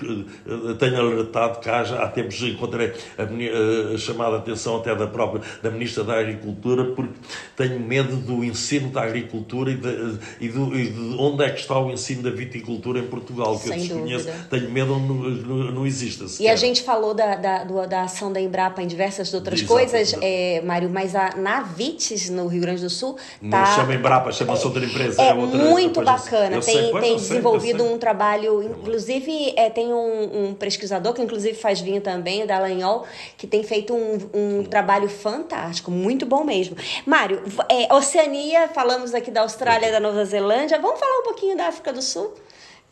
eu 0.47 0.79
tenho 0.79 0.97
alertado 0.99 1.61
cá, 1.61 1.85
já 1.85 2.03
há 2.03 2.09
tempos 2.09 2.41
encontrei 2.43 2.91
a, 3.19 3.95
a 3.95 3.99
chamada 3.99 4.39
atenção 4.39 4.79
até 4.79 4.95
da 4.97 5.07
própria 5.07 5.43
da 5.63 5.71
Ministra 5.71 6.03
da 6.05 6.19
Agricultura, 6.19 6.87
porque 6.95 7.13
tenho 7.55 7.79
medo 7.81 8.17
do 8.17 8.43
ensino 8.43 8.89
da 8.89 9.03
agricultura 9.03 9.71
e 9.73 9.77
de, 9.77 10.19
e 10.41 10.49
do- 10.49 10.75
e 10.75 10.89
de 10.91 11.15
onde 11.19 11.45
é 11.45 11.51
que 11.51 11.61
está 11.61 11.79
o 11.79 11.91
ensino 11.93 12.23
da 12.23 12.31
viticultura 12.31 12.99
em 12.99 13.07
Portugal, 13.07 13.59
que 13.59 13.69
Sem 13.69 13.73
eu 13.73 13.89
desconheço. 13.89 14.25
dúvida. 14.25 14.47
Tenho 14.49 14.71
medo 14.71 14.99
não, 14.99 15.01
não, 15.01 15.71
não 15.73 15.87
exista. 15.87 16.23
E 16.25 16.27
a 16.27 16.29
sequer. 16.29 16.57
gente 16.57 16.83
falou 16.83 17.13
da, 17.13 17.35
da, 17.37 17.65
da 17.65 18.05
ação 18.05 18.33
da 18.33 18.41
Embrapa 18.41 18.83
em 18.83 18.87
diversas 18.87 19.35
outras 19.35 19.61
Exatamente. 19.61 19.91
coisas, 19.91 20.15
é, 20.23 20.63
Mário, 20.65 20.89
mas 20.89 21.15
a, 21.15 21.37
na 21.37 21.61
Vites, 21.61 22.31
no 22.31 22.47
Rio 22.47 22.63
Grande 22.63 22.81
do 22.81 22.89
Sul, 22.89 23.02
Não 23.41 23.51
tá, 23.51 23.67
chama 23.67 23.95
Embrapa, 23.95 24.33
chama-se 24.33 24.67
outra 24.67 24.85
empresa. 24.85 25.21
É, 25.21 25.35
outra, 25.35 25.59
muito 25.59 26.03
bacana. 26.03 26.61
tem 26.61 26.63
sei, 26.63 26.93
tem 26.93 27.17
desenvolvido 27.17 27.83
sei. 27.83 27.93
um 27.93 27.99
trabalho, 27.99 28.63
inclusive 28.63 29.53
é, 29.57 29.69
tem 29.69 29.93
um, 29.93 30.49
um 30.49 30.55
pesquisador 30.55 31.13
que 31.13 31.23
inclusive 31.23 31.57
faz 31.57 31.81
vinho 31.81 32.01
também, 32.01 32.43
o 32.43 32.47
Dallagnol, 32.47 33.05
que 33.37 33.47
tem 33.47 33.63
feito 33.63 33.95
um, 33.95 34.19
um 34.33 34.65
trabalho 34.65 35.09
fantástico, 35.09 35.91
muito 35.91 36.25
bom 36.25 36.45
mesmo. 36.45 36.77
Mário, 37.05 37.43
é, 37.69 37.93
Oceania, 37.93 38.69
falamos 38.69 39.15
aqui 39.15 39.31
da 39.31 39.43
Austrália 39.43 39.89
e 39.89 39.93
da 39.93 40.01
Nova 40.01 40.25
Zelândia, 40.25 40.79
vamos 40.81 41.01
falar 41.01 41.19
um 41.19 41.25
pouquinho 41.25 41.57
da 41.57 41.67
África 41.67 41.93
do 41.93 42.03
Sul? 42.03 42.33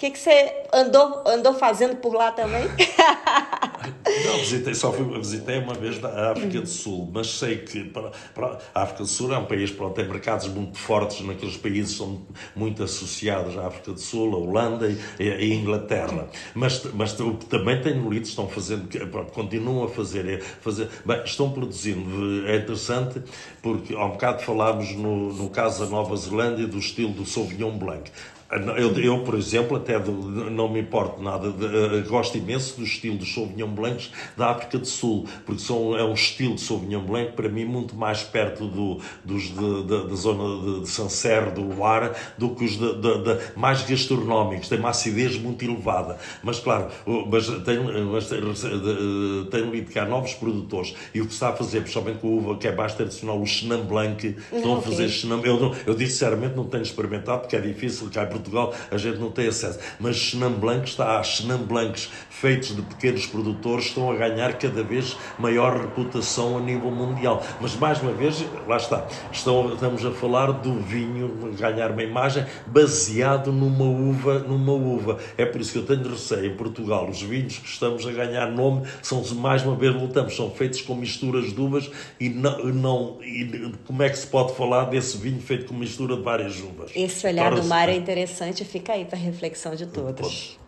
Que, 0.01 0.11
que 0.11 0.19
você 0.19 0.65
andou, 0.73 1.23
andou 1.27 1.53
fazendo 1.53 1.97
por 1.97 2.15
lá 2.15 2.33
também? 2.33 2.63
Não, 4.25 4.39
visitei, 4.39 4.75
só 4.75 4.91
fui, 4.91 5.05
visitei 5.19 5.59
uma 5.59 5.75
vez 5.75 6.01
na 6.01 6.31
África 6.31 6.59
do 6.63 6.67
Sul, 6.67 7.11
mas 7.13 7.27
sei 7.27 7.59
que 7.59 7.85
para, 7.85 8.11
para, 8.35 8.59
a 8.75 8.83
África 8.83 9.03
do 9.03 9.07
Sul 9.07 9.35
é 9.35 9.37
um 9.37 9.45
país 9.45 9.71
pronto, 9.71 9.95
tem 9.95 10.09
mercados 10.09 10.49
muito 10.49 10.79
fortes 10.79 11.21
naqueles 11.21 11.59
países 11.59 11.99
são 11.99 12.23
muito 12.57 12.83
associados 12.83 13.59
à 13.59 13.67
África 13.67 13.93
do 13.93 14.01
Sul, 14.01 14.35
a 14.35 14.39
Holanda 14.39 14.91
e, 15.19 15.31
a 15.31 15.45
Inglaterra. 15.45 16.27
Mas, 16.55 16.83
mas 16.95 17.13
também 17.51 17.83
tenho 17.83 18.09
lido, 18.09 18.25
estão 18.25 18.49
fazendo, 18.49 18.89
pronto, 19.11 19.33
continuam 19.33 19.85
a 19.85 19.89
fazer, 19.91 20.27
é 20.27 20.39
fazer 20.41 20.89
bem, 21.05 21.23
estão 21.25 21.51
produzindo, 21.51 22.49
é 22.49 22.57
interessante, 22.57 23.23
porque 23.61 23.95
há 23.95 24.07
um 24.07 24.13
bocado 24.13 24.43
falámos 24.43 24.93
no, 24.93 25.31
no 25.35 25.51
caso 25.51 25.85
da 25.85 25.91
Nova 25.91 26.17
Zelândia 26.17 26.67
do 26.67 26.79
estilo 26.79 27.13
do 27.13 27.27
Sauvignon 27.27 27.77
Blanc. 27.77 28.11
Eu, 28.53 28.91
eu, 28.99 29.19
por 29.21 29.37
exemplo, 29.37 29.77
até 29.77 29.97
do- 29.99 30.13
não 30.51 30.69
me 30.69 30.81
importo 30.81 31.23
nada, 31.23 31.53
de- 31.53 31.67
eh, 31.67 32.01
gosto 32.09 32.37
imenso 32.37 32.77
do 32.79 32.83
estilo 32.85 33.17
dos 33.17 33.33
Sauvignon 33.33 33.69
Blancs 33.69 34.11
da 34.37 34.51
África 34.51 34.77
do 34.77 34.87
Sul, 34.87 35.25
porque 35.47 35.63
são, 35.63 35.97
é 35.97 36.03
um 36.05 36.15
estilo 36.15 36.57
de 36.57 36.61
Sauvignon 36.61 37.01
Blanc, 37.03 37.33
para 37.33 37.49
mim, 37.49 37.65
muito 37.65 37.95
mais 37.95 38.25
perto 38.25 38.67
do, 38.67 38.99
dos 39.25 39.45
de- 39.45 39.83
de- 39.85 40.09
da 40.09 40.15
zona 40.17 40.65
de, 40.75 40.81
de 40.81 40.89
Sancerre, 40.89 41.53
do 41.53 41.61
Luar, 41.63 42.13
do 42.37 42.51
que 42.51 42.65
os 42.65 42.73
de, 42.73 42.93
de- 42.97 43.23
de- 43.23 43.39
mais 43.57 43.83
gastronómicos, 43.83 44.69
tem 44.69 44.81
uma 44.81 44.91
acidez 44.91 45.37
muito 45.39 45.65
elevada. 45.65 46.19
Mas, 46.43 46.59
claro, 46.59 46.89
mas 47.31 47.47
tenho, 47.65 48.07
mas 48.11 48.27
tenho, 48.29 48.51
eh, 48.53 49.71
lido 49.71 49.91
que 49.93 49.99
há 49.99 50.05
novos 50.05 50.35
produtores 50.35 50.95
e 51.15 51.21
o 51.21 51.25
que 51.25 51.31
se 51.31 51.37
está 51.37 51.51
a 51.51 51.53
fazer, 51.53 51.83
principalmente 51.83 52.19
com 52.19 52.27
a 52.29 52.31
uva 52.31 52.57
que 52.57 52.67
é 52.67 52.75
mais 52.75 52.95
tradicional, 52.95 53.41
o 53.41 53.47
Chenin 53.47 53.83
Blanc, 53.85 54.27
estão 54.53 54.75
a 54.75 54.79
ok. 54.79 54.91
fazer 54.91 55.09
Chenin. 55.09 55.41
Eu, 55.45 55.73
eu 55.87 55.97
sinceramente, 55.99 56.57
não 56.57 56.65
tenho 56.65 56.83
experimentado 56.83 57.43
porque 57.43 57.55
é 57.57 57.61
difícil, 57.61 58.11
cá 58.11 58.27
Portugal 58.41 58.75
a 58.91 58.97
gente 58.97 59.19
não 59.19 59.31
tem 59.31 59.49
acesso. 59.49 59.79
Mas 59.99 60.17
Chenin 60.17 60.55
Blanc 60.55 60.89
está, 60.89 61.19
há 61.19 61.23
Chenin 61.23 61.59
Blancs 61.59 62.11
feitos 62.29 62.75
de 62.75 62.83
pequenos 62.83 63.27
produtores 63.27 63.87
estão 63.87 64.11
a 64.11 64.17
ganhar 64.17 64.55
cada 64.59 64.83
vez 64.83 65.17
maior 65.39 65.79
reputação 65.81 66.59
a 66.59 66.61
nível 66.61 66.91
mundial. 66.91 67.43
Mas 67.61 67.77
mais 67.77 68.01
uma 68.01 68.13
vez, 68.13 68.45
lá 68.67 68.77
está, 68.77 69.07
estão, 69.31 69.73
estamos 69.75 70.05
a 70.05 70.11
falar 70.11 70.53
do 70.53 70.75
vinho 70.81 71.29
ganhar 71.59 71.91
uma 71.91 72.03
imagem 72.03 72.47
baseado 72.67 73.53
numa 73.53 73.85
uva, 73.85 74.39
numa 74.41 74.73
uva. 74.73 75.19
É 75.37 75.45
por 75.45 75.61
isso 75.61 75.73
que 75.73 75.79
eu 75.79 75.87
tenho 75.87 76.09
receio 76.09 76.47
em 76.47 76.57
Portugal, 76.57 77.09
os 77.09 77.21
vinhos 77.21 77.59
que 77.59 77.69
estamos 77.69 78.07
a 78.07 78.13
ganhar 78.13 78.51
nome 78.51 78.87
são 79.03 79.23
mais 79.35 79.63
uma 79.63 79.77
vez 79.77 79.95
voltamos, 79.95 80.35
são 80.35 80.51
feitos 80.51 80.81
com 80.83 80.95
misturas 80.95 81.53
de 81.53 81.61
uvas 81.61 81.91
e 82.19 82.29
não, 82.29 82.59
não 82.67 83.19
e 83.23 83.73
como 83.87 84.03
é 84.03 84.09
que 84.09 84.19
se 84.19 84.27
pode 84.27 84.55
falar 84.55 84.85
desse 84.85 85.19
vinho 85.19 85.41
feito 85.41 85.67
com 85.67 85.75
mistura 85.75 86.17
de 86.17 86.23
várias 86.23 86.59
uvas? 86.61 86.91
Esse 86.95 87.27
olhar 87.27 87.55
do 87.55 87.65
Mário 87.65 87.95
é 87.95 87.97
interessante, 87.97 88.30
fica 88.65 88.93
aí 88.93 89.05
para 89.05 89.19
reflexão 89.19 89.75
de 89.75 89.87
todos. 89.87 90.59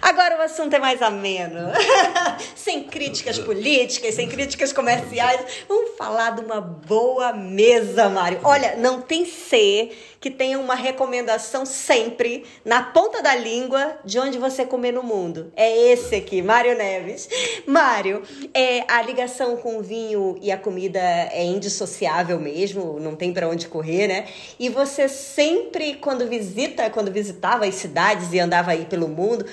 Agora 0.00 0.36
o 0.36 0.38
assunto 0.54 0.74
é 0.74 0.78
mais 0.78 1.02
ameno. 1.02 1.72
sem 2.54 2.84
críticas 2.84 3.38
políticas, 3.38 4.14
sem 4.14 4.28
críticas 4.28 4.72
comerciais. 4.72 5.64
Vamos 5.68 5.96
falar 5.98 6.30
de 6.30 6.42
uma 6.42 6.60
boa 6.60 7.32
mesa, 7.32 8.08
Mário. 8.08 8.38
Olha, 8.44 8.76
não 8.76 9.02
tem 9.02 9.26
ser 9.26 9.96
que 10.20 10.30
tenha 10.30 10.58
uma 10.58 10.74
recomendação 10.74 11.66
sempre 11.66 12.44
na 12.64 12.82
ponta 12.82 13.20
da 13.20 13.34
língua 13.34 13.98
de 14.04 14.18
onde 14.18 14.38
você 14.38 14.64
comer 14.64 14.92
no 14.92 15.02
mundo. 15.02 15.52
É 15.54 15.92
esse 15.92 16.14
aqui, 16.14 16.40
Mário 16.40 16.74
Neves. 16.76 17.28
Mário, 17.66 18.22
é, 18.54 18.84
a 18.88 19.02
ligação 19.02 19.56
com 19.56 19.76
o 19.78 19.82
vinho 19.82 20.38
e 20.40 20.50
a 20.50 20.56
comida 20.56 21.00
é 21.00 21.44
indissociável 21.44 22.40
mesmo, 22.40 22.98
não 23.00 23.14
tem 23.14 23.34
para 23.34 23.48
onde 23.48 23.68
correr, 23.68 24.06
né? 24.06 24.26
E 24.58 24.70
você 24.70 25.08
sempre, 25.08 25.94
quando 25.96 26.26
visita, 26.26 26.88
quando 26.88 27.12
visitava 27.12 27.66
as 27.66 27.74
cidades 27.74 28.32
e 28.32 28.38
andava 28.38 28.70
aí 28.70 28.86
pelo 28.86 29.08
mundo, 29.08 29.44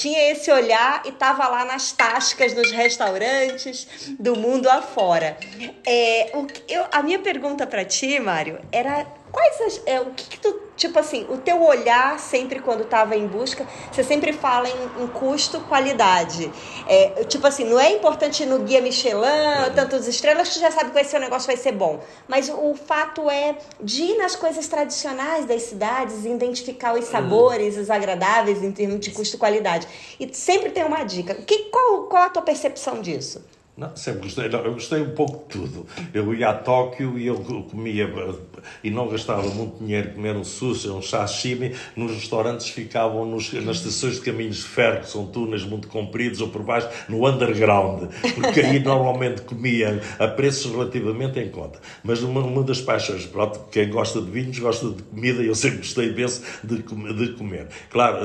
tinha 0.00 0.30
esse 0.30 0.50
olhar 0.50 1.02
e 1.06 1.08
estava 1.08 1.48
lá 1.48 1.64
nas 1.64 1.92
tascas, 1.92 2.54
nos 2.54 2.70
restaurantes 2.70 4.14
do 4.18 4.36
mundo 4.36 4.68
afora. 4.68 5.36
É, 5.86 6.30
o 6.34 6.46
eu, 6.68 6.84
a 6.92 7.02
minha 7.02 7.18
pergunta 7.18 7.66
para 7.66 7.84
ti, 7.84 8.20
Mário, 8.20 8.60
era 8.70 9.06
quais 9.32 9.60
as, 9.62 9.82
é, 9.86 10.00
o 10.00 10.10
que, 10.10 10.28
que 10.28 10.38
tu, 10.38 10.65
tipo 10.76 10.98
assim, 10.98 11.26
o 11.28 11.38
teu 11.38 11.62
olhar 11.62 12.18
sempre 12.18 12.60
quando 12.60 12.82
estava 12.82 13.16
em 13.16 13.26
busca, 13.26 13.66
você 13.90 14.04
sempre 14.04 14.32
fala 14.32 14.68
em, 14.68 15.04
em 15.04 15.06
custo, 15.08 15.60
qualidade. 15.60 16.52
É, 16.86 17.24
tipo 17.24 17.46
assim, 17.46 17.64
não 17.64 17.80
é 17.80 17.92
importante 17.92 18.44
no 18.44 18.60
guia 18.60 18.80
Michelin, 18.80 19.72
tantas 19.74 20.06
estrelas, 20.06 20.48
que 20.48 20.54
tu 20.54 20.60
já 20.60 20.70
sabe 20.70 20.90
que 20.90 20.94
vai 20.94 21.04
ser, 21.04 21.16
o 21.16 21.20
negócio 21.20 21.46
vai 21.46 21.56
ser 21.56 21.72
bom. 21.72 22.00
Mas 22.28 22.48
o 22.48 22.74
fato 22.74 23.30
é 23.30 23.56
de 23.80 24.02
ir 24.02 24.18
nas 24.18 24.36
coisas 24.36 24.68
tradicionais 24.68 25.46
das 25.46 25.62
cidades 25.62 26.24
identificar 26.24 26.94
os 26.94 27.06
sabores, 27.06 27.76
os 27.76 27.90
agradáveis 27.90 28.62
em 28.62 28.72
termos 28.72 29.00
de 29.00 29.10
custo 29.10 29.36
e 29.36 29.38
qualidade. 29.38 29.86
E 30.20 30.32
sempre 30.34 30.70
tem 30.70 30.84
uma 30.84 31.02
dica. 31.04 31.34
Que, 31.34 31.70
qual, 31.70 32.04
qual 32.04 32.24
a 32.24 32.30
tua 32.30 32.42
percepção 32.42 33.00
disso? 33.00 33.42
Não, 33.76 33.94
sempre 33.94 34.22
gostei. 34.22 34.48
Não, 34.48 34.60
eu 34.60 34.72
gostei 34.72 35.02
um 35.02 35.10
pouco 35.10 35.44
de 35.44 35.60
tudo. 35.60 35.86
Eu 36.14 36.34
ia 36.34 36.48
a 36.48 36.54
Tóquio 36.54 37.18
e 37.18 37.26
eu 37.26 37.36
comia 37.70 38.10
e 38.82 38.90
não 38.90 39.06
gastava 39.06 39.42
muito 39.50 39.84
dinheiro 39.84 40.14
comer 40.14 40.34
um 40.34 40.44
sushi, 40.44 40.88
um 40.88 41.02
sashimi. 41.02 41.74
Nos 41.94 42.12
restaurantes 42.12 42.70
ficavam 42.70 43.26
nos, 43.26 43.52
nas 43.52 43.76
estações 43.76 44.14
de 44.14 44.22
caminhos 44.22 44.56
de 44.56 44.62
ferro, 44.62 45.00
que 45.00 45.10
são 45.10 45.26
túneis 45.26 45.62
muito 45.64 45.88
compridos 45.88 46.40
ou 46.40 46.48
por 46.48 46.62
baixo, 46.62 46.88
no 47.06 47.28
underground, 47.28 48.10
porque 48.34 48.60
aí 48.60 48.78
normalmente 48.80 49.42
comia 49.42 50.00
a 50.18 50.26
preços 50.26 50.72
relativamente 50.72 51.38
em 51.38 51.50
conta. 51.50 51.78
Mas 52.02 52.22
uma, 52.22 52.40
uma 52.40 52.62
das 52.62 52.80
paixões, 52.80 53.26
pronto, 53.26 53.60
quem 53.70 53.90
gosta 53.90 54.22
de 54.22 54.30
vinhos 54.30 54.58
gosta 54.58 54.88
de 54.88 55.02
comida 55.02 55.42
e 55.42 55.48
eu 55.48 55.54
sempre 55.54 55.78
gostei 55.78 56.08
imenso 56.08 56.42
de, 56.64 56.76
de 56.78 57.32
comer. 57.34 57.68
Claro, 57.90 58.18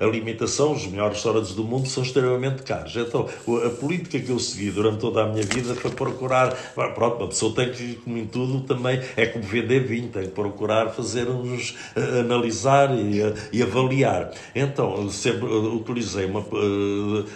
eh, 0.00 0.04
a 0.04 0.06
limitação, 0.06 0.72
os 0.72 0.86
melhores 0.86 1.14
restaurantes 1.16 1.52
do 1.52 1.64
mundo 1.64 1.88
são 1.88 2.04
extremamente 2.04 2.62
caros. 2.62 2.94
Então, 2.94 3.28
a 3.66 3.70
política 3.70 4.20
que 4.20 4.30
eu 4.30 4.38
segui 4.38 4.70
durante 4.84 5.00
toda 5.00 5.22
a 5.22 5.26
minha 5.26 5.44
vida 5.44 5.74
foi 5.74 5.90
procurar. 5.90 6.50
Pronto, 6.94 7.16
uma 7.16 7.28
pessoa 7.28 7.54
tem 7.54 7.72
que, 7.72 7.94
como 7.96 8.18
em 8.18 8.26
tudo, 8.26 8.60
também 8.60 9.00
é 9.16 9.26
como 9.26 9.44
vender 9.44 9.80
vinho, 9.80 10.08
tem 10.08 10.24
que 10.24 10.30
procurar 10.30 10.90
fazer 10.90 11.28
uns. 11.28 11.70
Uh, 11.96 12.20
analisar 12.20 12.94
e, 12.96 13.22
uh, 13.22 13.34
e, 13.52 13.62
avaliar. 13.62 14.32
Então, 14.54 15.08
sempre 15.10 15.46
uh, 15.46 15.76
utilizei 15.76 16.26
uma, 16.26 16.44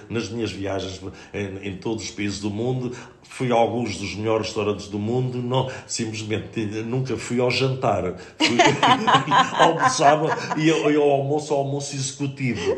nas 0.08 0.28
minhas 0.28 0.52
viagens 0.52 1.00
em, 1.32 1.68
em 1.68 1.76
todos 1.76 2.04
os 2.04 2.10
países 2.10 2.40
do 2.40 2.50
mundo 2.50 2.92
fui 3.39 3.52
a 3.52 3.55
alguns 3.55 3.97
dos 3.97 4.16
melhores 4.16 4.48
restaurantes 4.48 4.89
do 4.89 4.98
mundo, 4.98 5.40
não, 5.40 5.70
simplesmente 5.86 6.60
nunca 6.85 7.16
fui 7.16 7.40
ao 7.40 7.48
jantar. 7.48 8.16
Fui, 8.36 8.59
almoçava 9.56 10.36
e 10.56 10.69
eu 10.69 11.02
almoço 11.05 11.55
ao 11.55 11.60
almoço 11.60 11.94
executivo. 11.94 12.74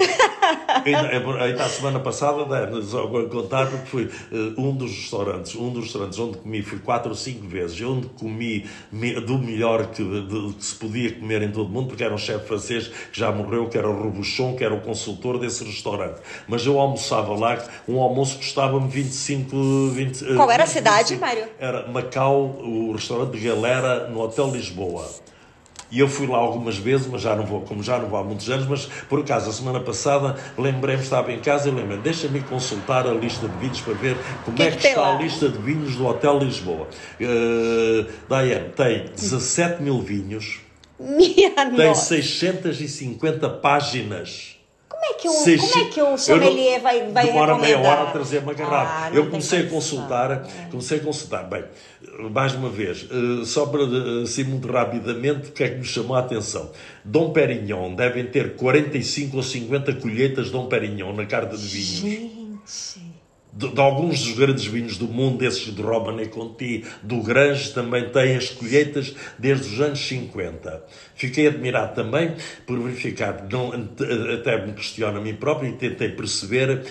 Ainda, 0.84 1.42
ainda 1.42 1.64
a 1.64 1.68
semana 1.68 2.00
passada, 2.00 2.44
só 2.82 3.06
vou 3.06 3.28
contar, 3.28 3.66
porque 3.66 3.86
fui 3.86 4.04
uh, 4.04 4.60
um 4.60 4.74
dos 4.74 4.90
restaurantes, 4.90 5.54
um 5.56 5.70
dos 5.70 5.84
restaurantes 5.84 6.18
onde 6.18 6.38
comi, 6.38 6.62
fui 6.62 6.78
quatro 6.78 7.10
ou 7.10 7.16
cinco 7.16 7.46
vezes, 7.46 7.80
onde 7.82 8.06
comi 8.08 8.66
me, 8.90 9.14
do 9.20 9.38
melhor 9.38 9.86
que, 9.86 10.02
de, 10.02 10.54
que, 10.54 10.64
se 10.64 10.74
podia 10.74 11.12
comer 11.12 11.42
em 11.42 11.50
todo 11.50 11.66
o 11.66 11.68
mundo, 11.68 11.88
porque 11.88 12.04
era 12.04 12.14
um 12.14 12.18
chefe 12.18 12.46
francês 12.46 12.88
que 12.88 13.18
já 13.18 13.30
morreu, 13.32 13.68
que 13.68 13.76
era 13.76 13.88
o 13.88 14.02
Robuchon, 14.02 14.56
que 14.56 14.64
era 14.64 14.74
o 14.74 14.80
consultor 14.80 15.38
desse 15.38 15.64
restaurante. 15.64 16.20
Mas 16.46 16.64
eu 16.64 16.78
almoçava 16.78 17.34
lá, 17.34 17.62
um 17.88 18.00
almoço 18.00 18.38
custava-me 18.38 18.88
25, 18.88 19.88
20, 19.90 20.34
qual 20.36 20.49
era 20.50 20.64
a 20.64 20.66
cidade, 20.66 21.16
Mário? 21.16 21.48
Era 21.58 21.86
Macau, 21.88 22.58
o 22.62 22.92
restaurante 22.92 23.38
de 23.38 23.46
galera 23.46 24.08
no 24.08 24.20
Hotel 24.20 24.50
Lisboa. 24.50 25.08
E 25.90 25.98
eu 25.98 26.08
fui 26.08 26.26
lá 26.26 26.38
algumas 26.38 26.76
vezes, 26.76 27.08
mas 27.08 27.20
já 27.22 27.34
não 27.34 27.44
vou, 27.44 27.62
como 27.62 27.82
já 27.82 27.98
não 27.98 28.08
vou 28.08 28.18
há 28.18 28.22
muitos 28.22 28.48
anos, 28.48 28.66
mas 28.66 28.86
por 29.08 29.20
acaso 29.20 29.50
a 29.50 29.52
semana 29.52 29.80
passada 29.80 30.36
lembrei-me, 30.56 31.02
estava 31.02 31.32
em 31.32 31.40
casa 31.40 31.68
e 31.68 31.72
lembrei 31.72 31.98
deixa-me 31.98 32.40
consultar 32.42 33.06
a 33.06 33.12
lista 33.12 33.48
de 33.48 33.56
vinhos 33.58 33.80
para 33.80 33.94
ver 33.94 34.16
como 34.44 34.56
que 34.56 34.62
é 34.62 34.70
que, 34.70 34.76
que 34.76 34.86
está 34.86 35.00
lá? 35.00 35.16
a 35.16 35.18
lista 35.20 35.48
de 35.48 35.58
vinhos 35.58 35.96
do 35.96 36.06
Hotel 36.06 36.38
Lisboa. 36.38 36.86
Uh, 37.20 38.06
Diane, 38.28 38.68
tem 38.76 39.06
17 39.06 39.82
mil 39.82 40.00
vinhos, 40.00 40.60
Minha 40.98 41.50
tem 41.50 41.88
nossa. 41.88 42.14
650 42.14 43.48
páginas 43.48 44.59
como 44.90 45.04
é 45.04 45.14
que 45.14 45.28
o, 45.28 45.32
como 45.32 45.84
é 45.84 45.84
que 45.88 46.02
o 46.02 46.18
sommelier 46.18 46.74
não, 46.74 46.82
vai, 46.82 47.10
vai 47.12 47.26
Demora 47.26 47.56
meia 47.56 47.78
hora 47.78 48.02
a 48.02 48.06
trazer 48.06 48.38
uma 48.38 48.52
garrafa. 48.52 49.06
Ah, 49.06 49.10
eu 49.14 49.30
comecei 49.30 49.60
a 49.60 49.66
consultar, 49.68 50.30
é. 50.32 50.68
comecei 50.68 50.98
a 50.98 51.00
consultar. 51.00 51.44
Bem, 51.44 51.64
mais 52.30 52.54
uma 52.54 52.68
vez, 52.68 53.06
eh, 53.08 53.44
só 53.44 53.66
para 53.66 53.82
eh, 53.82 54.22
assim 54.24 54.42
muito 54.42 54.70
rapidamente, 54.70 55.50
o 55.50 55.52
que 55.52 55.62
é 55.62 55.68
que 55.68 55.78
me 55.78 55.84
chamou 55.84 56.16
a 56.16 56.20
atenção? 56.20 56.72
Dom 57.04 57.30
Perignon 57.32 57.94
devem 57.94 58.26
ter 58.26 58.56
45 58.56 59.36
ou 59.36 59.42
50 59.44 59.94
colheitas 59.94 60.46
de 60.46 60.52
Dom 60.52 60.66
Perignon 60.66 61.12
na 61.12 61.24
carta 61.24 61.56
de 61.56 61.64
vinhos. 61.64 62.00
Gente 62.00 63.09
de, 63.52 63.68
de, 63.68 63.80
alguns 63.80 64.22
dos 64.22 64.38
grandes 64.38 64.64
vinhos 64.66 64.96
do 64.96 65.06
mundo, 65.06 65.44
esses 65.44 65.74
de 65.74 65.82
Romane 65.82 66.26
Conti, 66.28 66.84
do 67.02 67.22
Grange, 67.22 67.72
também 67.72 68.08
têm 68.10 68.36
as 68.36 68.50
colheitas 68.50 69.14
desde 69.38 69.74
os 69.74 69.80
anos 69.80 70.00
50. 70.06 70.84
Fiquei 71.14 71.48
admirado 71.48 71.94
também 71.94 72.34
por 72.66 72.78
verificar, 72.78 73.46
não, 73.50 73.72
até 74.34 74.64
me 74.64 74.72
questiono 74.72 75.18
a 75.18 75.20
mim 75.20 75.34
próprio 75.34 75.70
e 75.70 75.72
tentei 75.72 76.10
perceber, 76.10 76.84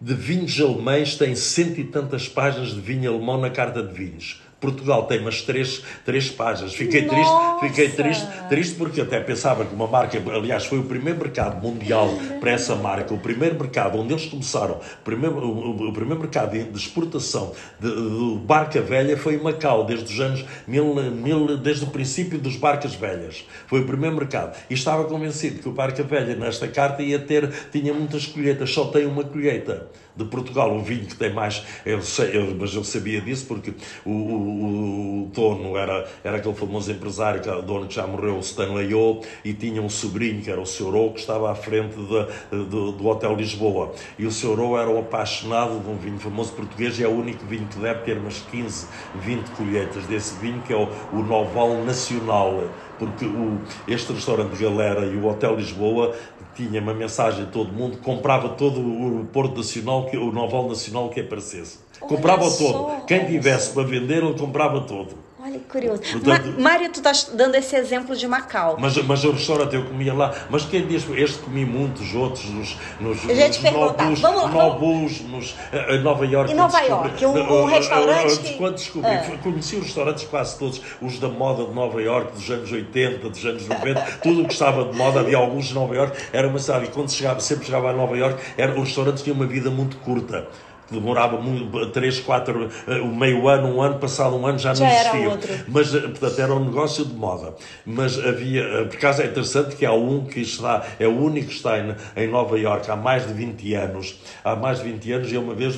de 0.00 0.14
vinhos 0.14 0.60
alemães 0.60 1.16
tem 1.16 1.34
cento 1.34 1.80
e 1.80 1.84
tantas 1.84 2.28
páginas 2.28 2.74
de 2.74 2.80
vinho 2.80 3.10
alemão 3.10 3.40
na 3.40 3.50
carta 3.50 3.82
de 3.82 3.92
vinhos. 3.92 4.42
Portugal 4.60 5.04
tem 5.04 5.20
umas 5.20 5.42
três, 5.42 5.82
três 6.04 6.30
páginas. 6.30 6.74
Fiquei 6.74 7.02
Nossa. 7.02 7.14
triste, 7.14 7.60
fiquei 7.60 7.88
triste, 7.90 8.26
triste 8.48 8.74
porque 8.76 9.00
até 9.00 9.20
pensava 9.20 9.64
que 9.64 9.74
uma 9.74 9.86
marca, 9.86 10.18
aliás, 10.34 10.64
foi 10.64 10.78
o 10.78 10.84
primeiro 10.84 11.18
mercado 11.18 11.60
mundial 11.60 12.08
para 12.40 12.52
essa 12.52 12.74
marca, 12.74 13.12
o 13.12 13.18
primeiro 13.18 13.58
mercado 13.58 13.98
onde 13.98 14.12
eles 14.12 14.26
começaram, 14.26 14.76
o 14.76 15.04
primeiro, 15.04 15.36
o, 15.36 15.88
o 15.88 15.92
primeiro 15.92 16.20
mercado 16.20 16.52
de 16.52 16.78
exportação 16.78 17.52
de, 17.78 17.88
de, 17.88 18.38
barca 18.46 18.80
velha 18.80 19.16
foi 19.16 19.34
em 19.34 19.42
Macau, 19.42 19.84
desde 19.84 20.12
os 20.12 20.20
anos 20.20 20.44
mil, 20.66 20.94
mil, 20.94 21.56
desde 21.58 21.84
o 21.84 21.88
princípio 21.88 22.38
dos 22.38 22.56
barcas 22.56 22.94
velhas. 22.94 23.44
Foi 23.66 23.80
o 23.80 23.86
primeiro 23.86 24.16
mercado. 24.16 24.56
E 24.70 24.74
estava 24.74 25.04
convencido 25.04 25.60
que 25.60 25.68
o 25.68 25.72
barca 25.72 26.02
velha 26.02 26.34
nesta 26.34 26.66
carta 26.68 27.02
ia 27.02 27.18
ter, 27.18 27.50
tinha 27.70 27.92
muitas 27.92 28.26
colheitas, 28.26 28.70
só 28.72 28.86
tem 28.86 29.06
uma 29.06 29.24
colheita 29.24 29.86
de 30.16 30.24
Portugal, 30.24 30.72
um 30.72 30.82
vinho 30.82 31.06
que 31.06 31.14
tem 31.14 31.32
mais, 31.32 31.62
eu 31.84 32.00
sei, 32.00 32.36
eu, 32.36 32.56
mas 32.58 32.74
eu 32.74 32.82
sabia 32.82 33.20
disso 33.20 33.46
porque 33.46 33.74
o, 34.04 34.10
o, 34.10 35.22
o, 35.22 35.30
dono 35.32 35.76
era, 35.76 36.08
era 36.24 36.38
aquele 36.38 36.54
famoso 36.54 36.90
empresário, 36.90 37.40
que, 37.40 37.48
o 37.48 37.60
dono 37.60 37.86
que 37.86 37.94
já 37.94 38.06
morreu, 38.06 38.36
o 38.36 38.40
Stanley 38.40 38.94
O, 38.94 39.20
e 39.44 39.52
tinha 39.52 39.82
um 39.82 39.90
sobrinho 39.90 40.40
que 40.40 40.50
era 40.50 40.60
o 40.60 40.66
Sr. 40.66 40.94
O, 40.94 41.12
que 41.12 41.20
estava 41.20 41.50
à 41.50 41.54
frente 41.54 41.96
de, 41.96 42.64
de, 42.64 42.92
do 42.92 43.06
Hotel 43.06 43.34
Lisboa. 43.34 43.92
E 44.18 44.24
o 44.24 44.32
Sr. 44.32 44.58
O 44.58 44.78
era 44.78 44.88
um 44.88 44.98
apaixonado 44.98 45.80
de 45.80 45.88
um 45.88 45.96
vinho 45.96 46.18
famoso 46.18 46.52
português 46.52 46.98
e 46.98 47.04
é 47.04 47.08
o 47.08 47.12
único 47.12 47.44
vinho 47.44 47.66
que 47.66 47.78
deve 47.78 48.00
ter 48.00 48.16
umas 48.16 48.40
15, 48.50 48.86
20 49.16 49.50
colheitas 49.50 50.06
desse 50.06 50.34
vinho, 50.36 50.62
que 50.62 50.72
é 50.72 50.76
o, 50.76 50.88
o 51.12 51.22
Noval 51.22 51.84
Nacional 51.84 52.64
porque 52.98 53.24
o, 53.24 53.60
este 53.86 54.12
restaurante 54.12 54.56
Galera 54.56 55.04
e 55.04 55.16
o 55.16 55.26
Hotel 55.26 55.56
Lisboa 55.56 56.14
tinha 56.56 56.80
uma 56.80 56.94
mensagem 56.94 57.44
a 57.44 57.46
todo 57.46 57.72
mundo, 57.72 57.98
comprava 57.98 58.50
todo 58.50 58.80
o 58.80 59.26
Porto 59.26 59.58
Nacional, 59.58 60.08
o 60.14 60.32
Noval 60.32 60.68
Nacional 60.68 61.10
que 61.10 61.20
aparecesse. 61.20 61.78
Comprava 62.00 62.50
todo. 62.50 63.04
Quem 63.06 63.26
tivesse 63.26 63.72
para 63.72 63.82
vender, 63.82 64.22
ele 64.22 64.34
comprava 64.38 64.80
todo. 64.80 65.25
Olha 65.46 65.60
que 65.60 65.66
curioso. 65.66 66.02
Portanto, 66.02 66.54
Ma 66.58 66.70
Mário, 66.70 66.90
tu 66.90 66.96
estás 66.96 67.30
dando 67.32 67.54
esse 67.54 67.76
exemplo 67.76 68.16
de 68.16 68.26
Macau. 68.26 68.76
Mas, 68.80 68.96
mas 68.96 69.22
o 69.22 69.30
restaurante 69.30 69.76
eu 69.76 69.84
comia 69.84 70.12
lá. 70.12 70.34
Mas 70.50 70.64
quem 70.64 70.84
diz 70.84 71.08
este 71.14 71.38
comi 71.38 71.64
muitos 71.64 72.12
outros 72.14 72.46
nos, 72.46 72.76
nos, 72.98 73.22
nos 73.22 73.62
Nobus, 73.62 74.20
vamos, 74.20 74.52
Nobus 74.52 75.20
nos, 75.20 75.54
em 75.88 76.02
Nova 76.02 76.26
York. 76.26 76.50
Em 76.50 76.54
Nova 76.56 76.80
York, 76.80 77.24
um, 77.24 77.62
um 77.62 77.64
restaurante. 77.66 78.40
Que... 78.40 78.54
Quando 78.54 78.74
descobri, 78.74 79.08
ah. 79.08 79.38
conheci 79.40 79.76
os 79.76 79.84
restaurantes 79.84 80.24
quase 80.24 80.58
todos, 80.58 80.82
os 81.00 81.20
da 81.20 81.28
moda 81.28 81.64
de 81.64 81.72
Nova 81.72 82.02
York, 82.02 82.32
dos 82.32 82.50
anos 82.50 82.72
80, 82.72 83.28
dos 83.28 83.44
anos 83.44 83.68
90, 83.68 84.02
tudo 84.24 84.42
o 84.42 84.46
que 84.48 84.52
estava 84.52 84.84
de 84.84 84.98
moda, 84.98 85.20
havia 85.20 85.36
alguns 85.36 85.66
de 85.66 85.74
Nova 85.74 85.94
York, 85.94 86.18
era 86.32 86.48
uma 86.48 86.58
cidade. 86.58 86.86
E 86.86 86.88
quando 86.88 87.12
chegava, 87.12 87.38
sempre 87.38 87.66
chegava 87.66 87.90
a 87.90 87.92
Nova 87.92 88.16
York, 88.16 88.42
era, 88.58 88.72
os 88.72 88.88
restaurantes 88.88 89.22
tinham 89.22 89.36
uma 89.36 89.46
vida 89.46 89.70
muito 89.70 89.96
curta 89.98 90.48
demorava 90.90 91.40
muito, 91.40 91.86
3, 91.90 92.20
4, 92.20 92.68
eh, 92.86 93.00
meio 93.00 93.48
ano, 93.48 93.74
um 93.74 93.82
ano, 93.82 93.98
passado 93.98 94.36
um 94.36 94.46
ano 94.46 94.58
já, 94.58 94.74
já 94.74 94.84
não 94.84 94.92
existia. 94.92 95.64
Mas, 95.68 95.94
eh, 95.94 96.00
portanto, 96.00 96.38
era 96.38 96.54
um 96.54 96.64
negócio 96.64 97.04
de 97.04 97.14
moda. 97.14 97.54
Mas 97.84 98.18
havia, 98.18 98.62
eh, 98.62 98.84
por 98.84 98.96
acaso 98.96 99.22
é 99.22 99.26
interessante 99.26 99.76
que 99.76 99.84
há 99.84 99.92
um 99.92 100.24
que 100.24 100.40
está, 100.40 100.86
é 100.98 101.06
o 101.06 101.18
único 101.18 101.48
que 101.48 101.54
está 101.54 101.78
em, 101.78 101.94
em 102.16 102.28
Nova 102.28 102.58
Iorque 102.58 102.90
há 102.90 102.96
mais 102.96 103.26
de 103.26 103.32
20 103.32 103.74
anos. 103.74 104.20
Há 104.44 104.54
mais 104.54 104.78
de 104.78 104.84
20 104.84 105.12
anos 105.12 105.32
e 105.32 105.36
uma 105.36 105.54
vez 105.54 105.76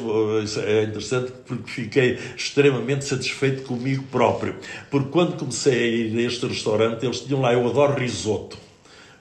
é 0.59 0.85
interessante 0.85 1.33
porque 1.47 1.71
fiquei 1.71 2.19
extremamente 2.37 3.05
satisfeito 3.05 3.63
comigo 3.63 4.05
próprio. 4.11 4.57
Porque 4.91 5.09
quando 5.11 5.37
comecei 5.37 5.73
a 5.73 5.87
ir 5.87 6.19
a 6.19 6.23
este 6.23 6.47
restaurante, 6.47 7.05
eles 7.05 7.21
tinham 7.21 7.41
lá, 7.41 7.53
eu 7.53 7.67
adoro 7.67 7.95
risoto 7.99 8.69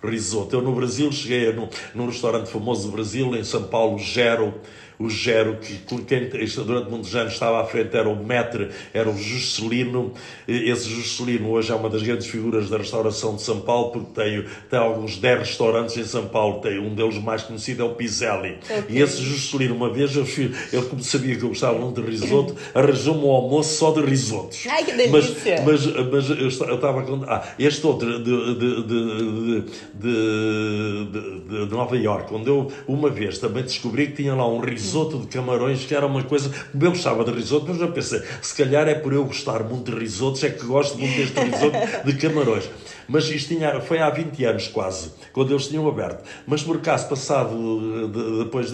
risoto. 0.04 0.56
Eu 0.56 0.62
no 0.62 0.74
Brasil 0.74 1.12
cheguei 1.12 1.52
num, 1.54 1.68
num 1.94 2.06
restaurante 2.06 2.50
famoso 2.50 2.88
do 2.88 2.94
Brasil, 2.94 3.36
em 3.36 3.44
São 3.44 3.64
Paulo, 3.64 3.98
Gero, 4.00 4.54
o 5.00 5.10
Gero, 5.10 5.58
que 5.58 5.78
quem 6.06 6.28
durante 6.66 6.90
muitos 6.90 7.16
anos 7.16 7.34
estava 7.34 7.62
à 7.62 7.66
frente 7.66 7.96
era 7.96 8.10
o 8.10 8.16
Metre, 8.16 8.70
era 8.94 9.08
o 9.10 9.16
Juscelino. 9.16 10.14
Esse 10.48 10.90
Juscelino 10.90 11.52
hoje 11.52 11.72
é 11.72 11.76
uma 11.76 11.90
das 11.90 12.02
grandes 12.02 12.26
figuras 12.26 12.70
da 12.70 12.78
restauração 12.78 13.36
de 13.36 13.44
São 13.44 13.62
Paulo, 13.62 13.92
porque 13.92 14.20
tem, 14.20 14.44
tem 14.70 14.80
alguns 14.80 15.18
10 15.18 15.40
restaurantes 15.40 15.98
em 15.98 16.04
São 16.04 16.28
Paulo. 16.28 16.62
Tem 16.62 16.80
um 16.80 16.96
deles 16.96 17.22
mais 17.22 17.44
conhecido 17.44 17.84
é 17.84 17.86
o 17.86 17.94
Piselli. 17.94 18.58
Okay. 18.64 18.84
E 18.90 19.02
esse 19.02 19.22
Juscelino, 19.22 19.76
uma 19.76 19.92
vez, 19.92 20.16
eu 20.16 20.26
ele 20.28 20.86
como 20.90 21.04
sabia 21.04 21.36
que 21.36 21.44
eu 21.44 21.50
gostava 21.50 21.78
muito 21.78 22.02
de 22.02 22.10
risoto, 22.10 22.56
arranjou-me 22.74 23.24
um 23.24 23.32
almoço 23.32 23.78
só 23.78 23.92
de 23.92 24.02
risotos. 24.02 24.66
Ai, 24.68 24.84
que 24.84 24.94
delícia! 24.94 25.62
Mas, 25.64 25.86
mas, 25.86 26.10
mas 26.12 26.30
eu 26.30 26.48
estava 26.48 27.04
com. 27.04 27.24
Ah, 27.28 27.48
este 27.60 27.86
outro 27.86 28.20
de, 28.20 28.56
de, 28.56 28.84
de, 28.84 29.64
de, 29.94 31.66
de 31.68 31.74
Nova 31.76 31.96
Iorque, 31.96 32.34
onde 32.34 32.50
eu 32.50 32.72
uma 32.88 33.10
vez 33.10 33.38
também 33.38 33.64
descobri 33.64 34.08
que 34.08 34.14
tinha 34.14 34.34
lá 34.34 34.48
um 34.48 34.60
risoto 34.60 34.87
risoto 34.88 35.20
de 35.20 35.28
camarões, 35.28 35.86
que 35.86 35.94
era 35.94 36.06
uma 36.06 36.24
coisa. 36.24 36.50
Eu 36.74 36.90
gostava 36.90 37.24
de 37.26 37.32
risoto, 37.32 37.66
mas 37.68 37.82
eu 37.82 37.92
pensei, 37.92 38.22
se 38.42 38.56
calhar 38.56 38.88
é 38.88 38.96
por 38.96 39.12
eu 39.12 39.26
gostar 39.26 39.64
muito 39.64 39.92
de 39.92 40.00
risotos, 40.00 40.44
é 40.44 40.50
que 40.50 40.66
gosto 40.66 40.98
muito 40.98 41.16
deste 41.16 41.40
risoto 41.40 41.78
de 42.06 42.14
camarões. 42.14 42.70
Mas 43.08 43.30
isto 43.30 43.56
tinha, 43.56 43.80
foi 43.80 44.00
há 44.00 44.10
20 44.10 44.44
anos 44.46 44.68
quase, 44.68 45.12
quando 45.32 45.52
eles 45.52 45.68
tinham 45.68 45.88
aberto. 45.88 46.24
Mas 46.46 46.62
por 46.62 46.78
acaso, 46.78 47.08
passado, 47.08 48.08
depois, 48.44 48.72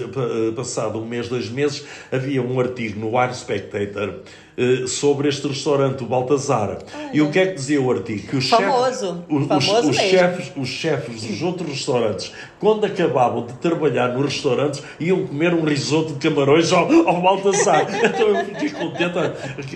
passado 0.56 1.00
um 1.00 1.06
mês, 1.06 1.28
dois 1.28 1.50
meses, 1.50 1.86
havia 2.12 2.42
um 2.42 2.60
artigo 2.60 3.00
no 3.00 3.18
Wine 3.18 3.34
Spectator 3.34 4.22
eh, 4.56 4.86
sobre 4.86 5.30
este 5.30 5.48
restaurante, 5.48 6.04
o 6.04 6.08
Baltazar. 6.08 6.78
E 7.12 7.22
o 7.22 7.32
que 7.32 7.40
é 7.40 7.48
que 7.48 7.56
dizia 7.56 7.82
o 7.82 7.92
artigo? 7.92 8.28
Que 8.28 8.38
os 8.38 8.48
Famoso. 8.48 9.24
Chefes, 9.28 9.48
Famoso 9.48 9.90
os, 9.90 9.90
os 9.90 9.96
chefes, 9.96 10.52
os 10.56 10.70
chefes 10.70 11.24
dos 11.24 11.42
outros 11.42 11.70
restaurantes, 11.70 12.32
quando 12.60 12.86
acabavam 12.86 13.48
de 13.48 13.54
trabalhar 13.54 14.10
nos 14.10 14.26
restaurantes, 14.26 14.84
iam 15.00 15.26
comer 15.26 15.56
um 15.56 15.64
risoto 15.64 16.14
de 16.14 16.30
camarões 16.30 16.72
ao, 16.72 16.86
ao 17.08 17.20
Baltazar. 17.20 17.88
então 18.06 18.28
eu 18.30 18.46
fiquei 18.46 18.70
contente. 18.70 19.18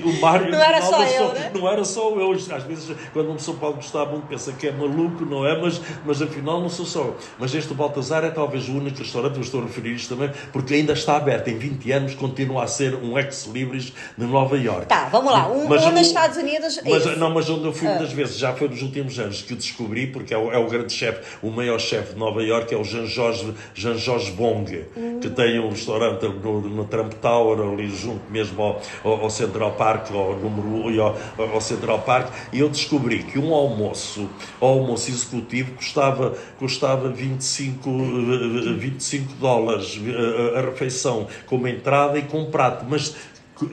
O 0.03 0.21
Mário 0.21 0.51
não 0.51 0.61
era 0.61 0.81
só 0.81 1.03
eu, 1.03 1.33
né? 1.33 1.51
Não 1.53 1.67
era 1.67 1.83
só 1.83 2.09
eu. 2.11 2.31
Às 2.31 2.63
vezes, 2.63 2.95
quando 3.13 3.27
uma 3.27 3.35
pessoa 3.35 3.57
pode 3.57 3.75
gostar 3.77 4.05
muito, 4.05 4.27
pensa 4.27 4.46
pensa 4.47 4.53
que 4.53 4.67
é 4.67 4.71
maluco, 4.71 5.25
não 5.25 5.45
é? 5.45 5.59
Mas, 5.59 5.81
mas 6.05 6.21
afinal 6.21 6.61
não 6.61 6.69
sou 6.69 6.85
só. 6.85 7.15
Mas 7.37 7.53
este 7.53 7.73
Baltazar 7.73 8.23
é 8.23 8.29
talvez 8.29 8.67
o 8.69 8.73
único 8.73 8.99
restaurante, 8.99 9.35
eu 9.35 9.41
estou 9.41 9.61
a 9.61 9.63
referir 9.63 9.95
isto 9.95 10.15
também, 10.15 10.31
porque 10.51 10.73
ainda 10.73 10.93
está 10.93 11.17
aberto. 11.17 11.49
Em 11.49 11.57
20 11.57 11.91
anos 11.91 12.15
continua 12.15 12.63
a 12.63 12.67
ser 12.67 12.95
um 12.95 13.17
ex-libris 13.17 13.93
de 14.17 14.25
Nova 14.25 14.57
York. 14.57 14.87
Tá, 14.87 15.09
vamos 15.09 15.31
lá. 15.31 15.49
Um, 15.49 15.67
Mas 15.67 15.85
um 15.85 15.91
nos 15.91 16.07
Estados 16.07 16.37
Unidos. 16.37 16.79
Mas, 16.85 17.05
esse. 17.05 17.15
não, 17.17 17.29
mas 17.33 17.49
onde 17.49 17.65
eu 17.65 17.73
fui 17.73 17.87
Ah. 17.87 17.91
muitas 17.91 18.11
vezes, 18.13 18.37
já 18.37 18.53
foi 18.53 18.67
nos 18.67 18.81
últimos 18.81 19.17
anos 19.19 19.41
que 19.41 19.53
o 19.53 19.55
descobri, 19.55 20.07
porque 20.07 20.33
é 20.33 20.37
o, 20.37 20.51
é 20.51 20.57
o 20.57 20.67
grande 20.67 20.93
chefe, 20.93 21.21
o 21.41 21.49
maior 21.49 21.79
chefe 21.79 22.13
de 22.13 22.19
Nova 22.19 22.41
York 22.43 22.73
é 22.73 22.77
o 22.77 22.83
Jean 22.83 23.05
Jorge, 23.05 23.53
Jean 23.73 23.97
Jorge 23.97 24.31
Bong, 24.31 24.85
que 25.21 25.29
tem 25.29 25.59
um 25.59 25.69
restaurante 25.69 26.23
no, 26.23 26.61
no 26.61 26.85
Trump 26.85 27.13
Tower, 27.13 27.59
ali 27.59 27.89
junto 27.89 28.21
mesmo 28.29 28.61
ao, 28.61 28.81
ao, 29.03 29.21
ao 29.23 29.29
Central 29.29 29.71
Park, 29.73 30.11
ao 30.11 30.35
número 30.35 30.67
1 30.87 30.91
e 30.91 30.99
ao, 30.99 31.15
ao 31.37 31.61
Central 31.61 31.99
Park, 31.99 32.29
e 32.51 32.59
eu 32.59 32.69
descobri 32.69 33.23
que 33.23 33.39
um 33.39 33.53
almoço, 33.53 34.29
o 34.59 34.65
almoço 34.65 35.09
executivo 35.09 35.73
custava, 35.73 36.37
custava 36.59 37.09
25, 37.09 37.89
eh, 37.89 38.73
25 38.73 39.33
dólares 39.33 39.99
eh, 40.05 40.59
a 40.59 40.61
refeição, 40.61 41.27
com 41.45 41.55
uma 41.55 41.69
entrada 41.69 42.17
e 42.17 42.23
com 42.23 42.45
prato, 42.45 42.85
mas 42.87 43.15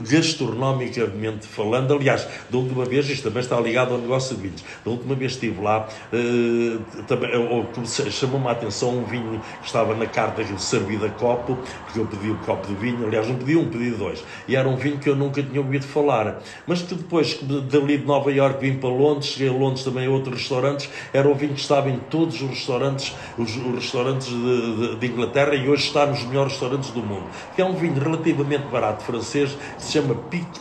gastronomicamente 0.00 1.46
falando, 1.46 1.92
aliás, 1.94 2.26
da 2.50 2.58
última 2.58 2.84
vez, 2.84 3.08
isto 3.08 3.24
também 3.24 3.42
está 3.42 3.58
ligado 3.60 3.92
ao 3.94 3.98
negócio 3.98 4.36
de 4.36 4.42
vinhos, 4.42 4.64
da 4.84 4.90
última 4.90 5.14
vez 5.14 5.32
estive 5.32 5.60
lá, 5.62 5.88
eh, 6.12 6.78
também, 7.06 7.30
comecei- 7.74 8.10
chamou-me 8.10 8.46
a 8.48 8.52
atenção 8.52 8.90
um 8.98 9.04
vinho 9.04 9.40
que 9.60 9.66
estava 9.66 9.94
na 9.94 10.06
carta 10.06 10.44
servido 10.58 11.06
a 11.06 11.10
copo, 11.10 11.58
porque 11.84 11.98
eu 12.00 12.06
pedi 12.06 12.30
um 12.30 12.36
copo 12.38 12.66
de 12.66 12.74
vinho, 12.74 13.06
aliás, 13.06 13.28
não 13.28 13.36
pedi 13.36 13.56
um, 13.56 13.68
pedi 13.68 13.90
dois, 13.90 14.22
e 14.48 14.56
era 14.56 14.68
um 14.68 14.76
vinho 14.76 14.98
que 14.98 15.08
eu 15.08 15.16
nunca 15.16 15.42
tinha 15.42 15.60
ouvido 15.60 15.84
falar, 15.86 16.40
mas 16.66 16.82
que 16.82 16.94
depois, 16.94 17.38
dali 17.42 17.98
de 17.98 18.04
Nova 18.06 18.30
Iorque 18.32 18.70
vim 18.70 18.78
para 18.78 18.88
Londres, 18.88 19.30
cheguei 19.32 19.48
a 19.48 19.52
Londres 19.52 19.84
também 19.84 20.06
a 20.06 20.10
outros 20.10 20.38
restaurantes, 20.40 20.88
era 21.12 21.28
um 21.28 21.34
vinho 21.34 21.54
que 21.54 21.60
estava 21.60 21.88
em 21.90 21.98
todos 22.10 22.40
os 22.40 22.48
restaurantes, 22.50 23.14
os, 23.38 23.56
os 23.56 23.74
restaurantes 23.74 24.28
de, 24.28 24.76
de- 24.76 24.94
de 24.96 25.06
Inglaterra, 25.06 25.54
e 25.54 25.68
hoje 25.68 25.86
está 25.86 26.06
nos 26.06 26.22
melhores 26.24 26.52
restaurantes 26.52 26.90
do 26.90 27.00
mundo, 27.02 27.24
que 27.54 27.62
é 27.62 27.64
um 27.64 27.74
vinho 27.74 27.94
relativamente 27.98 28.64
barato 28.70 29.04
francês, 29.04 29.56
se 29.78 29.92
chama 29.92 30.14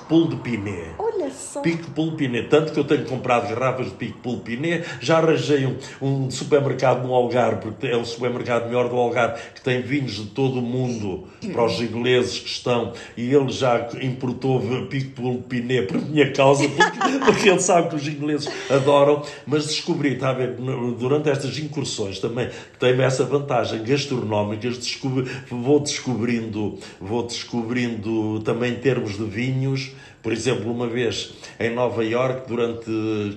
Paul 0.08 0.30
de 0.30 0.36
Pinet. 0.36 0.96
Olha 1.24 1.32
só. 1.32 1.62
Pic 1.62 1.86
Paul 1.96 2.12
Pinet, 2.14 2.50
tanto 2.50 2.74
que 2.74 2.80
eu 2.80 2.84
tenho 2.84 3.06
comprado 3.06 3.48
garrafas 3.48 3.88
de 3.88 3.94
Pic 3.94 4.14
Paul 4.18 4.40
Pinet, 4.40 4.86
já 5.00 5.20
arranjei 5.20 5.66
um, 5.66 5.78
um 6.02 6.30
supermercado 6.30 7.08
no 7.08 7.14
Algarve, 7.14 7.62
porque 7.62 7.88
é 7.88 7.96
o 7.96 8.04
supermercado 8.04 8.66
melhor 8.66 8.90
do 8.90 8.98
Algarve, 8.98 9.42
que 9.56 9.62
tem 9.62 9.82
vinhos 9.82 10.16
de 10.16 10.26
todo 10.26 10.60
o 10.60 10.62
mundo 10.62 11.26
para 11.54 11.64
os 11.64 11.80
ingleses 11.80 12.40
que 12.40 12.50
estão, 12.50 12.92
e 13.16 13.34
ele 13.34 13.50
já 13.52 13.88
importou 14.02 14.62
Pic 14.90 15.16
Paul 15.16 15.42
Pinet 15.44 15.88
por 15.88 16.02
minha 16.02 16.30
causa, 16.34 16.68
porque, 16.68 17.00
porque 17.26 17.50
ele 17.50 17.62
sabe 17.62 17.90
que 17.90 17.96
os 17.96 18.08
ingleses 18.08 18.50
adoram, 18.70 19.24
mas 19.48 19.66
descobri, 19.68 20.16
está 20.16 20.32
a 20.32 20.34
ver, 20.34 20.58
durante 21.00 21.30
estas 21.30 21.58
incursões 21.58 22.20
também, 22.20 22.50
tem 22.78 23.02
essa 23.02 23.24
vantagem 23.24 23.82
gastronómica, 23.84 24.70
vou 25.50 25.80
descobrindo, 25.80 26.78
vou 27.00 27.24
descobrindo 27.24 28.42
também 28.42 28.76
termos 28.76 29.18
de 29.18 29.24
vinhos, 29.24 29.92
por 30.24 30.32
exemplo, 30.32 30.72
uma 30.72 30.88
vez 30.88 31.34
em 31.60 31.70
Nova 31.76 32.04
Iorque, 32.04 32.48
durante, 32.48 32.86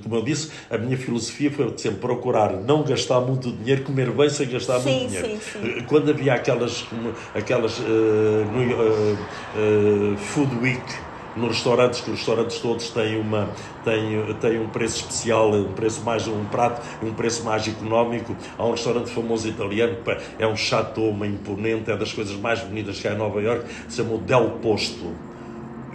como 0.04 0.14
eu 0.14 0.22
disse, 0.22 0.52
a 0.70 0.78
minha 0.78 0.96
filosofia 0.96 1.50
foi 1.50 1.70
sempre 1.76 1.98
procurar 1.98 2.52
não 2.52 2.84
gastar 2.84 3.20
muito 3.20 3.50
dinheiro, 3.50 3.82
comer 3.82 4.12
bem 4.12 4.30
sem 4.30 4.48
gastar 4.48 4.78
Sim, 4.78 5.00
muito 5.00 5.08
dinheiro. 5.08 5.28
sim, 5.28 5.40
sim. 5.40 5.84
Quando 5.88 6.10
havia 6.10 6.34
aquelas, 6.34 6.86
aquelas 7.34 7.80
eh, 7.80 8.44
New- 8.56 8.82
eh, 8.82 9.16
eh, 10.14 10.16
Food 10.16 10.54
Week 10.62 10.80
nos 11.36 11.56
restaurantes, 11.56 12.00
que 12.00 12.10
os 12.10 12.18
restaurantes 12.18 12.60
todos 12.60 12.88
têm, 12.90 13.20
uma, 13.20 13.50
têm, 13.84 14.34
têm 14.40 14.58
um 14.60 14.68
preço 14.68 15.00
especial, 15.00 15.52
um 15.52 15.72
preço 15.74 16.02
mais 16.02 16.26
um 16.28 16.44
prato, 16.46 16.80
um 17.02 17.12
preço 17.12 17.44
mais 17.44 17.66
económico. 17.68 18.34
Há 18.56 18.64
um 18.64 18.70
restaurante 18.70 19.10
famoso 19.10 19.46
italiano, 19.48 19.96
que 20.02 20.16
é 20.38 20.46
um 20.46 20.56
chateau, 20.56 21.10
uma 21.10 21.26
imponente, 21.26 21.90
é 21.90 21.96
das 21.96 22.12
coisas 22.12 22.36
mais 22.36 22.60
bonitas 22.60 23.00
que 23.00 23.08
há 23.08 23.12
em 23.12 23.18
Nova 23.18 23.42
Iorque, 23.42 23.66
se 23.88 23.96
chama 23.96 24.16
Del 24.18 24.52
Posto 24.62 25.20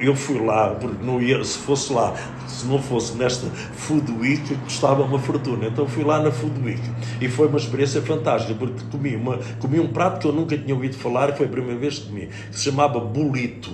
eu 0.01 0.15
fui 0.15 0.39
lá, 0.39 0.77
não 1.03 1.21
ia, 1.21 1.43
se 1.43 1.59
fosse 1.59 1.93
lá, 1.93 2.15
se 2.47 2.65
não 2.65 2.81
fosse 2.81 3.15
nesta 3.15 3.47
Food 3.47 4.11
Week, 4.13 4.55
custava 4.55 5.03
uma 5.03 5.19
fortuna. 5.19 5.67
Então 5.67 5.87
fui 5.87 6.03
lá 6.03 6.21
na 6.21 6.31
Food 6.31 6.59
Week 6.63 6.81
e 7.21 7.27
foi 7.27 7.47
uma 7.47 7.57
experiência 7.57 8.01
fantástica, 8.01 8.53
porque 8.55 8.83
comi, 8.91 9.15
uma, 9.15 9.37
comi 9.59 9.79
um 9.79 9.87
prato 9.87 10.19
que 10.19 10.27
eu 10.27 10.33
nunca 10.33 10.57
tinha 10.57 10.73
ouvido 10.73 10.95
falar 10.95 11.33
foi 11.33 11.45
a 11.45 11.49
primeira 11.49 11.79
vez 11.79 11.99
que 11.99 12.07
comi, 12.07 12.27
que 12.49 12.57
se 12.57 12.63
chamava 12.63 12.99
bolito. 12.99 13.71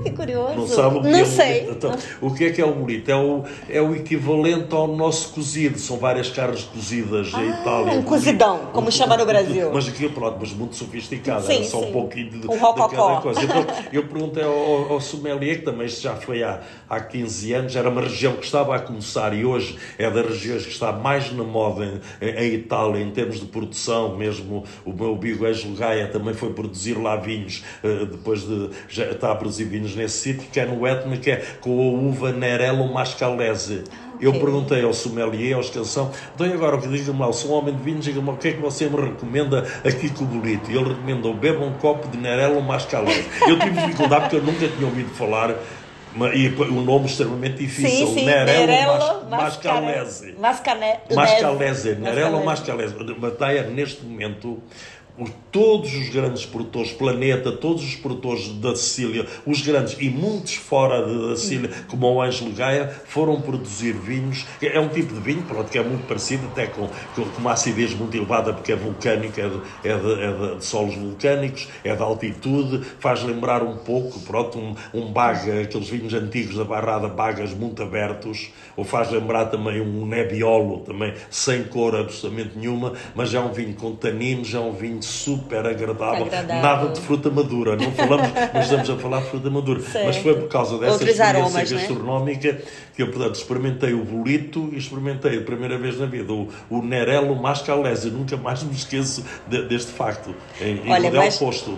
Ah, 0.00 0.02
que 0.02 0.10
curioso. 0.10 0.54
Não 0.54 0.66
sabe 0.66 0.98
o 0.98 1.02
que 1.02 1.08
Não 1.08 1.18
é 1.18 1.24
sei. 1.24 1.60
bolito? 1.60 1.72
Então, 1.72 1.98
o 2.20 2.34
que 2.34 2.44
é 2.44 2.50
que 2.50 2.60
é 2.60 2.64
o 2.64 2.72
bolito? 2.72 3.10
É 3.10 3.16
o, 3.16 3.44
é 3.68 3.80
o 3.82 3.94
equivalente 3.94 4.74
ao 4.74 4.88
nosso 4.88 5.30
cozido. 5.30 5.78
São 5.78 5.98
várias 5.98 6.30
carnes 6.30 6.64
cozidas 6.64 7.32
em 7.34 7.50
Itália. 7.50 7.92
um 7.92 8.02
cozidão, 8.02 8.60
como 8.72 8.90
chama 8.90 9.16
no 9.16 9.26
Brasil. 9.26 9.70
Mas 9.72 9.88
aqui, 9.88 10.08
pronto, 10.08 10.36
mas 10.40 10.52
muito 10.52 10.76
sofisticado. 10.76 11.46
Sim, 11.46 11.56
Era 11.56 11.64
só 11.64 11.80
sim. 11.80 11.88
um 11.88 11.92
pouquinho 11.92 12.30
de, 12.30 12.48
Um 12.48 12.52
de 12.52 12.58
cada 12.58 13.20
coisa. 13.20 13.40
Eu, 13.92 14.00
eu 14.00 14.08
perguntei 14.08 14.42
ao, 14.42 14.92
ao, 14.92 15.00
sommelier, 15.00 15.58
que 15.58 15.64
também 15.64 15.88
já 15.88 16.14
foi 16.16 16.42
há, 16.42 16.60
há 16.88 17.00
15 17.00 17.52
anos, 17.52 17.76
era 17.76 17.88
uma 17.88 18.02
região 18.02 18.34
que 18.34 18.44
estava 18.44 18.74
a 18.76 18.78
começar 18.78 19.34
e 19.34 19.44
hoje 19.44 19.76
é 19.98 20.10
das 20.10 20.26
regiões 20.26 20.64
que 20.64 20.72
está 20.72 20.92
mais 20.92 21.32
na 21.32 21.44
moda 21.44 22.00
em, 22.20 22.26
em, 22.26 22.54
Itália, 22.54 23.02
em 23.02 23.10
termos 23.10 23.40
de 23.40 23.46
produção, 23.46 24.16
mesmo 24.16 24.64
o 24.84 24.92
meu 24.92 25.14
amigo 25.14 25.46
Ângelo 25.46 25.74
Gaia 25.74 26.08
também 26.08 26.34
foi 26.34 26.52
produzir 26.52 26.94
lá 26.94 27.16
vinhos, 27.16 27.62
eh, 27.82 28.06
depois 28.06 28.42
de 28.42 28.70
já 28.88 29.10
está 29.10 29.32
a 29.32 29.34
produzir 29.34 29.64
vinhos 29.64 29.89
nesse 29.94 30.18
sítio, 30.18 30.48
que 30.52 30.58
é 30.60 30.64
no 30.66 30.86
Etna, 30.86 31.16
que 31.16 31.30
é 31.30 31.36
com 31.60 31.70
a 31.70 32.08
uva 32.08 32.32
Nerello 32.32 32.92
Mascalese. 32.92 33.84
Eu 34.20 34.32
perguntei 34.34 34.84
ao 34.84 34.92
sommelier, 34.92 35.54
ao 35.54 35.60
escansão, 35.62 36.10
então 36.34 36.46
agora, 36.46 36.76
diga-me 36.76 37.18
lá, 37.18 37.26
eu 37.28 37.32
sou 37.32 37.52
um 37.52 37.54
homem 37.54 37.74
de 37.74 37.82
vinhos, 37.82 38.04
diga-me 38.04 38.26
lá, 38.28 38.34
o 38.34 38.36
que 38.36 38.48
é 38.48 38.52
que 38.52 38.60
você 38.60 38.86
me 38.86 39.00
recomenda 39.00 39.66
aqui 39.82 40.10
com 40.10 40.24
o 40.24 40.26
bolito? 40.26 40.70
E 40.70 40.76
ele 40.76 40.90
recomendou, 40.90 41.32
beba 41.32 41.64
um 41.64 41.72
copo 41.72 42.06
de 42.08 42.18
Nerello 42.18 42.60
Mascalese. 42.60 43.24
Eu 43.48 43.58
tive 43.58 43.80
dificuldade 43.80 44.22
porque 44.24 44.36
eu 44.36 44.42
nunca 44.42 44.68
tinha 44.68 44.86
ouvido 44.86 45.08
falar, 45.14 45.54
e 46.34 46.48
o 46.48 46.82
nome 46.82 47.06
extremamente 47.06 47.58
difícil, 47.58 48.08
Sim, 48.08 48.14
sim. 48.14 48.26
Nerello 48.26 48.66
Nerello 48.66 49.22
Mas- 49.30 49.42
Mascalese. 49.42 50.34
Mascalese. 50.38 51.14
Mascalese, 51.14 51.94
Nerello 51.94 52.44
Mascalese. 52.44 52.94
Madeira, 53.18 53.68
neste 53.70 54.04
momento, 54.04 54.48
o- 54.48 54.62
todos 55.50 55.92
os 55.94 56.08
grandes 56.08 56.46
produtores, 56.46 56.92
Planeta, 56.92 57.50
todos 57.52 57.82
os 57.82 57.96
produtores 57.96 58.48
da 58.60 58.74
Sicília, 58.76 59.26
os 59.46 59.60
grandes 59.62 59.96
e 60.00 60.08
muitos 60.08 60.54
fora 60.54 61.04
de- 61.06 61.28
da 61.28 61.36
Sicília, 61.36 61.70
como 61.88 62.06
o 62.06 62.22
Ângelo 62.22 62.52
Gaia, 62.52 62.88
foram 63.06 63.40
produzir 63.40 63.92
vinhos. 63.92 64.46
É 64.62 64.78
um 64.78 64.88
tipo 64.88 65.12
de 65.14 65.20
vinho, 65.20 65.42
pronto, 65.42 65.70
que 65.70 65.78
é 65.78 65.82
muito 65.82 66.06
parecido, 66.06 66.46
até 66.48 66.66
com, 66.66 66.88
com, 67.14 67.22
uma 67.38 67.52
acidez 67.52 67.94
muito 67.94 68.16
elevada, 68.16 68.52
porque 68.52 68.72
é 68.72 68.76
vulcânica, 68.76 69.40
é 69.42 69.48
de, 69.48 69.60
é 69.88 69.96
de, 69.98 70.22
é 70.22 70.32
de- 70.32 70.56
de 70.58 70.64
solos 70.64 70.94
vulcânicos, 70.94 71.68
é 71.84 71.94
de 71.94 72.02
altitude, 72.02 72.84
faz 72.98 73.22
lembrar 73.22 73.62
um 73.62 73.76
pouco, 73.78 74.20
pronto, 74.20 74.58
um, 74.58 74.74
um 74.94 75.12
baga, 75.12 75.62
aqueles 75.62 75.88
vinhos 75.88 76.14
antigos 76.14 76.56
da 76.56 76.64
Barrada, 76.64 77.08
bagas 77.08 77.52
muito 77.52 77.82
abertos, 77.82 78.50
ou 78.76 78.84
faz 78.84 79.10
lembrar 79.10 79.46
também 79.46 79.80
um 79.80 80.06
Nebbiolo, 80.06 80.80
também 80.80 81.12
sem 81.30 81.64
cor 81.64 81.94
absolutamente 81.96 82.56
nenhuma, 82.56 82.92
mas 83.14 83.34
é 83.34 83.40
um 83.40 83.52
vinho 83.52 83.74
com 83.74 83.94
taninos, 83.94 84.54
é 84.54 84.58
um 84.60 84.72
vinho 84.72 85.02
super 85.10 85.66
agradável, 85.66 86.26
Agradável. 86.26 86.62
nada 86.62 86.88
de 86.92 87.00
fruta 87.00 87.30
madura, 87.30 87.76
não 87.76 87.90
falamos, 87.92 88.28
não 88.54 88.60
estamos 88.60 88.90
a 88.90 88.96
falar 88.96 89.20
de 89.20 89.30
fruta 89.30 89.50
madura, 89.50 89.80
mas 90.04 90.16
foi 90.16 90.34
por 90.34 90.48
causa 90.48 90.78
dessa 90.78 90.92
Outros 90.92 91.10
experiência 91.10 91.40
aromas, 91.40 91.70
né? 91.70 91.78
gastronómica 91.78 92.58
que 92.94 93.02
eu, 93.02 93.10
portanto, 93.10 93.34
experimentei 93.36 93.92
o 93.94 94.04
bolito 94.04 94.68
e 94.72 94.78
experimentei 94.78 95.38
a 95.38 95.40
primeira 95.42 95.76
vez 95.78 95.98
na 95.98 96.06
vida 96.06 96.32
o, 96.32 96.48
o 96.68 96.82
Nerello 96.82 97.34
Mascalese, 97.36 98.10
nunca 98.10 98.36
mais 98.36 98.62
me 98.62 98.72
esqueço 98.74 99.24
de- 99.48 99.62
deste 99.68 99.92
facto, 99.92 100.34
em, 100.60 100.86
em 100.86 100.92
Olha, 100.92 101.10
mas 101.10 101.38
Posto. 101.38 101.70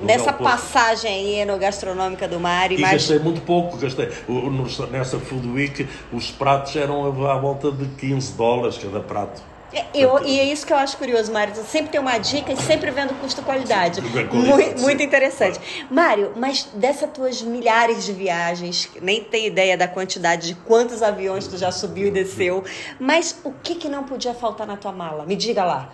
passagem 0.42 1.10
aí 1.40 1.44
no 1.44 1.58
gastronômica 1.58 2.26
do 2.28 2.38
mar, 2.40 2.70
E 2.70 2.74
imagina. 2.76 2.92
gastei 2.98 3.18
muito 3.18 3.40
pouco, 3.42 3.76
gastei. 3.78 4.08
o- 4.28 4.50
Nessa 4.90 5.18
Food 5.18 5.48
Week, 5.48 5.86
os 6.12 6.30
pratos 6.30 6.74
eram 6.76 7.06
à 7.06 7.38
volta 7.38 7.70
de 7.70 7.86
15 7.96 8.32
dólares 8.34 8.78
cada 8.78 9.00
prato. 9.00 9.42
É, 9.72 9.86
Eu, 9.94 10.22
e 10.24 10.38
é 10.38 10.44
isso 10.44 10.66
que 10.66 10.72
eu 10.72 10.76
acho 10.76 10.96
curioso, 10.96 11.32
Mário. 11.32 11.54
Sempre 11.64 11.92
tem 11.92 12.00
uma 12.00 12.18
dica 12.18 12.52
e 12.52 12.56
sempre 12.56 12.90
vendo 12.90 13.14
custo-qualidade. 13.20 14.00
Muito, 14.00 14.80
muito 14.80 15.02
interessante. 15.02 15.86
Mário, 15.90 16.32
mas 16.36 16.68
dessas 16.74 17.10
tuas 17.10 17.42
milhares 17.42 18.04
de 18.04 18.12
viagens, 18.12 18.88
nem 19.00 19.22
tem 19.24 19.46
ideia 19.46 19.76
da 19.76 19.88
quantidade 19.88 20.48
de 20.48 20.54
quantos 20.54 21.02
aviões 21.02 21.46
tu 21.46 21.56
já 21.56 21.72
subiu 21.72 22.08
e 22.08 22.10
desceu, 22.10 22.64
mas 22.98 23.40
o 23.44 23.52
que, 23.52 23.74
que 23.74 23.88
não 23.88 24.04
podia 24.04 24.34
faltar 24.34 24.66
na 24.66 24.76
tua 24.76 24.92
mala? 24.92 25.24
Me 25.24 25.36
diga 25.36 25.64
lá. 25.64 25.90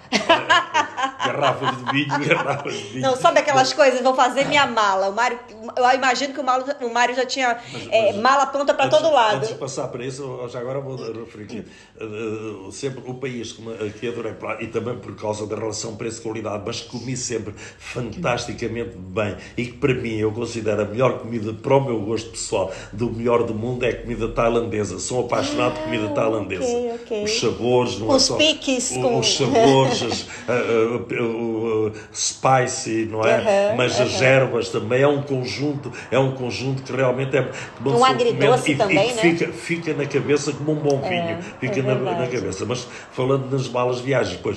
garrafas 1.25 1.77
de 1.77 1.93
vinho, 1.93 2.19
garrafas 2.27 2.73
de 2.73 2.83
vinho. 2.85 3.03
Não, 3.03 3.17
sabe 3.17 3.41
aquelas 3.41 3.73
coisas? 3.73 4.01
Vou 4.01 4.15
fazer 4.15 4.45
minha 4.47 4.67
mala. 4.67 5.09
O 5.09 5.13
Mário, 5.13 5.39
eu 5.77 5.91
imagino 5.95 6.35
que 6.35 6.41
o 6.41 6.45
Mário, 6.45 6.65
o 6.81 6.93
Mário 6.93 7.15
já 7.15 7.27
tinha 7.27 7.59
mas, 7.73 7.89
é, 7.91 8.13
mas, 8.13 8.17
mala 8.17 8.47
pronta 8.47 8.75
para 8.75 8.89
todo 8.89 9.11
lado. 9.11 9.37
Antes 9.37 9.51
de 9.51 9.55
passar 9.55 9.89
para 9.89 10.05
isso, 10.05 10.49
já 10.49 10.61
agora 10.61 10.81
vou 10.81 10.97
referir 10.97 11.45
aqui. 11.45 11.65
Uh, 12.01 12.71
sempre 12.73 13.03
o 13.07 13.15
país 13.15 13.53
que, 13.53 13.63
que 13.99 14.09
adorei, 14.09 14.33
e 14.61 14.67
também 14.67 14.97
por 14.97 15.15
causa 15.17 15.47
da 15.47 15.57
relação 15.57 15.97
preço-qualidade, 15.97 16.63
mas 16.65 16.81
comi 16.81 17.17
sempre 17.17 17.55
fantasticamente 17.79 18.97
bem 18.97 19.37
e 19.57 19.67
que 19.67 19.73
para 19.73 19.95
mim 19.95 20.17
eu 20.17 20.33
considero 20.33 20.83
a 20.83 20.85
melhor 20.85 21.19
comida 21.19 21.53
para 21.53 21.77
o 21.77 21.85
meu 21.85 22.01
gosto 22.01 22.31
pessoal, 22.31 22.73
do 22.93 23.11
melhor 23.11 23.45
do 23.45 23.55
mundo, 23.55 23.85
é 23.85 23.91
a 23.91 23.97
comida 23.97 24.29
tailandesa. 24.29 24.99
Sou 24.99 25.25
apaixonado 25.25 25.75
por 25.75 25.85
comida 25.85 26.07
ah, 26.07 26.15
tailandesa. 26.15 26.65
Okay, 26.65 26.93
okay. 26.95 27.25
Os 27.25 27.41
sabores, 27.41 27.99
não 27.99 28.13
é 28.13 28.17
os 28.17 28.23
é 28.23 28.27
só, 28.27 28.37
piques, 28.37 28.91
o, 28.93 29.01
com... 29.01 29.19
os 29.19 29.37
sabores, 29.37 30.03
as, 30.03 30.23
uh, 30.23 31.87
uh, 31.87 31.93
spicy, 32.13 33.09
não 33.11 33.25
é? 33.25 33.75
mas 33.77 34.01
as 34.01 34.21
ervas 34.21 34.69
também 34.69 35.03
é 35.03 35.09
um 35.09 35.23
conjunto, 35.23 35.93
é 36.11 36.19
um 36.19 36.33
conjunto 36.33 36.83
que 36.83 36.93
realmente 36.93 37.37
é 37.37 37.51
um 37.85 38.05
agridoce 38.05 38.73
e, 38.73 38.77
também, 38.77 39.11
e 39.11 39.15
né? 39.15 39.23
Fica, 39.23 39.53
fica 39.53 39.95
na 39.95 40.07
cabeça 40.07 40.53
como 40.53 40.73
um 40.73 40.77
bom 40.77 41.01
é, 41.05 41.09
vinho, 41.09 41.39
fica 41.61 41.81
é 41.81 41.83
na, 41.83 41.95
na, 41.95 42.27
cabeça. 42.27 42.65
Mas 42.65 42.87
falando 43.13 43.49
nas 43.59 43.69
malas 43.69 44.01
viagens, 44.01 44.39
pois, 44.43 44.57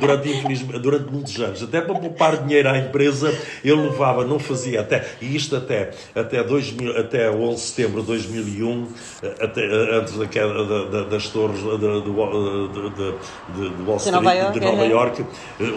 durante, 0.00 0.78
durante 0.78 1.12
muitos 1.12 1.38
anos, 1.40 1.62
até 1.62 1.80
para 1.80 1.94
poupar 1.94 2.44
dinheiro 2.44 2.68
à 2.68 2.78
empresa, 2.78 3.36
eu 3.64 3.76
levava, 3.76 4.24
não 4.24 4.38
fazia 4.38 4.80
até, 4.80 5.04
e 5.20 5.34
isto 5.34 5.56
até, 5.56 5.90
até, 6.14 6.42
2000, 6.42 6.98
até 6.98 7.30
11 7.30 7.54
de 7.54 7.60
setembro 7.60 8.00
de 8.00 8.06
2001, 8.08 8.88
até, 9.40 9.64
antes 9.96 10.16
da 10.16 10.26
queda 10.26 10.64
da, 10.64 10.84
da, 10.84 11.02
das 11.04 11.28
torres 11.28 11.60
de, 11.60 11.78
de, 11.78 11.88
de, 13.54 13.76
de 13.76 13.82
Wall 13.82 13.96
Street, 13.96 14.04
de 14.04 14.10
Nova 14.10 14.32
York, 14.34 14.58
de 14.58 14.66
Nova 14.66 14.84
York 14.84 15.24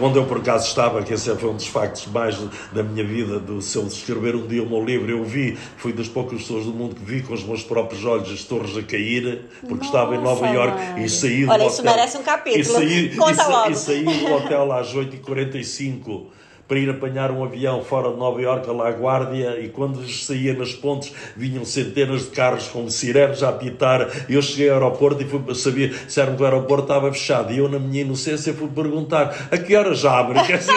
onde 0.01 0.17
eu 0.17 0.25
por 0.25 0.37
acaso 0.37 0.67
estava, 0.67 1.01
que 1.03 1.13
esse 1.13 1.33
foi 1.35 1.49
um 1.49 1.55
dos 1.55 1.67
factos 1.67 2.07
mais 2.07 2.37
da 2.71 2.83
minha 2.83 3.05
vida, 3.05 3.39
do, 3.39 3.61
se 3.61 3.77
eu 3.77 3.85
escrever 3.87 4.35
um 4.35 4.47
dia 4.47 4.63
o 4.63 4.69
meu 4.69 4.83
livro, 4.83 5.09
eu 5.09 5.23
vi, 5.23 5.57
fui 5.77 5.93
das 5.93 6.07
poucas 6.07 6.41
pessoas 6.41 6.65
do 6.65 6.73
mundo 6.73 6.95
que 6.95 7.03
vi 7.03 7.21
com 7.21 7.33
os 7.33 7.43
meus 7.43 7.63
próprios 7.63 8.03
olhos 8.05 8.31
as 8.31 8.43
torres 8.43 8.77
a 8.77 8.83
cair, 8.83 9.45
porque 9.61 9.75
Nossa, 9.75 9.85
estava 9.85 10.15
em 10.15 10.21
Nova 10.21 10.47
York 10.47 11.01
e 11.01 11.09
saí 11.09 11.45
do 11.45 11.51
Olha, 11.51 11.63
hotel. 11.63 11.67
isso 11.67 11.83
merece 11.83 12.17
um 12.17 12.23
capítulo. 12.23 12.46
E 12.49 12.63
saí, 12.63 13.15
Conta 13.15 13.43
e, 13.43 13.51
logo. 13.51 13.71
E 13.71 13.75
saí 13.75 14.03
do 14.03 14.33
hotel 14.33 14.71
às 14.71 14.93
8h45 14.93 16.27
para 16.67 16.79
ir 16.79 16.89
apanhar 16.89 17.31
um 17.31 17.43
avião 17.43 17.81
fora 17.81 18.11
de 18.11 18.17
Nova 18.17 18.41
Iorque, 18.41 18.69
a 18.69 18.73
La 18.73 18.89
Guardia, 18.89 19.57
e 19.59 19.69
quando 19.69 20.05
saía 20.09 20.53
nas 20.53 20.73
pontes 20.73 21.13
vinham 21.35 21.63
centenas 21.63 22.23
de 22.23 22.31
carros 22.31 22.67
com 22.67 22.89
sirenes 22.89 23.41
a 23.41 23.49
apitar. 23.49 24.09
Eu 24.29 24.41
cheguei 24.41 24.69
ao 24.69 24.75
aeroporto 24.75 25.23
e 25.23 25.25
fui 25.25 25.55
saber 25.55 25.97
se 26.07 26.19
era 26.19 26.35
que 26.35 26.41
o 26.41 26.45
aeroporto 26.45 26.83
estava 26.83 27.11
fechado. 27.11 27.53
E 27.53 27.59
eu, 27.59 27.69
na 27.69 27.79
minha 27.79 28.01
inocência, 28.01 28.53
fui 28.53 28.67
perguntar 28.67 29.47
a 29.49 29.57
que 29.57 29.75
horas 29.75 30.03
abre? 30.03 30.43
Quer 30.43 30.57
dizer, 30.57 30.73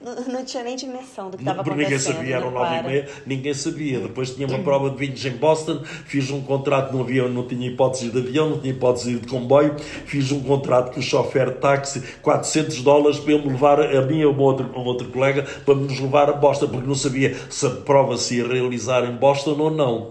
não 0.00 0.44
tinha 0.44 0.64
nem 0.64 0.76
dimensão 0.76 1.30
do 1.30 1.36
que 1.36 1.42
estava 1.42 1.60
acontecendo. 1.60 1.82
Ninguém 1.82 1.98
sabia, 1.98 2.36
eram 2.36 2.50
nove 2.50 2.74
e 2.74 2.82
meia, 2.82 3.08
ninguém 3.26 3.54
sabia. 3.54 4.00
Depois 4.00 4.34
tinha 4.34 4.46
uma 4.48 4.58
prova 4.60 4.88
de 4.90 4.96
vinhos 4.96 5.24
em 5.26 5.32
Boston, 5.32 5.82
fiz 5.84 6.30
um 6.30 6.40
contrato 6.40 6.96
no 6.96 7.02
avião, 7.02 7.28
não 7.28 7.46
tinha 7.46 7.68
hipótese 7.68 8.10
de 8.10 8.18
avião, 8.18 8.48
não 8.48 8.58
tinha 8.58 8.72
hipótese 8.72 9.16
de 9.16 9.26
comboio, 9.26 9.76
fiz 9.78 10.32
um 10.32 10.42
contrato 10.42 10.92
com 10.92 11.00
o 11.00 11.02
chofer 11.02 11.50
de 11.50 11.56
táxi, 11.56 12.02
400 12.22 12.82
dólares 12.82 13.18
para 13.18 13.34
ele 13.34 13.42
me 13.42 13.50
levar, 13.50 13.80
a 13.80 14.02
mim 14.02 14.20
e 14.20 14.22
a 14.22 14.28
um 14.28 14.38
outro, 14.40 14.70
um 14.74 14.84
outro 14.84 15.08
colega, 15.08 15.42
para 15.66 15.74
nos 15.74 16.00
levar 16.00 16.30
a 16.30 16.32
Boston, 16.32 16.68
porque 16.68 16.86
não 16.86 16.94
sabia 16.94 17.36
se 17.50 17.66
a 17.66 17.70
prova 17.70 18.16
se 18.16 18.36
ia 18.36 18.46
realizar 18.46 19.04
em 19.04 19.14
Boston 19.14 19.56
ou 19.58 19.70
não 19.70 20.10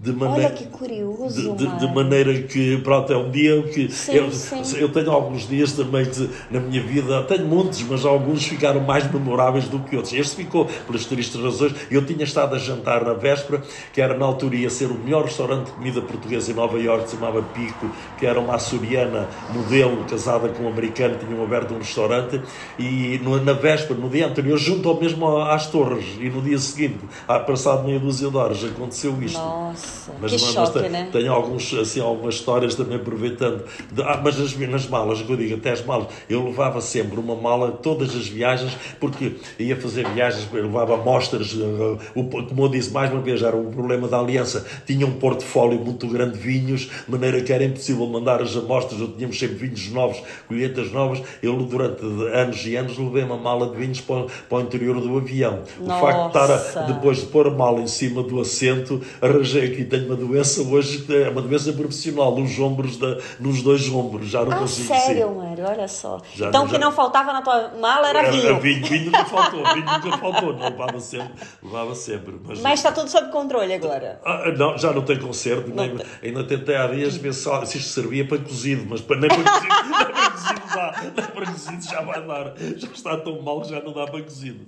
de 0.00 0.12
maneira, 0.12 0.46
Olha 0.46 0.56
que 0.56 0.66
curioso, 0.66 1.56
de, 1.56 1.66
de, 1.66 1.78
de, 1.80 1.92
maneira 1.92 2.42
que, 2.42 2.78
pronto, 2.78 3.12
é 3.12 3.16
um 3.16 3.32
dia 3.32 3.60
que 3.64 3.90
sim, 3.90 4.12
eu, 4.12 4.30
sim. 4.30 4.62
eu 4.78 4.88
tenho 4.90 5.10
alguns 5.10 5.48
dias 5.48 5.72
também 5.72 6.04
de, 6.04 6.30
na 6.52 6.60
minha 6.60 6.80
vida, 6.80 7.24
tenho 7.24 7.44
muitos, 7.44 7.82
mas 7.82 8.04
alguns 8.04 8.46
ficaram 8.46 8.80
mais 8.80 9.10
memoráveis 9.12 9.66
do 9.66 9.80
que 9.80 9.96
outros. 9.96 10.14
Este 10.14 10.36
ficou 10.36 10.66
pelas 10.86 11.04
tristes 11.04 11.40
razões. 11.40 11.74
Eu 11.90 12.06
tinha 12.06 12.22
estado 12.22 12.54
a 12.54 12.58
jantar 12.58 13.04
na 13.04 13.14
véspera, 13.14 13.60
que 13.92 14.00
era 14.00 14.16
na 14.16 14.24
altura 14.24 14.54
ia 14.54 14.70
ser 14.70 14.86
o 14.86 14.94
melhor 14.94 15.24
restaurante 15.24 15.66
de 15.66 15.72
comida 15.72 16.00
portuguesa 16.00 16.52
em 16.52 16.54
Nova 16.54 16.78
Iorque, 16.78 17.10
se 17.10 17.16
chamava 17.16 17.42
Pico, 17.42 17.90
que 18.16 18.24
era 18.24 18.38
uma 18.38 18.54
açoriana 18.54 19.28
modelo, 19.52 20.04
casada 20.04 20.48
com 20.48 20.62
um 20.62 20.68
americano, 20.68 21.16
tinham 21.18 21.42
aberto 21.42 21.74
um 21.74 21.78
restaurante, 21.78 22.40
e 22.78 23.18
no, 23.24 23.42
na 23.42 23.52
véspera, 23.52 23.98
no 23.98 24.08
dia 24.08 24.28
anterior, 24.28 24.58
junto 24.58 24.88
ao 24.88 25.00
mesmo 25.00 25.38
às 25.38 25.66
torres, 25.66 26.06
e 26.20 26.30
no 26.30 26.40
dia 26.40 26.58
seguinte, 26.58 27.00
passado 27.26 27.84
meia 27.84 27.98
dúzia 27.98 28.30
de 28.30 28.36
horas, 28.36 28.62
aconteceu 28.62 29.20
isto. 29.20 29.38
Nossa. 29.38 29.87
Nossa, 30.08 30.12
mas, 30.20 30.32
que 30.32 30.40
mas, 30.40 30.52
choque, 30.52 30.78
mas 30.80 30.92
né? 30.92 31.08
tenho 31.12 31.32
alguns, 31.32 31.74
assim, 31.74 32.00
algumas 32.00 32.34
histórias 32.34 32.74
também 32.74 32.96
aproveitando. 32.96 33.64
De, 33.92 34.02
ah, 34.02 34.20
mas 34.22 34.38
nas, 34.38 34.56
nas 34.56 34.86
malas, 34.86 35.22
que 35.22 35.30
eu 35.30 35.36
digo, 35.36 35.56
até 35.56 35.70
as 35.70 35.84
malas, 35.84 36.08
eu 36.28 36.44
levava 36.44 36.80
sempre 36.80 37.18
uma 37.18 37.34
mala 37.34 37.72
todas 37.72 38.14
as 38.14 38.26
viagens, 38.26 38.76
porque 39.00 39.36
ia 39.58 39.76
fazer 39.76 40.06
viagens, 40.08 40.48
eu 40.52 40.64
levava 40.64 40.94
amostras, 40.94 41.52
uh, 41.54 41.98
o, 42.14 42.24
como 42.24 42.64
eu 42.64 42.68
disse 42.68 42.90
mais 42.92 43.12
uma 43.12 43.20
vez, 43.20 43.42
era 43.42 43.56
o 43.56 43.70
problema 43.70 44.08
da 44.08 44.18
aliança, 44.18 44.66
tinha 44.86 45.06
um 45.06 45.12
portfólio 45.12 45.78
muito 45.78 46.06
grande 46.08 46.38
de 46.38 46.38
vinhos, 46.38 46.88
de 47.06 47.10
maneira 47.10 47.40
que 47.42 47.52
era 47.52 47.64
impossível 47.64 48.06
mandar 48.06 48.42
as 48.42 48.56
amostras, 48.56 49.00
eu 49.00 49.08
tínhamos 49.08 49.38
sempre 49.38 49.56
vinhos 49.56 49.90
novos, 49.90 50.22
colheitas 50.46 50.92
novas, 50.92 51.22
eu 51.42 51.56
durante 51.56 52.04
anos 52.32 52.66
e 52.66 52.76
anos 52.76 52.98
levei 52.98 53.24
uma 53.24 53.36
mala 53.36 53.70
de 53.70 53.76
vinhos 53.76 54.00
para, 54.00 54.26
para 54.48 54.58
o 54.58 54.60
interior 54.60 55.00
do 55.00 55.16
avião. 55.16 55.60
Nossa. 55.80 55.98
O 55.98 56.06
facto 56.06 56.22
de 56.22 56.26
estar, 56.26 56.80
a, 56.80 56.82
depois 56.86 57.18
de 57.18 57.26
pôr 57.26 57.46
a 57.46 57.50
mala 57.50 57.80
em 57.80 57.86
cima 57.86 58.22
do 58.22 58.40
assento, 58.40 59.00
arranjei 59.20 59.77
aqui 59.78 59.84
tenho 59.84 60.06
uma 60.06 60.16
doença 60.16 60.62
hoje, 60.62 61.06
é 61.08 61.28
uma 61.28 61.40
doença 61.40 61.72
profissional, 61.72 62.36
nos 62.36 62.58
ombros, 62.58 62.96
da, 62.96 63.18
nos 63.38 63.62
dois 63.62 63.88
ombros, 63.88 64.28
já 64.28 64.44
não 64.44 64.52
ah, 64.52 64.58
consigo 64.58 64.88
sério, 64.88 65.34
Mário, 65.34 65.64
olha 65.64 65.86
só. 65.86 66.20
Já, 66.34 66.48
então 66.48 66.64
o 66.64 66.68
que 66.68 66.78
não 66.78 66.90
faltava 66.90 67.32
na 67.32 67.42
tua 67.42 67.72
mala 67.80 68.08
era, 68.08 68.20
era 68.20 68.30
vinho. 68.30 68.46
Era 68.46 68.58
vinho, 68.58 68.86
vinho 68.86 69.04
nunca 69.06 69.24
faltou, 69.24 69.64
vinho 69.74 69.86
nunca 69.86 70.18
faltou, 70.18 70.52
não 70.54 70.68
levava 70.68 71.00
sempre, 71.00 71.32
levava 71.62 71.94
sempre. 71.94 72.34
Mas, 72.44 72.60
mas 72.60 72.80
está 72.80 72.92
tudo 72.92 73.08
sob 73.08 73.30
controle 73.30 73.72
agora? 73.72 74.20
Ah, 74.24 74.52
não, 74.56 74.76
já 74.76 74.92
não 74.92 75.02
tem 75.02 75.18
conserto, 75.18 75.70
nem, 75.74 75.96
tem. 75.96 76.06
ainda 76.22 76.44
tentei 76.44 76.76
há 76.76 76.86
dias 76.88 77.16
ver 77.16 77.32
se, 77.32 77.48
se 77.66 77.78
isto 77.78 77.90
servia 77.90 78.26
para 78.26 78.38
cozido, 78.38 78.84
mas 78.88 79.00
nem 79.06 79.28
para 79.28 79.28
cozido, 79.28 79.74
nem 79.84 79.92
para 79.92 80.30
cozido 80.30 80.68
dá, 80.74 81.02
nem 81.02 81.26
para 81.26 81.46
cozido 81.46 81.84
já 81.84 82.02
vai 82.02 82.26
dar, 82.26 82.54
já 82.76 82.88
está 82.88 83.16
tão 83.16 83.40
mal 83.42 83.60
que 83.60 83.70
já 83.70 83.80
não 83.80 83.92
dá 83.92 84.06
para 84.06 84.22
cozido. 84.22 84.66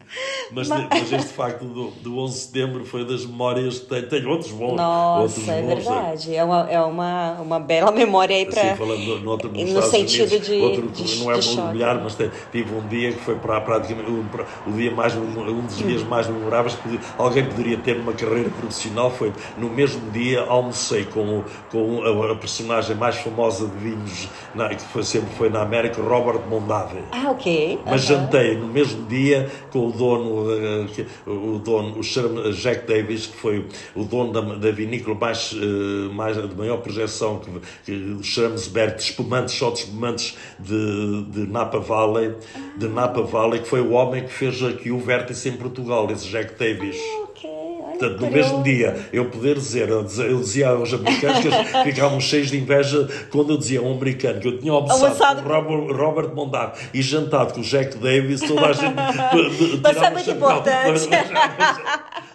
Mas, 0.52 0.68
mas... 0.68 0.86
mas 0.88 1.12
este 1.12 1.32
facto 1.32 1.64
do, 1.64 1.90
do 2.02 2.18
11 2.18 2.34
de 2.34 2.40
setembro 2.40 2.84
foi 2.84 3.04
das 3.04 3.24
memórias 3.24 3.78
que 3.78 3.86
tenho, 3.86 4.08
tenho 4.08 4.28
outros 4.28 4.50
bons. 4.52 4.76
Nossa. 5.00 5.52
É 5.52 5.62
verdade. 5.62 6.36
É 6.36 6.44
uma, 6.44 6.70
é 6.70 6.80
uma, 6.80 7.32
uma 7.40 7.60
bela 7.60 7.90
memória 7.90 8.36
aí 8.36 8.46
para. 8.46 8.62
Assim, 8.62 8.76
falando 8.76 9.20
no, 9.20 9.30
outro, 9.30 9.50
no 9.52 9.82
sentido 9.82 10.30
Unidos, 10.30 10.46
de, 10.46 10.60
outro, 10.60 10.88
de, 10.88 11.18
Não 11.18 11.32
é 11.32 11.38
de 11.38 11.52
imobiliário, 11.52 12.00
mas 12.02 12.16
tive 12.52 12.74
um 12.74 12.86
dia 12.88 13.12
que 13.12 13.20
foi 13.20 13.34
para 13.36 13.60
praticamente 13.60 14.10
um, 14.10 14.24
o 14.66 14.72
dia 14.72 14.90
mais, 14.90 15.14
um 15.16 15.60
dos 15.60 15.78
dias 15.78 16.02
mais 16.02 16.26
memoráveis 16.28 16.74
que 16.76 17.00
alguém 17.18 17.44
poderia 17.44 17.78
ter 17.78 17.96
uma 17.96 18.12
carreira 18.12 18.50
profissional. 18.50 19.10
Foi 19.10 19.32
no 19.58 19.68
mesmo 19.70 20.10
dia 20.10 20.42
almocei 20.42 21.04
com, 21.04 21.42
com 21.70 22.02
a, 22.02 22.32
a 22.32 22.34
personagem 22.36 22.96
mais 22.96 23.16
famosa 23.16 23.66
de 23.66 23.76
vinhos, 23.76 24.28
na, 24.54 24.68
que 24.68 24.82
foi, 24.82 25.02
sempre 25.02 25.30
foi 25.34 25.48
na 25.48 25.62
América, 25.62 26.02
Robert 26.02 26.40
Mondave. 26.48 26.98
Ah, 27.12 27.30
ok. 27.30 27.78
Mas 27.84 28.02
uh 28.02 28.04
-huh. 28.04 28.08
jantei 28.08 28.56
no 28.56 28.66
mesmo 28.66 29.06
dia 29.06 29.50
com 29.72 29.88
o 29.88 29.92
dono, 29.92 30.46
uh, 31.26 31.54
o 31.54 31.58
dono, 31.58 31.98
o 31.98 32.52
Jack 32.52 32.86
Davis, 32.86 33.26
que 33.26 33.36
foi 33.36 33.66
o 33.94 34.04
dono 34.04 34.32
da, 34.32 34.40
da 34.40 34.70
vinícola 34.90 35.16
mais 35.16 35.52
uh, 35.52 36.12
mais, 36.12 36.36
de 36.36 36.54
maior 36.54 36.78
projeção 36.78 37.38
que, 37.38 37.50
que 37.84 38.22
chamamos 38.22 38.68
de 38.68 39.02
espumantes, 39.02 39.54
só 39.54 39.70
de 39.70 39.78
espumantes 39.80 40.36
de, 40.58 41.22
de 41.24 41.46
Napa 41.46 41.78
Valley, 41.78 42.34
de 42.76 42.88
Napa 42.88 43.22
Valley, 43.22 43.60
que 43.60 43.68
foi 43.68 43.80
o 43.80 43.92
homem 43.92 44.24
que 44.24 44.32
fez 44.32 44.62
aqui 44.62 44.90
o 44.90 44.98
vértice 44.98 45.48
em 45.48 45.56
Portugal, 45.56 46.10
esse 46.10 46.28
Jack 46.28 46.58
Davis. 46.58 46.96
Portanto, 48.00 48.20
no 48.22 48.30
mesmo 48.30 48.62
dia, 48.62 49.08
eu 49.12 49.26
poder 49.26 49.56
dizer, 49.56 49.90
eu 49.90 50.02
dizia 50.02 50.70
aos 50.70 50.92
americanos 50.94 51.40
que 51.40 51.48
eles 51.48 51.68
ficavam 51.84 52.18
cheios 52.18 52.50
de 52.50 52.56
inveja 52.56 53.06
quando 53.30 53.52
eu 53.52 53.58
dizia 53.58 53.80
a 53.80 53.82
um 53.82 53.92
americano 53.92 54.40
que 54.40 54.48
eu 54.48 54.58
tinha 54.58 54.72
almoçado 54.72 55.42
com 55.42 55.48
Robert, 55.48 55.96
Robert 55.96 56.34
Mondar 56.34 56.72
e 56.94 57.02
jantado 57.02 57.52
com 57.52 57.60
o 57.60 57.62
Jack 57.62 57.98
Davis, 57.98 58.40
toda 58.40 58.68
a 58.68 58.72
gente 58.72 58.94
Mas 59.82 59.96
é 59.98 60.10
muito 60.10 60.30
importante. 60.30 61.08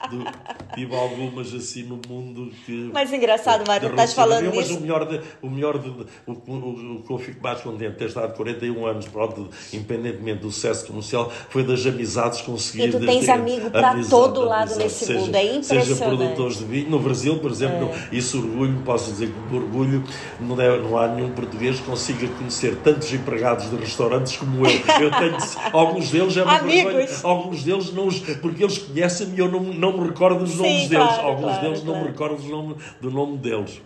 tive 0.73 0.95
algumas 0.95 1.53
assim 1.53 1.83
no 1.83 1.99
mundo 2.07 2.51
que. 2.65 2.89
Mas 2.93 3.11
engraçado, 3.11 3.65
Mário, 3.67 3.89
estás 3.89 4.13
falando 4.13 4.53
Mas 4.53 4.71
o 4.71 4.79
melhor, 4.81 5.07
de, 5.07 5.21
o, 5.41 5.49
melhor 5.49 5.79
de, 5.79 5.89
o, 5.89 6.31
o, 6.31 6.95
o, 6.97 7.03
que 7.05 7.13
eu 7.13 7.17
fico 7.17 7.41
mais 7.41 7.61
contente 7.61 7.91
de 7.91 7.97
ter 7.97 8.07
estado 8.07 8.35
41 8.35 8.85
anos, 8.85 9.07
pronto, 9.07 9.49
independentemente 9.73 10.41
do 10.41 10.51
sucesso 10.51 10.87
comercial, 10.87 11.31
foi 11.49 11.63
das 11.63 11.85
amizades 11.85 12.41
conseguidas. 12.41 12.95
E 12.95 12.99
tu 12.99 13.05
tens 13.05 13.29
amigo 13.29 13.69
para 13.69 14.03
todo 14.09 14.41
lado 14.41 14.75
nesse 14.75 15.05
seja, 15.05 15.19
mundo, 15.19 15.35
é 15.35 15.43
impressionante. 15.43 15.87
Seja 15.87 16.05
produtores 16.05 16.57
de 16.57 16.65
vinho, 16.65 16.89
no 16.89 16.99
Brasil, 16.99 17.39
por 17.39 17.51
exemplo, 17.51 17.89
é. 18.11 18.15
isso 18.15 18.37
orgulho, 18.39 18.81
posso 18.83 19.11
dizer 19.11 19.31
que 19.31 19.55
orgulho, 19.55 20.03
não, 20.39 20.59
é, 20.59 20.77
não 20.79 20.97
há 20.97 21.07
nenhum 21.07 21.31
português 21.31 21.79
que 21.79 21.85
consiga 21.85 22.27
conhecer 22.27 22.75
tantos 22.77 23.11
empregados 23.13 23.69
de 23.69 23.75
restaurantes 23.75 24.37
como 24.37 24.65
eu. 24.65 24.71
Eu 25.01 25.11
tenho 25.11 25.37
alguns 25.73 26.09
deles 26.09 26.37
é 26.37 26.43
uma 26.43 26.57
vergonha, 26.59 27.07
alguns 27.23 27.63
deles 27.63 27.93
não 27.93 28.07
os, 28.07 28.19
porque 28.19 28.63
eles 28.63 28.77
conhecem-me 28.77 29.35
e 29.37 29.39
eu 29.39 29.51
não, 29.51 29.59
não 29.61 29.94
me 29.97 30.07
recordo 30.07 30.39
dos 30.39 30.51
Sim, 30.51 30.57
nomes 30.57 30.89
deles. 30.89 31.07
Claro, 31.07 31.27
Alguns 31.27 31.43
claro, 31.43 31.61
deles 31.61 31.79
claro. 31.81 31.93
não 31.93 32.01
me 32.03 32.11
recordo 32.11 32.41
do 32.41 32.49
nome, 32.49 32.75
do 33.01 33.11
nome 33.11 33.37
deles. 33.37 33.81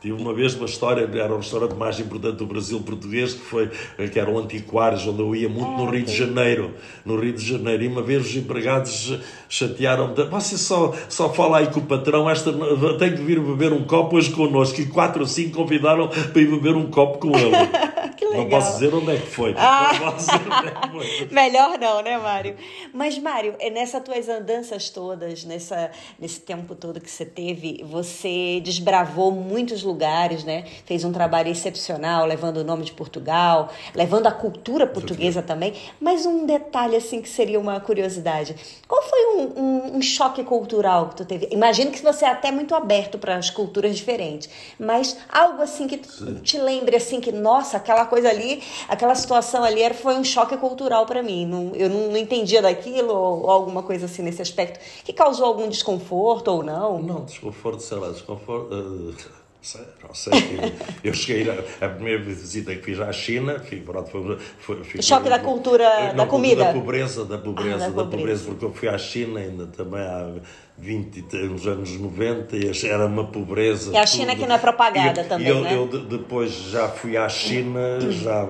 Tive 0.00 0.22
uma 0.22 0.32
vez 0.32 0.54
uma 0.54 0.66
história, 0.66 1.10
era 1.20 1.34
o 1.34 1.38
restaurante 1.38 1.74
mais 1.74 1.98
importante 1.98 2.36
do 2.36 2.46
Brasil 2.46 2.80
português, 2.80 3.34
que, 3.34 3.40
foi, 3.40 3.68
que 4.12 4.20
era 4.20 4.30
o 4.30 4.38
Antiquários, 4.38 5.04
onde 5.04 5.20
eu 5.20 5.34
ia 5.34 5.48
muito 5.48 5.72
no 5.72 5.90
Rio 5.90 6.04
de 6.04 6.16
Janeiro. 6.16 6.70
No 7.04 7.18
Rio 7.18 7.32
de 7.32 7.44
Janeiro. 7.44 7.82
E 7.82 7.88
uma 7.88 8.00
vez 8.00 8.24
os 8.24 8.36
empregados 8.36 9.18
chatearam-me. 9.48 10.14
Você 10.14 10.56
só, 10.56 10.94
só 11.08 11.32
fala 11.32 11.58
aí 11.58 11.66
com 11.66 11.80
o 11.80 11.82
patrão, 11.82 12.30
esta, 12.30 12.52
tem 12.96 13.12
que 13.12 13.22
vir 13.22 13.40
beber 13.40 13.72
um 13.72 13.82
copo 13.82 14.16
hoje 14.16 14.30
connosco. 14.30 14.80
E 14.80 14.86
quatro 14.86 15.22
ou 15.22 15.26
cinco 15.26 15.56
convidaram 15.56 16.06
para 16.06 16.40
ir 16.40 16.48
beber 16.48 16.76
um 16.76 16.88
copo 16.88 17.18
com 17.18 17.36
ele. 17.36 17.56
legal. 18.28 18.44
Não 18.44 18.50
posso 18.50 18.72
dizer 18.74 18.94
onde 18.94 19.10
é 19.12 19.16
que 19.16 19.26
foi. 19.26 19.54
Ah. 19.56 19.90
Não 19.92 20.12
posso 20.12 20.26
dizer 20.26 20.52
onde 20.52 20.68
é 20.68 20.70
que 20.70 20.88
foi. 20.90 21.28
Melhor 21.32 21.78
não, 21.78 22.02
né, 22.02 22.18
Mário? 22.18 22.56
Mas, 22.92 23.18
Mário, 23.18 23.54
é 23.58 23.70
nessas 23.70 24.02
tuas 24.02 24.28
andanças 24.28 24.90
todas, 24.90 25.44
nessa, 25.44 25.90
nesse 26.18 26.40
tempo 26.40 26.74
todo 26.74 27.00
que 27.00 27.10
você 27.10 27.24
teve, 27.24 27.84
você 27.84 28.60
desbravou 28.62 29.30
muitos 29.30 29.82
lugares, 29.82 30.44
né? 30.44 30.64
Fez 30.84 31.04
um 31.04 31.12
trabalho 31.12 31.48
excepcional, 31.50 32.26
levando 32.26 32.58
o 32.58 32.64
nome 32.64 32.84
de 32.84 32.92
Portugal, 32.92 33.70
levando 33.94 34.26
a 34.26 34.32
cultura 34.32 34.86
portuguesa 34.86 35.42
também. 35.42 35.74
Mas 36.00 36.26
um 36.26 36.46
detalhe, 36.46 36.96
assim, 36.96 37.22
que 37.22 37.28
seria 37.28 37.58
uma 37.58 37.80
curiosidade. 37.80 38.54
Qual 38.86 39.02
foi 39.02 39.26
um, 39.26 39.52
um, 39.56 39.96
um 39.96 40.02
choque 40.02 40.42
cultural 40.44 41.08
que 41.10 41.16
tu 41.16 41.24
teve? 41.24 41.48
Imagino 41.50 41.90
que 41.90 42.02
você 42.02 42.24
é 42.24 42.28
até 42.28 42.50
muito 42.50 42.74
aberto 42.74 43.18
para 43.18 43.36
as 43.36 43.50
culturas 43.50 43.96
diferentes, 43.96 44.48
mas 44.78 45.16
algo 45.28 45.62
assim 45.62 45.86
que 45.86 45.98
tu 45.98 46.40
te 46.40 46.58
lembre, 46.58 46.96
assim, 46.96 47.20
que, 47.20 47.32
nossa, 47.32 47.76
aquela 47.76 48.06
coisa 48.06 48.17
ali, 48.24 48.62
aquela 48.88 49.14
situação 49.14 49.62
ali 49.64 49.82
era, 49.82 49.94
foi 49.94 50.14
um 50.14 50.24
choque 50.24 50.56
cultural 50.56 51.06
para 51.06 51.22
mim. 51.22 51.46
Não, 51.46 51.72
eu 51.74 51.88
não, 51.88 52.08
não 52.08 52.16
entendia 52.16 52.62
daquilo 52.62 53.14
ou, 53.14 53.42
ou 53.42 53.50
alguma 53.50 53.82
coisa 53.82 54.06
assim 54.06 54.22
nesse 54.22 54.42
aspecto 54.42 54.80
que 55.04 55.12
causou 55.12 55.46
algum 55.46 55.68
desconforto 55.68 56.48
ou 56.48 56.62
não? 56.62 57.02
Não, 57.02 57.24
desconforto, 57.24 57.80
sei 57.82 57.98
lá, 57.98 58.10
desconforto. 58.10 58.74
Uh, 58.74 59.37
sei, 59.60 59.80
não 60.02 60.14
sei. 60.14 60.32
Eu, 60.32 61.10
eu 61.10 61.14
cheguei 61.14 61.50
a, 61.50 61.86
a 61.86 61.88
primeira 61.88 62.22
visita 62.22 62.74
que 62.74 62.82
fiz 62.82 63.00
à 63.00 63.12
China, 63.12 63.58
fui, 63.60 63.80
pronto, 63.80 64.10
foi, 64.10 64.38
foi, 64.60 64.84
fui, 64.84 65.00
O 65.00 65.02
choque 65.02 65.28
da 65.28 65.38
cultura, 65.38 66.12
da 66.14 66.26
comida. 66.26 66.64
Da 66.64 66.72
pobreza, 66.72 67.24
da 67.24 67.38
pobreza, 67.38 67.74
Ah, 67.74 67.78
da 67.78 67.84
da 67.88 67.92
pobreza. 68.04 68.16
pobreza, 68.16 68.44
porque 68.46 68.64
eu 68.64 68.72
fui 68.72 68.88
à 68.88 68.96
China 68.98 69.40
ainda 69.40 69.66
também 69.66 70.00
há 70.00 70.30
20, 70.78 71.24
e- 71.32 71.36
nos 71.48 71.66
anos 71.66 71.90
90 71.90 72.56
e 72.56 72.70
era 72.86 73.06
uma 73.06 73.24
pobreza. 73.24 73.92
E 73.92 73.96
a 73.96 74.06
China 74.06 74.32
tudo. 74.32 74.40
que 74.42 74.46
não 74.46 74.54
é 74.54 74.58
propagada 74.58 75.20
E 75.22 75.24
também, 75.24 75.46
e 75.46 75.50
eu, 75.50 75.60
né? 75.60 75.74
eu 75.74 75.88
de- 75.88 76.06
depois 76.06 76.52
já 76.52 76.88
fui 76.88 77.16
à 77.16 77.28
China, 77.28 77.98
já, 78.10 78.48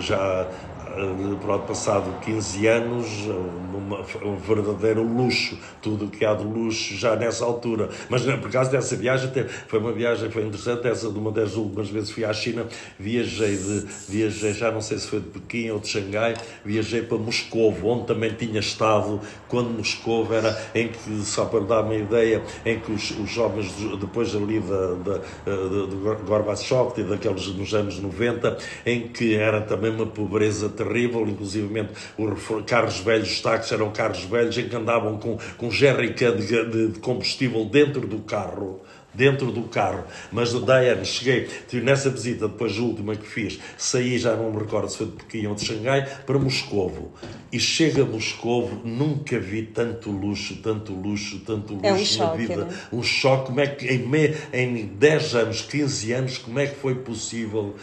já 0.00 0.48
eh, 0.96 1.36
pronto, 1.40 1.66
passado 1.66 2.18
15 2.20 2.66
anos, 2.66 3.08
uma, 3.74 4.00
um 4.24 4.36
verdadeiro 4.36 5.02
luxo, 5.02 5.58
tudo 5.82 6.06
o 6.06 6.10
que 6.10 6.24
há 6.24 6.34
de 6.34 6.44
luxo 6.44 6.94
já 6.96 7.16
nessa 7.16 7.44
altura. 7.44 7.88
Mas 8.08 8.22
por 8.22 8.50
causa 8.50 8.70
dessa 8.70 8.96
viagem, 8.96 9.28
até 9.28 9.44
foi 9.44 9.78
uma 9.78 9.92
viagem, 9.92 10.30
foi 10.30 10.44
interessante, 10.44 10.86
essa 10.88 11.10
de 11.10 11.18
uma 11.18 11.30
das 11.32 11.56
últimas 11.56 11.88
vezes 11.90 12.10
fui 12.10 12.24
à 12.24 12.32
China, 12.32 12.66
viajei, 12.98 13.56
de, 13.56 13.86
viajei 14.08 14.52
já 14.52 14.70
não 14.70 14.80
sei 14.80 14.98
se 14.98 15.06
foi 15.08 15.20
de 15.20 15.28
Pequim 15.28 15.70
ou 15.70 15.78
de 15.80 15.88
Xangai, 15.88 16.34
viajei 16.64 17.02
para 17.02 17.18
Moscou, 17.18 17.74
onde 17.84 18.06
também 18.06 18.32
tinha 18.32 18.60
estado, 18.60 19.20
quando 19.48 19.70
Moscou 19.70 20.32
era 20.32 20.56
em 20.74 20.88
que, 20.88 21.24
só 21.24 21.44
para 21.46 21.60
dar 21.60 21.82
uma 21.82 21.94
ideia, 21.94 22.42
em 22.64 22.78
que 22.78 22.92
os, 22.92 23.10
os 23.12 23.30
jovens, 23.30 23.72
depois 24.00 24.34
ali 24.34 24.60
da, 24.60 24.94
da- 24.94 25.20
do 25.44 26.18
Gorbachev 26.24 26.92
e 26.98 27.02
daqueles 27.02 27.46
nos 27.48 27.74
anos 27.74 27.98
90, 27.98 28.56
em 28.86 29.08
que 29.08 29.34
era 29.34 29.60
também 29.60 29.90
uma 29.90 30.06
pobreza 30.06 30.68
terrível, 30.84 31.26
inclusivamente 31.26 31.92
os 32.18 32.64
carros 32.66 32.98
velhos, 33.00 33.30
os 33.30 33.40
táxis 33.40 33.72
eram 33.72 33.90
carros 33.90 34.24
velhos 34.24 34.56
em 34.58 34.68
que 34.68 34.76
andavam 34.76 35.18
com, 35.18 35.38
com 35.56 35.70
jerrycan 35.70 36.36
de, 36.36 36.64
de, 36.70 36.88
de 36.88 37.00
combustível 37.00 37.64
dentro 37.64 38.06
do 38.06 38.18
carro 38.20 38.82
dentro 39.14 39.50
do 39.52 39.62
carro, 39.62 40.04
mas 40.32 40.52
daí 40.52 40.88
anos 40.88 41.08
cheguei, 41.08 41.48
nessa 41.74 42.10
visita, 42.10 42.48
depois 42.48 42.76
a 42.76 42.82
última 42.82 43.14
que 43.14 43.26
fiz, 43.26 43.60
saí, 43.78 44.18
já 44.18 44.34
não 44.34 44.50
me 44.50 44.58
recordo 44.58 44.90
se 44.90 44.98
foi 44.98 45.06
de 45.06 45.12
Pequim 45.12 45.46
ou 45.46 45.54
de 45.54 45.64
Xangai, 45.64 46.06
para 46.26 46.38
Moscovo. 46.38 47.12
E 47.52 47.60
chega 47.60 48.02
a 48.02 48.06
Moscovo, 48.06 48.80
nunca 48.84 49.38
vi 49.38 49.62
tanto 49.62 50.10
luxo, 50.10 50.56
tanto 50.56 50.92
luxo, 50.92 51.40
tanto 51.46 51.74
luxo 51.74 51.86
É 51.86 51.92
um 51.92 51.98
na 51.98 52.04
choque, 52.04 52.38
vida. 52.38 52.64
né? 52.64 52.78
Um 52.92 53.02
choque, 53.02 53.46
como 53.46 53.60
é 53.60 53.66
que 53.68 53.86
em, 53.86 53.98
me, 53.98 54.34
em 54.52 54.86
10 54.86 55.34
anos, 55.36 55.62
15 55.62 56.12
anos, 56.12 56.38
como 56.38 56.58
é 56.58 56.66
que 56.66 56.76
foi 56.76 56.96
possível... 56.96 57.76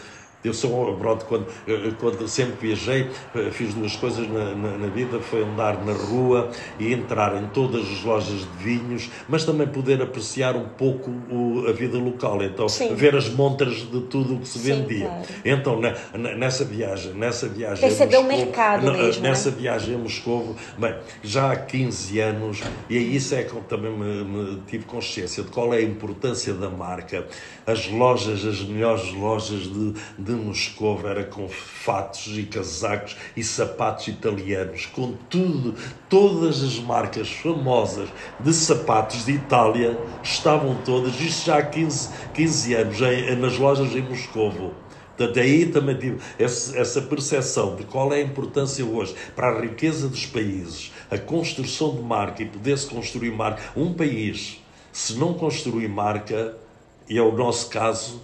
Eu 0.44 0.52
sou, 0.52 0.96
pronto, 0.96 1.24
quando, 1.26 1.46
eh, 1.68 1.92
quando 2.00 2.26
sempre 2.26 2.66
viajei, 2.66 3.08
eh, 3.34 3.50
fiz 3.52 3.74
duas 3.74 3.94
coisas 3.94 4.28
na, 4.28 4.54
na, 4.56 4.76
na 4.78 4.86
vida, 4.88 5.20
foi 5.20 5.44
andar 5.44 5.84
na 5.84 5.92
rua 5.92 6.50
e 6.80 6.92
entrar 6.92 7.40
em 7.40 7.46
todas 7.46 7.82
as 7.88 8.02
lojas 8.02 8.40
de 8.40 8.48
vinhos, 8.58 9.08
mas 9.28 9.44
também 9.44 9.68
poder 9.68 10.02
apreciar 10.02 10.56
um 10.56 10.68
pouco 10.68 11.10
o- 11.30 11.64
a 11.68 11.72
vida 11.72 11.96
local, 11.96 12.42
então 12.42 12.68
Sim. 12.68 12.92
ver 12.96 13.14
as 13.14 13.28
montras 13.28 13.88
de 13.88 14.00
tudo 14.02 14.34
o 14.34 14.40
que 14.40 14.48
se 14.48 14.58
Sim, 14.58 14.82
vendia. 14.82 15.06
claro. 15.06 15.22
Então, 15.44 15.80
na- 15.80 16.34
nessa 16.34 16.64
viagem, 16.64 17.12
nessa 17.14 17.46
viagem 17.48 17.80
Perceber 17.88 18.16
o 18.16 18.22
Moscovo- 18.24 18.44
mercado 18.44 18.92
mesmo, 18.92 19.22
Nessa 19.22 19.50
né? 19.50 19.56
viagem 19.60 19.94
a 19.94 19.98
Moscovo, 19.98 20.56
bem, 20.76 20.94
já 21.22 21.52
há 21.52 21.56
15 21.56 22.18
anos, 22.18 22.60
e 22.90 22.96
é 22.96 23.00
isso 23.00 23.32
é 23.36 23.44
que 23.44 23.54
também 23.68 23.92
me, 23.92 24.24
me 24.24 24.62
tive 24.66 24.84
consciência 24.86 25.44
de 25.44 25.50
qual 25.52 25.72
é 25.72 25.76
a 25.78 25.82
importância 25.82 26.52
da 26.52 26.68
marca. 26.68 27.26
As 27.66 27.86
lojas, 27.88 28.44
as 28.44 28.60
melhores 28.62 29.12
lojas 29.12 29.62
de, 29.72 29.92
de 30.18 30.32
Moscovo 30.32 31.06
era 31.06 31.22
com 31.24 31.48
fatos 31.48 32.36
e 32.36 32.42
casacos 32.42 33.16
e 33.36 33.44
sapatos 33.44 34.08
italianos, 34.08 34.86
com 34.86 35.12
tudo, 35.30 35.74
todas 36.08 36.62
as 36.62 36.78
marcas 36.80 37.30
famosas 37.30 38.08
de 38.40 38.52
sapatos 38.52 39.24
de 39.24 39.32
Itália 39.32 39.96
estavam 40.22 40.74
todas, 40.84 41.20
isto 41.20 41.46
já 41.46 41.58
há 41.58 41.62
15, 41.62 42.10
15 42.34 42.74
anos, 42.74 43.00
em- 43.00 43.36
nas 43.36 43.56
lojas 43.56 43.94
em 43.94 44.02
Moscovo. 44.02 44.74
Portanto, 45.16 45.38
aí 45.38 45.66
também 45.66 45.96
tive 45.96 46.18
essa 46.38 47.00
percepção 47.02 47.76
de 47.76 47.84
qual 47.84 48.12
é 48.12 48.16
a 48.16 48.22
importância 48.22 48.84
hoje 48.84 49.14
para 49.36 49.48
a 49.50 49.60
riqueza 49.60 50.08
dos 50.08 50.26
países, 50.26 50.90
a 51.10 51.18
construção 51.18 51.94
de 51.94 52.02
marca 52.02 52.42
e 52.42 52.46
poder-se 52.46 52.86
construir 52.88 53.30
marca. 53.30 53.62
Um 53.76 53.92
país, 53.92 54.60
se 54.90 55.14
não 55.14 55.34
construir 55.34 55.86
marca, 55.86 56.56
e 57.12 57.18
é 57.18 57.22
o 57.22 57.30
nosso 57.30 57.68
caso, 57.68 58.22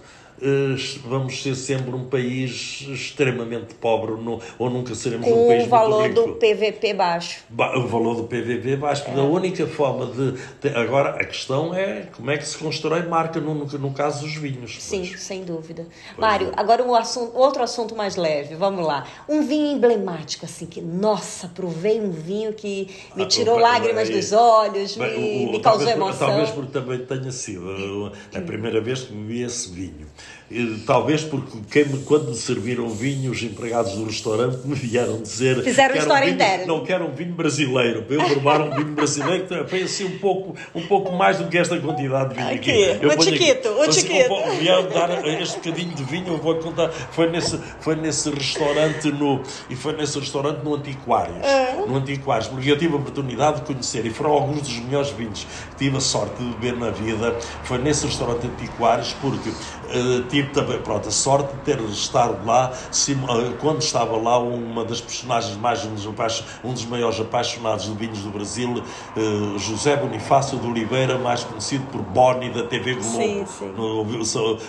vamos 1.05 1.41
ser 1.41 1.55
sempre 1.55 1.91
um 1.95 2.05
país 2.05 2.85
extremamente 2.89 3.73
pobre 3.75 4.11
ou, 4.57 4.69
nunca 4.69 4.95
seremos 4.95 5.27
um 5.27 5.31
Com 5.31 5.47
país 5.47 5.63
o 5.65 5.69
valor 5.69 5.99
muito 6.01 6.21
rico. 6.21 6.33
do 6.33 6.39
PVP 6.39 6.93
baixo. 6.93 7.39
Ba- 7.49 7.77
O 7.77 7.87
valor 7.87 8.15
do 8.15 8.23
PVP 8.23 8.75
baixo, 8.77 9.03
porque 9.05 9.19
a 9.19 9.23
única 9.23 9.65
forma 9.67 10.05
de. 10.07 10.69
Agora, 10.75 11.11
a 11.11 11.23
questão 11.25 11.73
é 11.73 12.07
como 12.15 12.29
é 12.31 12.37
que 12.37 12.45
se 12.47 12.57
constrói 12.57 13.03
marca 13.03 13.39
no, 13.39 13.53
no, 13.53 13.65
no 13.65 13.91
caso 13.91 14.21
dos 14.25 14.35
vinhos. 14.35 14.77
Sim, 14.81 15.05
pois. 15.07 15.21
sem 15.21 15.43
dúvida. 15.43 15.85
Pois 16.15 16.17
Mário, 16.19 16.47
é. 16.49 16.51
agora 16.55 16.83
um 16.83 16.95
assunto, 16.95 17.35
outro 17.37 17.61
assunto 17.63 17.95
mais 17.95 18.15
leve, 18.15 18.55
vamos 18.55 18.85
lá. 18.85 19.05
Um 19.27 19.45
vinho 19.45 19.75
emblemático, 19.75 20.45
assim, 20.45 20.65
que, 20.65 20.81
nossa, 20.81 21.47
provei 21.49 21.99
um 21.99 22.11
vinho 22.11 22.53
que 22.53 22.87
me 23.15 23.23
Ah, 23.23 23.27
tirou 23.27 23.57
lágrimas 23.57 24.07
bem, 24.09 24.17
dos 24.17 24.31
olhos, 24.31 24.95
Bem, 24.95 25.19
me, 25.19 25.45
o- 25.45 25.49
o- 25.49 25.51
me 25.53 25.59
causou 25.59 25.85
talvez, 25.85 25.95
emoção. 25.95 26.27
Talvez 26.27 26.49
porque 26.51 26.71
também 26.71 26.99
tenha 26.99 27.31
sido 27.31 27.65
uh, 28.07 28.11
a 28.35 28.41
primeira 28.41 28.81
vez 28.81 29.01
que 29.03 29.13
bebi 29.13 29.41
esse 29.43 29.69
vinho. 29.71 30.07
E, 30.51 30.79
Talvez 30.85 31.23
porque 31.23 31.57
quem 31.69 31.85
quando 32.01 32.29
me 32.29 32.35
serviram 32.35 32.85
o 32.85 32.89
vinho, 32.89 33.31
os 33.31 33.41
empregados 33.43 33.93
do 33.93 34.05
restaurante 34.05 34.59
me 34.65 34.73
vieram 34.73 35.21
dizer 35.21 35.61
Fizeram 35.63 35.93
que 35.93 35.99
história 35.99 36.23
um 36.23 36.25
vinho, 36.25 36.35
interna. 36.35 36.65
Não 36.65 36.83
quero 36.83 37.05
um 37.05 37.11
vinho 37.11 37.33
brasileiro, 37.33 38.03
para 38.03 38.15
eu 38.15 38.23
provar 38.25 38.61
um 38.61 38.71
vinho 38.75 38.93
brasileiro 38.93 39.45
que 39.45 39.63
foi 39.69 39.83
assim 39.83 40.05
um 40.05 40.17
pouco, 40.17 40.55
um 40.73 40.85
pouco 40.87 41.11
mais 41.11 41.37
do 41.37 41.47
que 41.47 41.57
esta 41.57 41.79
quantidade 41.79 42.29
de 42.29 42.35
vinho 42.35 42.55
aqui. 42.55 42.83
Aqui, 42.89 43.05
o 43.05 43.11
aqui. 43.11 43.23
chiquito, 43.23 43.69
o 43.69 43.81
Assim, 43.81 44.01
chiquito. 44.01 44.33
um 44.33 44.57
vieram 44.57 44.89
dar 44.89 45.27
este 45.41 45.57
bocadinho 45.57 45.93
de 45.93 46.03
vinho, 46.03 46.27
eu 46.29 46.37
vou 46.37 46.55
contar. 46.55 46.89
Foi 46.89 47.29
nesse, 47.29 47.59
foi 47.79 47.95
nesse 47.95 48.29
restaurante 48.29 49.11
no. 49.11 49.41
E 49.69 49.75
foi 49.75 49.93
nesse 49.93 50.19
restaurante 50.19 50.63
no 50.63 50.75
Antiquários. 50.75 51.37
Ah. 51.43 51.83
No 51.87 51.97
Antiquários, 51.97 52.47
porque 52.47 52.71
eu 52.71 52.77
tive 52.77 52.93
a 52.93 52.97
oportunidade 52.97 53.61
de 53.61 53.67
conhecer 53.67 54.05
e 54.05 54.09
foram 54.09 54.31
alguns 54.31 54.61
dos 54.61 54.79
melhores 54.79 55.09
vinhos 55.11 55.45
que 55.71 55.85
tive 55.85 55.97
a 55.97 56.01
sorte 56.01 56.41
de 56.41 56.49
beber 56.55 56.77
na 56.77 56.89
vida. 56.89 57.35
Foi 57.63 57.77
nesse 57.77 58.05
restaurante 58.05 58.47
Antiquários, 58.47 59.15
porque 59.21 59.49
eh, 59.91 60.23
tive 60.29 60.38
também, 60.47 60.79
pronto, 60.81 61.07
a 61.07 61.11
sorte 61.11 61.53
de 61.55 61.61
ter 61.61 61.79
estado 61.81 62.45
lá. 62.45 62.71
sim, 62.91 63.13
eh, 63.13 63.53
quando 63.59 63.81
estava 63.81 64.17
lá, 64.17 64.39
uma 64.39 64.83
das 64.85 65.01
personagens 65.01 65.55
mais, 65.57 65.85
um 65.85 65.93
dos, 65.93 66.05
um 66.05 66.89
maiores 66.89 67.19
apaixonados 67.19 67.85
de 67.85 67.93
vinhos 67.93 68.19
do 68.19 68.29
Brasil, 68.29 68.83
eh, 69.15 69.59
José 69.59 69.95
Bonifácio 69.95 70.57
de 70.57 70.67
Oliveira, 70.67 71.17
mais 71.17 71.43
conhecido 71.43 71.85
por 71.87 72.01
Boni 72.01 72.49
da 72.49 72.63
TV 72.63 72.95
Globo. 72.95 73.09
Sim, 73.09 73.45
sim. 73.45 73.69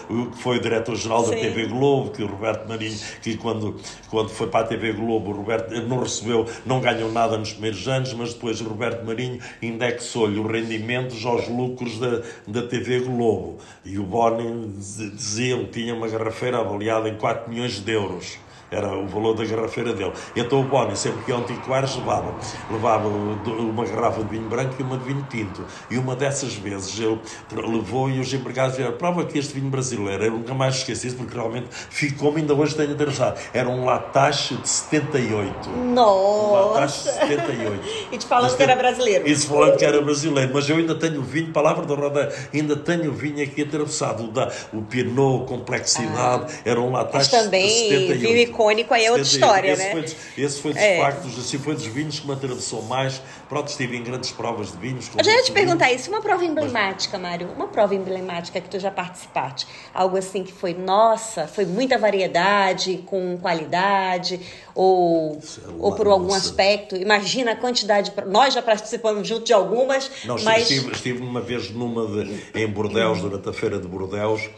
O 0.08 0.26
que 0.30 0.38
foi 0.42 0.58
o 0.58 0.60
diretor-geral 0.60 1.22
da 1.22 1.28
Sim. 1.28 1.40
TV 1.40 1.66
Globo, 1.66 2.10
que 2.10 2.22
o 2.22 2.26
Roberto 2.26 2.68
Marinho, 2.68 2.98
que 3.22 3.36
quando, 3.36 3.76
quando 4.08 4.28
foi 4.28 4.46
para 4.46 4.64
a 4.64 4.68
TV 4.68 4.92
Globo, 4.92 5.30
o 5.30 5.34
Roberto 5.34 5.74
não 5.86 6.00
recebeu, 6.00 6.46
não 6.64 6.80
ganhou 6.80 7.10
nada 7.10 7.36
nos 7.36 7.52
primeiros 7.52 7.86
anos, 7.88 8.12
mas 8.14 8.34
depois 8.34 8.60
o 8.60 8.64
Roberto 8.64 9.04
Marinho 9.04 9.40
indexou-lhe 9.62 10.38
os 10.38 10.50
rendimentos 10.50 11.24
aos 11.24 11.48
lucros 11.48 11.98
da, 11.98 12.22
da 12.46 12.62
TV 12.66 13.00
Globo. 13.00 13.58
E 13.84 13.98
o 13.98 14.04
Boni 14.04 14.68
diziam 15.14 15.59
tinha 15.66 15.94
uma 15.94 16.08
garrafeira 16.08 16.58
avaliada 16.58 17.08
em 17.08 17.16
4 17.16 17.50
milhões 17.50 17.80
de 17.80 17.92
euros. 17.92 18.38
Era 18.70 18.96
o 18.96 19.06
valor 19.06 19.34
da 19.34 19.44
garrafeira 19.44 19.92
dele. 19.92 20.12
Então 20.36 20.60
o 20.60 20.64
Boni, 20.64 20.96
sempre 20.96 21.24
que 21.24 21.30
ia 21.30 21.36
ao 21.36 21.42
antiquários, 21.42 21.96
levava, 21.96 22.34
levava 22.70 23.08
uma 23.08 23.84
garrafa 23.84 24.22
de 24.22 24.30
vinho 24.30 24.48
branco 24.48 24.74
e 24.78 24.82
uma 24.82 24.96
de 24.96 25.04
vinho 25.04 25.26
tinto. 25.28 25.64
E 25.90 25.98
uma 25.98 26.14
dessas 26.14 26.54
vezes 26.54 26.98
ele 26.98 27.18
levou 27.66 28.08
e 28.08 28.20
os 28.20 28.32
empregados 28.32 28.76
disseram: 28.76 28.96
prova 28.96 29.24
que 29.24 29.38
este 29.38 29.54
vinho 29.54 29.70
brasileiro, 29.70 30.24
eu 30.24 30.30
nunca 30.30 30.54
mais 30.54 30.76
esqueci 30.76 31.08
isso, 31.08 31.16
porque 31.16 31.34
realmente 31.34 31.66
ficou, 31.70 32.34
ainda 32.36 32.54
hoje 32.54 32.76
tenho 32.76 32.92
interessado. 32.92 33.38
Era 33.52 33.68
um 33.68 33.84
latache 33.84 34.54
de 34.54 34.68
78. 34.68 35.70
Nossa! 35.70 36.82
Um 36.82 36.86
de 36.86 36.92
78. 36.92 37.88
e 38.12 38.18
te 38.18 38.26
falando 38.26 38.56
que 38.56 38.62
era 38.62 38.76
brasileiro. 38.76 39.28
Isso 39.28 39.48
falando 39.48 39.76
que 39.76 39.84
era 39.84 40.00
brasileiro, 40.00 40.50
mas 40.54 40.68
eu 40.68 40.76
ainda 40.76 40.94
tenho 40.94 41.22
vinho, 41.22 41.52
palavra 41.52 41.84
da 41.84 41.94
roda, 41.94 42.32
ainda 42.54 42.76
tenho 42.76 43.12
vinho 43.12 43.42
aqui 43.42 43.62
atravessado. 43.62 44.24
O, 44.24 44.28
da, 44.28 44.50
o 44.72 44.82
Pinot, 44.82 45.46
complexidade, 45.46 46.46
ah. 46.48 46.62
era 46.64 46.80
um 46.80 46.92
latache 46.92 47.30
de 47.30 47.36
78. 47.36 48.20
vinho 48.20 48.59
icônico 48.60 48.92
aí 48.92 49.04
é 49.06 49.10
outra 49.10 49.26
história, 49.26 49.72
esse 49.72 49.82
né? 49.82 49.90
Foi, 49.92 50.44
esse 50.44 50.60
foi 50.60 50.72
dos 50.72 50.82
é. 50.82 50.98
factos, 50.98 51.38
assim, 51.38 51.58
foi 51.58 51.74
dos 51.74 51.86
vinhos 51.86 52.20
que 52.20 52.26
me 52.26 52.32
atravessou 52.32 52.82
mais. 52.82 53.20
Pronto, 53.48 53.68
estive 53.68 53.96
em 53.96 54.02
grandes 54.02 54.30
provas 54.30 54.70
de 54.72 54.78
vinhos. 54.78 55.10
Eu 55.16 55.24
já 55.24 55.32
ia 55.32 55.42
te 55.42 55.52
perguntar 55.52 55.90
isso, 55.92 56.10
uma 56.10 56.20
prova 56.20 56.44
emblemática, 56.44 57.18
mas... 57.18 57.30
Mário, 57.30 57.48
uma 57.56 57.68
prova 57.68 57.94
emblemática 57.94 58.60
que 58.60 58.68
tu 58.68 58.78
já 58.78 58.90
participaste. 58.90 59.66
Algo 59.94 60.16
assim 60.16 60.42
que 60.42 60.52
foi, 60.52 60.74
nossa, 60.74 61.46
foi 61.46 61.64
muita 61.64 61.96
variedade, 61.96 63.04
com 63.06 63.38
qualidade, 63.38 64.40
ou, 64.74 65.38
é 65.38 65.70
ou 65.78 65.94
por 65.94 66.08
algum 66.08 66.34
aspecto. 66.34 66.96
Imagina 66.96 67.52
a 67.52 67.56
quantidade. 67.56 68.12
Nós 68.26 68.54
já 68.54 68.62
participamos 68.62 69.26
junto 69.26 69.44
de 69.44 69.52
algumas. 69.52 70.10
Não, 70.24 70.36
mas... 70.42 70.68
estive, 70.68 70.92
estive 70.92 71.22
uma 71.22 71.40
vez 71.40 71.70
numa 71.70 72.06
de, 72.06 72.42
em 72.54 72.66
Bordeus, 72.66 73.20
durante 73.20 73.48
a 73.48 73.52
feira 73.52 73.78
de 73.78 73.86
Bordeus 73.86 74.50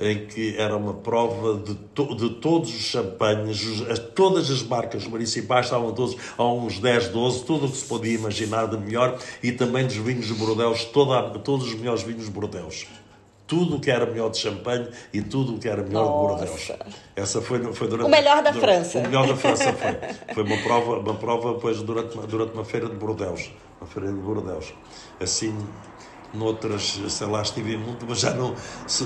em 0.00 0.26
que 0.26 0.56
era 0.56 0.76
uma 0.76 0.94
prova 0.94 1.58
de, 1.58 1.74
to, 1.74 2.14
de 2.14 2.30
todos 2.30 2.70
os 2.70 2.82
champanhes, 2.82 3.60
todas 4.14 4.50
as 4.50 4.62
marcas 4.62 5.06
municipais 5.06 5.66
estavam 5.66 5.92
todos 5.92 6.16
a 6.38 6.44
uns 6.44 6.78
10, 6.78 7.08
12, 7.08 7.44
tudo 7.44 7.66
o 7.66 7.70
que 7.70 7.76
se 7.76 7.84
podia 7.84 8.14
imaginar 8.14 8.66
de 8.66 8.78
melhor, 8.78 9.18
e 9.42 9.52
também 9.52 9.86
dos 9.86 9.96
vinhos 9.96 10.26
de 10.26 10.34
Bordeus, 10.34 10.84
toda, 10.86 11.38
todos 11.40 11.66
os 11.66 11.74
melhores 11.74 12.02
vinhos 12.02 12.24
de 12.24 12.30
Bordeus 12.30 12.86
tudo 13.50 13.78
o 13.78 13.80
que 13.80 13.90
era 13.90 14.06
melhor 14.06 14.30
de 14.30 14.38
champanhe 14.38 14.88
e 15.12 15.20
tudo 15.20 15.56
o 15.56 15.58
que 15.58 15.68
era 15.68 15.82
melhor 15.82 16.04
Nossa. 16.04 16.44
de 16.44 16.48
Bordeus. 16.48 16.72
Essa 17.16 17.42
foi, 17.42 17.60
foi 17.72 17.88
durante, 17.88 18.06
o 18.06 18.08
melhor 18.08 18.44
da 18.44 18.52
durante, 18.52 18.60
França. 18.60 18.98
O 19.00 19.02
melhor 19.02 19.26
da 19.26 19.36
França 19.36 19.72
foi. 19.72 19.90
Foi 20.32 20.44
uma 20.44 20.56
prova, 20.58 20.98
uma 21.00 21.14
prova 21.16 21.54
depois 21.54 21.82
durante, 21.82 22.16
durante 22.28 22.52
uma 22.52 22.64
feira 22.64 22.88
de 22.88 22.94
Bordeus. 22.94 23.50
Uma 23.80 23.90
feira 23.90 24.08
de 24.08 24.20
Bordeus. 24.20 24.72
Assim, 25.18 25.52
noutras, 26.32 27.00
sei 27.08 27.26
lá, 27.26 27.42
estive 27.42 27.76
muito, 27.76 28.06
mas 28.08 28.20
já 28.20 28.32
não 28.34 28.54
se, 28.86 29.04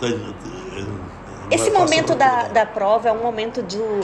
tenho. 0.00 0.18
Não 0.18 1.50
Esse 1.50 1.68
é 1.68 1.72
momento 1.72 2.14
da, 2.14 2.48
da 2.48 2.66
prova 2.66 3.08
é 3.08 3.12
um 3.12 3.22
momento 3.22 3.62
do 3.62 4.00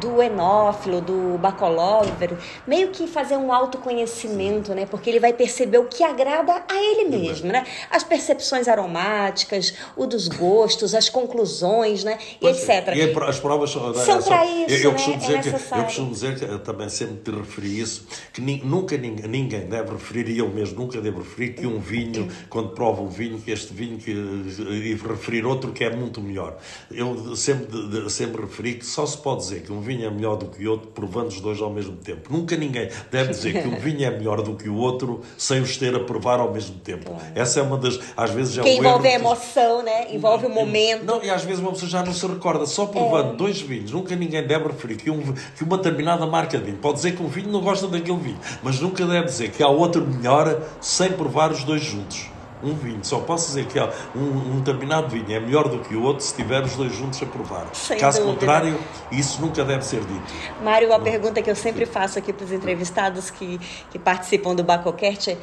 do 0.00 0.22
enófilo, 0.22 1.00
do 1.00 1.38
bacolover, 1.38 2.36
meio 2.66 2.88
que 2.88 3.06
fazer 3.06 3.36
um 3.36 3.52
autoconhecimento, 3.52 4.74
né? 4.74 4.86
Porque 4.86 5.08
ele 5.08 5.20
vai 5.20 5.32
perceber 5.32 5.78
o 5.78 5.84
que 5.84 6.02
agrada 6.02 6.64
a 6.68 6.76
ele 6.76 7.08
mesmo, 7.08 7.48
né? 7.48 7.64
As 7.90 8.02
percepções 8.02 8.68
aromáticas, 8.68 9.74
o 9.96 10.06
dos 10.06 10.28
gostos, 10.28 10.94
as 10.94 11.08
conclusões, 11.08 12.04
né? 12.04 12.18
E 12.20 12.38
pois 12.40 12.68
etc. 12.68 12.94
E 12.96 13.02
as 13.28 13.40
provas 13.40 13.70
são, 13.70 13.94
são 13.94 14.22
para 14.22 14.44
isso, 14.44 14.74
eu, 14.74 14.82
eu 14.82 14.92
costumo 14.92 15.16
né? 15.16 15.20
dizer 15.20 15.36
é 15.36 15.40
que 15.42 15.48
Eu 15.48 15.84
costumo 15.84 16.10
dizer 16.10 16.38
que 16.38 16.58
também 16.58 16.88
sempre 16.88 17.16
te 17.16 17.30
referi 17.30 17.80
isso, 17.80 18.06
que 18.32 18.40
nunca 18.40 18.96
ninguém, 18.96 19.28
ninguém 19.28 19.66
deve 19.66 19.92
referir, 19.92 20.28
e 20.28 20.38
eu 20.38 20.48
mesmo 20.48 20.80
nunca 20.80 21.00
devo 21.00 21.18
referir, 21.18 21.54
que 21.54 21.66
um 21.66 21.78
vinho, 21.78 22.28
quando 22.48 22.70
prova 22.70 23.02
um 23.02 23.08
vinho, 23.08 23.38
que 23.40 23.50
este 23.50 23.72
vinho, 23.72 23.98
que, 23.98 24.10
e 24.10 24.94
referir 24.94 25.44
outro 25.44 25.72
que 25.72 25.84
é 25.84 25.94
muito 25.94 26.20
melhor. 26.20 26.56
Eu 26.90 27.36
sempre, 27.36 28.10
sempre 28.10 28.42
referi 28.42 28.74
que 28.74 28.86
só 28.86 29.06
se 29.06 29.16
pode 29.18 29.42
dizer 29.42 29.67
que 29.68 29.72
um 29.72 29.80
vinho 29.80 30.06
é 30.06 30.10
melhor 30.10 30.36
do 30.36 30.46
que 30.46 30.66
o 30.66 30.70
outro, 30.70 30.88
provando 30.88 31.28
os 31.28 31.40
dois 31.40 31.60
ao 31.60 31.70
mesmo 31.70 31.96
tempo. 31.96 32.32
Nunca 32.32 32.56
ninguém 32.56 32.88
deve 33.10 33.30
dizer 33.30 33.62
que 33.62 33.68
um 33.68 33.76
vinho 33.78 34.02
é 34.02 34.10
melhor 34.10 34.40
do 34.40 34.54
que 34.54 34.66
o 34.66 34.76
outro 34.76 35.20
sem 35.36 35.60
os 35.60 35.76
ter 35.76 35.94
a 35.94 36.00
provar 36.00 36.40
ao 36.40 36.50
mesmo 36.52 36.76
tempo. 36.76 37.10
Claro. 37.10 37.22
Essa 37.34 37.60
é 37.60 37.62
uma 37.62 37.76
das. 37.76 38.00
Às 38.16 38.30
vezes 38.30 38.56
é 38.56 38.62
que 38.62 38.70
envolve 38.70 39.06
a 39.06 39.12
emoção, 39.12 39.82
né? 39.82 40.14
Envolve 40.14 40.46
o 40.46 40.50
momento. 40.50 41.04
Não, 41.04 41.22
e 41.22 41.28
às 41.28 41.44
vezes 41.44 41.60
uma 41.60 41.72
pessoa 41.72 41.90
já 41.90 42.02
não 42.02 42.14
se 42.14 42.26
recorda, 42.26 42.64
só 42.64 42.86
provando 42.86 43.34
é. 43.34 43.36
dois 43.36 43.60
vinhos. 43.60 43.92
Nunca 43.92 44.16
ninguém 44.16 44.46
deve 44.46 44.68
referir 44.68 44.96
que, 44.96 45.10
um, 45.10 45.20
que 45.56 45.62
uma 45.62 45.76
determinada 45.76 46.26
marca 46.26 46.56
de 46.56 46.64
vinho. 46.64 46.78
Pode 46.78 46.96
dizer 46.96 47.14
que 47.14 47.22
um 47.22 47.28
vinho 47.28 47.50
não 47.50 47.60
gosta 47.60 47.86
daquele 47.86 48.18
vinho, 48.18 48.38
mas 48.62 48.80
nunca 48.80 49.04
deve 49.04 49.26
dizer 49.26 49.50
que 49.50 49.62
há 49.62 49.68
outro 49.68 50.06
melhor 50.06 50.62
sem 50.80 51.12
provar 51.12 51.52
os 51.52 51.62
dois 51.62 51.82
juntos 51.82 52.37
um 52.62 52.74
vinho. 52.74 53.00
Só 53.02 53.20
posso 53.20 53.46
dizer 53.48 53.66
que 53.66 53.78
um, 54.18 54.54
um 54.54 54.60
determinado 54.60 55.08
vinho 55.08 55.30
é 55.30 55.40
melhor 55.40 55.68
do 55.68 55.78
que 55.80 55.94
o 55.94 56.02
outro 56.02 56.24
se 56.24 56.34
tiver 56.34 56.62
os 56.62 56.74
dois 56.76 56.92
juntos 56.94 57.22
a 57.22 57.26
provar. 57.26 57.66
Sem 57.72 57.98
Caso 57.98 58.18
dúvida. 58.20 58.34
contrário, 58.38 58.78
isso 59.12 59.40
nunca 59.40 59.64
deve 59.64 59.84
ser 59.84 60.00
dito. 60.00 60.32
Mário, 60.62 60.92
a 60.92 60.98
Não. 60.98 61.04
pergunta 61.04 61.40
que 61.42 61.50
eu 61.50 61.56
sempre 61.56 61.86
faço 61.86 62.18
aqui 62.18 62.32
para 62.32 62.44
os 62.44 62.52
entrevistados 62.52 63.30
que, 63.30 63.58
que 63.90 63.98
participam 63.98 64.54
do 64.54 64.64
Bacocast 64.64 65.30
é 65.30 65.38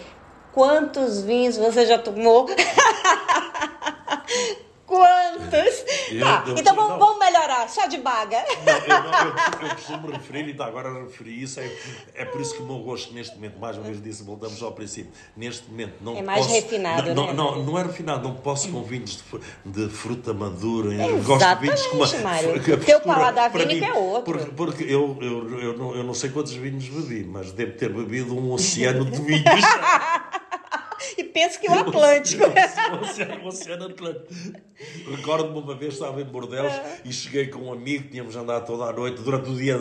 quantos 0.52 1.22
vinhos 1.22 1.58
você 1.58 1.86
já 1.86 1.98
tomou? 1.98 2.48
Quantos? 4.86 5.84
Eu, 6.12 6.20
tá, 6.20 6.44
eu, 6.48 6.58
então 6.58 6.76
vamos, 6.76 7.00
vamos, 7.00 7.20
melhorar, 7.20 7.68
só 7.70 7.88
de 7.88 7.98
baga. 7.98 8.44
Não, 8.66 8.74
eu, 9.64 9.68
eu, 9.68 9.76
costumo 9.76 10.12
referir, 10.12 10.48
e 10.48 10.52
então 10.52 10.66
agora 10.66 11.04
referi 11.04 11.42
isso, 11.42 11.60
é, 11.60 11.72
é 12.14 12.26
por 12.26 12.40
isso 12.40 12.56
que 12.56 12.62
o 12.62 12.66
meu 12.66 12.80
gosto 12.80 13.12
neste 13.14 13.36
momento, 13.36 13.58
mais 13.58 13.78
uma 13.78 13.86
vez 13.86 14.02
disse, 14.02 14.24
voltamos 14.24 14.62
ao 14.62 14.72
princípio, 14.74 15.12
neste 15.36 15.70
momento 15.70 15.96
não 16.02 16.16
É 16.16 16.22
mais 16.22 16.46
posso, 16.46 16.54
refinado, 16.54 17.16
não, 17.16 17.28
né? 17.28 17.34
Não, 17.34 17.64
não, 17.64 17.80
é 17.80 17.84
refinado, 17.84 18.28
não 18.28 18.36
posso 18.36 18.70
com 18.70 18.84
vinhos 18.84 19.24
de, 19.66 19.84
de 19.88 19.90
fruta 19.90 20.34
madura, 20.34 20.94
eu 20.94 21.22
gosto 21.24 21.56
de 21.56 21.62
vinhos 21.62 21.88
com 21.88 21.98
uma... 21.98 22.16
Mário. 22.22 22.62
Que 22.66 22.78
Teu 22.78 23.00
paladar 23.02 23.52
vínico 23.52 23.86
é 23.86 23.94
outro. 23.94 24.24
Porque, 24.24 24.52
porque 24.52 24.84
eu, 24.84 25.18
eu, 25.22 25.60
eu, 25.60 25.78
não, 25.78 25.96
eu 25.96 26.04
não 26.04 26.14
sei 26.14 26.30
quantos 26.30 26.54
vinhos 26.54 26.88
bebi, 26.88 27.24
mas 27.24 27.52
devo 27.52 27.74
ter 27.74 27.92
bebido 27.92 28.36
um 28.36 28.52
oceano 28.52 29.06
de 29.06 29.22
vinhos. 29.22 29.44
penso 31.36 31.60
que 31.60 31.70
o 31.70 31.74
Atlântico. 31.74 32.46
o 32.48 33.04
Oceano, 33.04 33.44
o 33.44 33.48
Oceano 33.48 33.86
Atlântico. 33.88 34.34
Recordo-me 35.10 35.60
uma 35.60 35.76
vez, 35.76 35.94
estava 35.94 36.22
em 36.22 36.26
Bordeus 36.26 36.74
e 37.04 37.12
cheguei 37.12 37.48
com 37.48 37.60
um 37.60 37.74
amigo, 37.74 38.10
tínhamos 38.10 38.36
andado 38.36 38.66
toda 38.66 38.86
a 38.86 38.94
noite, 38.94 39.22
durante 39.22 39.50
o 39.50 39.56
dia 39.56 39.78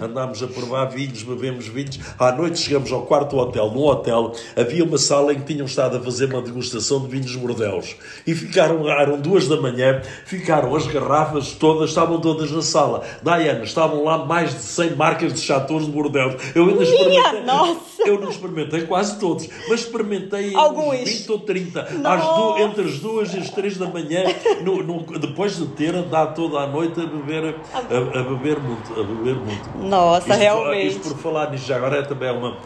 andámos 0.00 0.42
a 0.42 0.46
provar 0.46 0.86
vinhos, 0.86 1.22
bebemos 1.22 1.66
vinhos. 1.68 1.98
À 2.18 2.32
noite 2.32 2.58
chegamos 2.58 2.92
ao 2.92 3.06
quarto 3.06 3.36
hotel. 3.36 3.70
No 3.70 3.86
hotel 3.86 4.32
havia 4.56 4.84
uma 4.84 4.98
sala 4.98 5.32
em 5.32 5.40
que 5.40 5.52
tinham 5.52 5.66
estado 5.66 5.96
a 5.96 6.00
fazer 6.00 6.26
uma 6.26 6.42
degustação 6.42 7.00
de 7.00 7.08
vinhos 7.08 7.34
Bordeus. 7.36 7.96
E 8.26 8.34
ficaram, 8.34 8.88
eram 8.88 9.18
duas 9.18 9.48
da 9.48 9.60
manhã, 9.60 10.02
ficaram 10.26 10.74
as 10.74 10.86
garrafas 10.86 11.52
todas, 11.52 11.90
estavam 11.90 12.20
todas 12.20 12.50
na 12.50 12.62
sala. 12.62 13.04
Diana, 13.22 13.64
estavam 13.64 14.04
lá 14.04 14.24
mais 14.24 14.54
de 14.54 14.60
100 14.60 14.96
marcas 14.96 15.32
de 15.32 15.40
chatores 15.40 15.86
de 15.86 15.92
Bordeus. 15.92 16.34
Eu 16.54 16.68
ainda 16.68 16.82
experimentei. 16.82 17.42
Nossa! 17.44 18.02
Eu 18.06 18.20
não 18.20 18.30
experimentei 18.30 18.82
quase 18.86 19.18
todos, 19.18 19.48
mas 19.68 19.80
experimentei 19.80 20.54
alguns 20.54 20.97
20 21.04 21.32
ou 21.32 21.38
30. 21.40 21.80
Às 21.82 22.60
entre 22.60 22.84
as 22.84 22.98
duas 22.98 23.34
e 23.34 23.38
as 23.38 23.50
três 23.50 23.76
da 23.76 23.86
manhã 23.86 24.24
no, 24.62 24.82
no, 24.82 25.18
depois 25.18 25.56
de 25.56 25.66
ter 25.66 25.94
andado 25.94 26.34
toda 26.34 26.58
a 26.58 26.66
noite 26.66 27.00
a 27.00 27.06
beber, 27.06 27.54
a, 27.72 28.18
a 28.18 28.22
beber 28.22 28.58
muito. 28.60 28.92
A 28.92 29.04
beber 29.04 29.34
muito. 29.34 29.78
Nossa, 29.78 30.30
isto, 30.30 30.38
realmente. 30.38 30.88
Isto 30.88 31.00
por 31.00 31.18
falar 31.18 31.50
nisso, 31.50 31.66
já 31.66 31.76
agora 31.76 31.98
é 31.98 32.02
também 32.02 32.30
uma 32.30 32.56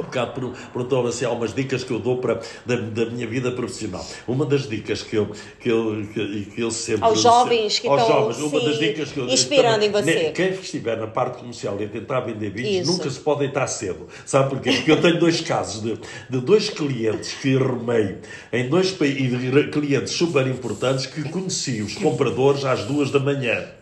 um 0.00 0.04
bocado 0.04 0.54
perguntou 0.72 1.06
assim, 1.06 1.24
há 1.24 1.30
umas 1.30 1.54
dicas 1.54 1.84
que 1.84 1.90
eu 1.90 1.98
dou 1.98 2.18
para, 2.18 2.40
da, 2.64 2.76
da, 2.76 3.06
minha 3.06 3.26
vida 3.26 3.50
profissional. 3.52 4.04
Uma 4.26 4.46
das 4.46 4.68
dicas 4.68 5.02
que 5.02 5.16
eu, 5.16 5.30
que 5.60 5.68
eu, 5.68 6.06
que, 6.12 6.44
que 6.54 6.60
eu 6.60 6.70
sempre... 6.70 7.04
Aos 7.04 7.20
jovens 7.20 7.78
que 7.78 7.88
aos 7.88 8.00
estão 8.00 8.16
jovens, 8.16 8.38
uma 8.38 8.60
das 8.60 8.78
dicas 8.78 9.12
que 9.12 9.18
eu, 9.18 9.26
inspirando 9.26 9.84
em 9.84 9.90
você. 9.90 10.32
Quem 10.34 10.50
estiver 10.50 10.96
na 10.96 11.06
parte 11.06 11.38
comercial 11.38 11.76
e 11.80 11.88
tentar 11.88 12.20
vender 12.20 12.50
vinhos, 12.50 12.88
Isso. 12.88 12.92
nunca 12.92 13.10
se 13.10 13.20
pode 13.20 13.40
deitar 13.40 13.66
cedo. 13.66 14.08
Sabe 14.24 14.50
porquê? 14.50 14.72
Porque 14.72 14.90
eu 14.90 15.00
tenho 15.00 15.18
dois 15.18 15.40
casos 15.40 15.82
de, 15.82 15.98
de 16.28 16.40
dois 16.40 16.70
clientes 16.70 17.34
que 17.34 17.56
remei 17.56 18.18
em 18.52 18.68
dois 18.68 18.92
clientes 18.92 20.12
super 20.12 20.46
importantes 20.46 21.06
que 21.06 21.22
conheci 21.28 21.82
os 21.82 21.94
compradores 21.94 22.64
às 22.64 22.84
duas 22.84 23.10
da 23.10 23.18
manhã. 23.18 23.77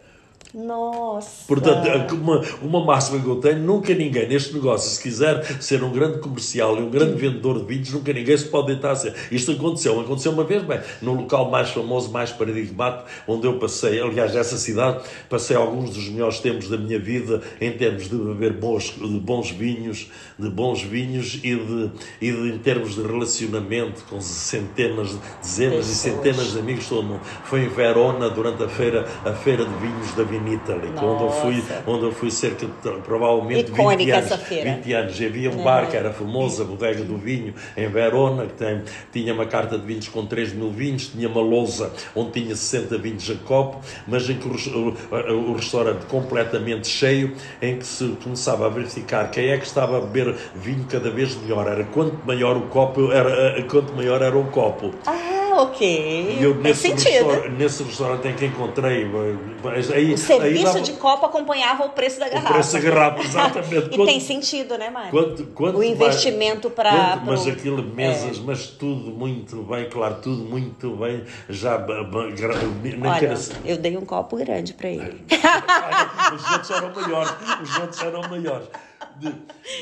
Nossa! 0.56 1.44
Portanto, 1.46 2.14
uma, 2.14 2.40
uma 2.62 2.82
máxima 2.82 3.22
que 3.22 3.28
eu 3.28 3.36
tenho, 3.36 3.58
nunca 3.58 3.94
ninguém 3.94 4.26
neste 4.26 4.54
negócio, 4.54 4.88
se 4.88 5.02
quiser 5.02 5.44
ser 5.60 5.84
um 5.84 5.92
grande 5.92 6.18
comercial 6.18 6.78
e 6.78 6.80
um 6.80 6.88
grande 6.88 7.12
vendedor 7.12 7.58
de 7.58 7.66
vinhos, 7.66 7.92
nunca 7.92 8.10
ninguém 8.10 8.34
se 8.38 8.46
pode 8.46 8.68
deitar 8.68 8.92
a 8.92 8.96
ser. 8.96 9.14
Isto 9.30 9.52
aconteceu, 9.52 10.00
aconteceu 10.00 10.32
uma 10.32 10.44
vez, 10.44 10.62
bem, 10.62 10.80
no 11.02 11.12
local 11.12 11.50
mais 11.50 11.68
famoso, 11.68 12.10
mais 12.10 12.32
paradigmático, 12.32 13.04
onde 13.28 13.46
eu 13.46 13.58
passei, 13.58 14.00
aliás, 14.00 14.34
essa 14.34 14.56
cidade, 14.56 15.04
passei 15.28 15.54
alguns 15.54 15.90
dos 15.90 16.08
melhores 16.08 16.40
tempos 16.40 16.70
da 16.70 16.78
minha 16.78 16.98
vida 16.98 17.42
em 17.60 17.72
termos 17.72 18.08
de 18.08 18.16
beber 18.16 18.54
bons, 18.54 18.94
de 18.98 19.20
bons 19.20 19.50
vinhos, 19.50 20.10
de 20.38 20.48
bons 20.48 20.80
vinhos 20.80 21.34
e 21.44 21.54
de, 21.54 21.90
e 22.18 22.32
de 22.32 22.48
em 22.48 22.58
termos 22.58 22.94
de 22.94 23.02
relacionamento 23.02 24.04
com 24.08 24.22
centenas, 24.22 25.14
dezenas 25.42 25.86
Pessoas. 25.86 25.90
e 25.90 25.94
centenas 25.94 26.52
de 26.52 26.58
amigos 26.60 26.88
todo 26.88 27.02
mundo. 27.02 27.20
Foi 27.44 27.62
em 27.62 27.68
Verona 27.68 28.30
durante 28.30 28.62
a 28.62 28.68
feira, 28.68 29.06
a 29.22 29.32
feira 29.32 29.62
de 29.62 29.74
vinhos 29.74 30.14
da 30.14 30.24
In 30.46 30.54
Italy, 30.54 30.92
onde 31.02 31.24
eu, 31.24 31.30
fui, 31.30 31.64
onde 31.86 32.04
eu 32.04 32.12
fui 32.12 32.30
cerca 32.30 32.66
de 32.66 33.00
provavelmente 33.02 33.72
20 33.72 34.10
anos, 34.10 34.48
20 34.48 34.92
anos. 34.92 35.20
Havia 35.20 35.50
um 35.50 35.62
bar 35.62 35.88
que 35.90 35.96
era 35.96 36.12
famoso, 36.12 36.62
a 36.62 36.64
Bodega 36.64 37.02
do 37.02 37.16
Vinho, 37.16 37.54
em 37.76 37.88
Verona, 37.88 38.46
que 38.46 38.52
tem, 38.54 38.82
tinha 39.12 39.34
uma 39.34 39.46
carta 39.46 39.78
de 39.78 39.84
vinhos 39.84 40.08
com 40.08 40.24
3 40.24 40.52
mil 40.52 40.70
vinhos, 40.70 41.08
tinha 41.08 41.28
uma 41.28 41.40
lousa 41.40 41.92
onde 42.14 42.40
tinha 42.40 42.54
60 42.54 42.98
vinhos 42.98 43.28
a 43.30 43.34
copo, 43.46 43.80
mas 44.06 44.28
em 44.30 44.36
que 44.36 44.46
o, 44.46 44.94
o, 45.10 45.50
o 45.50 45.54
restaurante 45.54 46.06
completamente 46.06 46.86
cheio, 46.86 47.34
em 47.60 47.78
que 47.78 47.86
se 47.86 48.16
começava 48.22 48.66
a 48.66 48.68
verificar 48.68 49.30
quem 49.30 49.48
é 49.48 49.58
que 49.58 49.66
estava 49.66 49.98
a 49.98 50.00
beber 50.00 50.34
vinho 50.54 50.86
cada 50.88 51.10
vez 51.10 51.36
melhor. 51.36 51.66
Era 51.66 51.84
quanto 51.84 52.24
maior 52.24 52.56
o 52.56 52.62
copo, 52.62 53.10
era, 53.10 53.62
quanto 53.64 53.92
maior 53.94 54.22
era 54.22 54.36
o 54.36 54.44
copo. 54.44 54.94
Ah 55.06 55.35
ok. 55.56 56.36
E 56.38 56.42
eu, 56.42 56.54
nesse, 56.54 56.88
restaurante, 56.88 57.48
nesse 57.50 57.82
restaurante 57.82 58.28
em 58.28 58.34
que 58.34 58.46
encontrei. 58.46 59.06
Aí, 59.94 60.12
o 60.12 60.18
serviço 60.18 60.64
dava, 60.64 60.80
de 60.80 60.92
copo 60.92 61.26
acompanhava 61.26 61.84
o 61.84 61.90
preço 61.90 62.20
da 62.20 62.28
garrafa. 62.28 62.50
O 62.50 62.54
preço 62.54 62.72
da 62.72 62.80
garrafa, 62.80 63.22
exatamente. 63.22 63.86
e 63.92 63.96
quanto, 63.96 64.06
tem 64.06 64.20
sentido, 64.20 64.78
né, 64.78 64.90
Mário? 64.90 65.10
Quanto, 65.10 65.46
quanto 65.46 65.78
o 65.78 65.84
investimento 65.84 66.70
para. 66.70 67.16
Mas 67.24 67.42
pro... 67.42 67.52
aquilo, 67.52 67.82
mesas, 67.82 68.38
é. 68.38 68.40
mas 68.44 68.66
tudo 68.66 69.10
muito 69.10 69.62
bem, 69.62 69.88
claro, 69.88 70.16
tudo 70.22 70.44
muito 70.44 70.90
bem. 70.96 71.24
Já. 71.48 71.76
Olha, 71.76 73.34
eu 73.64 73.76
dei 73.76 73.96
um 73.96 74.04
copo 74.04 74.36
grande 74.36 74.74
para 74.74 74.88
ele. 74.88 75.24
os 76.34 76.52
outros 76.52 76.70
eram 76.70 76.92
maiores. 76.94 77.32
Os 77.62 77.78
outros 77.78 78.02
eram 78.02 78.20
maiores. 78.22 78.68
De, 79.18 79.32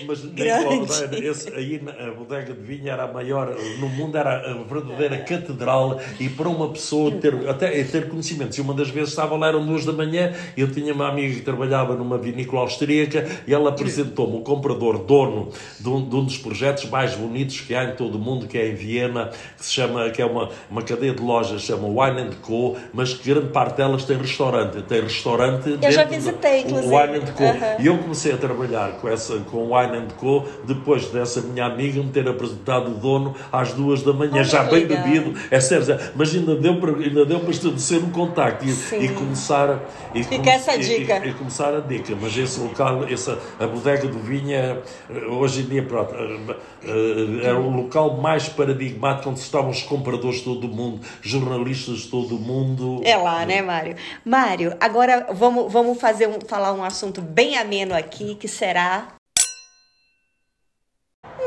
mas 0.07 0.25
nem 0.25 1.29
esse, 1.29 1.53
aí 1.55 1.81
a 1.99 2.11
bodega 2.13 2.53
de 2.55 2.61
vinho 2.61 2.89
era 2.89 3.05
a 3.05 3.13
maior 3.13 3.55
no 3.79 3.89
mundo, 3.89 4.17
era 4.17 4.51
a 4.51 4.55
verdadeira 4.63 5.19
catedral. 5.19 6.01
E 6.19 6.29
para 6.29 6.49
uma 6.49 6.71
pessoa 6.71 7.11
ter, 7.13 7.49
até 7.49 7.83
ter 7.85 8.09
conhecimentos, 8.09 8.57
e 8.57 8.61
uma 8.61 8.75
das 8.75 8.89
vezes 8.89 9.11
estava 9.11 9.37
lá, 9.37 9.49
eram 9.49 9.65
duas 9.67 9.85
da 9.85 9.93
manhã, 9.93 10.33
eu 10.57 10.71
tinha 10.71 10.93
uma 10.93 11.09
amiga 11.09 11.35
que 11.35 11.43
trabalhava 11.43 11.95
numa 11.95 12.17
vinícola 12.19 12.63
austríaca 12.63 13.27
e 13.47 13.53
ela 13.53 13.71
apresentou-me 13.71 14.37
o 14.39 14.41
comprador, 14.41 14.99
dono 14.99 15.51
de 15.79 15.89
um, 15.89 16.09
de 16.09 16.17
um, 16.17 16.25
dos 16.25 16.39
projetos 16.39 16.89
mais 16.89 17.15
bonitos 17.15 17.61
que 17.61 17.75
há 17.75 17.85
em 17.85 17.97
todo 17.97 18.17
o 18.17 18.19
mundo, 18.19 18.47
que 18.47 18.57
é 18.57 18.69
em 18.69 18.75
Viena, 18.75 19.31
que 19.57 19.65
se 19.65 19.73
chama, 19.73 20.11
que 20.11 20.23
é 20.23 20.27
uma, 20.27 20.51
uma 20.71 20.83
cadeia 20.83 21.15
de 21.15 21.23
lojas, 21.23 21.63
chama 21.63 21.89
Wine 21.89 22.37
Co, 22.43 22.77
mas 22.93 23.15
que 23.15 23.29
grande 23.29 23.49
parte 23.49 23.77
delas 23.77 24.05
tem 24.05 24.17
restaurante. 24.17 24.83
Tem 24.83 25.03
restaurante. 25.03 25.79
Eu 25.83 25.93
já 25.93 26.05
visitei, 26.05 26.61
inclusive. 26.61 26.95
Wine 26.95 27.33
Co. 27.33 27.45
Uhum. 27.45 27.81
E 27.81 27.87
eu 27.87 27.99
comecei 27.99 28.33
a 28.33 28.37
trabalhar 28.37 28.93
com 28.93 29.09
essa 29.09 29.24
com 29.51 29.59
o 29.59 29.77
Wine 29.77 30.07
Co, 30.19 30.45
depois 30.65 31.07
dessa 31.07 31.41
minha 31.41 31.67
amiga 31.67 32.03
me 32.03 32.11
ter 32.11 32.29
apresentado 32.29 32.91
o 32.91 32.95
dono 32.95 33.35
às 33.51 33.73
duas 33.73 34.03
da 34.03 34.13
manhã, 34.13 34.41
oh, 34.41 34.45
já 34.45 34.65
bem 34.65 34.87
legal. 34.87 35.03
bebido, 35.03 35.39
é 35.51 35.61
sério, 35.61 35.99
mas 36.15 36.35
ainda 36.35 36.55
deu 36.57 36.81
para, 36.81 36.93
ainda 36.93 37.25
deu 37.25 37.41
para 37.41 37.51
estabelecer 37.51 38.03
um 38.03 38.11
contacto 38.11 38.65
e, 38.65 39.05
e 39.05 39.09
começar 39.11 39.81
e 40.15 40.23
Fica 40.23 40.37
come, 40.37 40.51
essa 40.51 40.79
dica. 40.79 41.27
E, 41.27 41.31
e, 41.31 41.35
começar 41.35 41.75
a 41.75 41.81
dica, 41.81 42.17
mas 42.21 42.37
esse 42.37 42.61
local, 42.61 43.05
essa, 43.05 43.39
a 43.59 43.67
bodega 43.67 44.07
do 44.07 44.19
Vinha, 44.19 44.81
hoje 45.29 45.63
em 45.63 45.67
dia, 45.67 45.83
pronto, 45.83 46.15
era 47.43 47.59
o 47.59 47.71
local 47.71 48.17
mais 48.17 48.49
paradigmático 48.49 49.29
onde 49.31 49.41
estavam 49.41 49.71
os 49.71 49.83
compradores 49.83 50.39
de 50.39 50.45
todo 50.45 50.67
o 50.67 50.69
mundo, 50.69 51.01
jornalistas 51.21 51.99
de 51.99 52.09
todo 52.09 52.37
o 52.37 52.39
mundo. 52.39 53.01
É 53.05 53.17
lá, 53.17 53.45
né, 53.45 53.61
Mário? 53.61 53.97
Mário, 54.25 54.77
agora 54.81 55.27
vamos, 55.33 55.73
vamos 55.73 56.01
fazer 56.01 56.29
um, 56.29 56.39
falar 56.47 56.73
um 56.73 56.85
assunto 56.85 57.21
bem 57.21 57.59
ameno 57.59 57.95
aqui, 57.95 58.35
que 58.35 58.49
será 58.49 59.14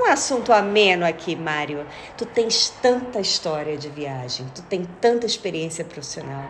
um 0.07 0.11
assunto 0.11 0.53
ameno 0.53 1.05
aqui, 1.05 1.35
Mário. 1.35 1.85
Tu 2.17 2.25
tens 2.25 2.69
tanta 2.81 3.19
história 3.19 3.77
de 3.77 3.89
viagem, 3.89 4.45
tu 4.55 4.61
tem 4.63 4.88
tanta 5.01 5.25
experiência 5.25 5.84
profissional. 5.84 6.49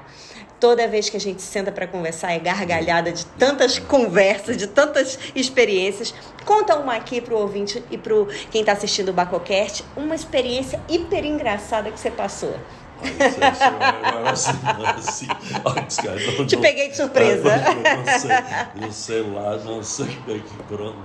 Toda 0.59 0.87
vez 0.87 1.09
que 1.09 1.17
a 1.17 1.19
gente 1.19 1.41
senta 1.41 1.71
para 1.71 1.87
conversar 1.87 2.31
é 2.31 2.39
gargalhada 2.39 3.11
de 3.11 3.25
tantas 3.25 3.79
conversas, 3.79 4.57
de 4.57 4.67
tantas 4.67 5.17
experiências. 5.35 6.13
Conta 6.45 6.75
uma 6.75 6.95
aqui 6.95 7.19
pro 7.21 7.37
ouvinte 7.37 7.83
e 7.91 7.97
pro 7.97 8.27
quem 8.51 8.61
está 8.61 8.73
assistindo 8.73 9.09
o 9.09 9.13
Bacocast, 9.13 9.83
uma 9.95 10.15
experiência 10.15 10.79
hiper 10.87 11.25
engraçada 11.25 11.91
que 11.91 11.99
você 11.99 12.11
passou. 12.11 12.55
Te 16.47 16.57
peguei 16.57 16.89
de 16.89 16.97
surpresa. 16.97 17.51
Não 17.95 18.17
sei, 18.17 18.31
não 18.75 18.91
sei 18.91 19.21
lá, 19.21 19.55
não 19.57 19.83
sei 19.83 20.17
é 20.27 20.39
que 20.39 20.63
pronto 20.67 20.97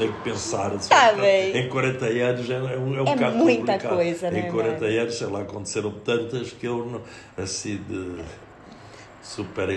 tem 0.00 0.12
que 0.12 0.20
pensar. 0.22 0.70
Tá 0.88 1.12
bem. 1.12 1.56
Em 1.56 1.68
40 1.68 2.06
anos 2.06 2.50
é, 2.50 2.58
um, 2.58 2.68
é 2.68 3.02
um 3.02 3.06
é 3.06 3.14
bocado 3.14 3.36
muita 3.36 3.72
complicado. 3.72 3.94
coisa, 3.96 4.30
né? 4.30 4.40
Em 4.40 4.50
40 4.50 4.80
Mário? 4.80 5.00
anos, 5.02 5.14
sei 5.14 5.26
lá, 5.26 5.40
aconteceram 5.42 5.90
tantas 5.90 6.52
que 6.52 6.66
eu, 6.66 7.02
assim, 7.36 7.76
de 7.88 8.22
super 9.22 9.68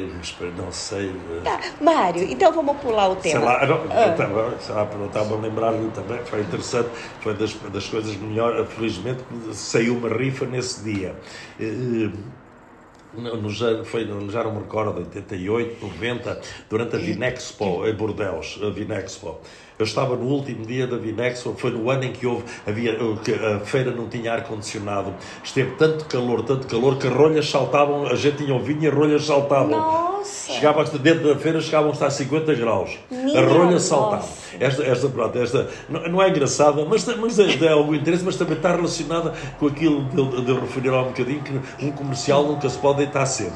não 0.57 0.71
sei. 0.71 1.09
Eh, 1.09 1.41
tá, 1.43 1.59
Mário, 1.81 2.23
então 2.23 2.51
vamos 2.53 2.77
pular 2.77 3.09
o 3.09 3.15
tema. 3.17 3.39
Sei 3.39 3.45
lá, 3.45 3.65
não, 3.67 3.75
ah. 3.91 4.55
sei 4.59 4.73
lá, 4.73 4.89
estava 5.05 5.35
a 5.35 5.39
lembrar 5.39 5.73
também, 5.93 6.23
foi 6.25 6.41
interessante, 6.41 6.89
foi 7.19 7.33
das, 7.33 7.53
das 7.53 7.87
coisas 7.87 8.15
melhor, 8.15 8.65
felizmente, 8.67 9.23
saiu 9.51 9.97
uma 9.97 10.09
rifa 10.09 10.45
nesse 10.45 10.83
dia. 10.83 11.15
Eh, 11.59 12.09
no, 13.15 13.37
no, 13.37 13.85
foi, 13.85 14.07
já 14.29 14.43
não 14.43 14.53
me 14.53 14.61
recordo, 14.61 14.97
88, 14.97 15.85
90, 15.85 16.41
durante 16.67 16.95
a 16.95 16.99
Vinexpo 16.99 17.85
em 17.85 17.93
Bordeaux, 17.93 18.59
a 18.63 18.69
Vinexpo. 18.69 19.39
Eu 19.77 19.85
estava 19.85 20.15
no 20.15 20.25
último 20.25 20.65
dia 20.65 20.85
da 20.85 20.97
Vinexpo, 20.97 21.55
foi 21.57 21.71
no 21.71 21.89
ano 21.89 22.03
em 22.05 22.11
que 22.11 22.27
houve, 22.27 22.43
havia, 22.65 22.95
que 23.23 23.33
a 23.33 23.59
feira 23.59 23.91
não 23.91 24.07
tinha 24.07 24.33
ar-condicionado. 24.33 25.13
Esteve 25.43 25.71
tanto 25.71 26.05
calor, 26.05 26.43
tanto 26.43 26.67
calor, 26.67 26.97
que 26.97 27.07
rolhas 27.07 27.49
saltavam, 27.49 28.05
a 28.05 28.15
gente 28.15 28.37
tinha 28.37 28.53
o 28.53 28.59
vinho 28.59 28.83
e 28.83 28.89
rolhas 28.89 29.25
saltavam. 29.25 29.69
Nossa! 29.69 30.53
Chegava 30.53 30.83
dentro 30.85 31.27
da 31.27 31.35
feira, 31.35 31.59
chegavam 31.59 31.89
a 31.89 31.93
estar 31.93 32.07
a 32.07 32.11
50 32.11 32.53
graus. 32.55 32.97
Minha 33.11 33.39
a 33.39 33.45
rolha 33.45 33.79
saltava. 33.79 34.25
Esta, 34.59 34.83
esta, 34.83 35.09
pronto, 35.09 35.37
esta 35.37 35.69
não, 35.89 36.07
não 36.07 36.21
é 36.21 36.29
engraçada, 36.29 36.85
mas, 36.85 37.05
mas 37.17 37.39
é, 37.39 37.65
é 37.65 37.71
algum 37.71 37.93
interesse, 37.93 38.23
mas 38.23 38.35
também 38.35 38.55
está 38.55 38.75
relacionada 38.75 39.33
com 39.59 39.67
aquilo 39.67 40.03
de, 40.05 40.41
de 40.43 40.51
eu 40.51 40.61
referir 40.61 40.89
há 40.89 41.01
um 41.01 41.07
bocadinho, 41.07 41.41
que 41.41 41.85
um 41.85 41.91
comercial 41.91 42.43
nunca 42.43 42.69
se 42.69 42.77
pode 42.77 42.99
deitar 42.99 43.25
cedo. 43.25 43.53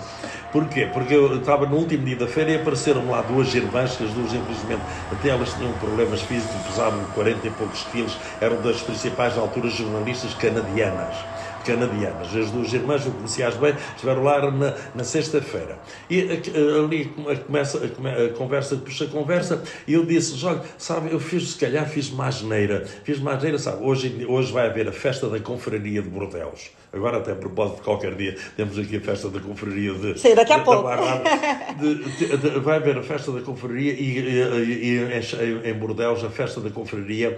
Porquê? 0.58 0.88
Porque 0.88 1.14
eu 1.14 1.38
estava 1.38 1.68
no 1.68 1.78
último 1.78 2.04
dia 2.04 2.16
da 2.16 2.26
feira 2.28 2.50
e 2.50 2.56
apareceram 2.56 3.08
lá 3.12 3.22
duas 3.22 3.54
irmãs, 3.54 3.96
que 3.96 4.04
as 4.04 4.12
duas, 4.12 4.34
infelizmente, 4.34 4.86
até 5.12 5.30
elas 5.30 5.54
tinham 5.54 5.72
problemas 5.78 6.24
físicos, 6.24 6.66
pesavam 6.66 7.06
40 7.12 7.46
e 7.46 7.52
poucos 7.52 7.84
quilos, 7.84 8.20
eram 8.42 8.60
das 8.60 8.82
principais 8.82 9.38
alturas 9.38 9.74
jornalistas 9.74 10.34
canadianas 10.34 11.28
canadianas. 11.68 12.34
As 12.34 12.50
duas 12.50 12.72
irmãs, 12.72 13.06
eu 13.06 13.12
conhecia-as 13.12 13.56
bem, 13.56 13.76
estiveram 13.94 14.24
lá 14.24 14.50
na, 14.50 14.74
na 14.96 15.04
sexta-feira. 15.04 15.78
E 16.10 16.22
ali 16.22 17.14
começa 17.46 17.80
a, 17.86 18.38
conversa, 18.38 18.78
puxa 18.78 19.04
a 19.04 19.08
conversa, 19.08 19.62
e 19.86 19.94
eu 19.94 20.06
disse: 20.06 20.44
olha, 20.46 20.62
sabe, 20.78 21.12
eu 21.12 21.20
fiz, 21.20 21.52
se 21.52 21.60
calhar, 21.60 21.88
fiz 21.88 22.10
uma 22.10 22.28
asneira. 22.28 22.86
Fiz 23.04 23.20
uma 23.20 23.34
asneira, 23.34 23.60
sabe, 23.60 23.84
hoje, 23.84 24.26
hoje 24.28 24.52
vai 24.52 24.68
haver 24.68 24.88
a 24.88 24.94
festa 24.94 25.28
da 25.28 25.40
Confraria 25.40 26.02
de 26.02 26.10
Bordeus. 26.10 26.72
Agora, 26.94 27.18
até 27.18 27.34
a 27.34 27.36
propósito 27.36 27.78
de 27.78 27.82
qualquer 27.84 28.16
dia, 28.16 28.38
temos 28.56 28.80
aqui 28.80 28.96
a 28.96 29.02
festa 29.02 29.30
da 29.30 29.40
Confraria 29.42 29.94
de. 29.94 30.18
Sim, 30.18 30.34
daqui 30.34 30.54
a 30.54 30.60
pouco. 30.60 30.88
De, 31.78 31.94
de, 31.96 32.38
de, 32.38 32.60
vai 32.60 32.78
haver 32.78 32.98
a 32.98 33.04
festa 33.04 33.32
da 33.32 33.42
Confraria 33.42 33.94
e, 33.94 34.18
e, 34.18 34.40
e 34.84 35.64
em, 35.64 35.70
em 35.70 35.74
Bordeus 35.76 36.24
a 36.24 36.30
festa 36.30 36.60
da 36.60 36.72
Confraria 36.72 37.38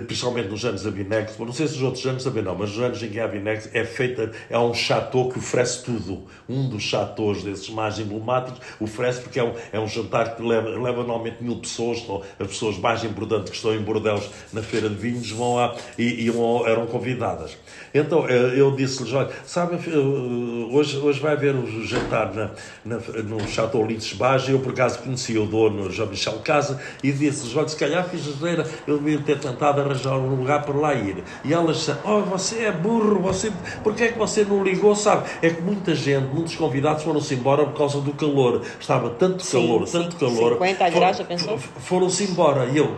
principalmente 0.00 0.48
nos 0.48 0.64
anos 0.64 0.82
da 0.82 0.90
Vinex, 0.90 1.38
não 1.38 1.52
sei 1.52 1.68
se 1.68 1.74
os 1.74 1.82
outros 1.82 2.04
anos 2.06 2.24
também 2.24 2.42
não, 2.42 2.54
mas 2.54 2.70
nos 2.70 2.80
anos 2.80 3.02
em 3.02 3.08
que 3.08 3.20
há 3.20 3.26
Vinex 3.26 3.68
é 3.72 3.84
feita, 3.84 4.30
é 4.48 4.58
um 4.58 4.72
chateau 4.72 5.28
que 5.28 5.38
oferece 5.38 5.84
tudo. 5.84 6.22
Um 6.48 6.68
dos 6.68 6.82
chateaus 6.82 7.42
desses 7.42 7.68
mais 7.68 7.98
emblemáticos 7.98 8.60
oferece 8.80 9.20
porque 9.20 9.38
é 9.38 9.44
um, 9.44 9.52
é 9.72 9.78
um 9.78 9.86
jantar 9.86 10.34
que 10.36 10.42
leva, 10.42 10.68
leva 10.68 10.98
normalmente 10.98 11.42
mil 11.42 11.56
pessoas, 11.56 11.98
então, 11.98 12.22
as 12.38 12.46
pessoas 12.46 12.78
mais 12.78 13.04
importantes 13.04 13.50
que 13.50 13.56
estão 13.56 13.74
em 13.74 13.82
Bordeus 13.82 14.30
na 14.52 14.62
feira 14.62 14.88
de 14.88 14.94
vinhos 14.94 15.30
vão 15.30 15.56
lá 15.56 15.76
e, 15.98 16.26
e 16.26 16.32
eram 16.66 16.86
convidadas. 16.86 17.56
Então 17.92 18.26
eh, 18.28 18.54
eu 18.56 18.74
disse-lhes, 18.74 19.12
olha, 19.12 19.30
sabe, 19.44 19.76
eh, 19.76 20.74
hoje, 20.74 20.96
hoje 20.96 21.20
vai 21.20 21.32
haver 21.32 21.54
o 21.54 21.84
jantar 21.84 22.32
na, 22.34 22.50
na, 22.84 22.96
no 23.22 23.46
Chateau 23.46 23.84
Lides 23.84 24.14
Bage, 24.14 24.52
eu 24.52 24.60
por 24.60 24.72
acaso 24.72 25.00
conheci 25.00 25.36
o 25.36 25.46
dono, 25.46 25.90
Jean-Michel 25.90 26.38
Casa, 26.38 26.80
e 27.02 27.12
disse-lhes, 27.12 27.54
olha, 27.54 27.68
se 27.68 27.76
calhar 27.76 28.08
fiz 28.08 28.22
a 28.26 28.42
eu 28.86 28.98
devia 28.98 29.18
ter 29.20 29.38
tentado 29.38 29.81
arranjar 29.82 30.16
um 30.16 30.34
lugar 30.34 30.62
para 30.62 30.74
lá 30.74 30.94
ir. 30.94 31.22
E 31.44 31.52
elas 31.52 31.78
disseram, 31.78 32.00
oh, 32.04 32.20
você 32.22 32.64
é 32.64 32.72
burro, 32.72 33.20
você, 33.20 33.52
porquê 33.82 34.04
é 34.04 34.12
que 34.12 34.18
você 34.18 34.44
não 34.44 34.62
ligou, 34.62 34.94
sabe? 34.94 35.28
É 35.40 35.50
que 35.50 35.60
muita 35.62 35.94
gente, 35.94 36.26
muitos 36.32 36.56
convidados 36.56 37.02
foram-se 37.02 37.34
embora 37.34 37.64
por 37.64 37.76
causa 37.76 38.00
do 38.00 38.12
calor. 38.12 38.62
Estava 38.80 39.10
tanto 39.10 39.44
calor, 39.44 39.86
sim, 39.86 39.92
tanto 39.92 40.16
calor. 40.16 40.52
50 40.52 40.90
graus, 40.90 41.16
já 41.16 41.24
pensou? 41.24 41.58
Foram-se 41.58 42.24
embora. 42.24 42.66
E 42.66 42.76
eu, 42.76 42.96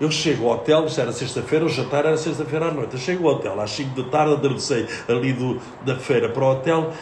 eu 0.00 0.10
chego 0.10 0.48
ao 0.48 0.54
hotel, 0.56 0.86
isto 0.86 1.00
era 1.00 1.12
sexta-feira, 1.12 1.64
o 1.64 1.68
jantar 1.68 2.04
era 2.04 2.16
sexta-feira 2.16 2.66
à 2.66 2.70
noite. 2.72 2.94
Eu 2.94 2.98
chego 2.98 3.28
ao 3.28 3.36
hotel 3.36 3.60
às 3.60 3.70
5 3.70 4.02
da 4.02 4.08
tarde, 4.10 4.34
atravessei 4.34 4.88
ali 5.08 5.32
do, 5.32 5.60
da 5.84 5.96
feira 5.96 6.28
para 6.28 6.44
o 6.44 6.50
hotel, 6.50 6.92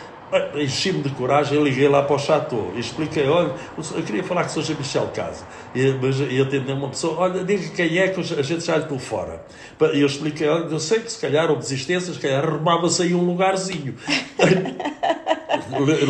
enchi-me 0.55 1.03
de 1.03 1.11
coragem, 1.11 1.57
eu 1.57 1.65
liguei 1.65 1.89
lá 1.89 2.03
para 2.03 2.17
o 2.17 2.19
chateau 2.19 2.73
e 2.77 2.81
expliquei, 2.81 3.27
olha, 3.27 3.53
eu 3.77 4.03
queria 4.03 4.23
falar 4.23 4.45
com 4.45 4.61
o 4.61 4.63
Sr. 4.63 4.77
Michel 4.77 5.09
Casa. 5.09 5.45
E, 5.75 5.93
mas, 6.01 6.19
e 6.21 6.41
atendeu 6.41 6.77
uma 6.77 6.89
pessoa, 6.89 7.19
olha, 7.19 7.45
diga 7.45 7.69
quem 7.71 7.99
é 7.99 8.09
que 8.09 8.21
a 8.21 8.43
gente 8.43 8.65
já 8.65 8.77
lhe 8.77 8.99
fora. 8.99 9.45
E 9.93 10.01
eu 10.01 10.07
expliquei, 10.07 10.49
olha, 10.49 10.65
eu 10.65 10.81
sei 10.81 11.01
que 11.01 11.11
se 11.11 11.21
calhar 11.21 11.49
houve 11.51 11.63
desistência, 11.63 12.13
se 12.13 12.21
calhar 12.21 12.45
arrumava-se 12.45 13.03
aí 13.03 13.15
um 13.15 13.25
lugarzinho. 13.25 13.95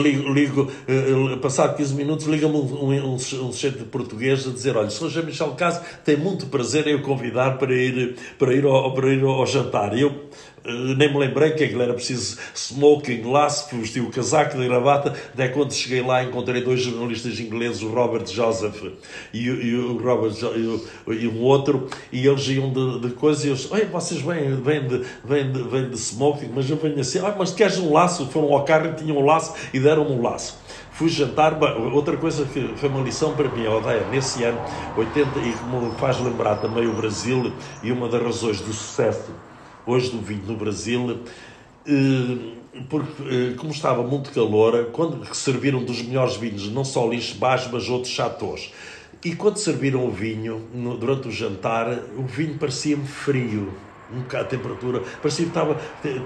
ligo, 0.03 0.33
ligo 0.33 0.63
uh, 0.63 1.37
passado 1.39 1.77
15 1.77 1.95
minutos, 1.95 2.27
liga-me 2.27 2.55
um, 2.55 2.91
um, 2.91 3.15
um, 3.15 3.19
sujeito 3.19 3.85
português 3.85 4.47
a 4.47 4.51
dizer: 4.51 4.77
Olha, 4.77 4.89
o 4.89 4.91
Sr. 4.91 5.09
Jean-Michel 5.09 5.53
Caso 5.53 5.81
tem 6.05 6.17
muito 6.17 6.47
prazer 6.47 6.87
em 6.87 6.95
o 6.95 7.03
convidar 7.03 7.59
para 7.59 7.75
ir, 7.75 8.17
para 8.39 8.55
ir, 8.55 8.65
ao, 8.65 8.93
para 8.95 9.13
ir 9.13 9.23
ao 9.23 9.47
jantar. 9.47 9.97
E 9.97 10.03
eu 10.03 10.13
nem 10.65 11.11
me 11.11 11.19
lembrei 11.19 11.53
que 11.53 11.65
aquilo 11.65 11.83
era 11.83 11.95
preciso 11.95 12.39
smoking, 12.55 13.23
laço, 13.23 13.75
vestir 13.77 14.03
o 14.03 14.11
casaco 14.11 14.59
de 14.59 14.67
gravata. 14.67 15.15
Até 15.33 15.49
quando 15.49 15.73
cheguei 15.73 16.03
lá 16.03 16.23
encontrei 16.23 16.63
dois 16.63 16.83
jornalistas 16.83 17.41
ingleses, 17.41 17.83
o 17.83 17.89
Robert 17.89 18.27
Joseph 18.27 18.83
e, 19.33 19.45
e 19.45 19.75
o 19.77 19.97
Robert 19.99 20.35
e, 20.55 21.25
e, 21.25 21.29
um 21.29 21.43
outro, 21.43 21.89
e 22.13 22.27
eles 22.27 22.47
iam 22.49 22.73
de, 22.73 23.09
de 23.09 23.15
coisa 23.15 23.47
e 23.47 23.51
eu 23.51 23.55
disse, 23.55 23.69
vocês 23.69 24.21
vêm, 24.21 24.55
vêm, 24.57 24.87
de, 24.87 25.05
vêm, 25.25 25.51
de, 25.51 25.63
vêm 25.63 25.89
de 25.89 25.97
smoking, 25.97 26.51
mas 26.55 26.69
eu 26.69 26.77
venho 26.77 27.01
assim, 27.01 27.19
ah, 27.21 27.35
mas 27.39 27.53
queres 27.53 27.79
um 27.79 27.93
laço? 27.93 28.27
Foram 28.27 28.53
ao 28.53 28.65
carro 28.65 28.91
e 28.91 28.95
tinham 28.95 29.17
um 29.17 29.25
laço 29.25 29.55
e 29.73 29.81
deram-me 29.81 30.13
um 30.13 30.23
laço. 30.23 30.59
Fui 30.93 31.09
jantar, 31.09 31.59
outra 31.95 32.17
coisa 32.17 32.45
que 32.45 32.75
foi 32.77 32.89
uma 32.91 33.01
lição 33.01 33.35
para 33.35 33.49
mim, 33.49 33.67
Odeia, 33.67 34.07
nesse 34.11 34.45
ano 34.45 34.61
80, 34.99 35.39
e 35.39 35.53
que 35.53 35.65
me 35.65 35.91
faz 35.97 36.21
lembrar 36.21 36.57
também 36.57 36.87
o 36.87 36.93
Brasil, 36.93 37.51
e 37.83 37.91
uma 37.91 38.07
das 38.09 38.23
razões 38.23 38.61
do 38.61 38.73
sucesso 38.73 39.31
hoje 39.91 40.11
do 40.11 40.21
vinho 40.21 40.45
no 40.47 40.57
Brasil, 40.57 41.21
eh, 41.87 42.83
porque 42.89 43.23
eh, 43.23 43.55
como 43.57 43.73
estava 43.73 44.03
muito 44.03 44.31
calor, 44.31 44.91
quando 44.93 45.25
serviram 45.35 45.83
dos 45.85 46.03
melhores 46.03 46.37
vinhos, 46.37 46.71
não 46.71 46.85
só 46.85 47.09
Lichebás, 47.09 47.69
mas 47.71 47.89
outros 47.89 48.13
chateaus, 48.13 48.73
e 49.25 49.35
quando 49.35 49.59
serviram 49.59 50.07
o 50.07 50.11
vinho, 50.11 50.67
durante 50.99 51.29
o 51.29 51.31
jantar, 51.31 51.89
o 52.17 52.25
vinho 52.25 52.57
parecia-me 52.59 53.07
frio 53.07 53.73
um 54.13 54.21
bocado 54.21 54.49
temperatura, 54.49 55.03
parecia 55.23 55.45
que 55.45 55.51
estava, 55.51 55.77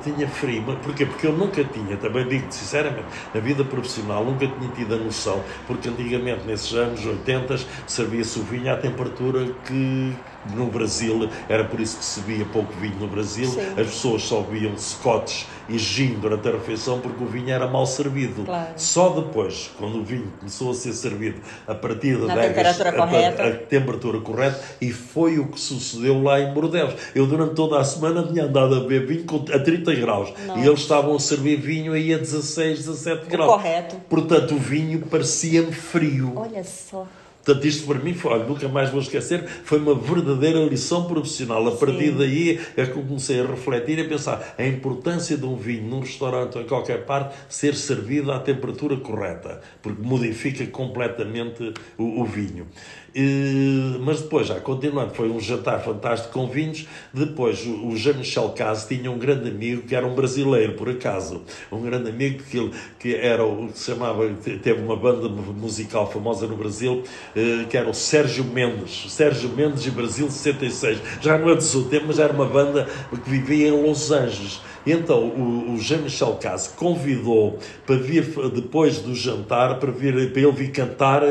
tinha 0.03 0.29
frio. 0.29 0.63
Porquê? 0.83 1.05
Porque 1.07 1.27
eu 1.27 1.33
nunca 1.33 1.63
tinha, 1.65 1.97
também 1.97 2.27
digo 2.27 2.47
sinceramente, 2.51 3.07
na 3.33 3.41
vida 3.41 3.65
profissional, 3.65 4.25
nunca 4.25 4.47
tinha 4.47 4.71
tido 4.71 4.95
a 4.95 4.99
noção, 4.99 5.43
porque 5.67 5.89
antigamente, 5.89 6.47
nesses 6.47 6.73
anos 6.75 7.05
80, 7.05 7.57
servia-se 7.87 8.39
o 8.39 8.43
vinho 8.43 8.73
à 8.73 8.77
temperatura 8.77 9.47
que 9.67 10.15
no 10.55 10.67
Brasil, 10.67 11.29
era 11.49 11.65
por 11.65 11.81
isso 11.81 11.99
que 11.99 12.05
se 12.05 12.21
via 12.21 12.45
pouco 12.47 12.73
vinho 12.75 12.97
no 12.99 13.09
Brasil, 13.09 13.47
Sim. 13.47 13.61
as 13.71 13.87
pessoas 13.87 14.23
só 14.23 14.41
viam 14.43 14.77
scotches 14.77 15.47
e 15.69 15.79
gin 15.79 16.19
durante 16.21 16.49
a 16.49 16.53
refeição 16.53 17.01
porque 17.01 17.23
o 17.23 17.27
vinho 17.27 17.51
era 17.51 17.67
mal 17.67 17.87
servido. 17.87 18.45
Claro. 18.45 18.73
Só 18.77 19.09
depois, 19.09 19.71
quando 19.79 20.01
o 20.01 20.05
vinho 20.05 20.33
começou 20.39 20.71
a 20.71 20.75
ser 20.75 20.93
servido 20.93 21.41
a 21.67 21.75
partir 21.75 22.19
da 22.19 22.35
temperatura 22.35 22.91
a, 22.91 22.93
correta. 22.93 23.43
A, 23.43 23.49
a, 23.49 23.53
temperatura 23.53 24.21
correta, 24.21 24.61
e 24.81 24.93
foi 24.93 25.39
o 25.39 25.49
que 25.49 25.61
sucedeu 25.61 26.23
lá 26.23 26.41
em 26.41 26.53
Bordeaux. 26.53 26.95
Eu 27.15 27.27
durante 27.27 27.55
toda 27.55 27.79
a 27.79 27.85
semana 27.85 28.23
tinha 28.25 28.45
andado 28.45 28.75
a 28.75 28.81
beber 28.81 29.07
vinho 29.07 29.25
a 29.53 29.59
30 29.59 29.95
graus 29.95 30.33
Nossa. 30.47 30.61
e 30.61 30.67
eles 30.67 30.81
estavam 30.81 31.17
a 31.17 31.21
servir 31.21 31.57
vinho 31.57 31.93
aí 31.93 32.13
a 32.13 32.19
16, 32.19 32.79
17 32.81 33.27
graus. 33.27 33.51
Correto. 33.51 33.97
Portanto, 34.09 34.55
o 34.55 34.59
vinho 34.59 35.01
parecia-me 35.07 35.73
frio. 35.73 36.33
Olha 36.37 36.63
só. 36.63 37.07
Portanto, 37.45 37.67
isto 37.67 37.87
para 37.87 37.99
mim 37.99 38.15
foi, 38.15 38.33
olha, 38.33 38.45
nunca 38.45 38.67
mais 38.69 38.91
vou 38.91 39.01
esquecer, 39.01 39.47
foi 39.65 39.79
uma 39.79 39.95
verdadeira 39.95 40.61
lição 40.65 41.05
profissional. 41.05 41.67
A 41.69 41.73
partir 41.73 42.07
Sim. 42.07 42.17
daí 42.17 42.61
é 42.75 42.87
que 42.87 42.93
comecei 42.93 43.41
a 43.41 43.47
refletir 43.47 43.99
e 43.99 44.03
a 44.03 44.09
pensar 44.09 44.55
a 44.57 44.67
importância 44.67 45.37
de 45.37 45.45
um 45.45 45.55
vinho 45.55 45.85
num 45.85 46.01
restaurante 46.01 46.57
ou 46.57 46.63
em 46.63 46.67
qualquer 46.67 47.05
parte 47.05 47.37
ser 47.49 47.75
servido 47.75 48.33
à 48.33 48.39
temperatura 48.39 48.97
correta, 48.97 49.61
porque 49.83 50.01
modifica 50.01 50.67
completamente 50.67 51.75
o, 51.99 52.23
o 52.23 52.25
vinho. 52.25 52.67
E, 53.15 53.97
mas 54.01 54.23
depois, 54.23 54.49
já 54.49 54.59
continuando, 54.59 55.15
foi 55.15 55.31
um 55.31 55.39
jantar 55.39 55.81
fantástico 55.85 56.33
com 56.33 56.49
vinhos. 56.49 56.89
Depois, 57.13 57.65
o, 57.65 57.89
o 57.89 57.97
Jean-Michel 57.97 58.49
Case 58.51 58.89
tinha 58.89 59.09
um 59.11 59.19
grande 59.19 59.49
amigo 59.49 59.83
que 59.83 59.95
era 59.95 60.05
um 60.05 60.15
brasileiro, 60.15 60.73
por 60.73 60.89
acaso. 60.89 61.43
Um 61.71 61.81
grande 61.81 62.11
amigo 62.11 62.43
que, 62.43 62.71
que 62.99 63.15
era 63.15 63.45
o 63.45 63.69
que 63.69 63.79
se 63.79 63.93
chamava, 63.93 64.29
teve 64.61 64.83
uma 64.83 64.97
banda 64.97 65.29
musical 65.29 66.11
famosa 66.11 66.49
no 66.49 66.57
Brasil, 66.57 67.05
eh, 67.37 67.67
que 67.71 67.77
era 67.77 67.89
o 67.89 67.95
Sérgio 67.95 68.45
Mendes. 68.45 69.13
Sérgio 69.13 69.49
Mendes 69.51 69.87
e 69.87 69.91
Brasil 69.93 70.29
66. 70.29 70.99
Já 71.21 71.39
não 71.39 71.51
é 71.51 71.55
do 71.55 71.63
seu 71.63 71.85
tempo, 71.85 72.07
mas 72.09 72.19
era 72.19 72.33
uma 72.33 72.47
banda 72.47 72.89
que 73.11 73.31
vivia 73.31 73.69
em 73.69 73.83
Los 73.83 74.11
Angeles. 74.11 74.61
Então 74.87 75.25
o, 75.25 75.75
o 75.75 75.79
Jean-Michel 75.79 76.35
Case 76.35 76.71
convidou 76.71 77.59
para 77.87 77.97
vir 77.97 78.25
depois 78.53 78.99
do 78.99 79.15
jantar, 79.15 79.79
para, 79.79 79.91
vir, 79.91 80.33
para 80.33 80.43
ele 80.43 80.53
vir 80.53 80.71
cantar 80.71 81.23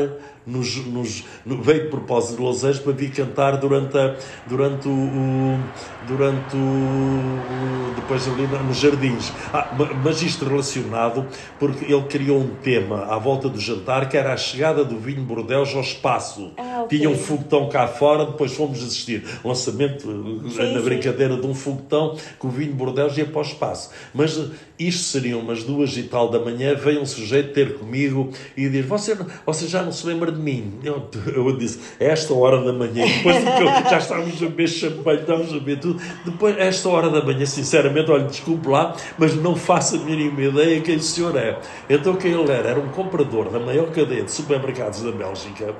nos, 0.46 0.76
nos, 0.86 1.24
no, 1.44 1.62
veio 1.62 1.84
de 1.84 1.88
propósito 1.88 2.36
de 2.36 2.42
Los 2.42 2.64
Angeles 2.64 2.80
para 2.80 2.92
vir 2.92 3.10
cantar 3.12 3.56
durante, 3.56 3.96
a, 3.96 4.16
durante, 4.46 4.88
o, 4.88 4.92
o 4.92 5.58
durante 6.06 6.56
o, 6.56 7.94
depois 7.96 8.28
ali 8.28 8.46
nos 8.46 8.76
jardins. 8.76 9.32
Ah, 9.52 9.70
mas 10.04 10.22
isto 10.22 10.44
relacionado 10.44 11.26
porque 11.58 11.90
ele 11.90 12.02
criou 12.02 12.40
um 12.40 12.54
tema 12.62 13.06
à 13.06 13.18
volta 13.18 13.48
do 13.48 13.58
jantar 13.58 14.08
que 14.08 14.16
era 14.16 14.32
a 14.32 14.36
chegada 14.36 14.84
do 14.84 14.98
vinho 14.98 15.22
Bordeaux 15.22 15.74
ao 15.74 15.80
espaço. 15.80 16.52
Ah, 16.58 16.73
okay. 16.84 16.98
Tinha 16.98 17.10
um 17.10 17.16
foguetão 17.16 17.68
cá 17.68 17.86
fora, 17.86 18.26
depois 18.26 18.52
fomos 18.52 18.82
assistir 18.82 19.24
lançamento 19.44 20.02
sim, 20.50 20.72
na 20.72 20.80
brincadeira 20.80 21.34
sim. 21.34 21.40
de 21.40 21.46
um 21.46 21.54
foguetão 21.54 22.16
que 22.38 22.46
o 22.46 22.50
vinho 22.50 22.74
Bordeaux 22.74 23.16
ia 23.16 23.26
para 23.26 23.38
o 23.38 23.42
espaço. 23.42 23.90
Mas 24.12 24.38
isto 24.78 25.04
seriam 25.04 25.40
umas 25.40 25.62
duas 25.62 25.96
e 25.96 26.02
tal 26.04 26.28
da 26.28 26.38
manhã, 26.38 26.74
veio 26.74 27.00
um 27.00 27.06
sujeito 27.06 27.52
ter 27.52 27.78
comigo 27.78 28.30
e 28.56 28.68
diz: 28.68 28.84
Você, 28.86 29.16
você 29.46 29.68
já 29.68 29.82
não 29.82 29.92
se 29.92 30.06
lembra 30.06 30.32
de 30.32 30.40
mim? 30.40 30.78
Eu, 30.82 31.08
eu 31.34 31.56
disse: 31.56 31.78
É 32.00 32.06
esta 32.06 32.34
hora 32.34 32.62
da 32.62 32.72
manhã. 32.72 33.06
Depois 33.06 33.36
de 33.36 33.90
já 33.90 33.98
estávamos 33.98 34.42
a 34.42 34.46
beber 34.46 34.68
champanhe, 34.68 35.20
estávamos 35.20 35.50
a 35.50 35.54
beber 35.54 35.78
tudo. 35.78 36.02
Depois, 36.24 36.56
esta 36.58 36.88
hora 36.88 37.08
da 37.08 37.22
manhã, 37.22 37.46
sinceramente, 37.46 38.10
olha, 38.10 38.24
desculpe 38.24 38.68
lá, 38.68 38.96
mas 39.18 39.34
não 39.36 39.54
faço 39.54 39.96
a 39.96 39.98
mínima 39.98 40.42
ideia 40.42 40.80
quem 40.80 40.96
o 40.96 41.00
senhor 41.00 41.36
é. 41.36 41.58
Então, 41.88 42.16
quem 42.16 42.32
ele 42.32 42.50
era? 42.50 42.70
Era 42.70 42.80
um 42.80 42.88
comprador 42.88 43.50
da 43.50 43.60
maior 43.60 43.90
cadeia 43.90 44.24
de 44.24 44.32
supermercados 44.32 45.02
da 45.02 45.12
Bélgica. 45.12 45.74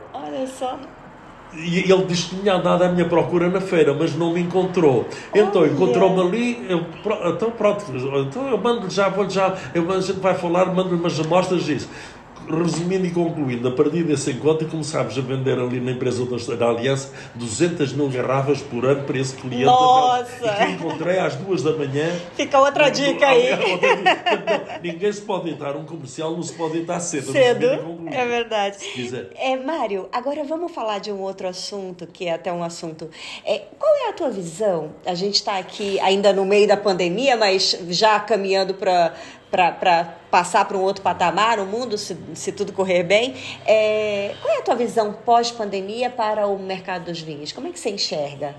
Olha. 0.46 1.04
E 1.56 1.78
ele 1.78 2.04
disse 2.06 2.30
que 2.30 2.36
tinha 2.36 2.54
andado 2.54 2.82
à 2.82 2.88
minha 2.88 3.08
procura 3.08 3.48
na 3.48 3.60
feira, 3.60 3.94
mas 3.94 4.14
não 4.16 4.32
me 4.32 4.40
encontrou. 4.40 5.06
Então 5.32 5.62
oh, 5.62 5.66
encontrou-me 5.66 6.16
yeah. 6.16 6.36
ali, 6.36 6.66
eu, 6.68 7.32
então 7.32 7.50
pronto, 7.52 7.84
então 8.28 8.48
eu 8.48 8.58
mando 8.58 8.90
já, 8.90 9.08
vou 9.08 9.30
já, 9.30 9.54
eu, 9.72 9.88
a 9.92 10.00
gente 10.00 10.18
vai 10.18 10.34
falar, 10.34 10.66
mando 10.74 10.96
umas 10.96 11.18
amostras 11.20 11.62
disso 11.62 11.88
resumindo 12.48 13.06
e 13.06 13.10
concluindo, 13.10 13.68
a 13.68 13.72
partir 13.72 14.04
desse 14.04 14.30
encontro 14.30 14.68
começámos 14.68 15.16
a 15.18 15.20
vender 15.20 15.58
ali 15.58 15.80
na 15.80 15.92
empresa 15.92 16.24
da 16.56 16.68
Aliança 16.68 17.12
200 17.34 17.92
mil 17.92 18.08
garrafas 18.08 18.60
por 18.60 18.84
ano 18.84 19.04
para 19.04 19.18
esse 19.18 19.34
cliente. 19.34 19.64
Nossa! 19.64 20.46
E 20.46 20.66
que 20.66 20.72
encontrei 20.72 21.18
às 21.18 21.36
duas 21.36 21.62
da 21.62 21.72
manhã. 21.72 22.10
Fica 22.34 22.58
outra 22.60 22.88
dica 22.90 23.26
aí. 23.26 23.48
ninguém 24.82 25.12
se 25.12 25.22
pode 25.22 25.50
entrar, 25.50 25.76
um 25.76 25.84
comercial 25.84 26.32
não 26.32 26.42
se 26.42 26.52
pode 26.52 26.78
entrar 26.78 27.00
cedo. 27.00 27.32
Cedo, 27.32 27.66
é 28.10 28.26
verdade. 28.26 28.78
É, 29.36 29.56
Mário, 29.56 30.08
agora 30.12 30.44
vamos 30.44 30.72
falar 30.72 30.98
de 30.98 31.10
um 31.10 31.20
outro 31.20 31.48
assunto, 31.48 32.06
que 32.06 32.26
é 32.26 32.34
até 32.34 32.52
um 32.52 32.62
assunto... 32.62 33.08
É, 33.44 33.62
qual 33.78 33.92
é 34.06 34.08
a 34.08 34.12
tua 34.12 34.30
visão? 34.30 34.92
A 35.04 35.14
gente 35.14 35.36
está 35.36 35.58
aqui 35.58 35.98
ainda 36.00 36.32
no 36.32 36.44
meio 36.44 36.66
da 36.66 36.76
pandemia, 36.76 37.36
mas 37.36 37.78
já 37.88 38.18
caminhando 38.20 38.74
para 38.74 39.14
para 39.54 40.16
passar 40.30 40.64
para 40.64 40.76
um 40.76 40.82
outro 40.82 41.02
patamar 41.02 41.58
no 41.58 41.66
mundo, 41.66 41.96
se, 41.96 42.16
se 42.34 42.50
tudo 42.50 42.72
correr 42.72 43.04
bem. 43.04 43.34
É, 43.64 44.34
qual 44.42 44.54
é 44.54 44.58
a 44.58 44.62
tua 44.62 44.74
visão 44.74 45.12
pós-pandemia 45.12 46.10
para 46.10 46.46
o 46.46 46.58
mercado 46.58 47.04
dos 47.04 47.20
vinhos? 47.20 47.52
Como 47.52 47.68
é 47.68 47.70
que 47.70 47.78
você 47.78 47.90
enxerga? 47.90 48.54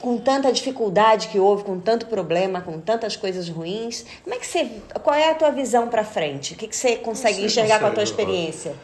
Com 0.00 0.18
tanta 0.18 0.52
dificuldade 0.52 1.28
que 1.28 1.38
houve, 1.40 1.64
com 1.64 1.80
tanto 1.80 2.06
problema, 2.06 2.60
com 2.60 2.80
tantas 2.80 3.16
coisas 3.16 3.48
ruins, 3.48 4.04
como 4.22 4.34
é 4.34 4.38
que 4.38 4.46
você, 4.46 4.70
qual 5.02 5.16
é 5.16 5.30
a 5.30 5.34
tua 5.34 5.50
visão 5.50 5.88
para 5.88 6.04
frente? 6.04 6.54
O 6.54 6.56
que, 6.56 6.68
que 6.68 6.76
você 6.76 6.96
consegue 6.96 7.44
enxergar 7.44 7.80
com 7.80 7.86
a 7.86 7.90
tua 7.90 8.02
experiência? 8.02 8.74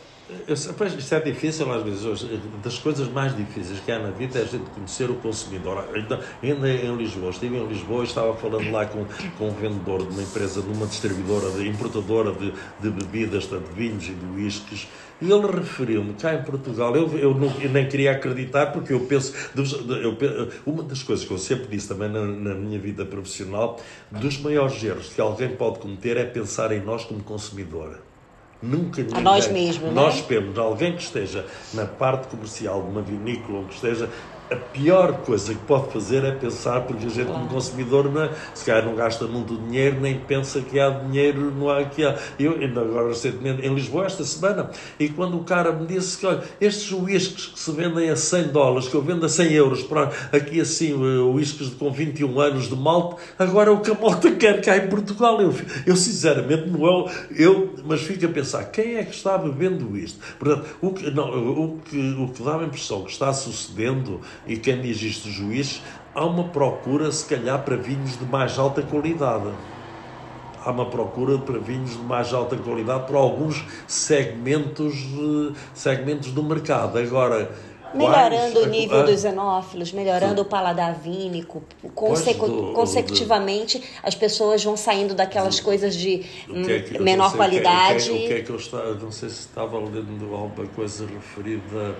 Pois, 0.76 0.94
isto 0.94 1.14
é 1.14 1.20
difícil 1.20 1.72
às 1.72 1.82
vezes. 1.82 2.28
Das 2.62 2.78
coisas 2.78 3.09
mais 3.09 3.36
difíceis 3.36 3.80
que 3.80 3.90
há 3.90 3.98
na 3.98 4.10
vida 4.10 4.38
é 4.38 4.42
a 4.42 4.44
gente 4.44 4.68
conhecer 4.70 5.10
o 5.10 5.14
consumidor. 5.14 5.86
Ainda, 5.94 6.20
ainda 6.42 6.70
em 6.70 6.96
Lisboa, 6.96 7.30
estive 7.30 7.56
em 7.56 7.66
Lisboa 7.66 8.02
e 8.02 8.06
estava 8.06 8.34
falando 8.34 8.70
lá 8.70 8.86
com, 8.86 9.06
com 9.38 9.48
um 9.48 9.54
vendedor 9.54 10.06
de 10.06 10.12
uma 10.12 10.22
empresa, 10.22 10.60
de 10.60 10.68
uma 10.68 10.86
distribuidora, 10.86 11.50
de, 11.52 11.68
importadora 11.68 12.32
de, 12.32 12.52
de 12.80 12.90
bebidas, 12.90 13.44
de 13.44 13.59
vinhos 13.74 14.09
e 14.09 14.12
de 14.12 14.26
uísques, 14.26 14.88
e 15.20 15.30
ele 15.30 15.46
referiu-me 15.46 16.14
cá 16.14 16.34
em 16.34 16.42
Portugal. 16.42 16.94
Eu, 16.96 17.16
eu, 17.16 17.34
não, 17.34 17.52
eu, 17.60 17.70
nem 17.70 17.88
queria 17.88 18.12
acreditar, 18.12 18.66
porque 18.66 18.92
eu 18.92 19.00
penso. 19.00 19.32
Eu, 19.54 20.16
uma 20.66 20.82
das 20.82 21.02
coisas 21.02 21.24
que 21.24 21.30
eu 21.30 21.38
sempre 21.38 21.68
disse 21.68 21.88
também 21.88 22.09
na, 22.09 22.24
na 22.24 22.54
minha 22.54 22.78
vida 22.78 23.04
profissional, 23.04 23.80
dos 24.10 24.38
maiores 24.38 24.82
erros 24.82 25.09
que 25.09 25.20
alguém 25.20 25.50
pode 25.50 25.78
cometer 25.78 26.16
é 26.16 26.24
pensar 26.24 26.72
em 26.72 26.80
nós 26.80 27.04
como 27.04 27.22
consumidor 27.22 28.00
Nunca 28.62 29.02
ninguém. 29.02 29.18
A 29.18 29.20
nós 29.20 29.48
mesmos, 29.48 29.93
Nós 29.93 30.16
né? 30.16 30.24
temos 30.28 30.56
alguém 30.56 30.94
que 30.94 31.02
esteja 31.02 31.44
na 31.74 31.84
parte 31.84 32.28
comercial 32.28 32.80
de 32.82 32.89
uma 32.89 33.02
vinícola, 33.02 33.59
ou 33.59 33.64
que 33.64 33.74
esteja 33.74 34.09
a 34.52 34.56
pior 34.56 35.12
coisa 35.24 35.54
que 35.54 35.60
pode 35.60 35.92
fazer 35.92 36.24
é 36.24 36.32
pensar, 36.32 36.82
porque 36.82 37.06
a 37.06 37.08
gente, 37.08 37.26
como 37.26 37.48
consumidor, 37.48 38.10
não, 38.10 38.28
se 38.54 38.64
calhar 38.64 38.84
não 38.84 38.94
gasta 38.94 39.26
muito 39.26 39.56
dinheiro, 39.56 40.00
nem 40.00 40.18
pensa 40.18 40.60
que 40.60 40.78
há 40.78 40.90
dinheiro, 40.90 41.50
não 41.50 41.70
há 41.70 41.84
que 41.84 42.04
há. 42.04 42.18
Eu, 42.38 42.52
ainda 42.52 42.80
agora, 42.80 43.08
recentemente, 43.08 43.66
em 43.66 43.74
Lisboa, 43.74 44.06
esta 44.06 44.24
semana, 44.24 44.70
e 44.98 45.08
quando 45.08 45.38
o 45.38 45.44
cara 45.44 45.72
me 45.72 45.86
disse 45.86 46.18
que, 46.18 46.26
olha, 46.26 46.42
estes 46.60 46.90
uísques 46.92 47.46
que 47.46 47.58
se 47.58 47.72
vendem 47.72 48.10
a 48.10 48.16
100 48.16 48.48
dólares, 48.48 48.88
que 48.88 48.94
eu 48.94 49.02
vendo 49.02 49.24
a 49.24 49.28
100 49.28 49.52
euros, 49.52 49.82
para 49.82 50.10
aqui 50.32 50.60
assim, 50.60 50.92
uísques 50.94 51.68
com 51.70 51.90
21 51.90 52.40
anos 52.40 52.68
de 52.68 52.76
malte, 52.76 53.16
agora 53.38 53.70
é 53.70 53.72
o 53.72 53.80
que 53.80 53.90
a 53.90 53.94
malta 53.94 54.30
quer 54.32 54.60
cá 54.60 54.76
em 54.76 54.88
Portugal. 54.88 55.40
Eu, 55.40 55.54
eu 55.86 55.96
sinceramente, 55.96 56.68
não 56.68 56.86
é. 56.86 57.12
Eu, 57.36 57.74
mas 57.84 58.02
fico 58.02 58.24
a 58.26 58.28
pensar, 58.28 58.64
quem 58.64 58.96
é 58.96 59.04
que 59.04 59.14
está 59.14 59.36
bebendo 59.38 59.96
isto? 59.96 60.18
Portanto, 60.38 60.66
o 60.80 60.92
que, 60.92 61.10
não, 61.10 61.28
o 61.30 61.80
que, 61.84 62.16
o 62.18 62.28
que 62.28 62.42
dá 62.42 62.58
a 62.58 62.64
impressão 62.64 63.04
que 63.04 63.10
está 63.10 63.32
sucedendo 63.32 64.20
e 64.47 64.56
quem 64.56 64.81
diz 64.81 65.01
isto, 65.01 65.28
juiz, 65.31 65.82
há 66.14 66.24
uma 66.24 66.44
procura, 66.44 67.10
se 67.12 67.24
calhar, 67.27 67.62
para 67.62 67.77
vinhos 67.77 68.19
de 68.19 68.24
mais 68.24 68.59
alta 68.59 68.82
qualidade. 68.82 69.51
Há 70.64 70.70
uma 70.70 70.86
procura 70.86 71.39
para 71.39 71.59
vinhos 71.59 71.93
de 71.93 72.02
mais 72.02 72.32
alta 72.32 72.56
qualidade 72.56 73.06
para 73.06 73.19
alguns 73.19 73.64
segmentos, 73.86 74.94
segmentos 75.74 76.31
do 76.31 76.43
mercado. 76.43 76.98
Agora, 76.98 77.51
Melhorando 77.94 78.52
quais, 78.52 78.66
o 78.66 78.70
nível 78.70 79.01
a, 79.01 79.02
dos 79.02 79.24
enófilos, 79.24 79.93
melhorando 79.93 80.36
Sim. 80.36 80.40
o 80.40 80.44
paladar 80.44 80.94
vínico, 80.94 81.62
consecu 81.94 82.48
do, 82.48 82.73
consecutivamente 82.73 83.78
do... 83.78 83.85
as 84.02 84.14
pessoas 84.14 84.64
vão 84.64 84.77
saindo 84.77 85.14
daquelas 85.14 85.59
do, 85.59 85.62
coisas 85.62 85.94
de 85.94 86.24
é 86.48 86.78
que, 86.81 86.98
menor 86.98 87.36
qualidade. 87.36 88.10
O 88.10 88.14
que, 88.14 88.23
é, 88.23 88.24
o 88.24 88.28
que 88.28 88.35
é 88.35 88.43
que 88.43 88.51
eu 88.51 88.56
estava, 88.56 88.94
não 88.94 89.12
sei 89.12 89.28
se 89.28 89.40
estava 89.40 89.78
lendo 89.78 90.35
alguma 90.35 90.66
coisa 90.69 91.06
referida 91.06 91.94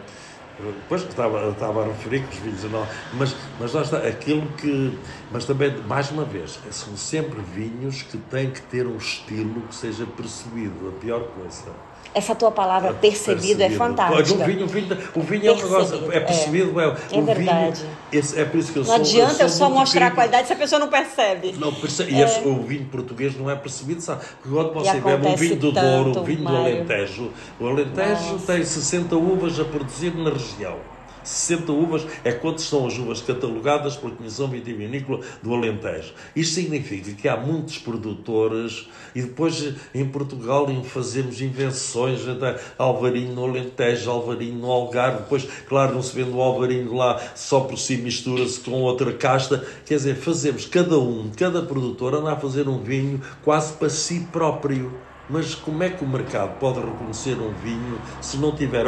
Pois 0.89 1.03
estava, 1.03 1.51
estava 1.51 1.83
a 1.83 1.87
referir 1.89 2.23
que 2.27 2.37
os 2.37 2.43
vinhos 2.43 2.65
não, 2.65 2.87
mas, 3.15 3.35
mas 3.59 3.73
lá 3.73 3.83
está, 3.83 3.99
aquilo 3.99 4.47
que. 4.53 4.99
Mas 5.31 5.45
também, 5.45 5.77
mais 5.89 6.11
uma 6.11 6.25
vez, 6.25 6.59
são 6.71 6.97
sempre 6.97 7.41
vinhos 7.41 8.03
que 8.03 8.17
têm 8.17 8.51
que 8.51 8.63
ter 8.63 8.87
um 8.87 8.97
estilo 8.97 9.63
que 9.63 9.75
seja 9.75 10.07
percebido, 10.07 10.89
a 10.89 11.01
pior 11.01 11.25
coisa. 11.31 11.73
Essa 12.15 12.35
tua 12.35 12.51
palavra 12.51 12.93
percebido, 12.93 13.59
percebido. 13.59 13.63
é 13.63 13.71
fantástica. 13.71 14.43
O 14.43 14.47
vinho, 14.47 14.65
o 14.65 14.69
vinho, 14.69 14.99
o 15.15 15.21
vinho 15.21 15.47
é 15.47 15.53
um 15.53 15.57
negócio, 15.57 16.13
é 16.13 16.21
percebido, 16.21 16.81
é, 16.81 16.85
é, 16.85 17.19
é 17.19 17.21
verdade. 17.23 17.87
Vinho, 18.11 18.25
é 18.37 18.45
por 18.45 18.59
isso 18.59 18.73
que 18.73 18.79
eu 18.79 18.85
não 18.85 18.87
sou, 18.87 18.97
adianta 18.97 19.43
eu, 19.43 19.47
eu 19.47 19.49
só 19.49 19.71
mostrar 19.71 20.09
a 20.09 20.11
qualidade 20.11 20.47
se 20.47 20.53
a 20.53 20.57
pessoa 20.57 20.79
não 20.79 20.89
percebe. 20.89 21.55
Não, 21.59 21.73
percebe, 21.73 22.15
é. 22.15 22.25
esse, 22.25 22.47
o 22.47 22.63
vinho 22.63 22.85
português 22.87 23.37
não 23.37 23.51
é 23.51 23.57
percebido, 23.57 24.01
sabe? 24.01 24.25
Porque 24.43 24.49
quando 24.49 24.73
você 24.75 25.01
bebe 25.01 25.27
um 25.27 25.37
vinho 25.37 25.57
do 25.57 25.73
Douro, 25.73 26.21
o 26.21 26.25
vinho 26.25 26.43
Mário. 26.43 26.61
do 26.61 26.67
Alentejo, 26.67 27.31
o 27.59 27.67
Alentejo 27.67 28.33
Nossa. 28.33 28.53
tem 28.53 28.65
60 28.65 29.17
uvas 29.17 29.59
a 29.59 29.65
produzir 29.65 30.15
na 30.15 30.31
região. 30.31 30.92
60 31.25 31.73
uvas 31.73 32.07
é 32.25 32.33
quantas 32.33 32.63
são 32.63 32.87
as 32.87 32.99
uvas 32.99 33.21
catalogadas 33.21 33.97
pela 33.97 34.15
Comissão 34.15 34.49
Vitivinícola 34.49 35.21
do 35.43 35.55
Alentejo. 35.55 36.13
Isto 36.35 36.55
significa 36.55 37.13
que 37.13 37.29
há 37.29 37.37
muitos 37.37 37.79
produtores 37.79 38.89
e 39.15 39.23
depois 39.23 39.75
em 39.95 40.07
Portugal 40.07 40.67
fazemos 40.85 41.41
invenções, 41.41 42.27
até 42.27 42.59
alvarinho 42.79 43.35
no 43.35 43.45
Alentejo, 43.45 44.11
alvarinho 44.11 44.59
no 44.59 44.71
Algarve, 44.71 45.19
depois, 45.19 45.47
claro, 45.69 45.95
não 45.95 46.03
se 46.03 46.15
vende 46.15 46.31
o 46.31 46.41
alvarinho 46.41 46.95
lá 46.95 47.21
só 47.35 47.61
por 47.61 47.79
si, 47.79 47.97
mistura-se 47.97 48.61
com 48.61 48.83
outra 48.83 49.13
casta. 49.13 49.65
Quer 49.85 49.97
dizer, 49.97 50.17
fazemos 50.17 50.67
cada 50.67 50.99
um, 50.99 51.31
cada 51.37 51.63
produtor 51.63 52.15
anda 52.15 52.33
a 52.33 52.37
fazer 52.37 52.69
um 52.69 52.83
vinho 52.83 53.21
quase 53.43 53.75
para 53.75 53.91
si 53.91 54.21
próprio. 54.33 54.93
Mas 55.29 55.55
como 55.55 55.83
é 55.83 55.91
que 55.91 56.05
o 56.05 56.09
mercado 56.09 56.59
pode 56.59 56.81
reconhecer 56.81 57.39
um 57.39 57.53
vinho 57.53 57.99
se 58.21 58.37
não 58.37 58.53
tiver. 58.53 58.85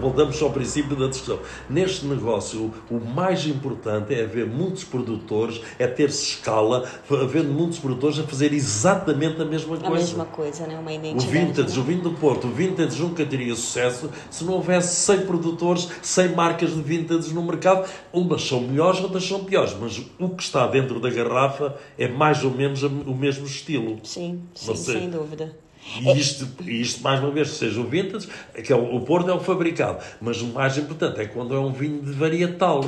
Voltamos 0.00 0.40
ao 0.42 0.50
princípio 0.50 0.96
da 0.96 1.08
discussão. 1.08 1.38
Neste 1.68 2.06
negócio, 2.06 2.72
o 2.90 2.98
mais 2.98 3.46
importante 3.46 4.14
é 4.14 4.24
haver 4.24 4.46
muitos 4.46 4.84
produtores, 4.84 5.60
é 5.78 5.86
ter-se 5.86 6.22
escala, 6.22 6.88
havendo 7.10 7.52
muitos 7.52 7.78
produtores 7.78 8.18
a 8.18 8.22
fazer 8.24 8.52
exatamente 8.52 9.40
a 9.40 9.44
mesma 9.44 9.76
coisa. 9.76 9.86
A 9.86 9.90
mesma 9.90 10.24
coisa, 10.24 10.66
né? 10.66 10.78
uma 10.78 10.92
identidade. 10.92 11.26
O 11.26 11.30
vintage, 11.30 11.76
né? 11.76 11.82
o 11.82 11.84
vinho 11.84 12.02
do 12.02 12.12
Porto, 12.12 12.46
o 12.46 12.50
vintage 12.50 13.00
nunca 13.00 13.24
teria 13.24 13.54
sucesso 13.54 14.10
se 14.30 14.44
não 14.44 14.54
houvesse 14.54 14.94
100 14.96 15.26
produtores, 15.26 15.88
100 16.02 16.28
marcas 16.34 16.74
de 16.74 16.82
vintage 16.82 17.32
no 17.32 17.42
mercado. 17.42 17.88
Umas 18.12 18.42
são 18.42 18.60
melhores, 18.60 19.00
outras 19.00 19.26
são 19.26 19.44
piores, 19.44 19.74
mas 19.80 20.00
o 20.18 20.28
que 20.30 20.42
está 20.42 20.66
dentro 20.66 21.00
da 21.00 21.10
garrafa 21.10 21.76
é 21.98 22.08
mais 22.08 22.44
ou 22.44 22.50
menos 22.50 22.82
o 22.82 23.14
mesmo 23.14 23.46
estilo. 23.46 23.98
Sim, 24.02 24.42
sim 24.54 24.74
sem 24.74 25.10
dúvida. 25.10 25.54
E 25.98 26.18
isto, 26.18 26.48
isto, 26.64 27.02
mais 27.02 27.20
uma 27.20 27.30
vez, 27.30 27.50
seja 27.50 27.80
o 27.80 27.84
vintage, 27.84 28.28
que 28.64 28.72
é 28.72 28.76
o, 28.76 28.96
o 28.96 29.00
Porto 29.00 29.30
é 29.30 29.34
o 29.34 29.40
fabricado, 29.40 29.98
mas 30.20 30.40
o 30.40 30.46
mais 30.46 30.78
importante 30.78 31.20
é 31.20 31.26
quando 31.26 31.54
é 31.54 31.58
um 31.58 31.72
vinho 31.72 32.02
de 32.02 32.12
varietal. 32.12 32.84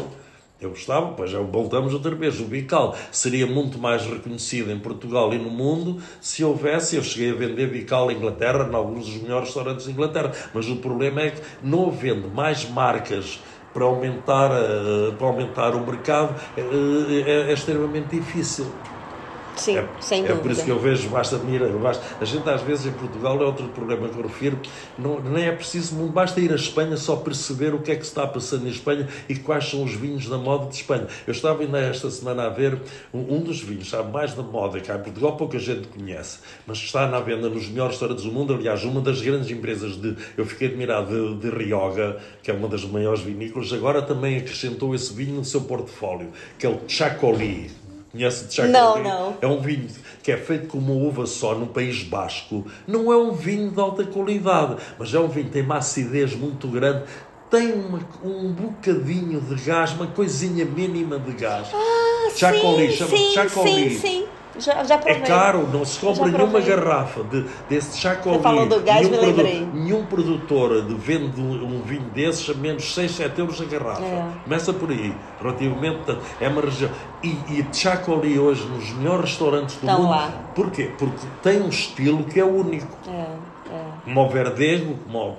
Eu 0.61 0.71
gostava, 0.71 1.09
pois 1.09 1.29
já 1.29 1.41
voltamos 1.41 1.93
outra 1.93 2.15
vez. 2.15 2.39
O 2.39 2.45
Bical 2.45 2.97
seria 3.11 3.49
muito 3.49 3.79
mais 3.79 4.07
reconhecido 4.07 4.71
em 4.71 4.79
Portugal 4.79 5.35
e 5.35 5.39
no 5.39 5.51
mundo 5.51 6.01
se 6.21 6.45
houvesse. 6.45 6.95
Eu 6.95 7.03
cheguei 7.03 7.33
a 7.33 7.35
vender 7.35 7.67
Bical 7.69 8.13
em 8.13 8.17
Inglaterra, 8.17 8.69
em 8.71 8.75
alguns 8.75 9.07
dos 9.07 9.21
melhores 9.21 9.47
restaurantes 9.47 9.87
de 9.87 9.91
Inglaterra, 9.91 10.31
mas 10.55 10.69
o 10.69 10.77
problema 10.77 11.23
é 11.23 11.31
que, 11.31 11.43
não 11.65 11.89
havendo 11.89 12.29
mais 12.29 12.65
marcas 12.71 13.41
para 13.75 13.85
aumentar, 13.85 14.53
eh, 14.53 15.13
para 15.19 15.27
aumentar 15.27 15.75
o 15.75 15.85
mercado, 15.85 16.41
é, 16.57 16.61
é, 16.61 17.51
é 17.51 17.53
extremamente 17.53 18.15
difícil. 18.15 18.73
Sim, 19.57 19.77
é, 19.77 19.89
sem 20.01 20.25
é 20.25 20.29
dúvida. 20.29 20.43
por 20.43 20.51
isso 20.51 20.65
que 20.65 20.71
eu 20.71 20.79
vejo, 20.79 21.09
basta 21.09 21.37
admirar. 21.37 21.69
Basta, 21.71 22.03
a 22.21 22.25
gente 22.25 22.49
às 22.49 22.63
vezes 22.63 22.87
em 22.87 22.93
Portugal 22.93 23.41
é 23.41 23.45
outro 23.45 23.69
problema 23.69 24.09
que 24.09 24.19
eu 24.19 24.23
refiro, 24.23 24.59
não, 24.99 25.21
nem 25.21 25.47
é 25.47 25.53
preciso 25.53 25.95
basta 26.07 26.41
ir 26.41 26.53
à 26.53 26.57
Espanha 26.57 26.97
só 26.97 27.17
perceber 27.17 27.75
o 27.75 27.81
que 27.81 27.93
é 27.93 27.97
que 27.97 28.03
se 28.03 28.11
está 28.11 28.27
passando 28.27 28.67
em 28.67 28.71
Espanha 28.71 29.09
e 29.29 29.37
quais 29.37 29.69
são 29.69 29.85
os 29.85 29.95
vinhos 29.95 30.29
da 30.29 30.39
moda 30.39 30.67
de 30.67 30.77
Espanha. 30.77 31.07
Eu 31.27 31.33
estava 31.33 31.63
ainda 31.63 31.79
esta 31.79 32.11
semana 32.11 32.47
a 32.47 32.49
ver 32.49 32.81
um, 33.13 33.37
um 33.37 33.41
dos 33.41 33.61
vinhos, 33.61 33.91
sabe, 33.91 34.11
mais 34.11 34.35
da 34.35 34.43
moda 34.43 34.81
que 34.81 34.91
há 34.91 34.97
em 34.97 35.03
Portugal, 35.03 35.37
pouca 35.37 35.59
gente 35.59 35.89
conhece, 35.89 36.39
mas 36.67 36.79
está 36.79 37.07
na 37.07 37.21
venda 37.21 37.49
nos 37.49 37.69
melhores 37.69 37.93
restaurantes 37.93 38.25
do 38.25 38.33
mundo. 38.33 38.55
Aliás, 38.55 38.85
uma 38.85 39.01
das 39.01 39.21
grandes 39.21 39.51
empresas 39.51 39.97
de, 39.97 40.17
eu 40.37 40.47
fiquei 40.47 40.69
admirado, 40.69 41.37
de, 41.37 41.51
de 41.51 41.57
Rioga, 41.57 42.19
que 42.43 42.51
é 42.51 42.55
uma 42.55 42.69
das 42.69 42.85
maiores 42.85 43.21
vinícolas, 43.21 43.73
agora 43.73 44.03
também 44.03 44.39
acrescentou 44.39 44.95
esse 44.95 45.13
vinho 45.13 45.35
no 45.35 45.45
seu 45.45 45.63
portfólio, 45.63 46.31
que 46.59 46.67
é 46.67 46.69
o 46.69 46.81
Chacoli 46.89 47.71
Conhece 48.13 48.45
de 48.45 48.55
Chacoli? 48.55 48.73
Não, 48.73 49.03
não. 49.03 49.37
É 49.41 49.47
um 49.47 49.61
vinho 49.61 49.89
que 50.23 50.31
é 50.31 50.37
feito 50.37 50.69
com 50.69 50.79
uma 50.79 50.93
uva 50.93 51.27
só 51.27 51.55
no 51.55 51.67
País 51.67 52.03
Basco. 52.05 52.67
Não 52.87 53.11
é 53.11 53.17
um 53.17 53.33
vinho 53.33 53.71
de 53.71 53.81
alta 53.81 54.05
qualidade, 54.05 54.77
mas 54.99 55.13
é 55.15 55.19
um 55.19 55.29
vinho 55.29 55.47
que 55.47 55.53
tem 55.53 55.63
uma 55.63 55.79
acidez 55.79 56.35
muito 56.35 56.69
grande. 56.69 57.05
Tem 57.51 57.73
uma, 57.73 58.01
um 58.23 58.53
bocadinho 58.53 59.41
de 59.41 59.55
gás, 59.65 59.93
uma 59.93 60.07
coisinha 60.07 60.65
mínima 60.65 61.19
de 61.19 61.33
gás. 61.33 61.69
Ah, 61.73 62.31
Chacoli, 62.37 62.93
chama-se 62.93 63.33
Chacoli. 63.33 63.91
Sim, 63.91 63.99
sim. 63.99 64.27
Já, 64.59 64.85
já 64.85 64.97
é 65.07 65.15
caro, 65.21 65.67
não 65.73 65.85
se 65.85 65.99
compra 65.99 66.27
nenhuma 66.27 66.61
garrafa 66.61 67.23
de, 67.25 67.45
desse 67.69 67.99
chacoli. 67.99 68.37
Você 68.37 68.43
falou 68.43 68.67
do 68.67 68.81
gás, 68.81 69.09
nenhum, 69.09 69.21
me 69.21 69.27
lembrei. 69.27 69.69
nenhum 69.73 70.07
produtor 70.07 70.83
de 70.83 70.95
vende 70.95 71.41
um 71.41 71.83
vinho 71.83 72.11
desses 72.15 72.49
a 72.51 72.55
menos 72.55 72.95
6, 72.95 73.11
7 73.11 73.39
euros 73.39 73.61
a 73.61 73.65
garrafa. 73.65 74.03
É. 74.03 74.27
Começa 74.45 74.73
por 74.73 74.91
aí. 74.91 75.15
Relativamente, 75.41 76.19
é 76.41 76.49
uma 76.49 76.63
região. 76.63 76.91
E, 77.23 77.29
e 77.49 78.39
hoje 78.39 78.65
nos 78.67 78.93
melhores 78.93 79.31
restaurantes 79.31 79.77
do 79.77 79.87
Estão 79.87 80.03
mundo. 80.03 80.11
Lá. 80.11 80.31
Porquê? 80.55 80.91
Porque 80.99 81.27
tem 81.43 81.63
um 81.63 81.69
estilo 81.69 82.25
que 82.25 82.39
é 82.39 82.45
único. 82.45 82.97
É 83.09 83.53
como 84.05 84.25
o 84.25 84.29
Verdego, 84.29 84.99
como 85.05 85.37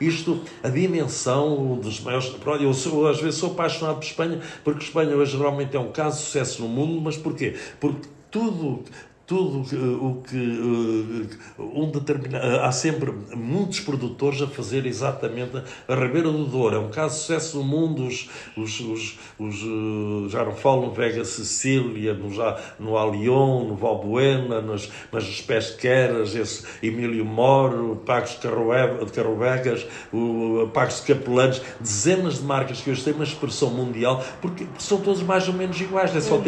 isto, 0.00 0.40
a 0.62 0.68
dimensão 0.68 1.76
dos 1.76 2.00
maiores. 2.00 2.32
Eu, 2.60 2.74
sou, 2.74 3.06
às 3.06 3.20
vezes 3.20 3.38
sou 3.38 3.52
apaixonado 3.52 3.96
por 3.96 4.04
Espanha, 4.04 4.40
porque 4.62 4.84
Espanha 4.84 5.16
hoje 5.16 5.36
geralmente 5.36 5.76
é 5.76 5.80
um 5.80 5.90
caso 5.90 6.18
de 6.18 6.24
sucesso 6.24 6.62
no 6.62 6.68
mundo, 6.68 7.00
mas 7.00 7.16
porquê? 7.16 7.54
Porque 7.80 8.08
tudo 8.34 8.82
tudo 9.26 9.60
o 10.04 10.22
que 10.22 10.36
eh, 10.36 11.62
um 11.62 11.90
determinado 11.90 12.60
há 12.60 12.70
sempre 12.70 13.10
muitos 13.34 13.80
produtores 13.80 14.42
a 14.42 14.46
fazer 14.46 14.84
exatamente 14.84 15.62
a 15.88 15.94
Ribeira 15.94 16.30
do 16.30 16.44
Douro 16.44 16.76
é 16.76 16.78
um 16.78 16.90
caso 16.90 17.14
de 17.14 17.20
sucesso 17.20 17.56
no 17.58 17.64
mundo 17.64 18.06
os, 18.06 18.28
os, 18.54 18.80
os, 18.80 19.18
os 19.38 19.54
eh, 19.54 20.28
já 20.28 20.44
não 20.44 20.54
falo 20.54 20.86
no 20.86 20.92
Vega 20.92 21.24
Sicília 21.24 22.12
no, 22.12 22.30
já, 22.30 22.60
no 22.78 22.98
Alion, 22.98 23.64
no 23.64 23.76
Valbuena 23.76 24.60
nas, 24.60 24.90
nas 25.10 25.40
Pesqueras 25.40 26.34
esse 26.34 26.66
Emílio 26.82 27.24
Moro, 27.24 28.02
Pagos 28.04 28.32
de 28.32 29.12
Carrovegas 29.12 29.86
o 30.12 30.68
Pagos 30.74 31.02
de 31.02 31.14
Capelanes 31.14 31.62
dezenas 31.80 32.40
de 32.40 32.44
marcas 32.44 32.82
que 32.82 32.90
hoje 32.90 33.02
têm 33.02 33.14
uma 33.14 33.24
expressão 33.24 33.70
mundial 33.70 34.22
porque 34.42 34.66
são 34.78 35.00
todos 35.00 35.22
mais 35.22 35.48
ou 35.48 35.54
menos 35.54 35.80
iguais 35.80 36.14
é 36.14 36.20
só 36.20 36.34
uhum. 36.34 36.42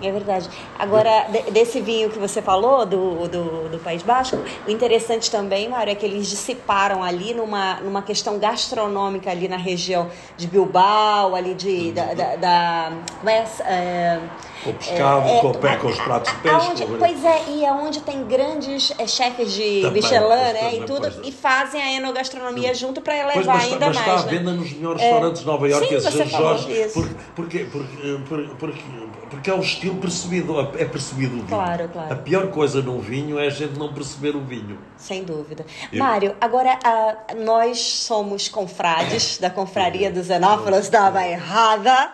É 0.00 0.10
verdade 0.12 0.48
agora 0.78 1.26
desse 1.52 1.68
esse 1.68 1.80
vinho 1.82 2.08
que 2.08 2.18
você 2.18 2.40
falou, 2.40 2.86
do, 2.86 3.28
do, 3.28 3.68
do, 3.68 3.78
País 3.78 4.02
Basco, 4.02 4.38
o 4.66 4.70
interessante 4.70 5.30
também, 5.30 5.68
Mário, 5.68 5.92
é 5.92 5.94
que 5.94 6.04
eles 6.04 6.26
dissiparam 6.28 7.02
ali 7.02 7.34
numa, 7.34 7.74
numa 7.80 8.02
questão 8.02 8.38
gastronômica 8.38 9.30
ali 9.30 9.48
na 9.48 9.56
região 9.56 10.10
de 10.36 10.46
Bilbao, 10.46 11.34
ali 11.34 11.54
de. 11.54 11.92
da. 11.92 12.14
da, 12.14 12.36
da 12.36 12.92
como 13.18 13.30
é, 13.30 13.44
é 13.66 14.20
com 14.62 14.70
o 14.70 14.74
pescado, 14.74 15.28
é, 15.28 15.40
com, 15.40 15.66
é, 15.66 15.76
com 15.76 15.88
os 15.88 15.98
pratos 15.98 16.32
de 16.32 16.38
peixe. 16.40 16.86
Pois 16.98 17.24
é, 17.24 17.50
e 17.50 17.66
aonde 17.66 18.00
tem 18.00 18.24
grandes 18.24 18.92
é, 18.98 19.06
chefes 19.06 19.52
de 19.52 19.82
também, 19.82 20.02
Michelin, 20.02 20.52
né? 20.52 20.74
E 20.76 20.84
tudo, 20.84 21.08
e 21.24 21.32
fazem 21.32 21.80
a 21.80 21.92
enogastronomia 21.92 22.74
junto 22.74 23.00
para 23.00 23.16
elevar 23.16 23.56
mas, 23.56 23.64
ainda 23.64 23.86
mais. 23.86 23.96
Mas 23.96 24.06
está 24.06 24.20
à 24.20 24.24
né? 24.24 24.38
venda 24.38 24.52
nos 24.52 24.72
melhores 24.72 25.02
restaurantes 25.02 25.40
de 25.40 25.46
Nova 25.46 25.68
Iorque, 25.68 25.94
esses 25.94 26.30
Jorge. 26.30 26.90
Porque, 26.92 27.14
porque, 27.34 27.64
porque, 27.64 28.50
porque, 28.58 28.82
porque 29.30 29.50
é 29.50 29.54
o 29.54 29.60
estilo 29.60 29.96
percebido, 29.96 30.60
é 30.76 30.84
percebido 30.84 31.34
o 31.34 31.36
vinho. 31.36 31.48
Claro, 31.48 31.88
claro. 31.88 32.12
A 32.12 32.16
pior 32.16 32.48
coisa 32.48 32.82
num 32.82 33.00
vinho 33.00 33.38
é 33.38 33.46
a 33.46 33.50
gente 33.50 33.78
não 33.78 33.92
perceber 33.92 34.34
o 34.34 34.40
vinho. 34.40 34.78
Sem 34.96 35.22
dúvida. 35.22 35.64
Mário, 35.92 36.34
agora 36.40 36.78
a, 36.84 37.34
nós 37.34 37.78
somos 37.78 38.48
confrades 38.48 39.38
da 39.38 39.50
confraria 39.50 40.10
dos 40.10 40.26
Zenófilos 40.26 40.88
da 40.88 41.10
Bairrada. 41.10 42.12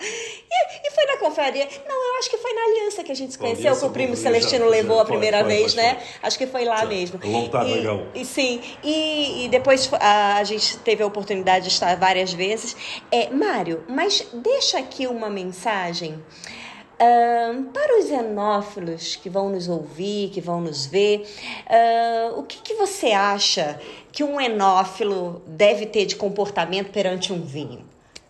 E, 0.00 0.88
e, 0.88 0.90
foi 0.90 1.04
na 1.06 1.16
confraria. 1.18 1.68
Não, 1.88 2.12
eu 2.12 2.18
acho 2.18 2.30
que 2.30 2.36
foi 2.38 2.52
na 2.52 2.62
aliança 2.62 3.04
que 3.04 3.12
a 3.12 3.14
gente 3.14 3.32
se 3.32 3.38
conheceu, 3.38 3.66
aliança, 3.66 3.80
que 3.80 3.86
o 3.86 3.90
primo 3.90 4.16
Celestino 4.16 4.66
levou 4.66 5.00
a 5.00 5.04
primeira 5.04 5.40
foi, 5.40 5.48
vez, 5.48 5.74
foi, 5.74 5.82
né? 5.82 5.94
Foi. 5.94 6.04
Acho 6.22 6.38
que 6.38 6.46
foi 6.46 6.64
lá 6.64 6.78
já, 6.78 6.86
mesmo. 6.86 7.20
Lontado 7.22 7.70
legal. 7.70 8.06
E, 8.14 8.24
sim, 8.24 8.60
e, 8.82 9.44
e 9.44 9.48
depois 9.48 9.90
a, 9.94 10.36
a, 10.36 10.44
gente 10.44 10.78
teve 10.78 11.02
a 11.02 11.06
oportunidade 11.06 11.66
de 11.66 11.72
estar 11.72 11.96
várias 11.96 12.32
vezes. 12.32 12.76
É, 13.10 13.30
Mário, 13.30 13.84
mas 13.88 14.26
deixa 14.32 14.78
aqui 14.78 15.06
uma 15.06 15.30
mensagem. 15.30 16.22
Uh, 16.96 17.64
para 17.74 17.98
os 17.98 18.06
xenófilos 18.06 19.16
que 19.16 19.28
vão 19.28 19.50
nos 19.50 19.68
ouvir, 19.68 20.30
que 20.30 20.40
vão 20.40 20.62
nos 20.62 20.86
ver, 20.86 21.28
uh, 21.66 22.40
o 22.40 22.42
que, 22.42 22.58
que 22.62 22.72
você 22.72 23.12
acha 23.12 23.78
que 24.10 24.24
um 24.24 24.40
enófilo 24.40 25.42
deve 25.46 25.84
ter 25.84 26.06
de 26.06 26.16
comportamento 26.16 26.90
perante 26.90 27.34
um 27.34 27.42
vinho? 27.42 27.84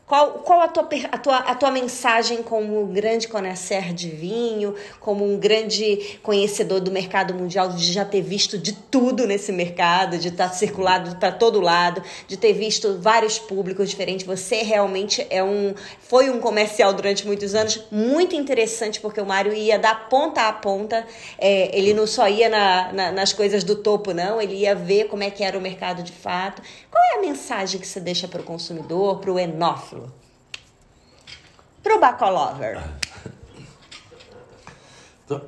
Qual, 0.06 0.34
qual 0.34 0.60
a, 0.60 0.68
tua, 0.68 0.88
a, 1.10 1.18
tua, 1.18 1.36
a 1.38 1.54
tua 1.56 1.70
mensagem 1.72 2.40
como 2.40 2.80
um 2.80 2.92
grande 2.92 3.26
conhecer 3.26 3.92
de 3.92 4.08
vinho, 4.08 4.72
como 5.00 5.24
um 5.24 5.36
grande 5.36 6.20
conhecedor 6.22 6.78
do 6.78 6.92
mercado 6.92 7.34
mundial, 7.34 7.70
de 7.70 7.92
já 7.92 8.04
ter 8.04 8.22
visto 8.22 8.56
de 8.56 8.72
tudo 8.72 9.26
nesse 9.26 9.50
mercado, 9.50 10.16
de 10.16 10.28
estar 10.28 10.48
circulado 10.50 11.16
para 11.16 11.32
todo 11.32 11.60
lado, 11.60 12.00
de 12.28 12.36
ter 12.36 12.52
visto 12.52 13.00
vários 13.00 13.40
públicos 13.40 13.90
diferentes. 13.90 14.24
Você 14.24 14.62
realmente 14.62 15.26
é 15.28 15.42
um, 15.42 15.74
foi 15.98 16.30
um 16.30 16.38
comercial 16.38 16.92
durante 16.92 17.26
muitos 17.26 17.56
anos, 17.56 17.82
muito 17.90 18.36
interessante, 18.36 19.00
porque 19.00 19.20
o 19.20 19.26
Mário 19.26 19.52
ia 19.52 19.76
da 19.76 19.96
ponta 19.96 20.42
a 20.42 20.52
ponta, 20.52 21.04
é, 21.36 21.76
ele 21.76 21.92
não 21.92 22.06
só 22.06 22.28
ia 22.28 22.48
na, 22.48 22.92
na, 22.92 23.10
nas 23.10 23.32
coisas 23.32 23.64
do 23.64 23.74
topo, 23.74 24.14
não, 24.14 24.40
ele 24.40 24.54
ia 24.54 24.72
ver 24.72 25.08
como 25.08 25.24
é 25.24 25.30
que 25.30 25.42
era 25.42 25.58
o 25.58 25.60
mercado 25.60 26.00
de 26.04 26.12
fato. 26.12 26.62
Qual 26.92 27.02
é 27.02 27.18
a 27.18 27.20
mensagem 27.20 27.80
que 27.80 27.88
você 27.88 27.98
deixa 27.98 28.28
para 28.28 28.40
o 28.40 28.44
consumidor, 28.44 29.18
para 29.18 29.32
o 29.32 29.38
enófilo? 29.38 29.95
Pro 31.86 32.00
Bacolover. 32.00 32.82
Então, 35.24 35.40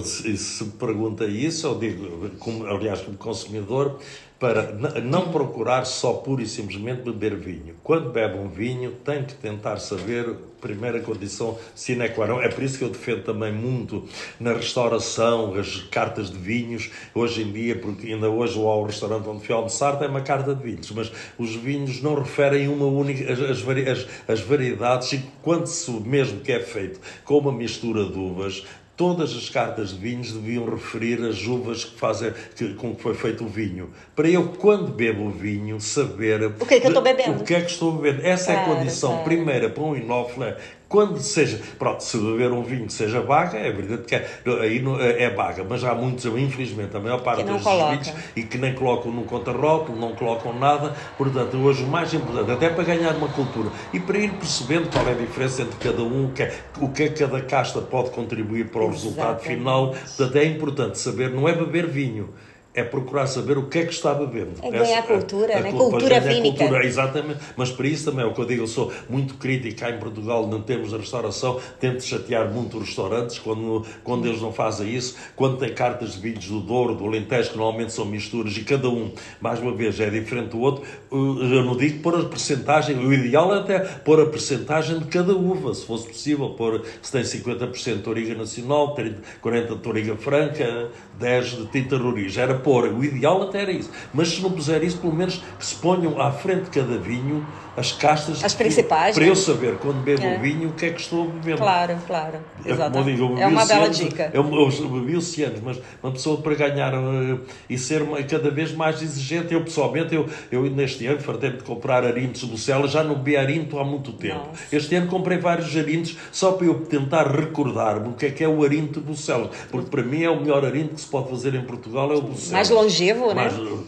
se 0.00 0.64
pergunta 0.78 1.24
isso, 1.24 1.66
eu 1.66 1.78
digo, 1.78 2.28
como, 2.38 2.66
aliás, 2.66 3.00
como 3.00 3.16
consumidor, 3.16 3.98
para 4.40 4.72
não 5.02 5.30
procurar 5.30 5.84
só 5.84 6.14
pura 6.14 6.42
e 6.42 6.46
simplesmente 6.46 7.02
beber 7.02 7.36
vinho. 7.36 7.74
Quando 7.84 8.10
bebe 8.10 8.38
um 8.38 8.48
vinho, 8.48 8.92
tem 9.04 9.22
que 9.22 9.34
tentar 9.34 9.76
saber, 9.76 10.34
primeira 10.62 11.00
condição 11.00 11.58
sine 11.74 12.08
qua 12.08 12.26
non. 12.26 12.40
É 12.40 12.48
por 12.48 12.64
isso 12.64 12.78
que 12.78 12.84
eu 12.84 12.88
defendo 12.88 13.22
também 13.22 13.52
muito 13.52 14.04
na 14.38 14.54
restauração 14.54 15.54
as 15.54 15.82
cartas 15.90 16.30
de 16.30 16.38
vinhos. 16.38 16.90
Hoje 17.14 17.42
em 17.42 17.52
dia, 17.52 17.76
porque 17.76 18.06
ainda 18.06 18.30
hoje 18.30 18.58
ao 18.58 18.84
restaurante 18.84 19.28
onde 19.28 19.44
fui 19.44 19.54
almoçar 19.54 19.98
tem 19.98 20.08
uma 20.08 20.22
carta 20.22 20.54
de 20.54 20.62
vinhos, 20.62 20.90
mas 20.92 21.12
os 21.38 21.54
vinhos 21.54 22.00
não 22.00 22.14
referem 22.14 22.66
uma 22.68 22.86
única, 22.86 23.30
as, 23.30 23.40
as, 23.40 24.06
as 24.26 24.40
variedades 24.40 25.12
e 25.12 25.22
quando 25.42 25.66
se 25.66 25.90
mesmo 25.90 26.40
que 26.40 26.52
é 26.52 26.60
feito 26.60 26.98
com 27.24 27.38
uma 27.38 27.52
mistura 27.52 28.04
de 28.04 28.18
uvas, 28.18 28.64
todas 29.00 29.34
as 29.34 29.48
cartas 29.48 29.94
de 29.94 29.98
vinhos 29.98 30.30
deviam 30.30 30.68
referir 30.68 31.24
as 31.24 31.46
uvas 31.46 31.86
que 31.86 31.98
fazem, 31.98 32.34
que, 32.54 32.74
com 32.74 32.94
que 32.94 33.02
foi 33.02 33.14
feito 33.14 33.44
o 33.44 33.48
vinho. 33.48 33.88
Para 34.14 34.28
eu, 34.28 34.48
quando 34.58 34.92
bebo 34.92 35.22
o 35.22 35.30
vinho, 35.30 35.80
saber 35.80 36.44
o 36.60 36.66
que 36.66 36.74
é 36.74 36.80
que 36.80 36.86
eu 36.86 36.90
estou 36.90 37.02
bebendo. 37.02 37.40
O 37.40 37.42
que 37.42 37.54
é 37.54 37.62
que 37.62 37.70
estou 37.70 37.92
bebendo. 37.92 38.26
Essa 38.26 38.52
claro, 38.52 38.60
é 38.60 38.72
a 38.72 38.76
condição 38.76 39.10
claro. 39.12 39.24
primeira 39.24 39.70
para 39.70 39.82
um 39.82 39.96
inófilo, 39.96 40.44
é 40.44 40.58
quando 40.90 41.20
seja, 41.20 41.60
pronto, 41.78 42.02
se 42.02 42.18
beber 42.18 42.50
um 42.50 42.64
vinho 42.64 42.86
que 42.86 42.92
seja 42.92 43.20
vaga, 43.20 43.56
é 43.56 43.70
verdade 43.70 44.02
que 44.02 44.12
é, 44.12 44.28
aí 44.60 44.82
é 45.18 45.30
vaga, 45.30 45.62
mas 45.62 45.84
há 45.84 45.94
muitos, 45.94 46.24
infelizmente, 46.26 46.96
a 46.96 46.98
maior 46.98 47.22
parte 47.22 47.44
dos 47.44 47.62
vinhos 47.62 48.12
e 48.34 48.42
que 48.42 48.58
nem 48.58 48.74
colocam 48.74 49.12
no 49.12 49.22
contrarótulo, 49.22 49.96
não 49.96 50.16
colocam 50.16 50.52
nada, 50.52 50.92
portanto, 51.16 51.56
hoje 51.58 51.84
o 51.84 51.86
mais 51.86 52.12
importante, 52.12 52.50
até 52.50 52.68
para 52.68 52.82
ganhar 52.82 53.14
uma 53.14 53.28
cultura 53.28 53.70
e 53.92 54.00
para 54.00 54.18
ir 54.18 54.32
percebendo 54.32 54.90
qual 54.90 55.06
é 55.06 55.12
a 55.12 55.14
diferença 55.14 55.62
entre 55.62 55.78
cada 55.78 56.02
um, 56.02 56.26
o 56.26 56.32
que 56.32 56.42
é, 56.42 56.58
o 56.80 56.88
que, 56.88 57.04
é 57.04 57.08
cada 57.08 57.40
casta 57.40 57.80
pode 57.80 58.10
contribuir 58.10 58.66
para 58.66 58.80
o 58.80 58.90
Exatamente. 58.90 59.04
resultado 59.04 59.40
final, 59.42 59.90
portanto, 59.90 60.36
é 60.36 60.44
importante 60.44 60.98
saber, 60.98 61.30
não 61.30 61.48
é 61.48 61.54
beber 61.54 61.86
vinho 61.86 62.30
é 62.72 62.84
procurar 62.84 63.26
saber 63.26 63.58
o 63.58 63.68
que 63.68 63.80
é 63.80 63.84
que 63.84 63.92
está 63.92 64.14
bebendo. 64.14 64.52
É 64.62 64.70
ganhar 64.70 64.98
Essa, 64.98 65.02
cultura, 65.02 65.54
a, 65.54 65.58
a, 65.58 65.60
né? 65.60 65.72
cultura 65.72 66.20
vínica. 66.20 66.58
Cultura, 66.58 66.86
exatamente, 66.86 67.40
mas 67.56 67.70
para 67.70 67.86
isso 67.88 68.04
também 68.04 68.24
é 68.24 68.28
o 68.28 68.32
que 68.32 68.40
eu 68.40 68.44
digo, 68.44 68.62
eu 68.62 68.68
sou 68.68 68.92
muito 69.08 69.34
crítico 69.34 69.80
cá 69.80 69.90
em 69.90 69.98
Portugal, 69.98 70.46
não 70.46 70.62
temos 70.62 70.94
a 70.94 70.98
restauração, 70.98 71.60
tento 71.80 72.04
chatear 72.04 72.48
muito 72.48 72.78
os 72.78 72.86
restaurantes 72.86 73.38
quando, 73.38 73.84
quando 74.04 74.26
eles 74.26 74.40
não 74.40 74.52
fazem 74.52 74.94
isso, 74.94 75.16
quando 75.34 75.58
tem 75.58 75.74
cartas 75.74 76.12
de 76.12 76.20
vinhos 76.20 76.46
do 76.46 76.60
Douro, 76.60 76.94
do 76.94 77.04
Alentejo, 77.04 77.50
que 77.50 77.56
normalmente 77.56 77.92
são 77.92 78.04
misturas 78.04 78.56
e 78.56 78.62
cada 78.62 78.88
um, 78.88 79.12
mais 79.40 79.58
uma 79.58 79.74
vez, 79.74 79.98
é 79.98 80.08
diferente 80.08 80.50
do 80.50 80.60
outro, 80.60 80.84
eu 81.10 81.64
não 81.64 81.76
digo 81.76 82.00
pôr 82.02 82.20
a 82.20 82.24
percentagem, 82.24 82.96
o 82.98 83.12
ideal 83.12 83.52
é 83.54 83.58
até 83.58 83.78
pôr 83.80 84.20
a 84.20 84.26
percentagem 84.26 84.98
de 85.00 85.06
cada 85.06 85.34
uva, 85.34 85.74
se 85.74 85.84
fosse 85.84 86.06
possível, 86.06 86.50
pôr 86.50 86.84
se 87.02 87.10
tem 87.10 87.22
50% 87.22 88.02
de 88.02 88.08
origa 88.08 88.34
nacional, 88.34 88.94
30, 88.94 89.20
40% 89.42 89.80
de 89.80 89.88
origa 89.88 90.16
franca, 90.16 90.88
10 91.18 91.46
de 91.46 91.66
tinta 91.66 91.96
roriz, 91.96 92.36
era 92.36 92.59
pôr, 92.60 92.84
o 92.84 93.04
ideal 93.04 93.42
até 93.42 93.62
era 93.62 93.72
isso. 93.72 93.90
Mas 94.12 94.28
se 94.28 94.42
não 94.42 94.50
puser 94.50 94.82
isso, 94.82 94.98
pelo 94.98 95.14
menos 95.14 95.42
que 95.58 95.66
se 95.66 95.74
ponham 95.76 96.20
à 96.20 96.30
frente 96.30 96.64
de 96.64 96.70
cada 96.70 96.98
vinho 96.98 97.46
as 97.80 97.92
castas. 97.92 98.44
As 98.44 98.54
principais. 98.54 99.14
Para 99.14 99.24
né? 99.24 99.30
eu 99.30 99.36
saber, 99.36 99.76
quando 99.78 100.02
bebo 100.02 100.22
é. 100.22 100.36
o 100.36 100.40
vinho, 100.40 100.68
o 100.68 100.72
que 100.72 100.86
é 100.86 100.90
que 100.90 101.00
estou 101.00 101.24
a 101.24 101.26
beber. 101.26 101.56
Claro, 101.56 101.98
claro. 102.06 102.38
Exatamente. 102.64 103.20
É, 103.20 103.42
é 103.42 103.46
uma 103.46 103.64
bela 103.64 103.88
dica. 103.88 104.30
Eu, 104.32 104.44
eu 104.44 104.88
bebi 104.88 105.16
oceanos, 105.16 105.60
mas 105.60 105.80
uma 106.02 106.12
pessoa 106.12 106.40
para 106.40 106.54
ganhar 106.54 106.94
uh, 106.94 107.40
e 107.68 107.78
ser 107.78 108.02
uma, 108.02 108.22
cada 108.22 108.50
vez 108.50 108.72
mais 108.72 109.02
exigente, 109.02 109.52
eu 109.52 109.64
pessoalmente, 109.64 110.14
eu, 110.14 110.28
eu 110.52 110.62
neste 110.70 111.06
ano 111.06 111.20
fartei 111.20 111.50
de 111.50 111.62
comprar 111.64 112.04
arintos 112.04 112.44
do 112.44 112.56
Cela, 112.56 112.86
já 112.86 113.02
não 113.02 113.16
bebi 113.16 113.36
arinto 113.36 113.78
há 113.78 113.84
muito 113.84 114.12
tempo. 114.12 114.46
Nossa. 114.46 114.76
Este 114.76 114.94
ano 114.94 115.08
comprei 115.08 115.38
vários 115.38 115.74
arintos 115.76 116.16
só 116.30 116.52
para 116.52 116.66
eu 116.66 116.74
tentar 116.80 117.26
recordar-me 117.26 118.08
o 118.08 118.12
que 118.12 118.26
é 118.26 118.30
que 118.30 118.44
é 118.44 118.48
o 118.48 118.62
arinto 118.62 119.00
do 119.00 119.16
Cela, 119.16 119.50
porque 119.70 119.90
para 119.90 120.02
mim 120.02 120.22
é 120.22 120.30
o 120.30 120.40
melhor 120.40 120.64
arinto 120.64 120.94
que 120.94 121.00
se 121.00 121.06
pode 121.06 121.30
fazer 121.30 121.54
em 121.54 121.62
Portugal, 121.62 122.12
é 122.12 122.16
o 122.16 122.20
do 122.20 122.36
Cela. 122.36 122.52
Mais 122.52 122.70
longevo, 122.70 123.34
mais, 123.34 123.56
né? 123.56 123.78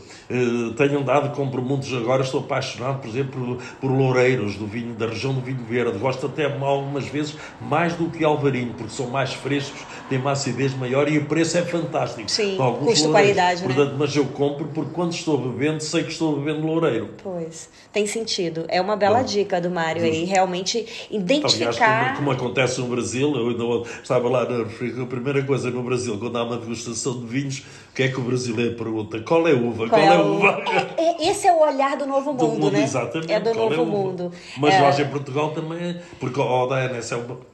Tenho 0.77 1.01
andado, 1.01 1.35
compro 1.35 1.63
muitos 1.63 1.93
agora, 1.95 2.23
estou 2.23 2.41
apaixonado, 2.41 3.01
por 3.01 3.09
exemplo, 3.09 3.59
por 3.81 3.91
loureiros 3.91 4.57
do 4.57 4.67
vinho, 4.67 4.95
da 4.95 5.07
região 5.07 5.35
do 5.35 5.41
vinho 5.41 5.65
verde. 5.69 5.99
Gosto 5.99 6.27
até 6.27 6.45
algumas 6.45 7.07
vezes 7.07 7.37
mais 7.61 7.95
do 7.95 8.09
que 8.11 8.25
alvarinho, 8.25 8.75
porque 8.75 8.93
são 8.93 9.09
mais 9.09 9.33
frescos, 9.33 9.81
têm 10.09 10.19
uma 10.19 10.33
acidez 10.33 10.75
maior 10.75 11.09
e 11.11 11.19
o 11.19 11.27
preço 11.27 11.59
é 11.59 11.63
fantástico. 11.63 12.31
Sim, 12.31 12.57
custo-qualidade, 12.57 13.67
né? 13.67 13.95
Mas 13.99 14.15
eu 14.17 14.27
compro 14.27 14.67
porque 14.67 14.93
quando 14.93 15.13
estou 15.13 15.39
bebendo, 15.39 15.83
sei 15.83 16.05
que 16.05 16.13
estou 16.13 16.39
bebendo 16.39 16.67
loureiro. 16.67 17.11
Pois, 17.23 17.69
tem 17.93 18.07
sentido. 18.07 18.65
É 18.69 18.81
uma 18.81 18.97
bela 18.97 19.21
Bom, 19.21 19.25
dica 19.25 19.61
do 19.61 19.71
Mário 19.71 20.03
aí, 20.03 20.25
realmente 20.25 20.87
identificar... 21.11 21.85
Aliás, 21.85 22.17
como, 22.17 22.17
como, 22.17 22.31
acontece 22.31 22.81
no 22.81 22.87
Brasil, 22.87 23.35
eu 23.37 23.49
ainda 23.49 23.91
estava 24.03 24.29
lá 24.29 24.49
na 24.49 24.63
a 25.03 25.07
primeira 25.07 25.43
coisa 25.43 25.71
no 25.71 25.83
Brasil, 25.83 26.19
quando 26.19 26.37
há 26.37 26.45
uma 26.45 26.57
degustação 26.57 27.21
de 27.21 27.27
vinhos, 27.27 27.59
o 27.59 27.95
que 27.95 28.03
é 28.05 28.09
que 28.09 28.19
o 28.19 28.23
brasileiro 28.23 28.75
pergunta? 28.75 29.21
Qual 29.21 29.47
é 29.47 29.53
a 29.53 29.55
uva? 29.55 29.89
Qual, 29.89 30.01
Qual 30.01 30.01
é 30.01 30.17
a 30.17 30.22
uva? 30.23 30.63
É, 30.97 31.03
é, 31.03 31.29
esse 31.31 31.47
é 31.47 31.53
o 31.53 31.61
olhar 31.61 31.97
do 31.97 32.07
novo 32.07 32.33
mundo, 32.33 32.47
do 32.47 32.49
mundo 32.49 32.71
né? 32.71 32.83
Exatamente. 32.83 33.33
É 33.33 33.41
do 33.41 33.55
novo 33.55 33.75
é 33.75 33.85
mundo. 33.85 34.33
Mas 34.59 34.75
é... 34.75 34.81
nós 34.81 34.99
em 34.99 35.09
Portugal 35.09 35.51
também, 35.51 36.01
porque 36.19 36.41
a 36.41 36.67
Diana, 36.67 36.97
essa 36.97 37.15
é 37.15 37.19
uma 37.19 37.52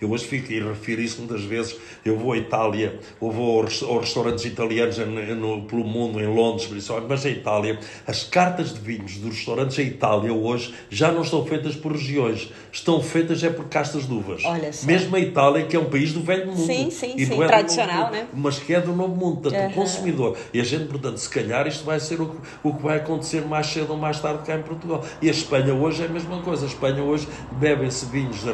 eu 0.00 0.10
hoje 0.10 0.24
fico, 0.24 0.52
e 0.52 0.60
refiro 0.60 1.00
isso 1.00 1.18
muitas 1.18 1.42
vezes, 1.42 1.76
eu 2.04 2.16
vou 2.16 2.32
à 2.32 2.38
Itália, 2.38 2.98
ou 3.20 3.30
vou 3.30 3.62
aos, 3.62 3.82
restaurantes 4.00 4.44
italianos 4.44 4.96
no, 4.98 5.62
pelo 5.62 5.84
mundo, 5.84 6.20
em 6.20 6.26
Londres, 6.26 6.68
mas 7.08 7.26
em 7.26 7.32
Itália, 7.32 7.78
as 8.06 8.24
cartas 8.24 8.72
de 8.72 8.80
vinhos 8.80 9.16
dos 9.16 9.36
restaurantes 9.36 9.78
em 9.78 9.86
Itália 9.86 10.32
hoje 10.32 10.74
já 10.88 11.12
não 11.12 11.22
estão 11.22 11.44
feitas 11.44 11.76
por 11.76 11.92
regiões, 11.92 12.50
estão 12.72 13.02
feitas 13.02 13.42
é 13.42 13.50
por 13.50 13.66
castas 13.66 14.06
de 14.06 14.12
uvas. 14.12 14.44
Olha 14.44 14.72
só. 14.72 14.86
Mesmo 14.86 15.14
a 15.16 15.20
Itália, 15.20 15.64
que 15.66 15.76
é 15.76 15.78
um 15.78 15.90
país 15.90 16.12
do 16.12 16.22
velho 16.22 16.46
mundo. 16.46 16.66
Sim, 16.66 16.90
sim, 16.90 17.14
e 17.16 17.26
sim. 17.26 17.42
É 17.42 17.46
tradicional, 17.46 18.04
mundo, 18.04 18.12
né? 18.12 18.26
Mas 18.32 18.58
que 18.58 18.74
é 18.74 18.80
do 18.80 18.92
novo 18.92 19.14
mundo, 19.14 19.40
portanto, 19.42 19.62
uhum. 19.62 19.70
o 19.70 19.74
consumidor. 19.74 20.36
E 20.52 20.60
a 20.60 20.64
gente, 20.64 20.86
portanto, 20.86 21.18
se 21.18 21.28
calhar 21.28 21.66
isto 21.66 21.84
vai 21.84 22.00
ser 22.00 22.20
o, 22.20 22.36
o 22.62 22.74
que 22.74 22.82
vai 22.82 22.96
acontecer 22.96 23.42
mais 23.42 23.66
cedo 23.66 23.90
ou 23.90 23.98
mais 23.98 24.20
tarde 24.20 24.44
cá 24.44 24.56
em 24.56 24.62
Portugal. 24.62 25.04
E 25.20 25.28
a 25.28 25.30
Espanha 25.30 25.74
hoje 25.74 26.02
é 26.02 26.06
a 26.06 26.08
mesma 26.08 26.40
coisa. 26.40 26.64
A 26.64 26.68
Espanha 26.68 27.02
hoje 27.02 27.28
bebem-se 27.52 28.06
vinhos. 28.06 28.40
De, 28.40 28.52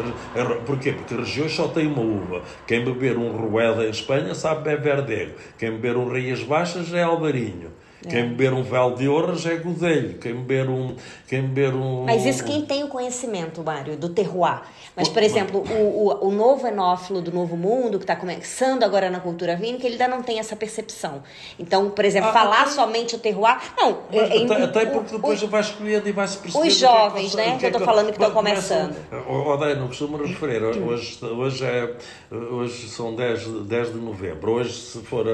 porquê? 0.64 0.92
Porque 0.92 1.14
a 1.14 1.18
regiões 1.36 1.52
só 1.52 1.68
tem 1.68 1.86
uma 1.86 2.00
uva. 2.00 2.42
Quem 2.66 2.82
beber 2.84 3.18
um 3.18 3.36
Rueda 3.36 3.84
em 3.84 3.90
Espanha 3.90 4.34
sabe 4.34 4.64
beber 4.64 4.80
Verdego. 4.80 5.34
Quem 5.58 5.72
beber 5.72 5.96
um 5.96 6.08
Rias 6.08 6.42
Baixas 6.42 6.92
é 6.94 7.02
Alvarinho. 8.04 8.10
Quem 8.10 8.18
é. 8.18 8.24
beber 8.24 8.52
um 8.52 8.62
véu 8.62 8.94
de 8.94 9.08
honras 9.08 9.46
é 9.46 9.56
godelho. 9.56 10.18
Quem 10.18 10.34
beber 10.34 10.68
um. 10.68 10.94
Quem 11.26 11.42
beber 11.42 11.74
um 11.74 12.04
Mas 12.04 12.24
isso 12.24 12.44
quem 12.44 12.62
tem 12.64 12.84
o 12.84 12.88
conhecimento, 12.88 13.62
Mário, 13.62 13.96
do 13.96 14.08
terroir. 14.08 14.62
Mas, 14.94 15.08
por 15.08 15.22
exemplo, 15.22 15.60
o, 15.60 16.08
o, 16.08 16.28
o 16.28 16.30
novo 16.32 16.66
enófilo 16.66 17.20
do 17.20 17.30
Novo 17.30 17.56
Mundo, 17.56 17.98
que 17.98 18.04
está 18.04 18.16
começando 18.16 18.82
agora 18.82 19.10
na 19.10 19.20
cultura 19.20 19.54
vínica, 19.54 19.86
ele 19.86 19.94
ainda 19.94 20.08
não 20.08 20.22
tem 20.22 20.38
essa 20.38 20.56
percepção. 20.56 21.22
Então, 21.58 21.90
por 21.90 22.04
exemplo, 22.04 22.30
ah, 22.30 22.32
falar 22.32 22.62
até... 22.62 22.70
somente 22.70 23.14
o 23.14 23.18
terroir. 23.18 23.58
Não, 23.76 23.98
mas, 24.10 24.30
é, 24.30 24.44
até, 24.44 24.62
até, 24.62 24.86
porque 24.86 25.14
depois 25.16 25.42
o, 25.42 25.48
vai 25.48 25.60
escolhendo 25.60 26.08
e 26.08 26.12
vai 26.12 26.26
se 26.26 26.38
perceber. 26.38 26.66
Os 26.66 26.74
é 26.74 26.78
jovens, 26.78 27.34
que 27.34 27.40
é 27.40 27.46
né? 27.46 27.58
Que 27.58 27.66
eu 27.66 27.70
estou 27.70 27.84
falando 27.84 28.06
que 28.06 28.12
estão 28.12 28.30
começando. 28.30 28.96
Odeio, 29.28 29.76
não 29.76 29.88
costumo 29.88 30.16
referir. 30.16 30.62
Hoje, 30.62 31.18
hoje, 31.22 31.64
é, 31.64 31.94
hoje 32.30 32.88
são 32.88 33.14
10, 33.14 33.48
10 33.64 33.92
de 33.92 33.98
novembro. 33.98 34.52
Hoje, 34.52 34.72
se 34.72 34.98
for 35.00 35.26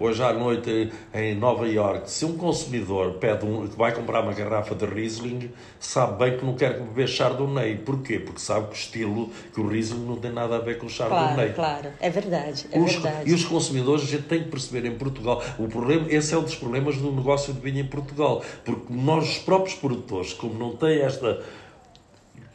hoje 0.00 0.22
à 0.22 0.32
noite 0.32 0.90
em 1.12 1.34
Nova 1.34 1.66
Se 2.06 2.24
um 2.24 2.36
consumidor 2.36 3.14
pede 3.14 3.44
um, 3.44 3.66
que 3.66 3.76
vai 3.76 3.92
comprar 3.92 4.22
uma 4.22 4.32
garrafa 4.32 4.74
de 4.74 4.84
Riesling, 4.84 5.50
sabe 5.78 6.18
bem 6.18 6.38
que 6.38 6.44
não 6.44 6.54
quer 6.54 6.78
beber 6.78 7.08
Chardonnay. 7.08 7.76
Porquê? 7.76 8.18
Porque 8.18 8.40
sabe 8.40 8.66
que 8.66 8.72
o 8.72 8.76
estilo, 8.76 9.30
que 9.52 9.60
o 9.60 9.68
Riesling 9.68 10.04
não 10.04 10.16
tem 10.16 10.32
nada 10.32 10.56
a 10.56 10.58
ver 10.58 10.78
com 10.78 10.86
o 10.86 10.90
Chardonnay. 10.90 11.52
Claro, 11.52 11.82
claro. 11.82 11.96
É 12.00 12.10
verdade, 12.10 12.66
é 12.70 12.78
os, 12.78 12.92
verdade. 12.92 13.30
E 13.30 13.34
os 13.34 13.44
consumidores, 13.44 14.04
a 14.04 14.06
gente 14.06 14.24
tem 14.24 14.42
que 14.44 14.50
perceber 14.50 14.86
em 14.86 14.96
Portugal, 14.96 15.42
o 15.58 15.68
problema, 15.68 16.06
esse 16.10 16.34
é 16.34 16.38
um 16.38 16.42
dos 16.42 16.54
problemas 16.54 16.96
do 16.96 17.12
negócio 17.12 17.52
de 17.52 17.60
vinho 17.60 17.80
em 17.80 17.86
Portugal. 17.86 18.42
Porque 18.64 18.92
nós, 18.92 19.28
os 19.28 19.38
próprios 19.38 19.74
produtores, 19.76 20.32
como 20.32 20.58
não 20.58 20.76
têm 20.76 21.00
esta 21.00 21.42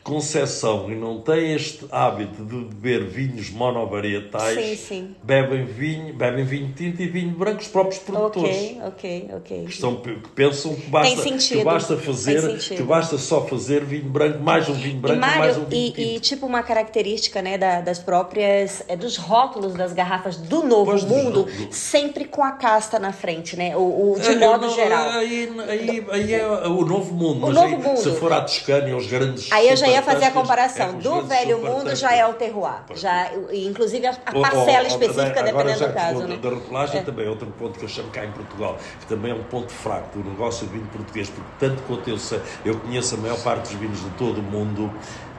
concepção 0.07 0.89
e 0.89 0.95
não 0.95 1.19
têm 1.19 1.53
este 1.53 1.85
hábito 1.91 2.45
de 2.45 2.55
beber 2.55 3.05
vinhos 3.05 3.49
monovarietais, 3.49 4.57
sim, 4.57 4.75
sim. 4.75 5.15
bebem 5.21 5.65
vinho, 5.65 6.13
bebem 6.13 6.45
vinho 6.45 6.73
tinto 6.73 7.01
e 7.01 7.07
vinho 7.07 7.31
branco 7.31 7.61
os 7.61 7.67
próprios 7.67 7.99
produtores. 7.99 8.55
Ok, 8.55 8.81
ok, 8.85 9.29
ok. 9.35 9.63
Que, 9.65 9.71
estão, 9.71 9.95
que 9.97 10.29
pensam 10.34 10.73
que 10.75 10.89
basta, 10.89 11.23
que 11.23 11.63
basta 11.63 11.97
fazer, 11.97 12.57
que 12.57 12.84
basta 12.84 13.17
só 13.17 13.45
fazer 13.45 13.84
vinho 13.84 14.09
branco, 14.09 14.39
mais 14.39 14.69
um 14.69 14.73
vinho 14.73 14.99
branco, 14.99 15.17
e 15.17 15.19
Mário, 15.19 15.39
mais 15.39 15.57
um 15.57 15.65
vinho 15.65 15.88
e, 15.88 15.91
tinto. 15.91 16.01
E 16.01 16.19
tipo 16.21 16.45
uma 16.45 16.63
característica 16.63 17.41
né, 17.41 17.57
da, 17.57 17.81
das 17.81 17.99
próprias, 17.99 18.84
é, 18.88 18.95
dos 18.95 19.17
rótulos 19.17 19.73
das 19.73 19.91
garrafas 19.91 20.38
do 20.38 20.63
Novo 20.63 20.91
pois 20.91 21.03
Mundo, 21.03 21.43
do, 21.43 21.73
sempre 21.73 22.25
com 22.25 22.43
a 22.43 22.51
casta 22.51 22.97
na 22.97 23.11
frente, 23.11 23.57
né? 23.57 23.75
O, 23.75 24.13
o 24.13 24.19
de 24.19 24.29
é, 24.29 24.35
modo 24.35 24.67
não, 24.67 24.73
geral. 24.73 25.09
Aí, 25.09 25.49
aí, 25.67 26.05
aí, 26.11 26.34
é 26.34 26.47
o 26.47 26.85
Novo 26.85 27.13
Mundo, 27.13 27.38
o 27.38 27.41
mas 27.41 27.55
novo 27.55 27.75
aí, 27.75 27.77
mundo. 27.77 27.97
se 27.97 28.11
for 28.11 28.31
à 28.31 28.41
Toscana, 28.41 28.95
os 28.95 29.07
grandes 29.07 29.51
Aí 29.51 29.69
eu 29.69 29.75
já 29.75 29.88
ia 29.88 29.97
ia 29.98 30.03
fazer 30.03 30.26
a 30.26 30.32
comparação. 30.32 30.90
É, 30.90 30.94
do 30.94 31.22
velho 31.24 31.60
mundo 31.60 31.95
já 31.95 32.14
é 32.14 32.26
o 32.26 32.34
terroir. 32.34 32.82
Já, 32.95 33.32
inclusive 33.53 34.07
a, 34.07 34.11
a 34.11 34.32
parcela 34.32 34.82
oh, 34.82 34.84
oh, 34.84 34.88
específica, 34.88 35.44
dependendo 35.44 35.88
do 35.88 35.94
caso. 35.94 36.19
Da, 36.19 36.28
né? 36.28 36.38
da 36.38 36.49
rotulagem 36.49 36.99
é. 36.99 37.03
também 37.03 37.26
é 37.26 37.30
outro 37.30 37.48
ponto 37.57 37.78
que 37.78 37.86
eu 37.86 37.90
chamo 37.90 38.10
cá 38.10 38.26
em 38.26 38.32
Portugal, 38.32 38.78
que 38.99 39.06
também 39.06 39.32
é 39.32 39.36
um 39.36 39.44
ponto 39.44 39.72
fraco 39.72 40.19
do 40.19 40.30
negócio 40.30 40.65
do 40.65 40.74
vinho 40.74 40.86
português, 40.88 41.30
porque 41.30 41.49
tanto 41.60 41.82
quanto 41.84 42.10
eu 42.10 42.18
sei, 42.18 42.41
eu 42.65 42.78
conheço 42.80 43.15
a 43.15 43.18
maior 43.18 43.41
parte 43.41 43.72
dos 43.72 43.80
vinhos 43.80 43.99
de 43.99 44.10
todo 44.11 44.40
o 44.40 44.44
mundo 44.44 44.91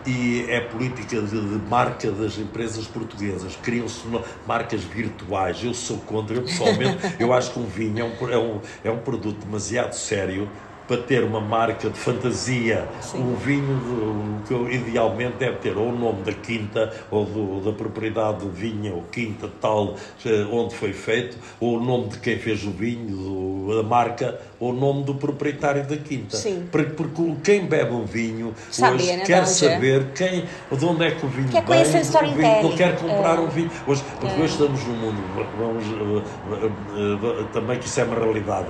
e 0.07 0.47
é 0.49 0.61
política 0.61 1.21
de, 1.21 1.41
de, 1.41 1.69
marca 1.69 2.11
das 2.11 2.39
empresas 2.39 2.87
portuguesas. 2.87 3.57
Criam-se 3.57 4.03
marcas 4.47 4.83
virtuais. 4.83 5.63
Eu 5.63 5.75
sou 5.75 5.99
contra, 5.99 6.37
eu 6.37 6.43
pessoalmente, 6.43 6.99
eu 7.21 7.33
acho 7.33 7.53
que 7.53 7.59
um 7.59 7.67
vinho 7.67 8.01
é 8.01 8.05
um, 8.05 8.31
é 8.31 8.39
um, 8.39 8.61
é 8.85 8.91
um 8.91 8.99
produto 8.99 9.45
demasiado 9.45 9.93
sério 9.93 10.49
para 10.89 10.97
ter 11.03 11.23
uma 11.23 11.41
marca 11.41 11.91
de 11.91 11.99
fantasia, 11.99 12.89
Sim. 13.03 13.19
um 13.19 13.37
vinho 13.37 14.43
que 14.49 14.55
idealmente 14.75 15.37
deve 15.39 15.59
ter 15.59 15.77
ou 15.77 15.91
o 15.91 15.93
nome 15.97 16.23
da 16.23 16.33
quinta 16.33 16.91
ou 17.11 17.27
do, 17.27 17.61
da 17.61 17.73
propriedade 17.73 18.39
de 18.39 18.49
vinha 18.49 18.95
ou 18.95 19.03
quinta 19.13 19.49
tal 19.61 19.97
eh, 20.25 20.47
onde 20.51 20.75
foi 20.75 20.95
feito, 20.95 21.37
ou 21.61 21.77
o 21.77 21.81
nome 21.81 22.09
de 22.09 22.19
quem 22.19 22.39
fez 22.39 22.65
o 22.65 22.71
vinho, 22.71 23.69
da 23.77 23.83
marca, 23.83 24.41
ou 24.59 24.71
o 24.71 24.73
nome 24.73 25.05
do 25.05 25.15
proprietário 25.15 25.87
da 25.87 25.97
quinta. 25.97 26.37
Sim. 26.37 26.67
Porque, 26.73 26.93
porque 26.93 27.35
quem 27.45 27.67
bebe 27.67 27.93
um 27.93 28.05
vinho 28.05 28.55
hoje 28.71 29.17
né, 29.17 29.25
quer 29.25 29.47
saber 29.47 30.07
quem, 30.15 30.45
de 30.73 30.85
onde 30.85 31.05
é 31.05 31.11
que 31.11 31.27
o 31.27 31.29
vinho 31.29 31.49
quer 31.49 31.65
conhecer 31.65 31.99
a 31.99 32.01
história 32.01 32.29
inteira. 32.29 32.77
Quer 32.77 32.97
comprar 32.97 33.37
é. 33.37 33.41
um 33.41 33.49
vinho. 33.49 33.71
Hoje, 33.87 34.03
porque 34.19 34.27
é. 34.27 34.43
hoje 34.43 34.53
estamos 34.53 34.85
num 34.87 34.95
mundo, 34.95 35.23
vamos, 35.59 35.85
uh, 35.87 37.45
também 37.53 37.79
que 37.79 37.87
isso 37.87 38.01
é 38.01 38.05
uma 38.05 38.17
realidade 38.17 38.69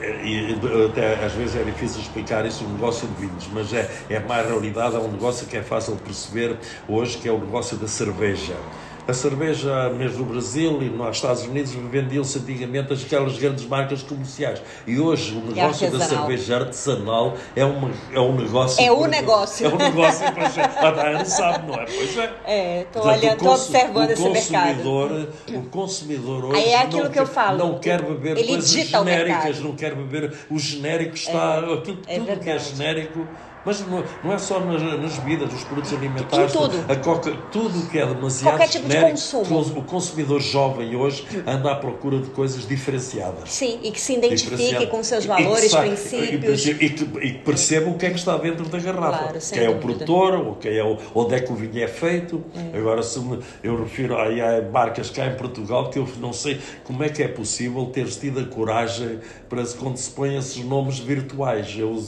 e 0.00 0.60
até 0.90 1.24
às 1.24 1.34
vezes 1.34 1.56
é 1.56 1.64
difícil 1.64 2.00
explicar 2.00 2.44
isso 2.46 2.64
no 2.64 2.72
negócio 2.74 3.08
de 3.08 3.14
vinhos, 3.14 3.48
mas 3.48 3.72
é, 3.72 4.04
é 4.08 4.20
mais 4.20 4.46
realidade, 4.46 4.96
é 4.96 4.98
um 4.98 5.10
negócio 5.12 5.46
que 5.46 5.56
é 5.56 5.62
fácil 5.62 5.96
de 5.96 6.02
perceber 6.02 6.60
hoje, 6.86 7.18
que 7.18 7.28
é 7.28 7.32
o 7.32 7.38
negócio 7.40 7.76
da 7.78 7.86
cerveja. 7.88 8.68
A 9.08 9.14
cerveja, 9.14 9.88
mesmo 9.88 10.18
no 10.18 10.32
Brasil 10.32 10.82
e 10.82 10.90
nos 10.90 11.16
Estados 11.16 11.42
Unidos, 11.44 11.72
vendiam-se 11.72 12.36
antigamente 12.40 12.92
aquelas 12.92 13.38
grandes 13.38 13.64
marcas 13.64 14.02
comerciais. 14.02 14.60
E 14.86 15.00
hoje 15.00 15.34
o 15.34 15.50
negócio 15.50 15.90
da 15.90 16.04
cerveja 16.04 16.58
artesanal 16.58 17.34
é, 17.56 17.64
uma, 17.64 17.90
é 18.12 18.20
um 18.20 18.36
negócio. 18.36 18.84
É 18.84 18.92
o 18.92 19.06
negócio. 19.06 19.64
É 19.64 19.68
um 19.70 19.78
negócio, 19.78 20.26
é. 20.26 20.86
A 20.86 20.90
Diana 20.92 21.24
sabe, 21.24 21.68
não 21.68 21.76
é? 21.76 21.86
Pois 21.86 22.18
é. 22.18 22.32
É, 22.44 22.80
estou 22.82 23.06
olhando, 23.06 23.24
estou 23.24 23.52
observando 23.52 24.10
esse 24.10 24.28
mercado. 24.28 25.28
O 25.54 25.62
consumidor 25.70 26.44
hoje. 26.44 26.60
Aí 26.60 26.68
é 26.68 26.82
aquilo 26.82 27.04
não 27.04 27.10
que 27.10 27.18
eu 27.18 27.26
falo. 27.26 27.56
Não 27.56 27.78
quer 27.78 28.02
beber 28.02 28.36
Ele 28.36 28.46
coisas 28.46 28.70
genéricas, 28.70 29.60
não 29.60 29.74
quer 29.74 29.94
beber. 29.94 30.34
O 30.50 30.58
genérico 30.58 31.14
está. 31.14 31.62
É, 31.62 31.76
tudo, 31.76 32.02
é 32.06 32.18
tudo 32.18 32.40
que 32.40 32.50
é 32.50 32.58
genérico 32.58 33.26
mas 33.64 33.86
não, 33.86 34.04
não 34.22 34.32
é 34.32 34.38
só 34.38 34.60
nas, 34.60 34.82
nas 34.82 35.18
bebidas, 35.18 35.52
nos 35.52 35.64
produtos 35.64 35.92
alimentares, 35.92 36.52
tudo. 36.52 36.84
a 36.88 36.96
coca, 36.96 37.32
tudo 37.52 37.88
que 37.90 37.98
é 37.98 38.06
demasiado 38.06 38.56
Qualquer 38.56 38.68
tipo 38.68 38.90
genérico, 38.90 39.16
de 39.16 39.30
consumo. 39.32 39.78
O 39.78 39.82
consumidor 39.82 40.40
jovem 40.40 40.96
hoje 40.96 41.26
anda 41.46 41.72
à 41.72 41.76
procura 41.76 42.18
de 42.18 42.30
coisas 42.30 42.66
diferenciadas. 42.66 43.50
Sim, 43.50 43.78
e 43.82 43.90
que 43.90 44.00
se 44.00 44.14
identifique 44.14 44.86
com 44.86 45.02
seus 45.02 45.26
valores, 45.26 45.72
e 45.72 45.76
princípios. 45.76 46.66
E, 46.66 46.70
e, 46.70 46.90
que, 46.90 47.26
e 47.26 47.32
perceba 47.34 47.90
o 47.90 47.98
que 47.98 48.06
é 48.06 48.10
que 48.10 48.18
está 48.18 48.36
dentro 48.36 48.66
da 48.66 48.78
garrafa. 48.78 49.18
Claro, 49.18 49.38
quem 49.52 49.64
é 49.64 49.70
o 49.70 49.78
produtor, 49.78 50.34
ou 50.34 50.54
quem 50.54 50.76
é 50.76 50.84
o, 50.84 50.96
onde 51.14 51.34
é 51.34 51.40
que 51.40 51.52
o 51.52 51.54
vinho 51.54 51.82
é 51.82 51.88
feito. 51.88 52.42
É. 52.72 52.78
Agora, 52.78 53.02
se 53.02 53.18
me, 53.20 53.38
eu 53.62 53.82
refiro 53.82 54.16
aí 54.18 54.40
a 54.40 54.62
marcas 54.62 55.10
cá 55.10 55.26
em 55.26 55.36
Portugal, 55.36 55.90
que 55.90 55.98
eu 55.98 56.08
não 56.18 56.32
sei 56.32 56.60
como 56.84 57.02
é 57.02 57.08
que 57.08 57.22
é 57.22 57.28
possível 57.28 57.86
ter 57.86 58.06
tido 58.06 58.40
a 58.40 58.44
coragem 58.44 59.20
para 59.48 59.64
quando 59.78 59.96
se 59.96 60.10
põe 60.10 60.36
esses 60.36 60.64
nomes 60.64 60.98
virtuais. 60.98 61.74
Eu, 61.76 62.02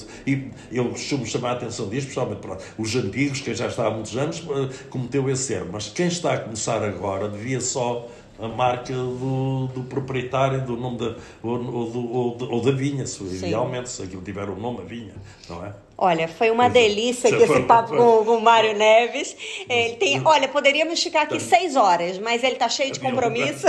eu 0.73 0.89
costumo 0.91 1.27
chamar 1.27 1.40
a 1.49 1.53
atenção 1.53 1.89
disso, 1.89 2.09
especialmente 2.09 2.41
para 2.41 2.59
os 2.79 2.95
antigos, 2.95 3.41
quem 3.41 3.55
já 3.55 3.67
está 3.67 3.87
há 3.87 3.91
muitos 3.91 4.17
anos, 4.17 4.43
eh, 4.49 4.69
cometeu 4.89 5.29
esse 5.31 5.53
erro. 5.55 5.71
Mas 5.73 5.89
quem 5.89 6.07
está 6.07 6.35
a 6.35 6.39
começar 6.39 6.83
agora 6.83 7.29
devia 7.29 7.61
só 7.61 8.09
a 8.39 8.49
marca 8.49 8.93
do, 8.93 9.67
do 9.75 9.83
proprietário, 9.83 10.65
do 10.65 10.77
nome 10.77 10.99
da, 10.99 11.17
ou, 11.43 11.63
ou, 11.63 12.13
ou, 12.13 12.51
ou 12.51 12.63
da 12.63 12.71
vinha, 12.71 13.07
se, 13.07 13.23
idealmente, 13.23 13.91
se 13.91 14.03
aquilo 14.03 14.23
tiver 14.23 14.49
o 14.49 14.55
um 14.55 14.61
nome, 14.61 14.81
a 14.81 14.85
vinha, 14.85 15.15
não 15.49 15.65
é? 15.65 15.75
Olha, 16.03 16.27
foi 16.27 16.51
uma 16.51 16.71
delícia 16.71 17.29
aqui 17.29 17.43
esse 17.43 17.61
papo 17.65 17.95
com, 17.95 18.23
o 18.23 18.41
Mário 18.41 18.75
Neves. 18.75 19.37
Ele 19.69 19.97
tem, 19.97 20.27
olha, 20.27 20.49
poderíamos 20.49 21.03
ficar 21.03 21.23
aqui 21.23 21.39
seis 21.39 21.77
horas, 21.77 22.19
mas 22.19 22.43
ele 22.43 22.55
está 22.55 22.71
cheio 22.71 22.91
de 22.91 22.99
compromisso. 22.99 23.67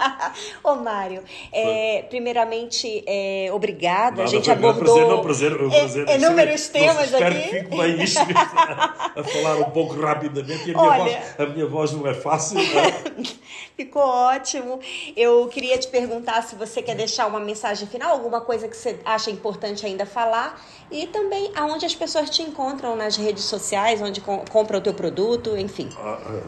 Ô, 0.64 0.76
Mário, 0.76 1.22
é, 1.52 2.06
primeiramente, 2.08 3.04
é, 3.06 3.50
obrigada. 3.52 4.22
a 4.22 4.26
gente 4.26 4.50
abordou 4.50 5.06
não, 5.06 5.20
prazer, 5.20 5.50
não, 5.50 5.68
prazer, 5.68 6.08
é, 6.08 6.16
inúmeros 6.16 6.66
temas 6.68 7.12
aqui. 7.12 7.24
Espero 7.24 7.34
que 7.34 7.48
fique 7.50 7.76
bem 7.76 8.02
isto 8.02 8.20
a, 8.24 9.22
falar 9.22 9.56
um 9.58 9.70
pouco 9.70 10.00
rapidamente. 10.00 10.70
A 10.70 10.78
minha, 10.78 10.78
olha, 10.78 11.04
voz, 11.04 11.40
a 11.40 11.46
minha 11.46 11.66
voz 11.66 11.92
não 11.92 12.06
é 12.06 12.14
fácil. 12.14 12.56
Não 12.56 12.80
é? 12.80 12.94
Ficou 13.76 14.02
ótimo. 14.02 14.80
Eu 15.14 15.46
queria 15.48 15.76
te 15.76 15.88
perguntar 15.88 16.40
se 16.40 16.56
você 16.56 16.80
quer 16.80 16.96
deixar 16.96 17.26
uma 17.26 17.38
mensagem 17.38 17.86
final, 17.86 18.12
alguma 18.12 18.40
coisa 18.40 18.66
que 18.66 18.74
você 18.74 18.98
acha 19.04 19.30
importante 19.30 19.84
ainda 19.84 20.06
falar 20.06 20.58
e 20.90 21.06
também 21.08 21.50
aonde 21.66 21.84
as 21.84 21.94
pessoas 21.94 22.30
te 22.30 22.42
encontram 22.42 22.96
nas 22.96 23.16
redes 23.16 23.44
sociais, 23.44 24.00
onde 24.00 24.20
compram 24.20 24.78
o 24.78 24.82
teu 24.82 24.94
produto, 24.94 25.56
enfim. 25.56 25.88
Ah, 25.98 26.18
ah, 26.24 26.40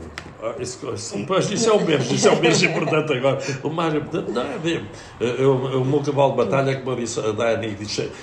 ah 0.43 0.55
isso, 0.59 0.79
pois, 1.27 1.51
isso 1.51 1.69
é 1.69 1.73
o 1.73 1.85
mesmo, 1.85 2.15
isso 2.15 2.29
é 2.29 2.31
o 2.31 2.41
mesmo 2.41 2.71
importante 2.71 3.13
agora. 3.13 3.39
O 3.63 3.71
mais 3.71 3.95
importante, 3.95 4.31
não 4.31 4.43
é 4.43 4.59
mesmo. 4.59 4.89
Eu, 5.21 5.55
o 5.55 5.85
meu 5.85 6.01
cavalo 6.01 6.31
de 6.31 6.37
batalha, 6.37 6.77
como 6.77 6.91
eu 6.93 6.97
disse 6.97 7.21
a 7.21 7.33
Dani, 7.33 7.77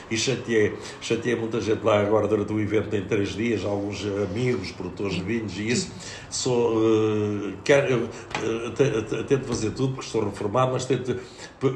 e 0.09 0.17
chateei, 0.17 0.77
chateei 1.01 1.35
muita 1.35 1.61
gente 1.61 1.83
lá 1.83 1.99
agora 1.99 2.27
durante 2.27 2.53
o 2.53 2.59
evento 2.59 2.95
em 2.95 3.03
três 3.03 3.29
dias, 3.29 3.63
alguns 3.65 4.05
amigos, 4.05 4.71
produtores 4.71 5.15
de 5.15 5.23
vinhos 5.23 5.57
e 5.57 5.67
isso. 5.67 5.91
Sou, 6.29 6.77
uh, 6.77 7.53
quero, 7.63 8.05
uh, 8.05 9.23
tento 9.23 9.45
fazer 9.45 9.71
tudo, 9.71 9.93
porque 9.93 10.05
estou 10.05 10.25
reformado, 10.25 10.73
mas 10.73 10.85
tento, 10.85 11.15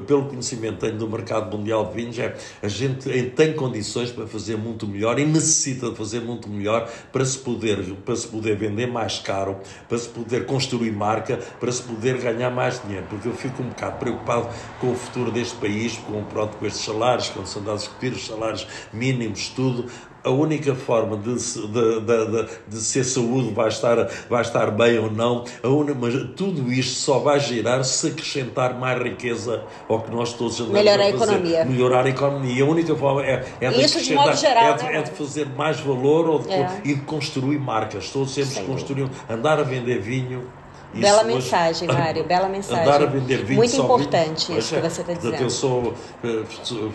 pelo 0.06 0.26
conhecimento 0.26 0.76
que 0.76 0.80
tenho 0.82 0.98
do 0.98 1.10
mercado 1.10 1.56
mundial 1.56 1.86
de 1.86 1.94
vinhos, 1.94 2.20
é, 2.20 2.36
a 2.62 2.68
gente 2.68 3.10
tem 3.36 3.54
condições 3.54 4.12
para 4.12 4.28
fazer 4.28 4.58
muito 4.58 4.88
melhor 4.88 5.09
e 5.18 5.26
necessita 5.26 5.90
de 5.90 5.96
fazer 5.96 6.20
muito 6.20 6.50
melhor 6.50 6.92
para 7.12 7.26
se 7.26 7.38
poder, 7.38 7.96
para 8.06 8.16
se 8.16 8.28
poder 8.28 8.58
vender 8.58 8.88
mais 8.88 9.20
caro, 9.20 9.58
para 9.88 9.98
se 9.98 10.10
poder 10.10 10.46
construir 10.46 10.92
marca, 10.92 11.38
para 11.60 11.72
se 11.72 11.82
poder 11.82 12.18
ganhar 12.18 12.50
mais 12.50 12.82
dinheiro. 12.84 13.06
Porque 13.10 13.28
eu 13.28 13.34
fico 13.34 13.64
um 13.64 13.70
bocado 13.70 13.98
preocupado 13.98 14.50
com 14.80 14.92
o 14.92 14.96
futuro 14.96 15.32
deste 15.32 15.56
país, 15.56 15.98
com, 15.98 16.24
pronto, 16.26 16.58
com 16.58 16.66
estes 16.66 16.84
salários, 16.84 17.30
quando 17.30 17.48
se 17.48 17.58
anda 17.58 17.72
a 17.72 17.76
discutir 17.76 18.12
os 18.12 18.26
salários 18.28 18.68
mínimos, 18.92 19.50
tudo, 19.50 19.90
a 20.24 20.30
única 20.30 20.76
forma 20.76 21.18
de, 21.18 21.36
de, 21.36 22.00
de, 22.02 22.50
de, 22.68 22.78
ser 22.78 23.04
saúde 23.04 23.54
vai 23.54 23.68
estar, 23.70 24.10
vai 24.30 24.42
estar 24.42 24.72
bem 24.72 24.98
ou 25.00 25.10
não, 25.12 25.44
a 25.64 25.68
única, 25.68 25.98
mas 26.00 26.14
tudo 26.36 26.72
isto 26.72 26.96
só 27.00 27.20
vai 27.20 27.40
girar 27.40 27.84
se 27.84 28.08
acrescentar 28.08 28.78
mais 28.78 29.02
riqueza 29.02 29.64
ao 29.88 30.02
que 30.02 30.12
nós 30.12 30.34
todos 30.34 30.60
andamos 30.60 30.78
Melhorar 30.80 31.04
a, 31.08 31.12
fazer. 31.18 31.24
economia. 31.34 31.66
Melhorar 31.66 32.06
a 32.06 32.10
economia. 32.10 32.64
A 32.64 32.68
única 32.68 32.96
forma 32.96 33.24
é, 33.26 33.46
é 33.62 33.70
de 33.70 33.76
de 33.78 33.86
acrescentar, 33.86 34.26
modo 34.26 34.38
geral, 34.38 34.64
é, 34.64 34.74
de, 34.78 34.84
né, 34.84 34.98
é 34.98 35.02
de 35.02 35.12
fazer 35.12 35.48
mais 35.56 35.80
valor 35.80 36.30
ou 36.30 36.40
de, 36.40 36.52
É. 36.52 36.82
e 36.84 36.96
de 36.96 37.02
construir 37.02 37.60
marcas. 37.60 38.10
Todos 38.10 38.32
sempre 38.32 38.52
Sem 38.56 38.66
construíam, 38.66 39.10
andar 39.30 39.60
a 39.60 39.64
vender 39.64 40.00
vinho. 40.00 40.44
Isso 40.94 41.02
Bela 41.02 41.24
mensagem, 41.24 41.88
Mário, 41.88 42.24
bela 42.24 42.50
mensagem. 42.50 42.82
Andar 42.84 43.04
a 43.04 43.06
vender 43.06 43.44
vinho 43.46 43.58
Muito 43.58 43.72
só 43.76 43.84
importante 43.84 44.48
vinho. 44.48 44.60
isso 44.60 44.70
Pois 44.70 44.82
que 44.82 44.88
é. 44.88 44.90
você 44.90 45.02
está 45.02 45.14
dizendo. 45.14 45.36
Eu 45.44 45.50
sou, 45.50 45.94
eh, 46.24 46.44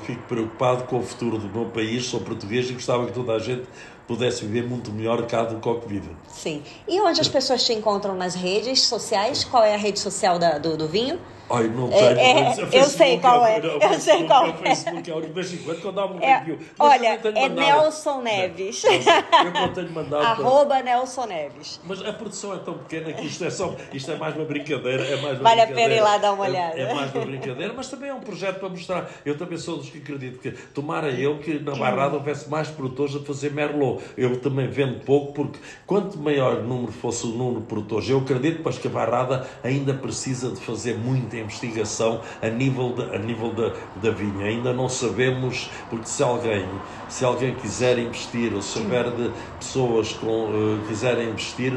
fico 0.04 0.22
preocupado 0.28 0.84
com 0.84 0.98
o 0.98 1.02
futuro 1.02 1.38
do 1.38 1.48
meu 1.48 1.66
país, 1.70 2.04
sou 2.06 2.20
português 2.20 2.68
e 2.70 2.72
gostava 2.72 3.06
que 3.06 3.12
toda 3.12 3.32
a 3.32 3.38
gente 3.38 3.62
pudesse 4.06 4.44
viver 4.44 4.68
muito 4.68 4.90
melhor 4.92 5.24
cá 5.26 5.44
do 5.44 5.58
que 5.60 5.88
vive. 5.88 6.10
Sim. 6.28 6.62
E 6.86 7.00
onde 7.00 7.20
as 7.20 7.28
pessoas 7.28 7.64
te 7.64 7.72
encontram 7.72 8.14
nas 8.14 8.34
redes 8.34 8.82
sociais? 8.82 9.44
Qual 9.44 9.62
é 9.62 9.74
a 9.74 9.78
rede 9.78 9.98
social 9.98 10.38
da- 10.38 10.58
do, 10.58 10.76
do 10.76 10.86
vinho? 10.88 11.18
Ai, 11.50 11.64
não 11.68 11.92
É, 11.92 12.14
tenho. 12.14 12.20
é, 12.38 12.54
o 12.64 12.74
eu 12.74 12.84
sei 12.84 13.18
qual 13.20 13.44
é, 13.46 13.58
eu 13.58 13.78
Facebook 13.80 14.00
sei 14.00 14.24
qual 14.26 14.44
o 14.44 14.48
é. 14.48 14.52
Facebook 14.54 15.10
é 15.10 15.14
o 15.14 15.20
de 15.20 15.28
vez 15.32 15.52
em 15.52 15.58
quando, 15.58 16.00
há 16.00 16.06
um 16.06 16.18
É, 16.20 16.38
review. 16.38 16.58
Olha, 16.78 17.20
eu 17.22 17.30
é. 17.36 17.48
Nelson 17.50 18.22
Neves. 18.22 18.82
Eu 18.84 19.52
não 19.52 19.72
tenho 19.72 19.92
mandado. 19.92 20.24
Arroba 20.42 20.82
Nelson 20.82 21.26
Neves. 21.26 21.80
Mas 21.84 22.00
a 22.04 22.12
produção 22.14 22.54
é 22.54 22.58
tão 22.58 22.74
pequena 22.78 23.12
que 23.12 23.26
isto 23.26 23.44
é 23.44 23.50
só 23.50 23.74
isto 23.92 24.10
é 24.10 24.16
mais 24.16 24.34
uma 24.34 24.44
brincadeira. 24.46 25.04
É 25.04 25.16
mais 25.20 25.38
uma 25.38 25.48
Vale 25.50 25.60
a 25.60 25.66
pena 25.66 25.94
ir 25.94 26.00
lá 26.00 26.16
dar 26.18 26.32
uma 26.32 26.46
É- 26.46 26.48
olhada. 26.48 26.78
É, 26.80 26.94
mais 26.94 27.14
uma 27.14 27.24
brincadeira, 27.26 27.72
mas 27.76 27.88
também 27.88 28.08
é 28.08 28.14
um 28.14 28.20
projeto 28.20 28.58
para 28.60 28.68
mostrar. 28.70 29.10
Eu 29.24 29.36
também 29.36 29.58
sou 29.58 29.76
dos 29.76 29.90
que 29.90 29.98
acredito 29.98 30.38
que 30.38 30.50
tomara 30.50 31.10
eu 31.10 31.38
que 31.38 31.58
na 31.58 31.74
Barrada 31.74 32.14
houvesse 32.16 32.48
mais 32.48 32.68
produtores 32.68 33.14
a 33.16 33.20
fazer 33.20 33.52
Merlot. 33.52 34.02
Eu 34.16 34.40
também 34.40 34.66
vendo 34.66 35.04
pouco, 35.04 35.32
porque 35.34 35.58
quanto 35.86 36.18
maior 36.18 36.62
número 36.62 36.90
fosse 36.92 37.26
o 37.26 37.30
número 37.30 37.60
de 37.60 37.66
produtores, 37.66 38.08
eu 38.08 38.18
acredito 38.18 38.62
pois, 38.62 38.78
que 38.78 38.88
a 38.88 38.90
Barrada 38.90 39.46
ainda 39.62 39.92
precisa 39.92 40.50
de 40.50 40.60
fazer 40.60 40.96
muita 41.34 41.38
investigação 41.40 42.20
a 42.40 42.48
nível, 42.48 42.92
de, 42.92 43.02
a 43.14 43.18
nível 43.18 43.52
da, 43.52 43.72
da 44.00 44.10
vinha. 44.10 44.46
Ainda 44.46 44.72
não 44.72 44.88
sabemos, 44.88 45.70
porque 45.90 46.06
se 46.06 46.22
alguém, 46.22 46.66
se 47.08 47.24
alguém 47.24 47.54
quiser 47.54 47.98
investir, 47.98 48.54
ou 48.54 48.62
se 48.62 48.78
houver 48.78 49.10
de 49.10 49.30
pessoas 49.58 50.12
com, 50.12 50.48
eh, 50.48 50.88
quiserem 50.88 51.30
investir, 51.30 51.72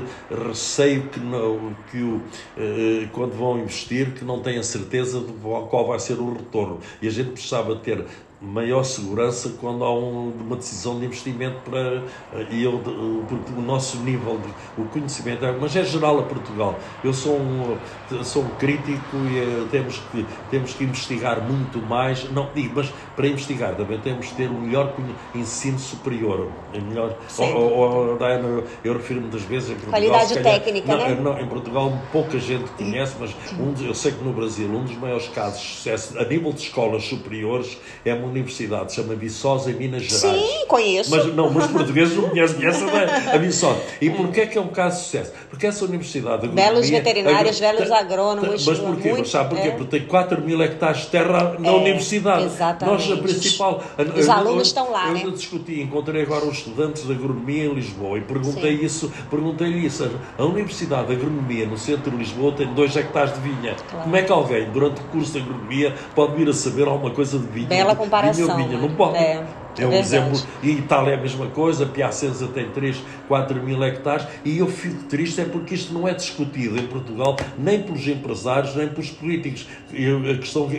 receio 0.47 1.03
que, 1.09 1.19
não, 1.19 1.75
que 1.91 2.01
o, 2.01 2.21
eh, 2.57 3.07
quando 3.11 3.33
vão 3.33 3.59
investir, 3.59 4.13
que 4.13 4.23
não 4.23 4.41
tenham 4.41 4.63
certeza 4.63 5.19
de 5.19 5.33
qual 5.33 5.87
vai 5.87 5.99
ser 5.99 6.19
o 6.19 6.33
retorno. 6.33 6.79
E 7.01 7.07
a 7.07 7.11
gente 7.11 7.31
precisava 7.31 7.75
ter 7.75 8.05
maior 8.39 8.83
segurança 8.83 9.49
quando 9.59 9.83
há 9.83 9.93
um- 9.93 10.31
uma 10.31 10.55
decisão 10.57 10.99
de 10.99 11.05
investimento 11.05 11.61
para 11.61 12.05
e 12.49 12.61
eu 12.63 13.25
porque 13.27 13.51
o 13.51 13.61
nosso 13.61 13.97
nível 14.03 14.39
de 14.39 14.53
o 14.75 14.85
conhecimento 14.85 15.43
é, 15.45 15.57
mas 15.57 15.75
é 15.75 15.83
geral 15.83 16.19
a 16.19 16.23
Portugal. 16.23 16.81
Eu 17.01 17.13
sou 17.13 17.41
um 17.41 18.23
sou 18.23 18.45
um 18.53 18.55
crítico 18.55 19.27
e 19.27 19.37
eh, 19.37 19.65
temos 19.69 19.97
que 19.99 20.23
temos 20.49 20.73
que 20.73 20.83
investigar 20.83 21.47
muito 21.47 21.81
mais. 21.81 22.29
Não 22.31 22.51
mas 22.73 22.93
para 23.17 23.27
investigar 23.27 23.75
também 23.75 23.99
temos 23.99 24.27
que 24.27 24.35
ter 24.35 24.47
o 24.49 24.53
melhor 24.53 24.93
ensino 25.35 25.77
superior 25.79 26.47
melhor 26.87 27.17
oh, 27.39 28.13
oh, 28.13 28.17
Diana, 28.17 28.47
eu, 28.47 28.63
eu 28.83 28.93
refiro 28.93 29.19
muitas 29.21 29.41
vezes 29.41 29.71
em 29.71 29.73
Portugal 29.73 29.99
Qualidade 29.99 30.33
calhar- 30.35 30.53
técnica, 30.61 30.95
não, 30.95 30.97
né? 31.09 31.17
não, 31.21 31.39
em 31.41 31.47
Portugal 31.47 31.91
pouca 32.11 32.37
gente 32.39 32.69
conhece 32.77 33.15
mas 33.19 33.31
um 33.59 33.73
eu 33.83 33.93
sei 33.95 34.11
que 34.11 34.23
no 34.23 34.31
Brasil 34.31 34.67
um 34.69 34.83
dos 34.83 34.95
maiores 34.97 35.27
casos 35.29 35.59
de 35.61 35.67
sucesso 35.67 36.19
a 36.19 36.23
nível 36.23 36.53
de 36.53 36.61
escolas 36.61 37.03
superiores 37.05 37.77
é 38.05 38.13
uma 38.13 38.27
universidade, 38.27 38.91
se 38.91 38.97
chama 39.01 39.15
Viçosa, 39.15 39.71
em 39.71 39.73
Minas 39.73 40.03
Gerais. 40.03 40.39
Sim, 40.39 40.65
conheço. 40.67 41.09
Mas, 41.09 41.25
não, 41.33 41.49
mas 41.49 41.65
os 41.65 41.71
portugueses 41.71 42.15
não 42.15 42.29
conhecem 42.29 42.65
essa 42.67 42.85
da- 42.85 43.33
a 43.33 43.37
Viçosa. 43.37 43.81
E 43.99 44.09
porquê 44.11 44.41
é 44.41 44.45
que 44.45 44.57
é 44.57 44.61
um 44.61 44.67
caso 44.67 44.97
de 44.99 45.03
sucesso? 45.05 45.31
Porque 45.49 45.65
essa 45.65 45.83
universidade... 45.85 46.43
de 46.47 46.53
Belos 46.53 46.87
veterinários, 46.89 47.59
agro- 47.61 47.77
belos 47.77 47.89
ta- 47.89 47.99
agrônomos, 47.99 48.65
Mas 48.65 48.77
porquê? 48.79 49.09
muito, 49.09 49.27
Sabe 49.27 49.49
porquê? 49.55 49.67
é. 49.69 49.71
Porque 49.71 49.97
tem 49.99 50.07
4 50.07 50.39
mil 50.41 50.61
hectares 50.61 51.01
de 51.01 51.07
terra 51.07 51.55
na 51.59 51.67
É, 51.69 51.71
universidade. 51.71 52.45
exatamente. 52.45 53.06
Nós, 53.06 53.06
a 53.13 53.17
principal... 53.17 53.83
Os 54.15 54.25
eu- 54.27 54.31
alunos 54.33 54.55
eu- 54.55 54.61
estão 54.63 54.91
lá, 54.91 55.07
eu 55.09 55.13
né? 55.13 55.23
discuti, 55.31 55.81
encontrei 55.81 56.21
agora 56.23 56.45
os 56.45 56.57
estudantes 56.57 57.05
de 57.05 57.11
agronomia 57.11 57.65
em 57.65 57.73
Lisboa 57.73 58.17
e 58.17 58.21
perguntei 58.21 58.77
Sim. 58.77 58.85
isso, 58.85 59.11
perguntei-lhe 59.29 59.85
isso. 59.85 60.09
A 60.37 60.43
Universidade 60.43 61.07
de 61.07 61.13
Agronomia 61.13 61.65
no 61.65 61.77
centro 61.77 62.11
de 62.11 62.17
Lisboa 62.17 62.51
tem 62.53 62.67
2 62.73 62.95
hectares 62.95 63.33
de 63.33 63.39
vinha. 63.41 63.75
Claro. 63.89 64.03
Como 64.03 64.15
é 64.15 64.21
que 64.21 64.31
alguém, 64.31 64.69
durante 64.71 65.01
o 65.01 65.03
curso 65.05 65.33
de 65.33 65.39
agronomia, 65.39 65.95
pode 66.15 66.35
vir 66.35 66.49
a 66.49 66.53
saber 66.53 66.87
alguma 66.87 67.11
coisa 67.11 67.37
de 67.39 67.45
vinho? 67.47 67.67
Bela 67.67 67.95
comparação, 67.95 68.45
Vinho 68.45 68.49
ou 68.51 68.67
vinha? 68.67 68.79
Não 68.79 68.89
né? 68.89 68.95
pode. 68.97 69.17
É, 69.17 69.43
é 69.81 69.85
um 69.85 69.89
verdade. 69.89 70.15
exemplo. 70.15 70.39
E 70.63 70.71
Itália 70.71 71.11
é 71.11 71.15
a 71.15 71.21
mesma 71.21 71.47
coisa, 71.47 71.85
Piacenza 71.85 72.47
tem 72.47 72.69
3, 72.69 72.97
4 73.27 73.61
mil 73.63 73.83
hectares. 73.83 74.25
E 74.43 74.57
eu 74.57 74.67
fico 74.67 75.03
triste 75.03 75.41
é 75.41 75.45
porque 75.45 75.75
isto 75.75 75.93
não 75.93 76.07
é 76.07 76.13
discutido 76.13 76.79
em 76.79 76.87
Portugal, 76.87 77.35
nem 77.57 77.81
pelos 77.83 78.07
empresários, 78.07 78.75
nem 78.75 78.87
pelos 78.89 79.09
políticos. 79.11 79.67
Eu- 79.93 80.19
a, 80.31 80.37
questão, 80.37 80.69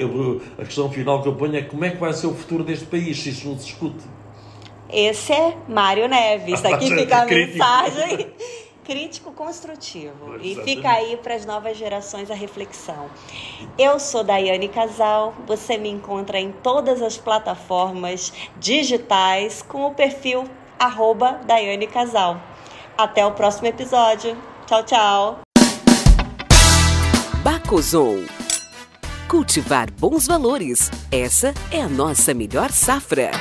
a 0.59 0.65
questão 0.65 0.91
final 0.91 1.23
que 1.23 1.29
eu 1.29 1.35
ponho 1.35 1.57
é 1.57 1.63
como 1.63 1.85
é 1.85 1.91
que 1.91 1.97
vai 1.99 2.13
ser 2.13 2.27
o 2.27 2.35
futuro 2.35 2.65
deste 2.65 2.87
país 2.87 3.19
se 3.21 3.31
isto 3.31 3.49
não 3.49 3.59
se 3.59 3.67
discute. 3.67 4.05
Esse 4.91 5.33
é 5.33 5.57
Mário 5.69 6.09
Neves. 6.09 6.65
Aqui 6.67 6.89
fica 6.95 7.19
a 7.19 7.27
Crítico. 7.27 7.59
mensagem. 7.59 8.27
Crítico 8.89 9.33
construtivo. 9.33 10.39
E 10.41 10.53
Exatamente. 10.53 10.65
fica 10.65 10.91
aí 10.91 11.19
para 11.19 11.35
as 11.35 11.45
novas 11.45 11.77
gerações 11.77 12.31
a 12.31 12.35
reflexão. 12.35 13.11
Eu 13.79 14.01
sou 14.01 14.25
Daiane 14.25 14.67
Casal. 14.67 15.35
Você 15.47 15.77
me 15.77 15.91
encontra 15.91 16.41
em 16.41 16.51
todas 16.51 17.03
as 17.03 17.19
plataformas 17.19 18.33
digitais 18.57 19.61
com 19.61 19.89
o 19.89 19.95
perfil 19.95 20.45
arroba 20.79 21.33
Daiane 21.45 21.87
Casal. 21.87 22.41
Até 22.97 23.27
o 23.27 23.33
próximo 23.33 23.67
episódio. 23.67 24.35
Tchau, 24.67 24.83
tchau. 24.83 25.41
Bacozon. 27.43 28.25
Cultivar 29.29 29.91
bons 29.93 30.27
valores. 30.27 30.91
Essa 31.13 31.53
é 31.71 31.83
a 31.83 31.89
nossa 31.91 32.33
melhor 32.33 32.73
safra. 32.73 33.33